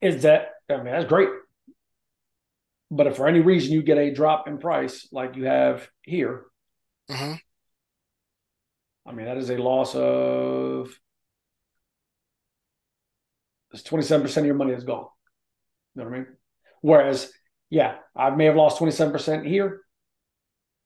is 0.00 0.22
that? 0.22 0.50
I 0.70 0.76
mean, 0.76 0.92
that's 0.92 1.06
great. 1.06 1.30
But 2.88 3.08
if 3.08 3.16
for 3.16 3.26
any 3.26 3.40
reason 3.40 3.72
you 3.72 3.82
get 3.82 3.98
a 3.98 4.14
drop 4.14 4.46
in 4.46 4.58
price 4.58 5.08
like 5.10 5.34
you 5.34 5.46
have 5.46 5.88
here, 6.02 6.44
uh-huh. 7.10 7.34
I 9.04 9.12
mean, 9.12 9.26
that 9.26 9.38
is 9.38 9.50
a 9.50 9.56
loss 9.56 9.96
of 9.96 10.96
it's 13.72 13.82
27% 13.82 14.36
of 14.36 14.46
your 14.46 14.54
money 14.54 14.72
is 14.72 14.84
gone. 14.84 15.06
You 15.94 16.02
know 16.02 16.08
what 16.08 16.14
I 16.14 16.18
mean? 16.18 16.26
Whereas, 16.80 17.30
yeah, 17.70 17.96
I 18.16 18.30
may 18.30 18.46
have 18.46 18.56
lost 18.56 18.78
27% 18.78 19.46
here, 19.46 19.82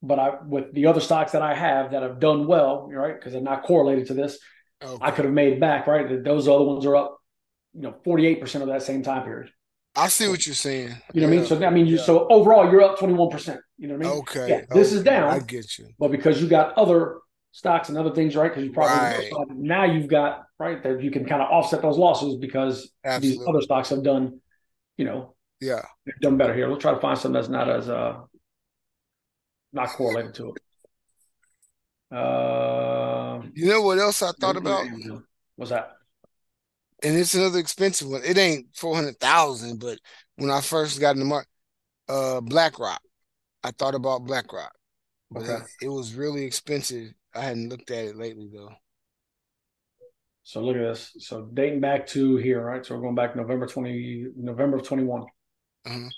but 0.01 0.19
I 0.19 0.31
with 0.45 0.73
the 0.73 0.87
other 0.87 0.99
stocks 0.99 1.31
that 1.31 1.41
I 1.41 1.53
have 1.53 1.91
that 1.91 2.03
have 2.03 2.19
done 2.19 2.47
well, 2.47 2.89
right? 2.91 3.15
Because 3.15 3.33
they're 3.33 3.41
not 3.41 3.63
correlated 3.63 4.07
to 4.07 4.13
this, 4.13 4.37
okay. 4.83 4.97
I 5.01 5.11
could 5.11 5.25
have 5.25 5.33
made 5.33 5.59
back, 5.59 5.87
right? 5.87 6.23
Those 6.23 6.47
other 6.47 6.63
ones 6.63 6.85
are 6.85 6.95
up, 6.95 7.17
you 7.73 7.81
know, 7.81 7.95
48% 8.05 8.61
of 8.61 8.67
that 8.67 8.83
same 8.83 9.03
time 9.03 9.23
period. 9.23 9.51
I 9.95 10.07
see 10.07 10.27
what 10.27 10.45
you're 10.45 10.55
saying. 10.55 10.95
You 11.13 11.21
know 11.21 11.27
what 11.27 11.33
I 11.33 11.37
mean? 11.37 11.45
So 11.45 11.65
I 11.65 11.69
mean, 11.69 11.85
you 11.85 11.97
yeah. 11.97 12.03
so 12.03 12.27
overall 12.29 12.69
you're 12.71 12.81
up 12.81 12.97
21. 12.97 13.29
percent 13.29 13.61
You 13.77 13.87
know 13.87 13.95
what 13.95 14.07
I 14.07 14.09
mean? 14.09 14.19
Okay. 14.21 14.49
Yeah, 14.49 14.61
this 14.71 14.89
okay. 14.89 14.97
is 14.97 15.03
down. 15.03 15.29
I 15.29 15.39
get 15.39 15.77
you. 15.77 15.87
But 15.99 16.09
because 16.11 16.41
you 16.41 16.47
got 16.47 16.75
other 16.77 17.17
stocks 17.51 17.89
and 17.89 17.97
other 17.97 18.13
things, 18.13 18.35
right? 18.35 18.49
Because 18.49 18.63
you 18.63 18.71
probably 18.71 18.97
right. 18.97 19.31
now 19.51 19.85
you've 19.85 20.07
got 20.07 20.45
right 20.63 20.81
that 20.83 21.01
you 21.01 21.11
can 21.11 21.25
kind 21.25 21.41
of 21.41 21.49
offset 21.49 21.81
those 21.81 21.97
losses 21.97 22.37
because 22.37 22.91
Absolutely. 23.03 23.37
these 23.37 23.47
other 23.47 23.61
stocks 23.61 23.89
have 23.89 24.03
done, 24.03 24.39
you 24.97 25.05
know, 25.05 25.35
yeah, 25.59 25.85
done 26.21 26.37
better 26.37 26.53
here. 26.53 26.67
We'll 26.67 26.77
try 26.77 26.93
to 26.93 26.99
find 26.99 27.17
something 27.17 27.33
that's 27.33 27.49
not 27.49 27.69
as 27.69 27.89
uh 27.89 28.21
not 29.71 29.89
correlated 29.89 30.33
to 30.35 30.53
it. 30.53 32.15
Uh, 32.15 33.41
you 33.53 33.67
know 33.67 33.81
what 33.81 33.97
else 33.97 34.21
I 34.21 34.31
thought 34.39 34.55
about? 34.57 34.85
What's 35.55 35.71
that? 35.71 35.93
And 37.01 37.17
it's 37.17 37.33
another 37.33 37.59
expensive 37.59 38.07
one. 38.07 38.21
It 38.23 38.37
ain't 38.37 38.67
four 38.75 38.95
hundred 38.95 39.19
thousand, 39.19 39.79
but 39.79 39.99
when 40.37 40.49
I 40.49 40.61
first 40.61 40.99
got 40.99 41.15
in 41.15 41.19
the 41.19 41.25
market, 41.25 41.49
uh, 42.07 42.41
BlackRock. 42.41 43.01
I 43.65 43.71
thought 43.71 43.95
about 43.95 44.25
BlackRock, 44.25 44.73
but 45.31 45.43
okay. 45.43 45.53
it, 45.53 45.85
it 45.85 45.89
was 45.89 46.15
really 46.15 46.43
expensive 46.43 47.13
I 47.35 47.41
hadn't 47.41 47.69
looked 47.69 47.89
at 47.91 48.05
it 48.05 48.15
lately 48.15 48.49
though. 48.53 48.73
So 50.43 50.61
look 50.61 50.75
at 50.75 50.81
this. 50.81 51.15
So 51.19 51.49
dating 51.53 51.79
back 51.79 52.07
to 52.07 52.37
here, 52.37 52.63
right? 52.63 52.85
So 52.85 52.95
we're 52.95 53.01
going 53.01 53.15
back 53.15 53.35
November 53.35 53.65
twenty, 53.65 54.27
November 54.35 54.77
of 54.77 54.87
twenty 54.87 55.03
one. 55.03 55.23
Uh-huh. 55.85 56.09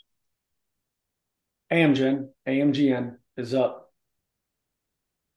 Amgen, 1.72 2.30
AMGN 2.48 3.18
is 3.38 3.54
up 3.54 3.92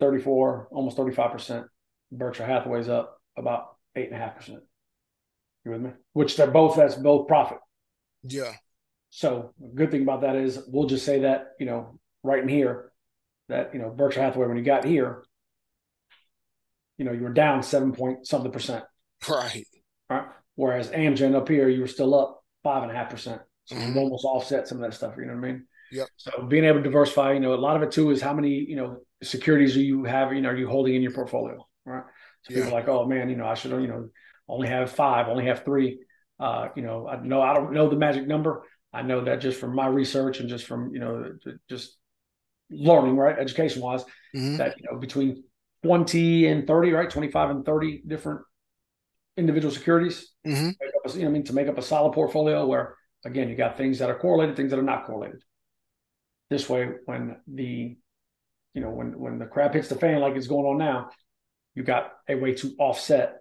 thirty 0.00 0.20
four, 0.20 0.68
almost 0.70 0.96
thirty 0.96 1.14
five 1.14 1.32
percent. 1.32 1.66
Berkshire 2.10 2.46
Hathaway's 2.46 2.88
up 2.88 3.20
about 3.36 3.76
eight 3.94 4.06
and 4.06 4.16
a 4.16 4.18
half 4.18 4.36
percent. 4.36 4.60
You 5.64 5.72
with 5.72 5.82
me? 5.82 5.90
Which 6.14 6.36
they're 6.36 6.46
both 6.46 6.76
that's 6.76 6.94
both 6.94 7.28
profit. 7.28 7.58
Yeah. 8.22 8.52
So 9.10 9.52
good 9.74 9.90
thing 9.90 10.02
about 10.02 10.22
that 10.22 10.36
is 10.36 10.62
we'll 10.66 10.88
just 10.88 11.04
say 11.04 11.20
that 11.20 11.52
you 11.60 11.66
know 11.66 11.98
right 12.22 12.42
in 12.42 12.48
here 12.48 12.90
that 13.48 13.74
you 13.74 13.80
know 13.80 13.90
Berkshire 13.90 14.22
Hathaway 14.22 14.46
when 14.46 14.56
you 14.56 14.64
got 14.64 14.84
here 14.84 15.24
you 16.98 17.04
know, 17.06 17.12
you 17.12 17.22
were 17.22 17.32
down 17.32 17.62
seven 17.62 17.92
point 17.92 18.26
something 18.26 18.52
percent. 18.52 18.84
Right. 19.28 19.64
Right. 20.10 20.26
Whereas 20.56 20.90
Amgen 20.90 21.34
up 21.34 21.48
here, 21.48 21.68
you 21.68 21.80
were 21.80 21.86
still 21.86 22.14
up 22.14 22.42
five 22.62 22.82
and 22.82 22.92
a 22.92 22.94
half 22.94 23.08
percent. 23.10 23.40
So 23.64 23.76
mm-hmm. 23.76 23.94
you 23.94 24.00
almost 24.00 24.24
offset 24.24 24.68
some 24.68 24.78
of 24.78 24.82
that 24.82 24.96
stuff. 24.96 25.14
You 25.16 25.26
know 25.26 25.34
what 25.34 25.44
I 25.44 25.52
mean? 25.52 25.66
Yeah. 25.90 26.04
So 26.16 26.42
being 26.42 26.64
able 26.64 26.78
to 26.78 26.84
diversify, 26.84 27.32
you 27.32 27.40
know, 27.40 27.54
a 27.54 27.56
lot 27.56 27.76
of 27.76 27.82
it 27.82 27.92
too 27.92 28.10
is 28.10 28.20
how 28.20 28.34
many, 28.34 28.50
you 28.50 28.76
know, 28.76 28.98
securities 29.22 29.76
are 29.76 29.80
you 29.80 30.04
have, 30.04 30.32
you 30.32 30.40
know, 30.40 30.50
are 30.50 30.56
you 30.56 30.68
holding 30.68 30.94
in 30.94 31.02
your 31.02 31.12
portfolio? 31.12 31.66
Right. 31.84 32.04
So 32.42 32.52
yeah. 32.52 32.60
people 32.60 32.70
are 32.70 32.80
like, 32.80 32.88
oh 32.88 33.06
man, 33.06 33.30
you 33.30 33.36
know, 33.36 33.46
I 33.46 33.54
should, 33.54 33.70
you 33.70 33.86
know, 33.86 34.08
only 34.48 34.68
have 34.68 34.90
five, 34.90 35.28
only 35.28 35.46
have 35.46 35.64
three. 35.64 36.00
Uh, 36.40 36.68
you 36.76 36.82
know, 36.82 37.08
I 37.08 37.20
know 37.20 37.42
I 37.42 37.54
don't 37.54 37.72
know 37.72 37.88
the 37.88 37.96
magic 37.96 38.26
number. 38.26 38.64
I 38.92 39.02
know 39.02 39.24
that 39.24 39.40
just 39.40 39.60
from 39.60 39.74
my 39.74 39.86
research 39.86 40.40
and 40.40 40.48
just 40.48 40.66
from, 40.66 40.92
you 40.94 41.00
know, 41.00 41.32
just 41.68 41.96
learning, 42.70 43.16
right, 43.16 43.38
education 43.38 43.82
wise, 43.82 44.02
mm-hmm. 44.34 44.56
that, 44.56 44.78
you 44.78 44.86
know, 44.90 44.98
between 44.98 45.44
20 45.84 46.46
and 46.46 46.66
30, 46.66 46.92
right? 46.92 47.10
25 47.10 47.50
and 47.50 47.64
30 47.64 48.02
different 48.06 48.40
individual 49.36 49.72
securities. 49.72 50.32
Mm-hmm. 50.46 50.70
You 51.16 51.22
know, 51.22 51.28
I 51.28 51.30
mean, 51.30 51.44
to 51.44 51.52
make 51.52 51.68
up 51.68 51.78
a 51.78 51.82
solid 51.82 52.12
portfolio 52.12 52.66
where, 52.66 52.96
again, 53.24 53.48
you 53.48 53.56
got 53.56 53.76
things 53.76 53.98
that 54.00 54.10
are 54.10 54.18
correlated, 54.18 54.56
things 54.56 54.70
that 54.70 54.78
are 54.78 54.82
not 54.82 55.06
correlated. 55.06 55.42
This 56.50 56.68
way, 56.68 56.88
when 57.04 57.36
the, 57.46 57.96
you 58.74 58.80
know, 58.80 58.90
when 58.90 59.18
when 59.18 59.38
the 59.38 59.46
crap 59.46 59.74
hits 59.74 59.88
the 59.88 59.96
fan 59.96 60.20
like 60.20 60.34
it's 60.34 60.46
going 60.46 60.66
on 60.66 60.78
now, 60.78 61.10
you 61.74 61.82
got 61.82 62.12
a 62.28 62.34
way 62.34 62.54
to 62.54 62.74
offset 62.78 63.38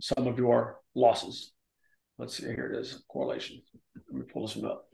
some 0.00 0.26
of 0.26 0.38
your 0.38 0.78
losses. 0.94 1.52
Let's 2.18 2.36
see, 2.36 2.44
here 2.44 2.72
it 2.72 2.78
is, 2.78 3.02
correlation. 3.08 3.62
Let 4.10 4.20
me 4.20 4.26
pull 4.30 4.46
this 4.46 4.56
one 4.56 4.70
up. 4.70 4.91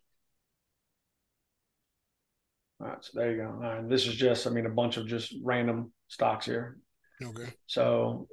All 2.80 2.86
right, 2.86 3.04
so 3.04 3.10
there 3.14 3.32
you 3.32 3.38
go. 3.38 3.60
And 3.62 3.90
this 3.90 4.06
is 4.06 4.14
just, 4.14 4.46
I 4.46 4.50
mean, 4.50 4.66
a 4.66 4.70
bunch 4.70 4.96
of 4.96 5.06
just 5.06 5.34
random 5.42 5.92
stocks 6.06 6.46
here. 6.46 6.78
Okay. 7.22 7.52
So 7.66 8.28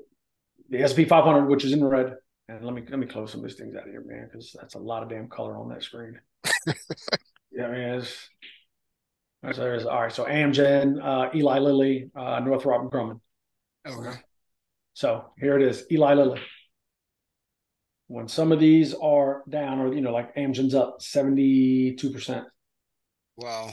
the 0.70 0.88
SP 0.88 1.10
500, 1.10 1.48
which 1.48 1.66
is 1.66 1.72
in 1.72 1.84
red, 1.84 2.16
and 2.48 2.64
let 2.64 2.76
me 2.76 2.84
let 2.88 3.00
me 3.00 3.08
close 3.08 3.32
some 3.32 3.40
of 3.40 3.48
these 3.48 3.58
things 3.58 3.76
out 3.76 3.88
of 3.88 3.90
here, 3.90 4.04
man, 4.06 4.30
because 4.32 4.56
that's 4.60 4.76
a 4.76 4.80
lot 4.80 5.02
of 5.02 5.10
damn 5.10 5.28
color 5.28 5.58
on 5.58 5.70
that 5.70 5.82
screen. 5.82 6.20
yeah, 7.52 7.66
I 7.66 7.72
mean, 7.72 7.82
it's, 7.82 8.30
that's, 9.42 9.58
there's, 9.58 9.86
all 9.86 10.04
right. 10.04 10.12
So 10.12 10.26
Amgen, 10.26 11.04
uh, 11.04 11.30
Eli 11.36 11.58
Lilly, 11.58 12.12
uh, 12.16 12.40
Northrop 12.40 12.92
Grumman. 12.92 13.20
Okay. 13.88 14.18
So 14.94 15.26
here 15.40 15.56
it 15.56 15.64
is, 15.64 15.86
Eli 15.92 16.14
Lilly. 16.14 16.42
When 18.08 18.28
some 18.28 18.52
of 18.52 18.60
these 18.60 18.94
are 18.94 19.44
down, 19.50 19.80
or 19.80 19.92
you 19.94 20.02
know, 20.02 20.14
like 20.14 20.36
Amgen's 20.36 20.76
up 20.76 21.02
seventy 21.02 21.96
two 21.96 22.12
percent. 22.12 22.46
Wow. 23.38 23.72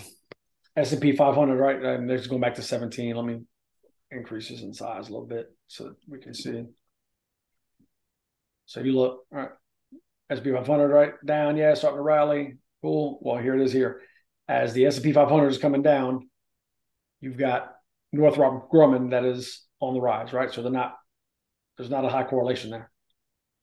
S 0.76 0.92
and 0.92 1.02
P 1.02 1.14
500, 1.14 1.56
right? 1.56 1.82
And 1.82 2.08
they're 2.08 2.18
going 2.26 2.40
back 2.40 2.54
to 2.54 2.62
17. 2.62 3.14
Let 3.14 3.24
me 3.24 3.40
increase 4.10 4.48
this 4.48 4.62
in 4.62 4.72
size 4.72 5.08
a 5.08 5.12
little 5.12 5.26
bit 5.26 5.50
so 5.66 5.94
we 6.08 6.18
can 6.18 6.34
see. 6.34 6.64
So 8.66 8.80
you 8.80 8.92
look, 8.92 9.24
all 9.32 9.38
right, 9.38 9.50
S&P 10.30 10.50
500 10.50 10.88
right 10.88 11.12
down, 11.26 11.56
yeah, 11.56 11.74
starting 11.74 11.98
to 11.98 12.02
rally. 12.02 12.56
Cool. 12.80 13.18
Well, 13.20 13.38
here 13.38 13.54
it 13.54 13.60
is 13.60 13.72
here. 13.72 14.00
As 14.48 14.72
the 14.72 14.86
S&P 14.86 15.12
500 15.12 15.48
is 15.48 15.58
coming 15.58 15.82
down, 15.82 16.30
you've 17.20 17.38
got 17.38 17.72
Northrop 18.12 18.70
Grumman 18.70 19.10
that 19.10 19.24
is 19.24 19.66
on 19.80 19.94
the 19.94 20.00
rise, 20.00 20.32
right? 20.32 20.52
So 20.52 20.62
they're 20.62 20.72
not, 20.72 20.96
there's 21.76 21.90
not 21.90 22.04
a 22.04 22.08
high 22.08 22.24
correlation 22.24 22.70
there. 22.70 22.90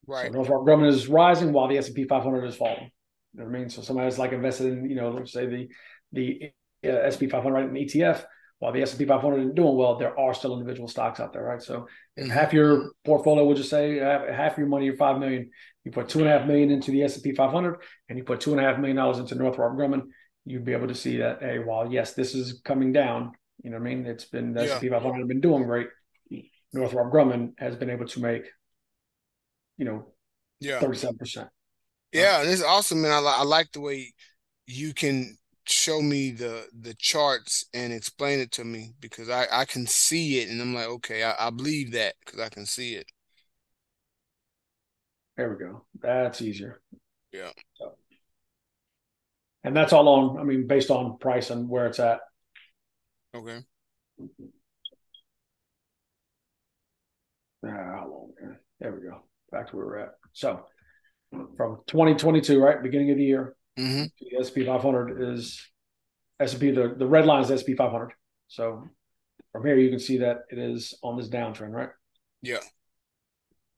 Right. 0.06 0.26
So 0.26 0.32
Northrop 0.32 0.64
Grumman 0.64 0.88
is 0.88 1.08
rising 1.08 1.52
while 1.52 1.68
the 1.68 1.78
S&P 1.78 2.04
500 2.04 2.44
is 2.44 2.56
falling. 2.56 2.90
You 3.32 3.40
know 3.40 3.46
what 3.46 3.56
I 3.56 3.58
mean? 3.58 3.70
So 3.70 3.82
somebody's 3.82 4.18
like 4.18 4.32
invested 4.32 4.72
in, 4.72 4.88
you 4.88 4.96
know, 4.96 5.10
let's 5.10 5.32
say 5.32 5.46
the 5.46 5.68
the 6.12 6.52
S&P 6.82 7.28
500 7.28 7.54
right, 7.54 7.68
an 7.68 7.74
ETF 7.74 8.24
while 8.60 8.72
the 8.72 8.82
S&P 8.82 9.06
500 9.06 9.38
isn't 9.38 9.54
doing 9.54 9.74
well, 9.74 9.96
there 9.96 10.18
are 10.20 10.34
still 10.34 10.52
individual 10.52 10.86
stocks 10.86 11.18
out 11.18 11.32
there, 11.32 11.42
right? 11.42 11.62
So 11.62 11.88
mm-hmm. 12.18 12.28
half 12.28 12.52
your 12.52 12.92
portfolio, 13.06 13.44
would 13.46 13.56
just 13.56 13.70
say 13.70 13.98
half, 13.98 14.28
half 14.28 14.58
your 14.58 14.66
money, 14.66 14.84
your 14.84 14.96
five 14.96 15.18
million, 15.18 15.50
you 15.82 15.90
put 15.90 16.10
two 16.10 16.18
and 16.20 16.28
a 16.28 16.38
half 16.38 16.46
million 16.46 16.70
into 16.70 16.90
the 16.90 17.02
S&P 17.02 17.34
500, 17.34 17.78
and 18.10 18.18
you 18.18 18.24
put 18.24 18.40
two 18.40 18.50
and 18.52 18.60
a 18.60 18.62
half 18.62 18.78
million 18.78 18.98
dollars 18.98 19.18
into 19.18 19.34
Northrop 19.34 19.78
Grumman, 19.78 20.08
you'd 20.44 20.66
be 20.66 20.74
able 20.74 20.88
to 20.88 20.94
see 20.94 21.16
that, 21.16 21.40
hey, 21.40 21.58
while 21.58 21.90
yes, 21.90 22.12
this 22.12 22.34
is 22.34 22.60
coming 22.62 22.92
down, 22.92 23.32
you 23.64 23.70
know 23.70 23.78
what 23.78 23.88
I 23.88 23.94
mean? 23.94 24.04
It's 24.04 24.26
been 24.26 24.52
the 24.52 24.66
yeah. 24.66 24.74
S&P 24.74 24.90
500 24.90 25.18
has 25.18 25.26
been 25.26 25.40
doing 25.40 25.64
great. 25.64 25.88
Northrop 26.74 27.10
Grumman 27.10 27.52
has 27.58 27.76
been 27.76 27.88
able 27.88 28.06
to 28.08 28.20
make, 28.20 28.44
you 29.78 29.86
know, 29.86 30.12
yeah, 30.60 30.78
thirty-seven 30.78 31.16
percent. 31.16 31.48
Yeah, 32.12 32.44
this 32.44 32.60
is 32.60 32.62
awesome, 32.62 33.00
man. 33.00 33.10
I, 33.10 33.38
I 33.38 33.42
like 33.42 33.72
the 33.72 33.80
way 33.80 34.12
you 34.66 34.92
can 34.92 35.36
show 35.66 36.00
me 36.02 36.30
the 36.30 36.66
the 36.78 36.94
charts 36.94 37.64
and 37.74 37.92
explain 37.92 38.40
it 38.40 38.50
to 38.52 38.64
me 38.64 38.92
because 39.00 39.28
I 39.28 39.46
I 39.52 39.64
can 39.64 39.86
see 39.86 40.40
it 40.40 40.48
and 40.48 40.60
I'm 40.60 40.74
like 40.74 40.88
okay 40.88 41.22
I, 41.22 41.34
I 41.46 41.50
believe 41.50 41.92
that 41.92 42.14
because 42.24 42.40
I 42.40 42.48
can 42.48 42.66
see 42.66 42.94
it. 42.94 43.06
There 45.36 45.50
we 45.50 45.64
go. 45.64 45.86
That's 46.00 46.42
easier. 46.42 46.82
Yeah. 47.32 47.50
So, 47.76 47.94
and 49.64 49.74
that's 49.74 49.94
all 49.94 50.08
on. 50.08 50.38
I 50.38 50.42
mean, 50.42 50.66
based 50.66 50.90
on 50.90 51.16
price 51.18 51.48
and 51.48 51.66
where 51.68 51.86
it's 51.86 51.98
at. 51.98 52.20
Okay. 53.34 53.60
Ah, 57.64 57.68
how 57.68 58.08
long? 58.10 58.32
There 58.80 58.92
we 58.92 59.00
go. 59.00 59.22
Back 59.50 59.70
to 59.70 59.76
where 59.76 59.86
we're 59.86 59.98
at. 59.98 60.14
So, 60.32 60.66
from 61.30 61.80
2022, 61.86 62.60
right, 62.60 62.82
beginning 62.82 63.10
of 63.10 63.16
the 63.16 63.24
year, 63.24 63.54
Mm-hmm. 63.78 64.04
The 64.38 64.44
SP 64.44 64.66
500 64.66 65.34
is 65.34 65.60
SP. 66.40 66.74
The 66.74 66.94
the 66.96 67.06
red 67.06 67.26
line 67.26 67.42
is 67.42 67.48
SP 67.62 67.76
500. 67.76 68.12
So 68.48 68.88
from 69.52 69.64
here 69.64 69.78
you 69.78 69.90
can 69.90 69.98
see 69.98 70.18
that 70.18 70.40
it 70.50 70.58
is 70.58 70.94
on 71.02 71.16
this 71.16 71.28
downtrend, 71.28 71.72
right? 71.72 71.90
Yeah. 72.42 72.60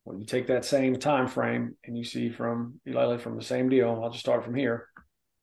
When 0.05 0.18
you 0.18 0.26
take 0.26 0.49
that 0.49 0.64
same 0.64 0.97
time 0.97 1.28
frame 1.28 1.76
and 1.84 1.97
you 1.97 2.05
see 2.05 2.28
from 2.30 2.80
Eli 2.86 3.18
from 3.18 3.36
the 3.36 3.45
same 3.45 3.68
deal, 3.68 4.01
I'll 4.03 4.11
just 4.11 4.24
start 4.24 4.45
from 4.45 4.55
here. 4.55 4.88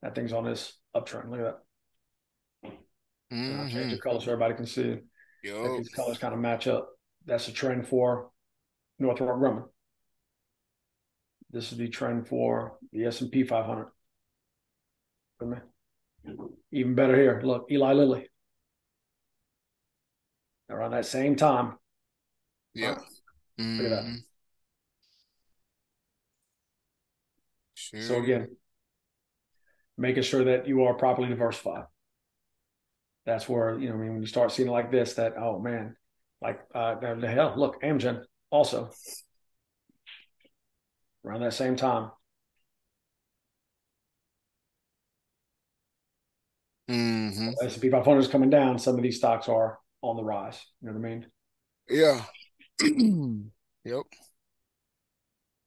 That 0.02 0.16
thing's 0.16 0.34
on 0.34 0.46
this 0.46 0.74
uptrend. 0.96 1.30
Look 1.30 1.40
at 1.40 1.46
that. 1.46 1.60
Mm-hmm. 3.32 3.68
Change 3.70 3.92
the 3.92 4.00
color 4.00 4.20
so 4.20 4.32
everybody 4.32 4.56
can 4.56 4.66
see. 4.66 4.98
Yo. 5.44 5.78
These 5.78 5.90
colors 5.90 6.18
kind 6.18 6.34
of 6.34 6.40
match 6.40 6.68
up. 6.68 6.90
That's 7.26 7.46
the 7.46 7.52
trend 7.52 7.88
for 7.88 8.32
Northrop 8.98 9.40
Grumman. 9.40 9.66
This 11.52 11.72
is 11.72 11.78
the 11.78 11.88
trend 11.88 12.28
for 12.28 12.78
the 12.92 13.06
S&P 13.06 13.44
500. 13.44 13.88
Amen. 15.42 15.62
Even 16.72 16.96
better 16.96 17.16
here. 17.16 17.42
Look, 17.44 17.68
Eli 17.72 17.94
Lilly. 17.94 18.30
Around 20.70 20.92
that 20.92 21.06
same 21.06 21.36
time. 21.36 21.76
Yeah. 22.74 22.96
Mm-hmm. 23.60 23.78
Look 23.78 23.86
at 23.86 23.90
that. 23.90 24.04
Mm-hmm. 24.04 24.16
Sure. 27.74 28.02
So 28.02 28.22
again, 28.22 28.56
making 29.98 30.24
sure 30.24 30.44
that 30.44 30.68
you 30.68 30.84
are 30.84 30.94
properly 30.94 31.30
diversified. 31.30 31.86
That's 33.26 33.50
where, 33.50 33.80
you 33.80 33.90
know, 33.90 33.96
I 33.96 33.98
mean, 33.98 34.14
when 34.14 34.22
you 34.22 34.28
start 34.28 34.52
seeing 34.52 34.70
like 34.70 34.92
this, 34.92 35.14
that, 35.16 35.34
oh 35.38 35.60
man, 35.60 35.96
like, 36.42 36.60
uh, 36.74 36.96
the 37.16 37.28
hell, 37.28 37.54
look, 37.58 37.82
Amgen 37.82 38.24
also 38.50 38.92
around 41.26 41.42
that 41.42 41.54
same 41.54 41.76
time. 41.76 42.12
Mm-hmm. 46.90 47.50
S&P 47.64 47.90
500 47.90 48.20
is 48.20 48.28
coming 48.28 48.50
down. 48.50 48.80
Some 48.80 48.96
of 48.96 49.04
these 49.04 49.18
stocks 49.18 49.48
are 49.48 49.78
on 50.02 50.16
the 50.16 50.24
rise. 50.24 50.60
You 50.82 50.88
know 50.88 50.98
what 50.98 51.06
I 51.06 51.10
mean? 51.10 51.26
Yeah. 51.90 52.22
yep. 53.86 54.04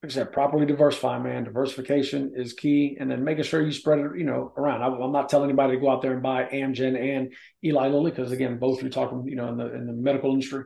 Like 0.02 0.10
I 0.10 0.14
said, 0.14 0.32
properly 0.32 0.66
diversify, 0.66 1.20
man. 1.20 1.44
Diversification 1.44 2.32
is 2.34 2.54
key, 2.54 2.96
and 2.98 3.08
then 3.08 3.22
making 3.22 3.44
sure 3.44 3.62
you 3.62 3.70
spread 3.70 4.00
it, 4.00 4.18
you 4.18 4.24
know, 4.24 4.52
around. 4.56 4.82
I, 4.82 4.86
am 4.88 5.12
not 5.12 5.28
telling 5.28 5.48
anybody 5.48 5.76
to 5.76 5.80
go 5.80 5.90
out 5.90 6.02
there 6.02 6.12
and 6.12 6.22
buy 6.22 6.44
Amgen 6.46 6.98
and 6.98 7.32
Eli 7.64 7.86
Lilly 7.86 8.10
because, 8.10 8.32
again, 8.32 8.58
both 8.58 8.82
you're 8.82 8.90
talking, 8.90 9.24
you 9.28 9.36
know, 9.36 9.48
in 9.48 9.56
the 9.56 9.72
in 9.72 9.86
the 9.86 9.92
medical 9.92 10.32
industry, 10.32 10.64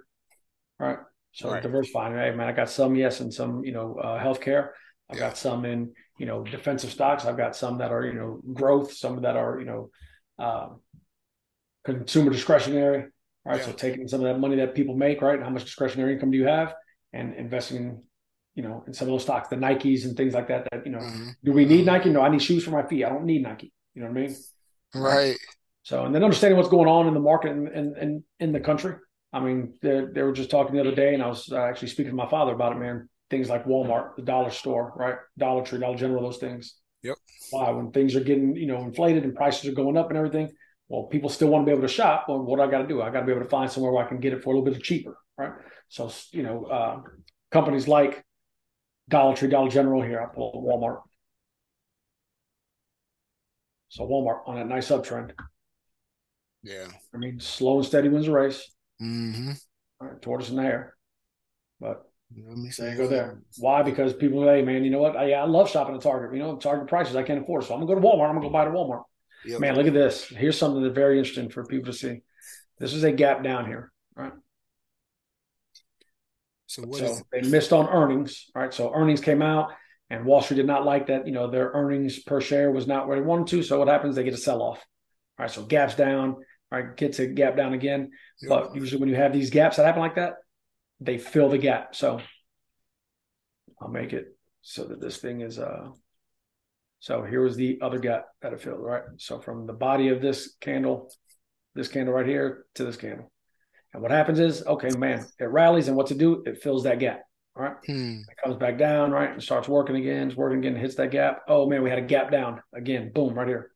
right? 0.79 0.99
So 1.33 1.51
right. 1.51 1.63
diversifying, 1.63 2.15
right, 2.15 2.35
man. 2.35 2.49
I 2.49 2.53
got 2.53 2.71
some, 2.71 2.95
yes, 2.95 3.21
and 3.21 3.33
some, 3.33 3.63
you 3.63 3.73
know, 3.73 3.97
uh, 4.03 4.19
healthcare. 4.19 4.71
I've 5.11 5.19
yeah. 5.19 5.29
got 5.29 5.37
some 5.37 5.67
in, 5.67 5.93
you 6.19 6.25
know, 6.25 6.43
defensive 6.43 6.91
stocks. 6.91 7.27
I've 7.27 7.37
got 7.37 7.55
some 7.55 7.77
that 7.79 7.93
are, 7.93 8.07
you 8.07 8.15
know, 8.15 8.41
growth. 8.55 8.95
Some 8.95 9.21
that 9.21 9.37
are, 9.37 9.61
you 9.61 9.67
know, 9.67 9.91
uh, 10.39 10.69
consumer 11.85 12.31
discretionary. 12.31 13.07
Right. 13.45 13.59
Yeah. 13.59 13.67
So 13.67 13.73
taking 13.73 14.09
some 14.09 14.21
of 14.21 14.27
that 14.27 14.41
money 14.41 14.57
that 14.57 14.75
people 14.75 14.97
make, 14.97 15.23
right? 15.23 15.41
How 15.41 15.51
much 15.51 15.65
discretionary 15.65 16.15
income 16.15 16.31
do 16.31 16.39
you 16.39 16.47
have, 16.47 16.75
and 17.13 17.35
investing 17.35 18.03
you 18.57 18.63
know, 18.63 18.83
in 18.87 18.95
some 18.95 19.07
of 19.07 19.13
those 19.13 19.23
stocks, 19.23 19.49
the 19.49 19.57
Nikes 19.57 20.05
and 20.05 20.17
things 20.17 20.33
like 20.35 20.49
that. 20.49 20.67
That 20.73 20.87
you 20.87 20.91
know, 20.91 20.99
mm-hmm. 20.99 21.29
do 21.45 21.53
we 21.53 21.67
need 21.67 21.87
Nike? 21.87 22.09
No, 22.09 22.23
I 22.23 22.31
need 22.31 22.43
shoes 22.43 22.65
for 22.65 22.71
my 22.71 22.83
feet. 22.83 23.05
I 23.05 23.11
don't 23.11 23.27
need 23.27 23.43
Nike. 23.43 23.73
You 23.95 24.03
know 24.03 24.09
what 24.09 24.17
I 24.17 24.21
mean? 24.21 24.37
Right. 24.95 25.37
So, 25.83 26.05
and 26.05 26.15
then 26.15 26.25
understanding 26.25 26.57
what's 26.57 26.71
going 26.71 26.89
on 26.89 27.07
in 27.07 27.15
the 27.15 27.21
market 27.21 27.53
and 27.53 27.69
in, 27.69 27.97
in, 27.97 28.25
in, 28.41 28.53
the 28.53 28.59
country. 28.59 28.97
I 29.33 29.41
mean, 29.41 29.75
they, 29.83 30.07
they 30.13 30.23
were 30.23 30.33
just 30.33 30.51
talking 30.51 30.75
the 30.75 30.81
other 30.81 30.95
day, 30.95 31.15
and 31.15 31.23
I 31.23 31.29
was 31.29 31.49
uh, 31.53 31.59
actually 31.59 31.89
speaking 31.89 32.11
to 32.11 32.17
my 32.17 32.29
father 32.29 32.53
about 32.53 32.73
it, 32.73 32.81
man. 32.81 33.09
Things 33.31 33.49
like 33.49 33.67
Walmart, 33.67 34.17
the 34.17 34.23
dollar 34.23 34.51
store, 34.51 34.93
right? 34.97 35.17
Dollar 35.39 35.65
Tree, 35.65 35.79
Dollar 35.79 35.97
General, 35.97 36.23
those 36.23 36.39
things. 36.39 36.77
Yep. 37.07 37.17
Why? 37.51 37.71
When 37.71 37.93
things 37.93 38.17
are 38.17 38.21
getting, 38.21 38.57
you 38.57 38.67
know, 38.67 38.83
inflated 38.83 39.23
and 39.25 39.35
prices 39.35 39.69
are 39.69 39.75
going 39.75 39.97
up 39.97 40.09
and 40.09 40.19
everything, 40.19 40.51
well, 40.89 41.05
people 41.05 41.31
still 41.31 41.49
want 41.49 41.63
to 41.63 41.67
be 41.67 41.73
able 41.73 41.87
to 41.87 41.93
shop. 41.93 42.27
Well, 42.29 42.43
what 42.43 42.57
do 42.57 42.63
I 42.63 42.71
got 42.71 42.83
to 42.83 42.89
do? 42.89 43.03
I 43.03 43.11
got 43.11 43.21
to 43.21 43.27
be 43.27 43.33
able 43.33 43.45
to 43.45 43.49
find 43.49 43.71
somewhere 43.71 43.93
where 43.93 44.05
I 44.05 44.09
can 44.09 44.19
get 44.19 44.33
it 44.33 44.43
for 44.43 44.53
a 44.53 44.59
little 44.59 44.73
bit 44.73 44.83
cheaper, 44.83 45.17
right? 45.39 45.53
So, 45.89 46.11
you 46.33 46.43
know, 46.43 46.65
uh, 46.65 47.03
companies 47.51 47.87
like 47.87 48.25
Dollar 49.09 49.37
Tree, 49.37 49.49
Dollar 49.49 49.71
General 49.71 50.03
here. 50.03 50.21
I 50.21 50.35
pull 50.35 50.65
Walmart. 50.67 51.03
So 53.89 54.07
Walmart 54.07 54.41
on 54.47 54.59
a 54.59 54.65
nice 54.65 54.89
uptrend. 54.89 55.31
Yeah. 56.63 56.89
I 57.15 57.19
mean, 57.19 57.39
slow 57.39 57.79
and 57.79 57.87
steady 57.87 58.09
wins 58.09 58.27
the 58.27 58.33
race. 58.33 58.69
Mm-hmm. 59.01 59.53
Right, 60.01 60.21
tortoise 60.21 60.51
in 60.51 60.57
the 60.57 60.63
hare. 60.63 60.97
But 61.81 62.06
let 62.35 62.59
me 62.59 62.71
say, 62.71 62.97
go 62.97 63.07
there. 63.07 63.41
Why? 63.59 63.83
Because 63.83 64.13
people, 64.13 64.43
hey 64.45 64.63
man, 64.63 64.85
you 64.85 64.91
know 64.91 64.99
what? 64.99 65.17
I, 65.17 65.33
I 65.33 65.45
love 65.45 65.71
shopping 65.71 65.95
at 65.95 66.03
Target. 66.03 66.37
You 66.37 66.43
know, 66.43 66.57
Target 66.57 66.89
prices 66.89 67.17
I 67.17 67.23
can't 67.23 67.43
afford, 67.43 67.65
so 67.65 67.75
I'm 67.75 67.81
gonna 67.81 67.95
go 67.95 68.01
to 68.01 68.07
Walmart. 68.07 68.29
I'm 68.29 68.35
gonna 68.37 68.47
go 68.47 68.53
buy 68.53 68.67
at 68.67 68.73
Walmart. 68.73 69.05
Yep. 69.45 69.61
Man, 69.61 69.77
look 69.77 69.87
at 69.87 69.95
this. 69.95 70.25
Here's 70.25 70.59
something 70.59 70.83
that's 70.83 70.95
very 70.95 71.19
interesting 71.19 71.49
for 71.49 71.65
people 71.65 71.93
to 71.93 71.99
see. 71.99 72.23
This 72.79 72.93
is 72.93 73.05
a 73.05 73.13
gap 73.13 73.45
down 73.45 73.67
here, 73.67 73.93
right? 74.17 74.33
So, 76.67 76.85
so 76.93 77.17
they 77.33 77.43
missed 77.43 77.73
on 77.73 77.89
earnings, 77.89 78.47
right? 78.55 78.75
So 78.75 78.93
earnings 78.93 79.21
came 79.21 79.41
out, 79.41 79.71
and 80.11 80.25
Wall 80.25 80.43
Street 80.43 80.57
did 80.57 80.67
not 80.67 80.85
like 80.85 81.07
that. 81.07 81.27
You 81.27 81.33
know, 81.33 81.49
their 81.49 81.71
earnings 81.71 82.19
per 82.19 82.41
share 82.41 82.73
was 82.73 82.89
not 82.89 83.07
where 83.07 83.19
they 83.19 83.25
wanted 83.25 83.47
to. 83.49 83.63
So 83.63 83.79
what 83.79 83.89
happens? 83.89 84.17
They 84.17 84.25
get 84.25 84.35
a 84.35 84.39
sell 84.39 84.63
off. 84.63 84.85
All 85.39 85.45
right, 85.45 85.51
so 85.51 85.65
gaps 85.65 85.95
down. 85.95 86.35
All 86.73 86.83
right, 86.83 86.97
gets 86.97 87.21
a 87.21 87.27
gap 87.27 87.57
down 87.57 87.73
again. 87.73 88.11
Yep. 88.43 88.49
But 88.49 88.75
usually 88.75 89.01
when 89.01 89.09
you 89.09 89.15
have 89.15 89.33
these 89.33 89.51
gaps 89.51 89.77
that 89.77 89.87
happen 89.87 90.03
like 90.03 90.17
that, 90.17 90.35
they 91.01 91.19
fill 91.19 91.49
the 91.49 91.59
gap. 91.59 91.95
So 91.95 92.21
I'll 93.81 93.89
make 93.89 94.13
it 94.13 94.37
so 94.63 94.85
that 94.85 95.01
this 95.01 95.19
thing 95.19 95.43
is 95.43 95.59
uh 95.59 95.89
so 96.99 97.23
here 97.23 97.43
was 97.43 97.57
the 97.57 97.79
other 97.83 97.99
gap 97.99 98.27
that 98.43 98.53
it 98.53 98.61
filled, 98.61 98.81
right? 98.81 99.03
So 99.19 99.39
from 99.39 99.67
the 99.67 99.73
body 99.73 100.09
of 100.09 100.21
this 100.21 100.57
candle, 100.61 101.13
this 101.75 101.89
candle 101.89 102.15
right 102.15 102.27
here 102.27 102.65
to 102.75 102.85
this 102.85 102.97
candle. 102.97 103.31
And 103.93 104.03
what 104.03 104.11
happens 104.11 104.41
is, 104.41 104.67
okay, 104.67 104.91
man, 104.97 105.25
it 105.39 105.45
rallies, 105.45 105.89
and 105.89 105.97
what 105.97 106.09
to 106.09 106.15
do? 106.15 106.43
It 106.47 106.63
fills 106.63 106.85
that 106.85 106.99
gap. 106.99 107.23
All 107.57 107.63
right. 107.63 107.77
Hmm. 107.87 108.21
It 108.29 108.37
comes 108.43 108.57
back 108.57 108.77
down, 108.77 109.11
right? 109.11 109.31
And 109.31 109.43
starts 109.43 109.69
working 109.69 109.97
again, 109.97 110.29
it's 110.29 110.37
working 110.37 110.59
again, 110.59 110.77
hits 110.77 110.97
that 110.97 111.11
gap. 111.11 111.43
Oh 111.49 111.69
man, 111.69 111.83
we 111.83 111.91
had 111.91 111.99
a 111.99 112.03
gap 112.03 112.31
down 112.31 112.61
again. 112.75 113.13
Boom, 113.15 113.35
right 113.35 113.49
here. 113.49 113.71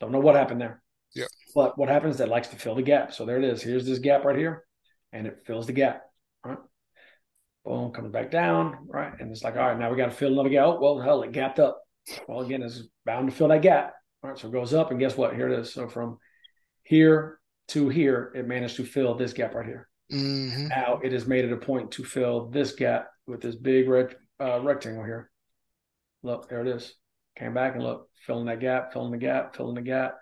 Don't 0.00 0.12
know 0.12 0.20
what 0.20 0.36
happened 0.36 0.60
there. 0.60 0.82
Yeah. 1.14 1.26
But 1.54 1.76
what 1.76 1.88
happens 1.88 2.18
that 2.18 2.28
likes 2.28 2.48
to 2.48 2.56
fill 2.56 2.74
the 2.74 2.82
gap. 2.82 3.12
So 3.12 3.26
there 3.26 3.38
it 3.38 3.44
is. 3.44 3.62
Here's 3.62 3.86
this 3.86 3.98
gap 3.98 4.24
right 4.24 4.38
here, 4.38 4.64
and 5.12 5.26
it 5.26 5.42
fills 5.44 5.66
the 5.66 5.72
gap. 5.72 6.02
All 6.44 6.50
right. 6.52 6.60
Boom, 7.64 7.92
coming 7.92 8.10
back 8.10 8.30
down, 8.30 8.86
right? 8.88 9.12
And 9.20 9.30
it's 9.30 9.44
like, 9.44 9.56
all 9.56 9.68
right, 9.68 9.78
now 9.78 9.90
we 9.90 9.96
got 9.96 10.06
to 10.06 10.10
fill 10.10 10.32
another 10.32 10.48
gap. 10.48 10.64
Oh, 10.64 10.78
well, 10.80 11.00
hell, 11.00 11.22
it 11.22 11.32
gapped 11.32 11.58
up. 11.58 11.80
Well, 12.26 12.40
again, 12.40 12.62
it's 12.62 12.82
bound 13.04 13.30
to 13.30 13.36
fill 13.36 13.48
that 13.48 13.62
gap. 13.62 13.94
All 14.22 14.30
right, 14.30 14.38
so 14.38 14.48
it 14.48 14.52
goes 14.52 14.74
up, 14.74 14.90
and 14.90 14.98
guess 14.98 15.16
what? 15.16 15.34
Here 15.34 15.50
it 15.50 15.58
is. 15.58 15.72
So 15.72 15.88
from 15.88 16.18
here 16.84 17.38
to 17.68 17.88
here, 17.88 18.32
it 18.34 18.48
managed 18.48 18.76
to 18.76 18.84
fill 18.84 19.14
this 19.14 19.32
gap 19.32 19.54
right 19.54 19.66
here. 19.66 19.88
Mm-hmm. 20.12 20.68
Now 20.68 21.00
it 21.04 21.12
has 21.12 21.26
made 21.26 21.44
it 21.44 21.52
a 21.52 21.56
point 21.56 21.92
to 21.92 22.04
fill 22.04 22.48
this 22.48 22.72
gap 22.72 23.08
with 23.26 23.40
this 23.40 23.54
big 23.54 23.88
red 23.88 24.16
uh, 24.40 24.60
rectangle 24.60 25.04
here. 25.04 25.30
Look, 26.22 26.48
there 26.48 26.62
it 26.62 26.66
is. 26.66 26.94
Came 27.38 27.54
back 27.54 27.74
and 27.74 27.84
look, 27.84 28.08
filling 28.26 28.46
that 28.46 28.60
gap, 28.60 28.92
filling 28.92 29.12
the 29.12 29.18
gap, 29.18 29.54
filling 29.54 29.76
the 29.76 29.82
gap. 29.82 30.16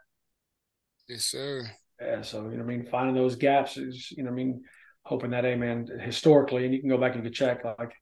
Yes, 1.08 1.24
sir. 1.24 1.70
Yeah, 2.00 2.22
so 2.22 2.48
you 2.50 2.56
know, 2.56 2.64
I 2.64 2.66
mean, 2.66 2.86
finding 2.90 3.14
those 3.14 3.36
gaps 3.36 3.76
is, 3.76 4.12
you 4.12 4.22
know, 4.22 4.30
I 4.30 4.34
mean, 4.34 4.62
hoping 5.04 5.30
that, 5.30 5.44
amen, 5.44 5.88
historically, 6.00 6.64
and 6.64 6.74
you 6.74 6.80
can 6.80 6.88
go 6.88 6.98
back 6.98 7.14
and 7.14 7.24
you 7.24 7.30
can 7.30 7.34
check, 7.34 7.64
like, 7.64 7.92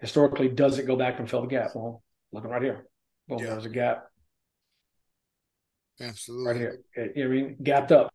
historically, 0.00 0.48
does 0.48 0.78
it 0.78 0.86
go 0.86 0.96
back 0.96 1.18
and 1.18 1.28
fill 1.28 1.42
the 1.42 1.46
gap? 1.46 1.70
Well, 1.74 2.02
looking 2.32 2.50
right 2.50 2.62
here, 2.62 2.86
boom, 3.28 3.38
yeah. 3.38 3.50
there's 3.50 3.66
a 3.66 3.70
gap. 3.70 4.04
Absolutely. 6.00 6.46
Right 6.46 6.56
here. 6.56 6.80
It, 6.94 7.24
I 7.24 7.28
mean, 7.28 7.56
gapped 7.62 7.92
up. 7.92 8.12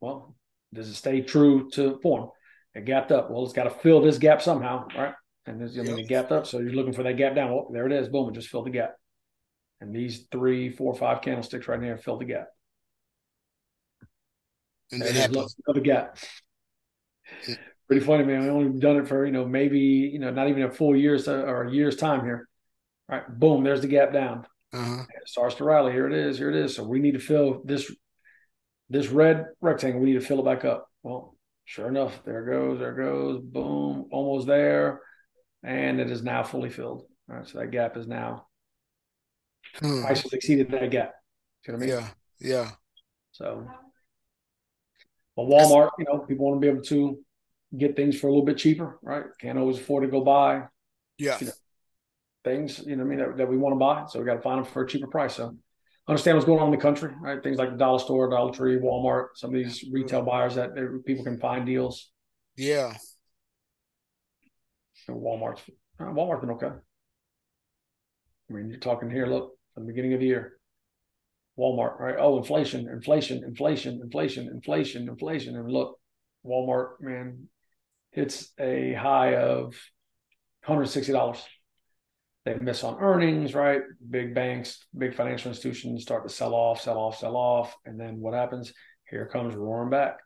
Well, 0.00 0.34
does 0.72 0.88
it 0.88 0.94
stay 0.94 1.20
true 1.20 1.70
to 1.70 2.00
form? 2.02 2.30
It 2.74 2.84
gapped 2.84 3.12
up. 3.12 3.30
Well, 3.30 3.44
it's 3.44 3.52
got 3.52 3.64
to 3.64 3.70
fill 3.70 4.00
this 4.00 4.18
gap 4.18 4.42
somehow, 4.42 4.88
right? 4.96 5.14
And 5.46 5.60
this, 5.60 5.78
I 5.78 5.82
mean, 5.82 5.98
it 6.00 6.08
gapped 6.08 6.32
up. 6.32 6.46
So 6.46 6.58
you're 6.58 6.72
looking 6.72 6.92
for 6.92 7.04
that 7.04 7.16
gap 7.16 7.36
down. 7.36 7.52
Well, 7.52 7.68
there 7.72 7.86
it 7.86 7.92
is. 7.92 8.08
Boom, 8.08 8.28
it 8.28 8.34
just 8.34 8.48
filled 8.48 8.66
the 8.66 8.70
gap. 8.70 8.96
And 9.80 9.94
these 9.94 10.26
three, 10.32 10.70
four, 10.70 10.94
five 10.94 11.20
candlesticks 11.22 11.68
right 11.68 11.80
here 11.80 11.96
fill 11.96 12.18
the 12.18 12.24
gap. 12.24 12.48
And 14.90 15.02
then 15.02 15.30
another 15.66 15.80
gap. 15.80 16.18
Pretty 17.86 18.04
funny, 18.04 18.24
man. 18.24 18.42
We 18.42 18.48
only 18.48 18.80
done 18.80 18.96
it 18.96 19.08
for 19.08 19.26
you 19.26 19.32
know 19.32 19.44
maybe 19.44 19.78
you 19.78 20.18
know 20.18 20.30
not 20.30 20.48
even 20.48 20.62
a 20.62 20.70
full 20.70 20.96
year's 20.96 21.28
or 21.28 21.64
a 21.64 21.72
year's 21.72 21.96
time 21.96 22.24
here. 22.24 22.48
All 23.10 23.18
right, 23.18 23.38
boom, 23.38 23.64
there's 23.64 23.82
the 23.82 23.88
gap 23.88 24.12
down. 24.12 24.46
Uh-huh. 24.72 25.02
It 25.02 25.28
starts 25.28 25.56
to 25.56 25.64
rally. 25.64 25.92
Here 25.92 26.06
it 26.06 26.14
is. 26.14 26.38
Here 26.38 26.50
it 26.50 26.56
is. 26.56 26.74
So 26.74 26.82
we 26.82 26.98
need 26.98 27.12
to 27.12 27.20
fill 27.20 27.62
this 27.64 27.90
this 28.90 29.08
red 29.08 29.46
rectangle, 29.60 30.00
we 30.00 30.12
need 30.12 30.20
to 30.20 30.26
fill 30.26 30.40
it 30.40 30.44
back 30.44 30.64
up. 30.64 30.88
Well, 31.02 31.36
sure 31.64 31.88
enough, 31.88 32.22
there 32.24 32.46
it 32.46 32.50
goes, 32.50 32.78
there 32.78 32.92
it 32.92 33.02
goes, 33.02 33.40
boom, 33.42 34.08
almost 34.10 34.46
there. 34.46 35.00
And 35.62 36.00
it 36.00 36.10
is 36.10 36.22
now 36.22 36.42
fully 36.42 36.70
filled. 36.70 37.04
All 37.30 37.36
right. 37.36 37.48
So 37.48 37.58
that 37.58 37.70
gap 37.70 37.96
is 37.96 38.06
now 38.06 38.46
hmm. 39.76 40.02
price 40.02 40.22
has 40.22 40.32
exceeded 40.32 40.70
that 40.70 40.90
gap. 40.90 41.14
You 41.66 41.72
know 41.72 41.78
what 41.78 41.88
I 41.88 41.90
mean? 41.90 41.96
Yeah. 41.98 42.08
Yeah. 42.40 42.70
So 43.32 43.66
well, 45.36 45.46
Walmart, 45.46 45.90
you 45.98 46.04
know, 46.04 46.18
people 46.20 46.46
want 46.46 46.60
to 46.60 46.66
be 46.66 46.70
able 46.70 46.84
to 46.84 47.18
get 47.76 47.96
things 47.96 48.18
for 48.18 48.28
a 48.28 48.30
little 48.30 48.44
bit 48.44 48.58
cheaper, 48.58 48.98
right? 49.02 49.24
Can't 49.40 49.58
always 49.58 49.78
afford 49.78 50.04
to 50.04 50.10
go 50.10 50.20
buy. 50.20 50.64
Yeah. 51.18 51.36
You 51.40 51.46
know, 51.46 51.52
things, 52.44 52.82
you 52.86 52.96
know, 52.96 53.02
I 53.02 53.06
mean, 53.06 53.18
that, 53.18 53.36
that 53.38 53.48
we 53.48 53.56
want 53.56 53.74
to 53.74 53.78
buy. 53.78 54.06
So 54.08 54.20
we 54.20 54.26
got 54.26 54.34
to 54.34 54.42
find 54.42 54.64
them 54.64 54.72
for 54.72 54.84
a 54.84 54.86
cheaper 54.86 55.08
price. 55.08 55.36
So 55.36 55.56
understand 56.06 56.36
what's 56.36 56.46
going 56.46 56.60
on 56.60 56.66
in 56.66 56.70
the 56.72 56.82
country, 56.82 57.12
right? 57.20 57.42
Things 57.42 57.58
like 57.58 57.70
the 57.70 57.76
dollar 57.76 57.98
store, 57.98 58.28
Dollar 58.30 58.52
Tree, 58.52 58.78
Walmart, 58.78 59.28
some 59.34 59.50
of 59.50 59.56
these 59.56 59.84
retail 59.90 60.22
buyers 60.22 60.54
that 60.54 60.74
people 61.06 61.24
can 61.24 61.40
find 61.40 61.66
deals. 61.66 62.10
Yeah. 62.56 62.94
And 65.08 65.16
Walmart's 65.16 65.62
Uh, 66.00 66.04
Walmart's 66.06 66.40
been 66.40 66.50
okay. 66.50 66.70
I 68.48 68.52
mean, 68.52 68.68
you're 68.68 68.78
talking 68.78 69.10
here. 69.10 69.26
Look, 69.26 69.52
from 69.74 69.84
the 69.84 69.92
beginning 69.92 70.14
of 70.14 70.20
the 70.20 70.26
year, 70.26 70.58
Walmart, 71.58 71.98
right? 72.00 72.16
Oh, 72.18 72.38
inflation, 72.38 72.88
inflation, 72.88 73.44
inflation, 73.44 74.00
inflation, 74.02 74.48
inflation, 74.48 75.08
inflation, 75.08 75.56
and 75.56 75.70
look, 75.70 75.98
Walmart, 76.44 77.00
man, 77.00 77.48
hits 78.10 78.52
a 78.58 78.92
high 78.94 79.36
of 79.36 79.74
$160. 80.66 81.40
They 82.44 82.54
miss 82.56 82.84
on 82.84 83.00
earnings, 83.00 83.54
right? 83.54 83.82
Big 84.10 84.34
banks, 84.34 84.84
big 84.96 85.14
financial 85.14 85.50
institutions 85.50 86.02
start 86.02 86.28
to 86.28 86.34
sell 86.34 86.54
off, 86.54 86.80
sell 86.80 86.98
off, 86.98 87.18
sell 87.18 87.36
off. 87.36 87.74
And 87.86 87.98
then 87.98 88.20
what 88.20 88.34
happens? 88.34 88.72
Here 89.08 89.26
comes 89.26 89.54
roaring 89.54 89.90
back. 89.90 90.18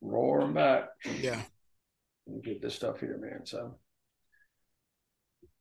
Roaring 0.00 0.54
back. 0.54 0.88
Yeah. 1.20 1.40
Get 2.42 2.62
this 2.62 2.74
stuff 2.74 3.00
here, 3.00 3.18
man. 3.20 3.44
So 3.44 3.78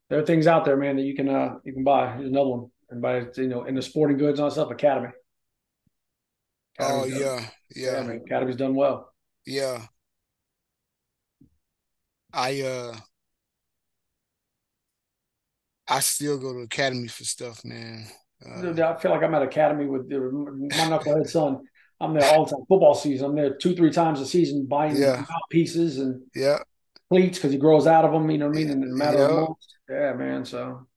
there 0.09 0.19
are 0.19 0.25
things 0.25 0.47
out 0.47 0.63
there, 0.63 0.77
man, 0.77 0.95
that 0.97 1.03
you 1.03 1.15
can 1.15 1.27
uh 1.27 1.55
you 1.65 1.73
can 1.73 1.83
buy. 1.83 2.13
Here's 2.15 2.29
another 2.29 2.49
one. 2.49 2.71
And 2.89 3.01
buy 3.01 3.25
you 3.35 3.47
know 3.47 3.63
in 3.63 3.75
the 3.75 3.81
sporting 3.81 4.17
goods 4.17 4.39
and 4.39 4.45
all 4.45 4.51
stuff, 4.51 4.71
Academy. 4.71 5.09
Academy's 6.79 7.15
oh 7.15 7.19
yeah, 7.19 7.45
yeah. 7.75 7.91
yeah 7.97 8.03
man, 8.03 8.21
Academy's 8.25 8.55
done 8.55 8.75
well. 8.75 9.11
Yeah. 9.45 9.85
I 12.33 12.61
uh 12.61 12.95
I 15.89 16.01
still 16.01 16.37
go 16.37 16.53
to 16.53 16.59
academy 16.59 17.07
for 17.07 17.23
stuff, 17.23 17.63
man. 17.63 18.07
Uh, 18.45 18.69
I 18.69 18.99
feel 18.99 19.11
like 19.11 19.23
I'm 19.23 19.33
at 19.33 19.41
academy 19.41 19.85
with 19.85 20.11
my 20.11 20.17
knucklehead 20.19 21.29
son. 21.29 21.61
I'm 21.99 22.13
there 22.13 22.29
all 22.35 22.45
the 22.45 22.51
time. 22.51 22.65
Football 22.67 22.93
season, 22.93 23.27
I'm 23.27 23.35
there 23.35 23.55
two, 23.55 23.75
three 23.75 23.89
times 23.89 24.19
a 24.19 24.25
season 24.25 24.65
buying 24.65 24.97
yeah. 24.97 25.25
pieces 25.49 25.97
and 25.97 26.21
yeah 26.35 26.59
cleats 27.09 27.37
because 27.37 27.51
he 27.51 27.57
grows 27.57 27.87
out 27.87 28.05
of 28.05 28.11
them. 28.11 28.29
You 28.29 28.37
know 28.37 28.47
what 28.47 28.57
I 28.57 28.59
mean? 28.59 28.69
In 28.69 28.83
a 28.83 28.87
matter 28.87 29.23
of 29.23 29.35
months. 29.49 29.67
Yeah, 29.89 30.13
man. 30.13 30.45
So, 30.45 30.87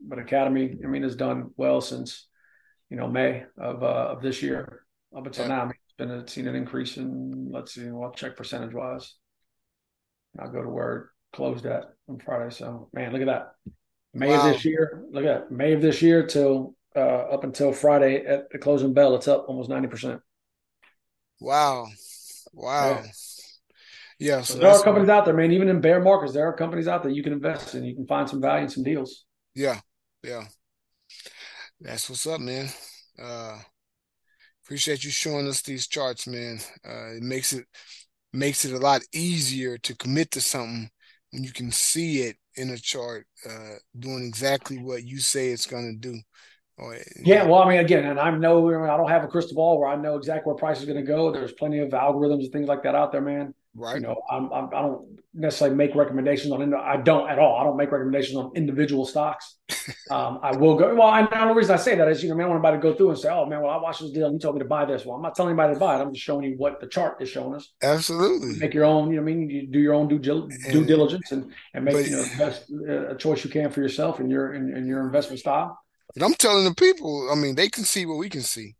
but 0.00 0.18
academy, 0.18 0.76
I 0.82 0.86
mean, 0.86 1.02
has 1.02 1.16
done 1.16 1.50
well 1.56 1.80
since 1.80 2.26
you 2.90 2.96
know 2.96 3.08
May 3.08 3.44
of 3.58 3.82
uh, 3.82 4.08
of 4.12 4.22
this 4.22 4.42
year 4.42 4.84
up 5.16 5.26
until 5.26 5.48
now. 5.48 5.62
I 5.62 5.64
mean, 5.64 5.74
it's 5.84 5.96
been 5.96 6.10
a, 6.10 6.28
seen 6.28 6.48
an 6.48 6.54
increase 6.54 6.96
in. 6.96 7.50
Let's 7.50 7.74
see. 7.74 7.88
I'll 7.88 8.12
check 8.12 8.36
percentage 8.36 8.74
wise. 8.74 9.14
I'll 10.38 10.52
go 10.52 10.62
to 10.62 10.68
where 10.68 10.96
it 10.96 11.02
closed 11.34 11.66
at 11.66 11.84
on 12.08 12.18
Friday. 12.18 12.50
So, 12.54 12.88
man, 12.92 13.12
look 13.12 13.22
at 13.22 13.26
that. 13.26 13.52
May 14.14 14.28
wow. 14.28 14.46
of 14.46 14.52
this 14.52 14.64
year. 14.64 15.04
Look 15.10 15.24
at 15.24 15.48
that. 15.48 15.50
May 15.50 15.72
of 15.72 15.82
this 15.82 16.02
year 16.02 16.26
till 16.26 16.74
uh, 16.94 17.00
up 17.00 17.44
until 17.44 17.72
Friday 17.72 18.24
at 18.24 18.50
the 18.50 18.58
closing 18.58 18.94
bell, 18.94 19.14
it's 19.14 19.28
up 19.28 19.46
almost 19.48 19.68
ninety 19.68 19.88
percent. 19.88 20.20
Wow, 21.40 21.86
wow. 22.52 23.02
Yeah. 23.02 23.10
Yeah, 24.18 24.40
so, 24.40 24.56
there 24.56 24.70
are 24.70 24.82
companies 24.82 25.10
out 25.10 25.26
there, 25.26 25.34
man. 25.34 25.52
Even 25.52 25.68
in 25.68 25.82
bear 25.82 26.00
markets, 26.00 26.32
there 26.32 26.46
are 26.48 26.54
companies 26.54 26.88
out 26.88 27.02
there 27.02 27.12
you 27.12 27.22
can 27.22 27.34
invest 27.34 27.74
in. 27.74 27.84
You 27.84 27.94
can 27.94 28.06
find 28.06 28.26
some 28.26 28.40
value 28.40 28.62
and 28.62 28.72
some 28.72 28.82
deals. 28.82 29.26
Yeah, 29.54 29.78
yeah. 30.26 30.44
That's 31.80 32.08
what's 32.08 32.26
up, 32.26 32.40
man. 32.40 32.68
Uh 33.18 33.58
appreciate 34.64 35.04
you 35.04 35.10
showing 35.10 35.46
us 35.46 35.62
these 35.62 35.86
charts, 35.86 36.26
man. 36.26 36.58
Uh 36.86 37.14
it 37.16 37.22
makes 37.22 37.52
it 37.52 37.66
makes 38.32 38.64
it 38.64 38.72
a 38.72 38.78
lot 38.78 39.02
easier 39.12 39.78
to 39.78 39.96
commit 39.96 40.30
to 40.32 40.40
something 40.40 40.90
when 41.32 41.44
you 41.44 41.52
can 41.52 41.70
see 41.70 42.22
it 42.22 42.36
in 42.56 42.70
a 42.70 42.78
chart 42.78 43.26
uh, 43.48 43.74
doing 43.98 44.24
exactly 44.24 44.78
what 44.78 45.04
you 45.04 45.18
say 45.18 45.48
it's 45.48 45.66
going 45.66 46.00
to 46.00 46.08
do. 46.08 46.18
Or, 46.78 46.96
yeah, 47.22 47.44
well, 47.44 47.62
I 47.62 47.68
mean, 47.68 47.78
again, 47.78 48.04
and 48.04 48.20
I'm 48.20 48.40
know 48.40 48.68
I 48.68 48.96
don't 48.96 49.08
have 49.08 49.24
a 49.24 49.28
crystal 49.28 49.56
ball 49.56 49.80
where 49.80 49.88
I 49.88 49.96
know 49.96 50.16
exactly 50.16 50.50
where 50.50 50.58
price 50.58 50.78
is 50.78 50.84
going 50.84 50.98
to 50.98 51.06
go. 51.06 51.32
There's 51.32 51.52
plenty 51.52 51.78
of 51.78 51.90
algorithms 51.90 52.44
and 52.44 52.52
things 52.52 52.68
like 52.68 52.82
that 52.82 52.94
out 52.94 53.12
there, 53.12 53.22
man. 53.22 53.54
Right. 53.76 53.96
You 53.96 54.02
know, 54.02 54.22
I'm, 54.30 54.50
I'm, 54.52 54.64
I 54.66 54.82
do 54.82 54.88
not 54.88 55.00
necessarily 55.34 55.76
make 55.76 55.94
recommendations 55.94 56.50
on. 56.50 56.74
I 56.74 56.96
don't 56.96 57.28
at 57.28 57.38
all. 57.38 57.58
I 57.60 57.64
don't 57.64 57.76
make 57.76 57.92
recommendations 57.92 58.36
on 58.36 58.52
individual 58.54 59.04
stocks. 59.04 59.56
um, 60.10 60.40
I 60.42 60.56
will 60.56 60.76
go. 60.76 60.94
Well, 60.94 61.12
and 61.12 61.28
the 61.28 61.40
only 61.40 61.54
reason 61.54 61.74
I 61.74 61.76
say 61.76 61.94
that 61.94 62.08
is, 62.08 62.22
you 62.22 62.30
know, 62.30 62.34
man, 62.34 62.46
I 62.46 62.48
want 62.48 62.64
anybody 62.64 62.78
to 62.78 62.82
go 62.82 62.96
through 62.96 63.10
and 63.10 63.18
say, 63.18 63.28
"Oh 63.28 63.44
man, 63.44 63.60
well, 63.60 63.70
I 63.70 63.76
watched 63.76 64.00
this 64.00 64.12
deal 64.12 64.26
and 64.26 64.34
you 64.34 64.40
told 64.40 64.54
me 64.54 64.60
to 64.60 64.64
buy 64.64 64.86
this." 64.86 65.04
Well, 65.04 65.16
I'm 65.16 65.22
not 65.22 65.34
telling 65.34 65.50
anybody 65.50 65.74
to 65.74 65.80
buy 65.80 65.96
it. 65.96 66.00
I'm 66.00 66.12
just 66.12 66.24
showing 66.24 66.44
you 66.44 66.56
what 66.56 66.80
the 66.80 66.86
chart 66.86 67.20
is 67.20 67.28
showing 67.28 67.54
us. 67.54 67.70
Absolutely. 67.82 68.58
Make 68.58 68.72
your 68.72 68.84
own. 68.84 69.10
You 69.10 69.16
know, 69.16 69.22
I 69.22 69.24
mean, 69.24 69.50
you 69.50 69.66
do 69.66 69.78
your 69.78 69.94
own 69.94 70.08
due, 70.08 70.18
due 70.18 70.48
and, 70.50 70.86
diligence 70.86 71.32
and 71.32 71.52
and 71.74 71.84
make 71.84 71.94
but, 71.94 72.06
you 72.06 72.16
know 72.16 72.22
the 72.22 72.38
best 72.38 72.72
uh, 72.88 73.14
choice 73.16 73.44
you 73.44 73.50
can 73.50 73.70
for 73.70 73.82
yourself 73.82 74.20
and 74.20 74.30
your 74.30 74.54
in, 74.54 74.74
in 74.74 74.86
your 74.86 75.04
investment 75.04 75.40
style. 75.40 75.78
And 76.14 76.24
I'm 76.24 76.34
telling 76.34 76.64
the 76.64 76.74
people, 76.74 77.28
I 77.30 77.34
mean, 77.34 77.56
they 77.56 77.68
can 77.68 77.84
see 77.84 78.06
what 78.06 78.16
we 78.16 78.30
can 78.30 78.40
see. 78.40 78.76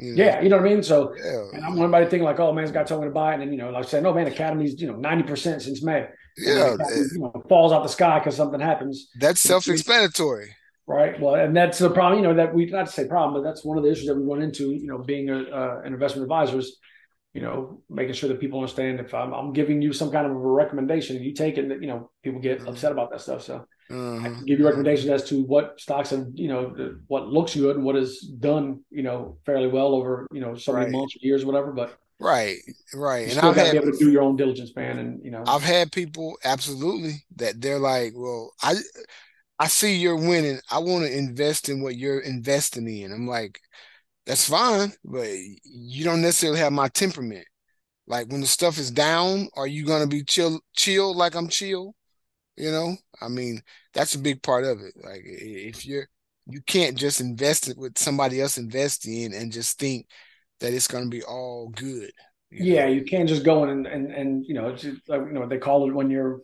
You 0.00 0.16
know? 0.16 0.24
Yeah, 0.24 0.40
you 0.40 0.48
know 0.48 0.56
what 0.56 0.66
I 0.66 0.68
mean. 0.70 0.82
So, 0.82 1.14
yeah. 1.14 1.50
and 1.52 1.64
I'm 1.64 1.78
anybody 1.78 2.06
thinking 2.06 2.24
like, 2.24 2.40
"Oh, 2.40 2.52
man's 2.52 2.70
got 2.70 2.88
someone 2.88 3.06
to 3.06 3.12
buy," 3.12 3.32
it. 3.32 3.34
and 3.34 3.42
then 3.42 3.52
you 3.52 3.58
know, 3.58 3.70
like 3.70 3.84
I 3.84 3.88
said, 3.88 4.02
"No, 4.02 4.14
man, 4.14 4.26
Academy's 4.26 4.80
you 4.80 4.88
know 4.88 4.96
ninety 4.96 5.24
percent 5.24 5.60
since 5.60 5.82
May." 5.82 6.06
Yeah, 6.38 6.76
you 7.12 7.18
know, 7.18 7.44
falls 7.50 7.70
out 7.70 7.82
the 7.82 7.88
sky 7.88 8.18
because 8.18 8.34
something 8.34 8.60
happens. 8.60 9.10
That's 9.18 9.42
self-explanatory, 9.42 10.56
right? 10.86 11.20
Well, 11.20 11.34
and 11.34 11.54
that's 11.54 11.78
the 11.78 11.90
problem. 11.90 12.22
You 12.22 12.28
know 12.28 12.34
that 12.34 12.54
we 12.54 12.64
not 12.66 12.86
to 12.86 12.92
say 12.92 13.06
problem, 13.06 13.34
but 13.34 13.46
that's 13.46 13.62
one 13.62 13.76
of 13.76 13.84
the 13.84 13.90
issues 13.90 14.06
that 14.06 14.16
we 14.16 14.22
run 14.22 14.40
into. 14.40 14.70
You 14.70 14.86
know, 14.86 14.98
being 14.98 15.28
a, 15.28 15.42
uh, 15.42 15.82
an 15.84 15.92
investment 15.92 16.24
advisor 16.24 16.58
is, 16.58 16.78
you 17.34 17.42
know, 17.42 17.82
making 17.90 18.14
sure 18.14 18.30
that 18.30 18.40
people 18.40 18.58
understand 18.58 19.00
if 19.00 19.12
I'm, 19.12 19.34
I'm, 19.34 19.52
giving 19.52 19.82
you 19.82 19.92
some 19.92 20.10
kind 20.10 20.24
of 20.24 20.32
a 20.32 20.38
recommendation 20.38 21.16
and 21.16 21.24
you 21.24 21.34
take 21.34 21.58
it, 21.58 21.68
that, 21.68 21.82
you 21.82 21.88
know, 21.88 22.10
people 22.24 22.40
get 22.40 22.60
mm-hmm. 22.60 22.68
upset 22.68 22.92
about 22.92 23.10
that 23.10 23.20
stuff. 23.20 23.42
So 23.42 23.66
Mm-hmm. 23.90 24.24
I 24.24 24.28
can 24.28 24.44
give 24.44 24.60
you 24.60 24.66
recommendations 24.66 25.10
as 25.10 25.24
to 25.30 25.42
what 25.42 25.80
stocks 25.80 26.12
and 26.12 26.38
you 26.38 26.48
know, 26.48 26.96
what 27.08 27.28
looks 27.28 27.56
good 27.56 27.76
and 27.76 27.84
what 27.84 27.96
has 27.96 28.20
done, 28.20 28.84
you 28.90 29.02
know, 29.02 29.38
fairly 29.44 29.66
well 29.66 29.94
over, 29.94 30.28
you 30.32 30.40
know, 30.40 30.54
so 30.54 30.72
many 30.72 30.84
right. 30.86 30.92
months, 30.92 31.16
or 31.16 31.18
years, 31.22 31.42
or 31.42 31.46
whatever. 31.46 31.72
But 31.72 31.98
right, 32.20 32.58
right, 32.94 33.28
and 33.28 33.40
I've 33.40 33.56
had, 33.56 33.72
be 33.72 33.78
able 33.78 33.92
to 33.92 33.98
do 33.98 34.12
your 34.12 34.22
own 34.22 34.36
diligence, 34.36 34.74
man. 34.76 34.98
And 34.98 35.24
you 35.24 35.32
know, 35.32 35.42
I've 35.46 35.62
had 35.62 35.90
people 35.90 36.36
absolutely 36.44 37.24
that 37.36 37.60
they're 37.60 37.80
like, 37.80 38.12
well, 38.14 38.52
I, 38.62 38.76
I 39.58 39.66
see 39.66 39.96
you're 39.96 40.16
winning. 40.16 40.60
I 40.70 40.78
want 40.78 41.04
to 41.04 41.16
invest 41.16 41.68
in 41.68 41.82
what 41.82 41.96
you're 41.96 42.20
investing 42.20 42.86
in. 42.86 43.12
I'm 43.12 43.26
like, 43.26 43.60
that's 44.24 44.48
fine, 44.48 44.92
but 45.04 45.28
you 45.64 46.04
don't 46.04 46.22
necessarily 46.22 46.60
have 46.60 46.72
my 46.72 46.88
temperament. 46.88 47.46
Like 48.06 48.28
when 48.28 48.40
the 48.40 48.46
stuff 48.46 48.78
is 48.78 48.92
down, 48.92 49.48
are 49.56 49.66
you 49.66 49.84
gonna 49.84 50.06
be 50.06 50.22
chill, 50.22 50.60
chill 50.76 51.12
like 51.12 51.34
I'm 51.34 51.48
chill? 51.48 51.94
You 52.60 52.70
know, 52.70 52.96
I 53.20 53.28
mean, 53.28 53.62
that's 53.94 54.14
a 54.14 54.18
big 54.18 54.42
part 54.42 54.64
of 54.64 54.80
it. 54.80 54.94
Like 55.02 55.22
if 55.24 55.86
you're 55.86 56.08
you 56.46 56.60
can't 56.62 56.96
just 56.96 57.20
invest 57.20 57.68
it 57.68 57.78
with 57.78 57.98
somebody 57.98 58.40
else 58.40 58.58
investing 58.58 59.34
and 59.34 59.52
just 59.52 59.78
think 59.78 60.06
that 60.60 60.72
it's 60.74 60.88
going 60.88 61.04
to 61.04 61.10
be 61.10 61.22
all 61.22 61.68
good. 61.68 62.10
You 62.50 62.74
yeah, 62.74 62.86
know? 62.86 62.92
you 62.92 63.04
can't 63.04 63.28
just 63.28 63.44
go 63.44 63.62
in 63.64 63.70
and 63.70 63.86
and, 63.86 64.12
and 64.12 64.44
you 64.44 64.54
know, 64.54 64.74
just, 64.74 65.08
like, 65.08 65.22
you 65.22 65.32
know, 65.32 65.46
they 65.46 65.58
call 65.58 65.88
it 65.88 65.94
when 65.94 66.10
you're, 66.10 66.40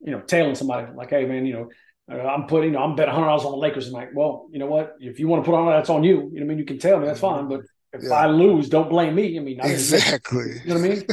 you 0.00 0.10
know, 0.10 0.20
tailing 0.20 0.54
somebody 0.54 0.92
like, 0.94 1.10
hey 1.10 1.24
man, 1.24 1.46
you 1.46 1.54
know, 1.54 1.68
uh, 2.10 2.26
I'm 2.26 2.46
putting, 2.46 2.72
you 2.72 2.78
know, 2.78 2.84
I'm 2.84 2.96
bet 2.96 3.08
hundred 3.08 3.26
dollars 3.26 3.44
on 3.44 3.52
the 3.52 3.58
Lakers 3.58 3.86
tonight. 3.86 4.08
Well, 4.14 4.48
you 4.50 4.58
know 4.58 4.66
what? 4.66 4.96
If 5.00 5.20
you 5.20 5.28
want 5.28 5.44
to 5.44 5.50
put 5.50 5.56
on 5.56 5.66
that's 5.66 5.90
on 5.90 6.04
you. 6.04 6.30
You 6.32 6.40
know, 6.40 6.46
I 6.46 6.48
mean, 6.48 6.58
you 6.58 6.64
can 6.64 6.78
tell 6.78 6.98
me 6.98 7.06
that's 7.06 7.20
fine, 7.20 7.48
but 7.48 7.60
if 7.92 8.02
yeah. 8.02 8.10
I 8.10 8.26
lose, 8.26 8.68
don't 8.68 8.90
blame 8.90 9.14
me. 9.14 9.38
I 9.38 9.40
mean, 9.40 9.60
I 9.60 9.68
exactly. 9.68 10.60
You 10.64 10.74
know 10.74 10.80
what 10.80 10.84
I 10.84 10.88
mean? 10.88 11.04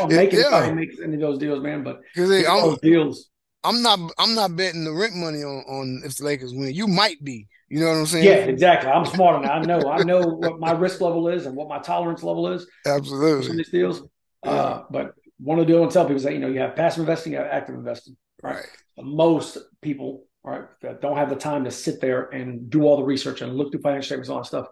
I'm 0.00 0.08
making 0.08 0.38
yeah. 0.40 0.48
if 0.48 0.70
I 0.70 0.72
make 0.72 0.90
any 1.02 1.14
of 1.14 1.20
those 1.20 1.38
deals, 1.38 1.62
man. 1.62 1.82
But 1.82 2.00
those 2.14 2.80
deals, 2.80 3.30
I'm 3.64 3.82
not 3.82 3.98
I'm 4.18 4.34
not 4.34 4.56
betting 4.56 4.84
the 4.84 4.92
rent 4.92 5.16
money 5.16 5.42
on, 5.42 5.64
on 5.66 6.02
if 6.04 6.16
the 6.16 6.24
Lakers 6.24 6.54
win. 6.54 6.74
You 6.74 6.86
might 6.86 7.22
be. 7.24 7.48
You 7.68 7.80
know 7.80 7.88
what 7.88 7.96
I'm 7.96 8.06
saying? 8.06 8.24
Yeah, 8.24 8.34
exactly. 8.34 8.90
I'm 8.90 9.06
smart 9.06 9.42
enough. 9.42 9.50
I 9.50 9.64
know. 9.64 9.90
I 9.90 10.02
know 10.02 10.20
what 10.20 10.60
my 10.60 10.72
risk 10.72 11.00
level 11.00 11.28
is 11.28 11.46
and 11.46 11.56
what 11.56 11.68
my 11.68 11.78
tolerance 11.78 12.22
level 12.22 12.52
is. 12.52 12.66
Absolutely. 12.86 13.56
These 13.56 13.70
deals. 13.70 14.02
Yeah. 14.44 14.50
Uh, 14.50 14.84
but 14.90 15.14
one 15.38 15.58
of 15.58 15.66
the 15.66 15.72
deals 15.72 15.90
I 15.90 15.92
tell 15.92 16.04
people 16.04 16.16
is 16.16 16.22
that 16.24 16.34
you 16.34 16.38
know 16.38 16.48
you 16.48 16.60
have 16.60 16.76
passive 16.76 17.00
investing, 17.00 17.32
you 17.32 17.38
have 17.38 17.48
active 17.48 17.74
investing. 17.74 18.16
Right. 18.42 18.56
right. 18.56 18.66
Most 18.98 19.58
people, 19.80 20.26
right, 20.44 20.64
that 20.82 21.00
don't 21.00 21.16
have 21.16 21.30
the 21.30 21.36
time 21.36 21.64
to 21.64 21.70
sit 21.70 22.00
there 22.00 22.24
and 22.24 22.68
do 22.70 22.82
all 22.82 22.98
the 22.98 23.02
research 23.02 23.40
and 23.40 23.56
look 23.56 23.72
through 23.72 23.80
financial 23.80 24.06
statements, 24.06 24.28
and 24.28 24.36
all 24.36 24.42
that 24.42 24.48
stuff. 24.48 24.66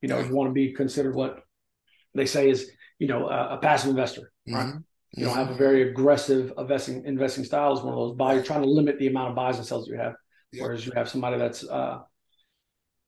You 0.00 0.08
know, 0.08 0.18
yeah. 0.18 0.28
you 0.28 0.34
want 0.34 0.48
to 0.48 0.54
be 0.54 0.72
considered 0.72 1.14
what 1.14 1.40
they 2.14 2.26
say 2.26 2.50
is, 2.50 2.70
you 2.98 3.08
know, 3.08 3.28
a, 3.28 3.54
a 3.54 3.58
passive 3.58 3.90
investor. 3.90 4.32
Right. 4.48 4.66
Mm-hmm. 4.66 4.78
You 5.12 5.24
don't 5.24 5.36
have 5.36 5.50
a 5.50 5.54
very 5.54 5.88
aggressive 5.88 6.52
investing 6.58 7.04
investing 7.06 7.44
style 7.44 7.72
is 7.72 7.80
one 7.80 7.94
of 7.94 7.98
those 7.98 8.16
buy. 8.16 8.34
You're 8.34 8.42
trying 8.42 8.62
to 8.62 8.68
limit 8.68 8.98
the 8.98 9.06
amount 9.06 9.30
of 9.30 9.36
buys 9.36 9.56
and 9.56 9.66
sells 9.66 9.88
you 9.88 9.96
have. 9.96 10.14
Yep. 10.52 10.62
Whereas 10.62 10.86
you 10.86 10.92
have 10.94 11.08
somebody 11.08 11.38
that's 11.38 11.66
uh, 11.66 12.00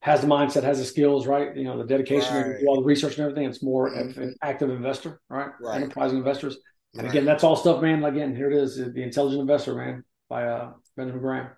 has 0.02 0.22
the 0.22 0.26
mindset, 0.26 0.62
has 0.62 0.78
the 0.78 0.84
skills, 0.84 1.26
right? 1.26 1.54
You 1.54 1.64
know, 1.64 1.78
the 1.78 1.84
dedication, 1.84 2.34
right. 2.34 2.60
do 2.60 2.66
all 2.66 2.76
the 2.76 2.84
research 2.86 3.18
and 3.18 3.24
everything. 3.26 3.48
It's 3.48 3.62
more 3.62 3.90
mm-hmm. 3.90 4.20
an 4.20 4.34
active 4.42 4.70
investor, 4.70 5.20
right? 5.28 5.50
right. 5.60 5.82
Enterprising 5.82 6.18
investors. 6.18 6.56
And 6.94 7.02
right. 7.04 7.10
again, 7.10 7.24
that's 7.24 7.44
all 7.44 7.54
stuff, 7.54 7.82
man. 7.82 8.02
Again, 8.04 8.34
here 8.34 8.50
it 8.50 8.56
is, 8.56 8.76
the 8.76 9.02
Intelligent 9.02 9.40
Investor, 9.40 9.74
man, 9.74 10.04
by 10.28 10.46
uh, 10.46 10.72
Benjamin 10.96 11.20
Graham. 11.20 11.48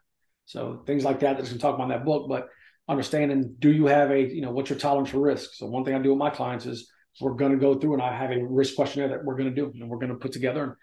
So 0.44 0.82
things 0.86 1.04
like 1.04 1.20
that 1.20 1.36
that's 1.36 1.48
going 1.48 1.58
to 1.58 1.62
talk 1.62 1.76
about 1.76 1.84
in 1.84 1.90
that 1.90 2.04
book. 2.04 2.28
But 2.28 2.48
understanding, 2.88 3.54
do 3.58 3.70
you 3.70 3.86
have 3.86 4.10
a, 4.10 4.20
you 4.20 4.42
know, 4.42 4.50
what's 4.50 4.70
your 4.70 4.78
tolerance 4.78 5.10
for 5.10 5.20
risk? 5.20 5.54
So 5.54 5.66
one 5.66 5.84
thing 5.84 5.94
I 5.94 5.98
do 6.00 6.10
with 6.10 6.18
my 6.18 6.30
clients 6.30 6.66
is 6.66 6.90
we're 7.20 7.34
going 7.34 7.52
to 7.52 7.58
go 7.58 7.74
through 7.74 7.94
and 7.94 8.02
I 8.02 8.16
have 8.16 8.30
a 8.30 8.44
risk 8.44 8.74
questionnaire 8.74 9.10
that 9.10 9.24
we're 9.24 9.36
going 9.36 9.54
to 9.54 9.54
do 9.54 9.72
and 9.78 9.88
we're 9.88 9.98
going 9.98 10.10
to 10.10 10.16
put 10.16 10.32
together 10.32 10.78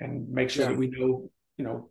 and, 0.00 0.10
and 0.10 0.28
make 0.30 0.50
sure 0.50 0.64
yeah. 0.64 0.70
that 0.70 0.78
we 0.78 0.88
know, 0.88 1.30
you 1.56 1.64
know, 1.64 1.90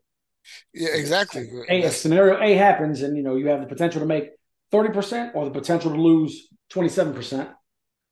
yeah, 0.74 0.90
exactly. 0.90 1.50
A, 1.70 1.84
if 1.84 1.96
scenario 1.96 2.42
A 2.42 2.56
happens 2.56 3.02
and, 3.02 3.16
you 3.16 3.24
know, 3.24 3.36
you 3.38 3.48
have 3.48 3.62
the 3.62 3.68
potential 3.68 4.02
to 4.02 4.06
make 4.06 4.30
30% 4.74 5.36
or 5.36 5.46
the 5.46 5.52
potential 5.52 5.92
to 5.92 6.02
lose 6.02 6.50
27% 6.72 7.50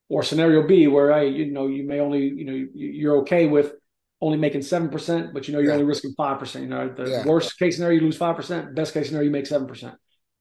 or 0.08 0.24
scenario 0.24 0.66
B 0.66 0.88
where, 0.88 1.12
I, 1.12 1.24
you 1.24 1.52
know, 1.52 1.68
you 1.68 1.86
may 1.86 2.00
only, 2.00 2.22
you 2.22 2.46
know, 2.46 2.68
you're 2.74 3.18
okay 3.18 3.48
with 3.48 3.74
only 4.22 4.38
making 4.38 4.62
seven 4.62 4.90
percent, 4.90 5.34
but 5.34 5.48
you 5.48 5.54
know 5.54 5.60
you're 5.60 5.70
yeah. 5.70 5.76
only 5.76 5.86
risking 5.86 6.14
five 6.16 6.40
percent. 6.40 6.64
You 6.64 6.70
know, 6.70 6.94
the 6.96 7.10
yeah. 7.10 7.26
worst 7.26 7.58
case 7.58 7.76
scenario 7.76 8.00
you 8.00 8.06
lose 8.06 8.18
five 8.18 8.36
percent, 8.36 8.76
best 8.76 8.94
case 8.94 9.08
scenario 9.08 9.26
you 9.26 9.32
make 9.32 9.48
seven 9.48 9.68
percent. 9.68 9.96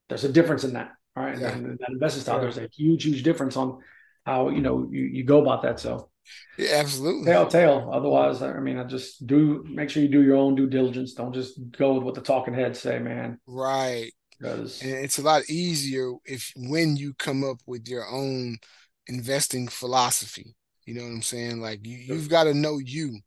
There's 0.08 0.24
a 0.24 0.28
difference 0.30 0.64
in 0.64 0.74
that. 0.74 0.90
All 1.16 1.24
right, 1.24 1.34
and 1.34 1.78
that 1.80 1.88
investment 1.88 2.22
style, 2.22 2.40
there's 2.40 2.58
a 2.58 2.68
huge, 2.72 3.04
huge 3.04 3.22
difference 3.22 3.56
on 3.56 3.78
how 4.24 4.48
you 4.48 4.60
know 4.60 4.88
you, 4.90 5.02
you 5.02 5.24
go 5.24 5.42
about 5.42 5.62
that. 5.62 5.80
So 5.80 6.10
yeah, 6.58 6.76
absolutely. 6.76 7.24
Tail, 7.24 7.46
tail. 7.46 7.90
Otherwise, 7.92 8.42
I 8.42 8.58
mean, 8.60 8.78
I 8.78 8.84
just 8.84 9.26
do 9.26 9.64
make 9.66 9.90
sure 9.90 10.02
you 10.02 10.08
do 10.08 10.22
your 10.22 10.36
own 10.36 10.54
due 10.54 10.68
diligence. 10.68 11.14
Don't 11.14 11.32
just 11.32 11.58
go 11.72 11.94
with 11.94 12.02
what 12.02 12.14
the 12.14 12.20
talking 12.20 12.54
heads 12.54 12.78
say, 12.80 12.98
man. 12.98 13.38
Right. 13.46 14.12
Because 14.38 14.82
and 14.82 14.92
it's 14.92 15.18
a 15.18 15.22
lot 15.22 15.48
easier 15.50 16.12
if 16.24 16.52
when 16.56 16.96
you 16.96 17.12
come 17.14 17.44
up 17.44 17.58
with 17.66 17.88
your 17.88 18.08
own 18.08 18.58
investing 19.06 19.68
philosophy. 19.68 20.54
You 20.86 20.94
know 20.94 21.02
what 21.02 21.10
I'm 21.10 21.22
saying? 21.22 21.60
Like 21.60 21.86
you, 21.86 21.96
you've 21.96 22.28
got 22.28 22.44
to 22.44 22.54
know 22.54 22.78
you. 22.78 23.18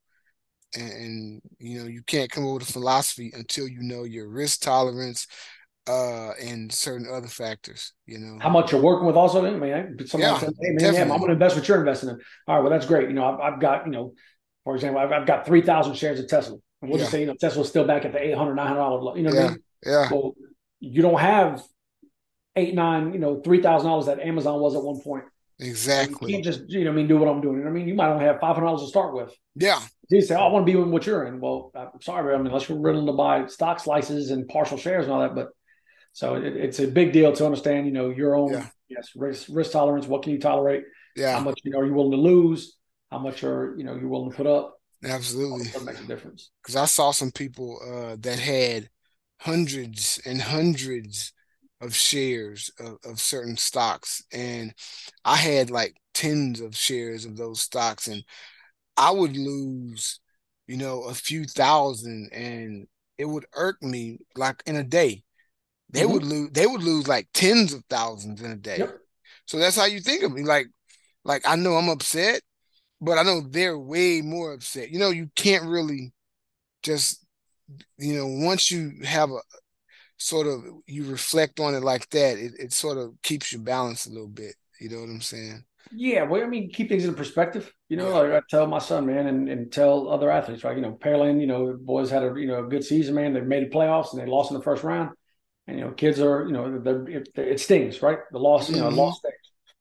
And, 0.75 0.91
and 0.91 1.41
you 1.59 1.79
know, 1.79 1.85
you 1.85 2.01
can't 2.01 2.31
come 2.31 2.47
up 2.47 2.53
with 2.55 2.69
a 2.69 2.71
philosophy 2.73 3.31
until 3.35 3.67
you 3.67 3.83
know 3.83 4.03
your 4.03 4.27
risk 4.27 4.61
tolerance, 4.61 5.27
uh 5.87 6.31
and 6.41 6.71
certain 6.71 7.07
other 7.11 7.27
factors 7.27 7.93
you 8.05 8.17
know. 8.17 8.39
How 8.39 8.49
much 8.49 8.71
you're 8.71 8.81
working 8.81 9.05
with 9.05 9.17
also 9.17 9.45
i 9.45 9.51
mean 9.51 9.97
someone 10.07 10.29
yeah, 10.29 10.37
says 10.39 10.53
hey 10.61 10.71
man 10.71 10.93
yeah, 10.93 11.01
i'm 11.01 11.09
going 11.09 11.27
to 11.27 11.33
invest 11.33 11.55
what 11.55 11.67
you're 11.67 11.79
investing 11.79 12.09
in. 12.09 12.19
All 12.47 12.55
right 12.55 12.61
well 12.61 12.71
that's 12.71 12.85
great. 12.85 13.09
You 13.09 13.15
know 13.15 13.25
i've, 13.25 13.39
I've 13.39 13.59
got 13.59 13.85
you 13.85 13.91
know 13.91 14.13
for 14.63 14.75
example 14.75 15.01
i've, 15.01 15.11
I've 15.11 15.27
got 15.27 15.45
3000 15.45 15.95
shares 15.95 16.19
of 16.19 16.27
tesla. 16.27 16.57
And 16.81 16.89
we'll 16.89 16.99
yeah. 16.99 17.03
just 17.03 17.11
say 17.11 17.21
you 17.21 17.27
know 17.27 17.35
tesla's 17.35 17.67
still 17.67 17.85
back 17.85 18.05
at 18.05 18.13
the 18.13 18.21
800 18.21 18.55
900 18.55 19.15
you 19.17 19.23
know 19.23 19.33
yeah. 19.33 19.45
I 19.45 19.49
mean? 19.49 19.63
yeah 19.85 20.09
well 20.09 20.35
you 20.79 21.01
don't 21.01 21.19
have 21.19 21.61
eight 22.55 22.75
nine 22.75 23.13
you 23.13 23.19
know 23.19 23.41
three 23.41 23.61
thousand 23.61 23.87
dollars 23.87 24.05
that 24.05 24.19
amazon 24.19 24.59
was 24.59 24.75
at 24.75 24.83
one 24.83 24.99
point. 25.01 25.25
Exactly. 25.59 26.31
you 26.31 26.37
can't 26.37 26.43
just 26.43 26.69
you 26.69 26.83
know 26.83 26.91
I 26.91 26.93
mean 26.93 27.07
do 27.07 27.17
what 27.17 27.27
i'm 27.27 27.41
doing. 27.41 27.57
You 27.57 27.63
know 27.63 27.69
I 27.69 27.73
mean? 27.73 27.87
You 27.87 27.93
might 27.93 28.09
only 28.09 28.25
have 28.25 28.39
five 28.39 28.55
hundred 28.55 28.67
dollars 28.67 28.81
to 28.81 28.87
start 28.87 29.13
with. 29.13 29.33
Yeah. 29.55 29.79
You 30.09 30.21
say 30.21 30.35
oh, 30.35 30.47
i 30.47 30.51
want 30.51 30.65
to 30.65 30.71
be 30.71 30.77
in 30.77 30.91
what 30.91 31.05
you're 31.05 31.25
in. 31.25 31.39
Well 31.39 31.71
i'm 31.75 32.01
sorry 32.01 32.33
I 32.33 32.37
mean 32.37 32.47
unless 32.47 32.69
you're 32.69 32.77
willing 32.77 33.05
to 33.05 33.13
buy 33.13 33.47
stock 33.47 33.79
slices 33.79 34.31
and 34.31 34.47
partial 34.47 34.77
shares 34.77 35.05
and 35.05 35.13
all 35.13 35.21
that 35.21 35.35
but 35.35 35.49
so 36.13 36.35
it, 36.35 36.55
it's 36.55 36.79
a 36.79 36.87
big 36.87 37.11
deal 37.11 37.33
to 37.33 37.45
understand, 37.45 37.87
you 37.87 37.91
know, 37.91 38.09
your 38.09 38.35
own 38.35 38.53
yeah. 38.53 38.67
yes 38.87 39.09
risk 39.15 39.47
risk 39.49 39.71
tolerance. 39.71 40.07
What 40.07 40.21
can 40.21 40.31
you 40.31 40.39
tolerate? 40.39 40.85
Yeah. 41.15 41.33
How 41.33 41.43
much 41.43 41.59
you 41.63 41.71
know 41.71 41.79
are 41.79 41.85
you 41.85 41.93
willing 41.93 42.11
to 42.11 42.17
lose? 42.17 42.77
How 43.11 43.17
much 43.17 43.43
are 43.43 43.75
you 43.77 43.83
know 43.83 43.95
you're 43.95 44.07
willing 44.07 44.31
to 44.31 44.37
put 44.37 44.47
up? 44.47 44.75
Absolutely. 45.03 45.67
That 45.69 45.83
makes 45.83 45.99
a 45.99 46.07
difference. 46.07 46.51
Because 46.61 46.75
I 46.75 46.85
saw 46.85 47.11
some 47.11 47.31
people 47.31 47.79
uh, 47.83 48.15
that 48.21 48.39
had 48.39 48.89
hundreds 49.41 50.21
and 50.25 50.41
hundreds 50.41 51.33
of 51.81 51.93
shares 51.93 52.71
of, 52.79 52.97
of 53.03 53.19
certain 53.19 53.57
stocks, 53.57 54.23
and 54.31 54.73
I 55.25 55.35
had 55.35 55.71
like 55.71 55.95
tens 56.13 56.61
of 56.61 56.77
shares 56.77 57.25
of 57.25 57.37
those 57.37 57.59
stocks, 57.59 58.07
and 58.07 58.23
I 58.95 59.09
would 59.09 59.35
lose, 59.35 60.19
you 60.67 60.77
know, 60.77 61.03
a 61.03 61.13
few 61.15 61.45
thousand, 61.45 62.29
and 62.31 62.87
it 63.17 63.25
would 63.25 63.45
irk 63.55 63.81
me 63.81 64.19
like 64.35 64.61
in 64.67 64.75
a 64.75 64.83
day 64.83 65.23
they 65.93 66.01
mm-hmm. 66.01 66.13
would 66.13 66.23
lose 66.23 66.49
they 66.51 66.67
would 66.67 66.83
lose 66.83 67.07
like 67.07 67.27
tens 67.33 67.71
of 67.71 67.83
thousands 67.89 68.41
in 68.41 68.51
a 68.51 68.55
day. 68.55 68.79
Yep. 68.79 68.97
So 69.45 69.57
that's 69.59 69.75
how 69.75 69.85
you 69.85 69.99
think 69.99 70.23
of 70.23 70.31
me. 70.33 70.43
Like, 70.43 70.67
like 71.23 71.43
I 71.45 71.55
know 71.55 71.75
I'm 71.75 71.89
upset, 71.89 72.41
but 72.99 73.17
I 73.17 73.23
know 73.23 73.41
they're 73.41 73.77
way 73.77 74.21
more 74.21 74.53
upset. 74.53 74.89
You 74.89 74.99
know, 74.99 75.11
you 75.11 75.29
can't 75.35 75.65
really 75.65 76.13
just, 76.81 77.25
you 77.97 78.15
know, 78.15 78.27
once 78.27 78.71
you 78.71 78.93
have 79.03 79.29
a 79.29 79.39
sort 80.17 80.47
of 80.47 80.63
you 80.87 81.05
reflect 81.05 81.59
on 81.59 81.75
it 81.75 81.83
like 81.83 82.09
that, 82.09 82.37
it, 82.37 82.53
it 82.57 82.73
sort 82.73 82.97
of 82.97 83.13
keeps 83.21 83.53
you 83.53 83.59
balanced 83.59 84.07
a 84.07 84.11
little 84.11 84.27
bit. 84.27 84.55
You 84.79 84.89
know 84.89 85.01
what 85.01 85.09
I'm 85.09 85.21
saying? 85.21 85.63
Yeah, 85.91 86.23
well, 86.23 86.41
I 86.41 86.47
mean, 86.47 86.71
keep 86.71 86.89
things 86.89 87.05
in 87.05 87.13
perspective. 87.13 87.71
You 87.89 87.97
know, 87.97 88.09
like 88.09 88.31
I 88.31 88.41
tell 88.49 88.65
my 88.65 88.79
son, 88.79 89.05
man, 89.05 89.27
and, 89.27 89.47
and 89.47 89.71
tell 89.71 90.09
other 90.09 90.31
athletes, 90.31 90.63
right? 90.63 90.75
You 90.75 90.81
know, 90.81 90.93
Pearland, 90.93 91.39
you 91.39 91.45
know, 91.45 91.77
boys 91.79 92.09
had 92.09 92.23
a 92.23 92.33
you 92.35 92.47
know 92.47 92.65
a 92.65 92.67
good 92.67 92.83
season, 92.83 93.13
man. 93.13 93.33
They 93.33 93.41
made 93.41 93.69
the 93.69 93.75
playoffs 93.75 94.11
and 94.11 94.21
they 94.21 94.25
lost 94.25 94.49
in 94.49 94.57
the 94.57 94.63
first 94.63 94.83
round. 94.83 95.11
And 95.67 95.79
you 95.79 95.85
know, 95.85 95.91
kids 95.91 96.19
are 96.19 96.45
you 96.45 96.51
know 96.51 96.81
it, 97.07 97.29
it 97.35 97.59
stings, 97.59 98.01
right? 98.01 98.19
The 98.31 98.39
loss, 98.39 98.69
you 98.69 98.77
know, 98.77 98.87
mm-hmm. 98.87 98.97
loss 98.97 99.19
stings. 99.19 99.35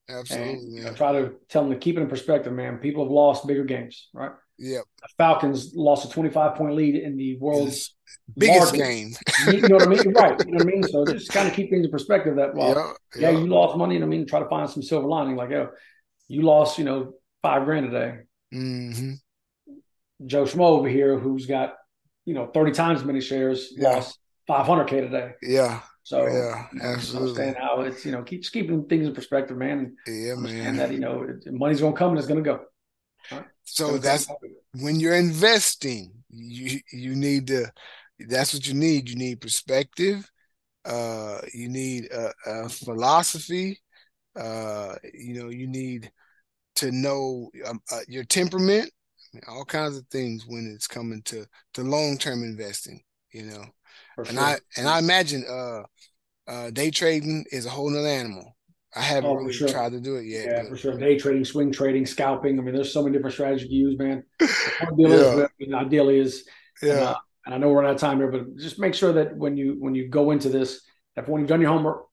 Absolutely. 0.08 0.52
And, 0.52 0.74
you 0.74 0.82
know, 0.84 0.92
try 0.92 1.12
to 1.12 1.34
tell 1.48 1.62
them 1.62 1.72
to 1.72 1.78
keep 1.78 1.96
it 1.96 2.00
in 2.00 2.08
perspective, 2.08 2.52
man. 2.52 2.78
People 2.78 3.04
have 3.04 3.12
lost 3.12 3.46
bigger 3.46 3.64
games, 3.64 4.08
right? 4.12 4.32
Yeah. 4.58 4.80
The 5.00 5.08
Falcons 5.18 5.72
lost 5.74 6.08
a 6.08 6.10
25 6.10 6.56
point 6.56 6.74
lead 6.74 6.96
in 6.96 7.16
the 7.16 7.36
world's 7.38 7.94
biggest 8.36 8.74
game. 8.74 9.12
you 9.46 9.62
know 9.62 9.76
what 9.76 9.86
I 9.86 9.90
mean? 9.90 10.12
Right. 10.12 10.38
You 10.44 10.52
know 10.52 10.58
what 10.58 10.62
I 10.62 10.64
mean? 10.64 10.82
So 10.84 11.04
just 11.06 11.32
kind 11.32 11.48
of 11.48 11.54
keep 11.54 11.70
things 11.70 11.84
in 11.84 11.90
perspective 11.90 12.36
that, 12.36 12.54
well, 12.54 12.96
yep. 13.14 13.22
yeah, 13.22 13.30
you 13.30 13.46
lost 13.46 13.76
money. 13.76 13.96
And 13.96 14.04
I 14.04 14.08
mean, 14.08 14.26
try 14.26 14.40
to 14.40 14.48
find 14.48 14.68
some 14.68 14.82
silver 14.82 15.06
lining. 15.06 15.36
Like, 15.36 15.50
yo, 15.50 15.70
you 16.28 16.42
lost, 16.42 16.78
you 16.78 16.84
know, 16.84 17.14
five 17.42 17.64
grand 17.64 17.86
a 17.86 17.90
day. 17.90 18.18
Mm-hmm. 18.54 19.12
Joe 20.26 20.44
Schmo 20.44 20.60
over 20.60 20.88
here, 20.88 21.18
who's 21.18 21.46
got, 21.46 21.74
you 22.24 22.34
know, 22.34 22.46
30 22.46 22.72
times 22.72 23.00
as 23.00 23.06
many 23.06 23.20
shares, 23.20 23.72
yeah. 23.76 23.94
lost 23.94 24.18
500k 24.48 25.00
today. 25.02 25.32
Yeah. 25.42 25.80
So 26.04 26.26
yeah, 26.26 26.66
absolutely. 26.82 27.44
Understand 27.44 27.56
how 27.56 27.80
it's 27.82 28.04
you 28.04 28.12
know 28.12 28.22
keeps 28.22 28.50
keeping 28.50 28.86
things 28.86 29.06
in 29.06 29.14
perspective, 29.14 29.56
man. 29.56 29.96
Yeah, 30.06 30.34
man. 30.34 30.66
And 30.66 30.78
that 30.78 30.92
you 30.92 30.98
know 30.98 31.26
money's 31.46 31.80
gonna 31.80 31.96
come 31.96 32.10
and 32.10 32.18
it's 32.18 32.28
gonna 32.28 32.42
go. 32.42 32.60
Right? 33.30 33.44
So 33.64 33.98
that's 33.98 34.26
when 34.80 34.98
you're 34.98 35.14
investing, 35.14 36.12
you 36.30 36.80
you 36.92 37.14
need 37.14 37.46
to. 37.48 37.70
That's 38.18 38.52
what 38.52 38.66
you 38.66 38.74
need. 38.74 39.08
You 39.08 39.16
need 39.16 39.40
perspective. 39.40 40.28
Uh, 40.84 41.40
you 41.54 41.68
need 41.68 42.10
a, 42.10 42.32
a 42.46 42.68
philosophy. 42.68 43.80
Uh, 44.34 44.96
you 45.14 45.40
know, 45.40 45.50
you 45.50 45.68
need 45.68 46.10
to 46.76 46.90
know 46.90 47.50
um, 47.66 47.80
uh, 47.92 48.00
your 48.08 48.24
temperament. 48.24 48.90
I 48.90 49.36
mean, 49.36 49.42
all 49.48 49.64
kinds 49.64 49.96
of 49.96 50.06
things 50.08 50.44
when 50.46 50.70
it's 50.74 50.88
coming 50.88 51.22
to 51.26 51.46
to 51.74 51.82
long 51.82 52.18
term 52.18 52.42
investing. 52.42 53.00
You 53.32 53.44
know, 53.44 53.64
and 54.18 54.26
sure. 54.28 54.40
I 54.40 54.58
and 54.76 54.88
I 54.88 54.98
imagine 54.98 55.44
uh, 55.48 55.82
uh, 56.48 56.70
day 56.70 56.90
trading 56.90 57.44
is 57.50 57.66
a 57.66 57.70
whole 57.70 57.90
nother 57.90 58.08
animal. 58.08 58.56
I 58.94 59.00
haven't 59.00 59.30
oh, 59.30 59.34
really 59.34 59.52
sure. 59.52 59.68
tried 59.68 59.92
to 59.92 60.00
do 60.00 60.16
it 60.16 60.26
yet. 60.26 60.46
Yeah, 60.46 60.62
but. 60.62 60.70
for 60.70 60.76
sure. 60.76 60.98
Day 60.98 61.18
trading, 61.18 61.46
swing 61.46 61.72
trading, 61.72 62.04
scalping. 62.04 62.58
I 62.58 62.62
mean, 62.62 62.74
there's 62.74 62.92
so 62.92 63.02
many 63.02 63.16
different 63.16 63.32
strategies 63.32 63.70
you 63.70 63.88
use, 63.88 63.98
man. 63.98 64.22
yeah. 64.98 65.46
is, 65.58 65.72
ideally 65.72 66.18
is 66.18 66.44
yeah. 66.82 66.92
And, 66.92 67.00
uh, 67.00 67.14
and 67.46 67.54
I 67.54 67.58
know 67.58 67.70
we're 67.70 67.84
out 67.84 67.94
of 67.94 68.00
time 68.00 68.18
here, 68.18 68.30
but 68.30 68.56
just 68.56 68.78
make 68.78 68.94
sure 68.94 69.12
that 69.14 69.36
when 69.36 69.56
you 69.56 69.76
when 69.78 69.94
you 69.94 70.08
go 70.08 70.30
into 70.30 70.48
this, 70.48 70.82
that 71.16 71.28
when 71.28 71.40
you've 71.40 71.48
done 71.48 71.60
your 71.60 71.70
homework, 71.70 72.04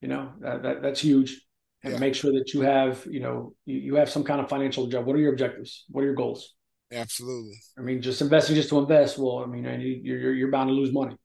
you 0.00 0.08
know 0.08 0.32
that, 0.40 0.62
that 0.62 0.82
that's 0.82 1.00
huge, 1.00 1.40
and 1.82 1.94
yeah. 1.94 1.98
make 1.98 2.14
sure 2.14 2.32
that 2.32 2.52
you 2.54 2.60
have 2.60 3.04
you 3.10 3.20
know 3.20 3.54
you, 3.64 3.78
you 3.78 3.94
have 3.96 4.10
some 4.10 4.24
kind 4.24 4.40
of 4.40 4.48
financial 4.48 4.86
job. 4.86 5.06
What 5.06 5.16
are 5.16 5.20
your 5.20 5.32
objectives? 5.32 5.84
What 5.88 6.02
are 6.02 6.04
your 6.04 6.14
goals? 6.14 6.54
Absolutely. 6.92 7.58
I 7.76 7.80
mean, 7.80 8.00
just 8.00 8.20
investing 8.20 8.54
just 8.54 8.68
to 8.68 8.78
invest. 8.78 9.18
Well, 9.18 9.38
I 9.38 9.46
mean, 9.46 9.64
you're 9.64 10.18
you're, 10.18 10.34
you're 10.34 10.50
bound 10.50 10.68
to 10.68 10.74
lose 10.74 10.92
money. 10.92 11.16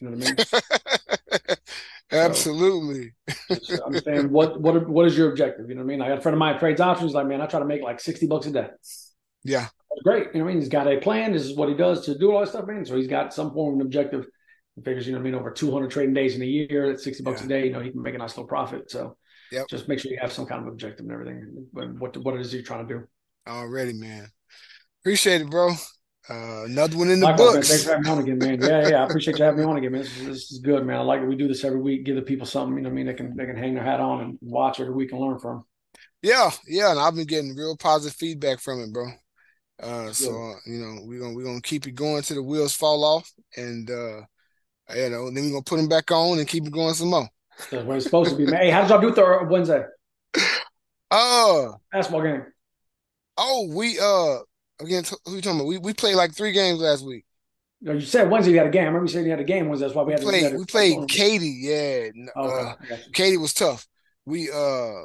You 0.00 0.10
know 0.10 0.16
what 0.16 0.26
I 0.26 1.46
mean? 1.46 1.56
Absolutely. 2.10 3.12
so 3.62 3.84
understand 3.84 4.30
what 4.30 4.60
what 4.60 4.88
what 4.88 5.06
is 5.06 5.16
your 5.16 5.30
objective? 5.30 5.68
You 5.68 5.74
know 5.74 5.82
what 5.82 5.92
I 5.92 5.96
mean? 5.96 6.02
I 6.02 6.08
got 6.08 6.18
a 6.18 6.20
friend 6.20 6.34
of 6.34 6.38
mine 6.38 6.58
trades 6.58 6.80
options. 6.80 7.12
Like, 7.12 7.26
man, 7.26 7.40
I 7.40 7.46
try 7.46 7.60
to 7.60 7.66
make 7.66 7.82
like 7.82 8.00
sixty 8.00 8.26
bucks 8.26 8.46
a 8.46 8.52
day. 8.52 8.68
Yeah, 9.44 9.68
great. 10.04 10.28
You 10.32 10.38
know 10.38 10.44
what 10.44 10.50
I 10.50 10.54
mean? 10.54 10.62
He's 10.62 10.70
got 10.70 10.86
a 10.86 10.98
plan. 10.98 11.32
This 11.32 11.42
is 11.42 11.56
what 11.56 11.68
he 11.68 11.74
does 11.74 12.06
to 12.06 12.18
do 12.18 12.32
all 12.32 12.40
that 12.40 12.48
stuff, 12.48 12.66
man. 12.66 12.84
So 12.84 12.96
he's 12.96 13.08
got 13.08 13.34
some 13.34 13.52
form 13.52 13.74
of 13.74 13.80
an 13.80 13.86
objective. 13.86 14.26
He 14.76 14.82
figures, 14.82 15.06
you 15.06 15.12
know, 15.12 15.18
what 15.18 15.22
I 15.22 15.30
mean, 15.30 15.34
over 15.34 15.50
two 15.50 15.70
hundred 15.70 15.90
trading 15.90 16.14
days 16.14 16.34
in 16.34 16.42
a 16.42 16.46
year, 16.46 16.90
at 16.90 17.00
sixty 17.00 17.22
bucks 17.22 17.40
yeah. 17.40 17.46
a 17.46 17.48
day, 17.48 17.66
you 17.66 17.72
know, 17.72 17.80
he 17.80 17.90
can 17.90 18.02
make 18.02 18.14
a 18.14 18.18
nice 18.18 18.36
little 18.36 18.48
profit. 18.48 18.90
So, 18.90 19.16
just 19.68 19.88
make 19.88 19.98
sure 19.98 20.10
you 20.10 20.18
have 20.20 20.32
some 20.32 20.46
kind 20.46 20.62
of 20.62 20.68
objective 20.68 21.04
and 21.04 21.12
everything. 21.12 21.66
What 21.72 22.16
what 22.18 22.34
it 22.34 22.40
is 22.40 22.54
you're 22.54 22.62
trying 22.62 22.88
to 22.88 22.94
do? 22.94 23.04
Already, 23.46 23.92
man. 23.92 24.28
Appreciate 25.02 25.42
it, 25.42 25.50
bro. 25.50 25.70
Uh, 26.30 26.64
another 26.64 26.98
one 26.98 27.08
in 27.08 27.20
the 27.20 27.26
Likewise, 27.26 27.54
books. 27.54 27.54
Man, 27.54 27.62
thanks 27.62 27.84
for 27.84 27.90
having 27.90 28.04
me 28.04 28.10
on 28.10 28.18
again, 28.18 28.38
man. 28.38 28.60
Yeah, 28.60 28.88
yeah, 28.88 29.02
I 29.02 29.04
appreciate 29.06 29.38
you 29.38 29.44
having 29.44 29.60
me 29.60 29.66
on 29.66 29.76
again, 29.78 29.92
man. 29.92 30.02
This 30.02 30.16
is, 30.18 30.26
this 30.26 30.52
is, 30.52 30.58
good, 30.58 30.84
man. 30.84 30.96
I 30.96 31.00
like 31.00 31.22
it. 31.22 31.26
We 31.26 31.36
do 31.36 31.48
this 31.48 31.64
every 31.64 31.80
week. 31.80 32.04
Give 32.04 32.16
the 32.16 32.22
people 32.22 32.46
something. 32.46 32.76
You 32.76 32.82
know, 32.82 32.90
I 32.90 32.92
mean, 32.92 33.06
they 33.06 33.14
can 33.14 33.34
they 33.34 33.46
can 33.46 33.56
hang 33.56 33.74
their 33.74 33.84
hat 33.84 34.00
on 34.00 34.20
and 34.20 34.38
watch 34.42 34.78
every 34.78 34.92
week 34.92 35.12
and 35.12 35.20
learn 35.20 35.38
from. 35.38 35.64
Yeah, 36.20 36.50
yeah, 36.66 36.90
and 36.90 37.00
I've 37.00 37.14
been 37.14 37.26
getting 37.26 37.56
real 37.56 37.76
positive 37.76 38.16
feedback 38.16 38.60
from 38.60 38.80
it, 38.80 38.92
bro. 38.92 39.06
Uh, 39.82 40.12
so 40.12 40.30
uh, 40.30 40.54
you 40.66 40.78
know, 40.78 40.98
we're 41.04 41.20
gonna 41.20 41.34
we're 41.34 41.44
gonna 41.44 41.62
keep 41.62 41.86
it 41.86 41.92
going 41.92 42.22
till 42.22 42.36
the 42.36 42.42
wheels 42.42 42.74
fall 42.74 43.04
off, 43.04 43.32
and 43.56 43.90
uh, 43.90 44.20
you 44.94 45.08
know, 45.08 45.30
then 45.30 45.44
we're 45.44 45.50
gonna 45.50 45.62
put 45.62 45.76
them 45.76 45.88
back 45.88 46.10
on 46.10 46.38
and 46.38 46.48
keep 46.48 46.66
it 46.66 46.72
going 46.72 46.92
some 46.92 47.08
more. 47.08 47.28
That's 47.70 47.84
what 47.84 47.96
it's 47.96 48.04
supposed 48.04 48.30
to 48.30 48.36
be, 48.36 48.44
man. 48.44 48.60
Hey, 48.60 48.70
how 48.70 48.82
did 48.82 48.90
y'all 48.90 49.00
do 49.00 49.08
it 49.08 49.48
Wednesday? 49.48 49.84
Uh, 51.10 51.72
basketball 51.90 52.20
game. 52.20 52.44
Oh, 53.38 53.66
we 53.72 53.98
uh 53.98 54.40
Again, 54.80 55.04
who 55.24 55.34
you 55.34 55.40
talking 55.40 55.58
about? 55.58 55.68
We 55.68 55.78
we 55.78 55.92
played 55.92 56.16
like 56.16 56.34
three 56.34 56.52
games 56.52 56.80
last 56.80 57.04
week. 57.04 57.24
No, 57.80 57.92
you 57.92 58.00
said 58.00 58.30
Wednesday 58.30 58.52
you 58.52 58.58
had 58.58 58.66
a 58.66 58.70
game. 58.70 58.82
I 58.82 58.86
remember 58.86 59.06
you 59.06 59.12
said 59.12 59.24
you 59.24 59.30
had 59.30 59.40
a 59.40 59.44
game 59.44 59.68
Wednesday. 59.68 59.86
That's 59.86 59.96
why 59.96 60.02
we 60.02 60.12
had. 60.12 60.20
We 60.20 60.26
played. 60.26 60.56
We 60.56 60.64
played 60.64 61.08
Katy. 61.08 61.58
Yeah. 61.60 62.08
Okay, 62.36 62.70
uh, 62.92 62.96
Katy 63.12 63.36
was 63.36 63.54
tough. 63.54 63.86
We 64.24 64.50
uh 64.50 65.02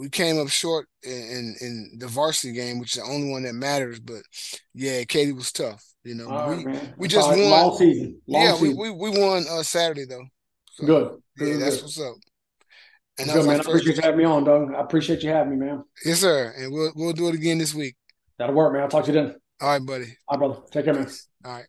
we 0.00 0.08
came 0.08 0.40
up 0.40 0.48
short 0.48 0.88
in, 1.02 1.54
in, 1.60 1.98
the 1.98 2.06
varsity 2.06 2.54
game, 2.54 2.78
which 2.78 2.96
is 2.96 3.02
the 3.02 3.10
only 3.10 3.30
one 3.30 3.42
that 3.42 3.52
matters. 3.52 4.00
But 4.00 4.22
yeah, 4.74 5.04
Katy 5.04 5.32
was 5.32 5.52
tough. 5.52 5.84
You 6.04 6.14
know, 6.14 6.28
All 6.30 6.48
we 6.48 6.64
right, 6.64 6.94
we 6.96 7.08
just 7.08 7.28
won. 7.28 7.50
Long 7.50 7.76
season. 7.76 8.20
Long 8.26 8.42
yeah, 8.42 8.54
season. 8.54 8.78
We, 8.78 8.90
we 8.90 9.10
we 9.10 9.20
won 9.20 9.44
uh, 9.50 9.62
Saturday 9.62 10.06
though. 10.06 10.24
So, 10.72 10.86
good. 10.86 11.22
Yeah, 11.38 11.44
good, 11.44 11.60
that's 11.60 11.82
what's 11.82 12.00
up. 12.00 12.14
And 13.18 13.30
good, 13.30 13.46
man. 13.46 13.56
I 13.56 13.62
appreciate 13.62 13.96
you 13.96 14.02
having 14.02 14.18
me 14.18 14.24
on, 14.24 14.44
dog. 14.44 14.74
I 14.74 14.80
appreciate 14.80 15.22
you 15.22 15.28
having 15.28 15.58
me, 15.58 15.66
man. 15.66 15.84
Yes, 16.04 16.20
sir. 16.20 16.54
And 16.56 16.72
we'll 16.72 16.92
we'll 16.96 17.12
do 17.12 17.28
it 17.28 17.34
again 17.34 17.58
this 17.58 17.74
week. 17.74 17.96
That'll 18.40 18.54
work, 18.54 18.72
man. 18.72 18.80
I'll 18.80 18.88
talk 18.88 19.04
to 19.04 19.12
you 19.12 19.20
then. 19.20 19.34
All 19.60 19.68
right, 19.68 19.84
buddy. 19.84 20.16
All 20.26 20.38
right, 20.38 20.46
brother. 20.46 20.62
Take 20.72 20.86
care, 20.86 20.94
man. 20.94 21.06
All 21.44 21.52
right. 21.52 21.66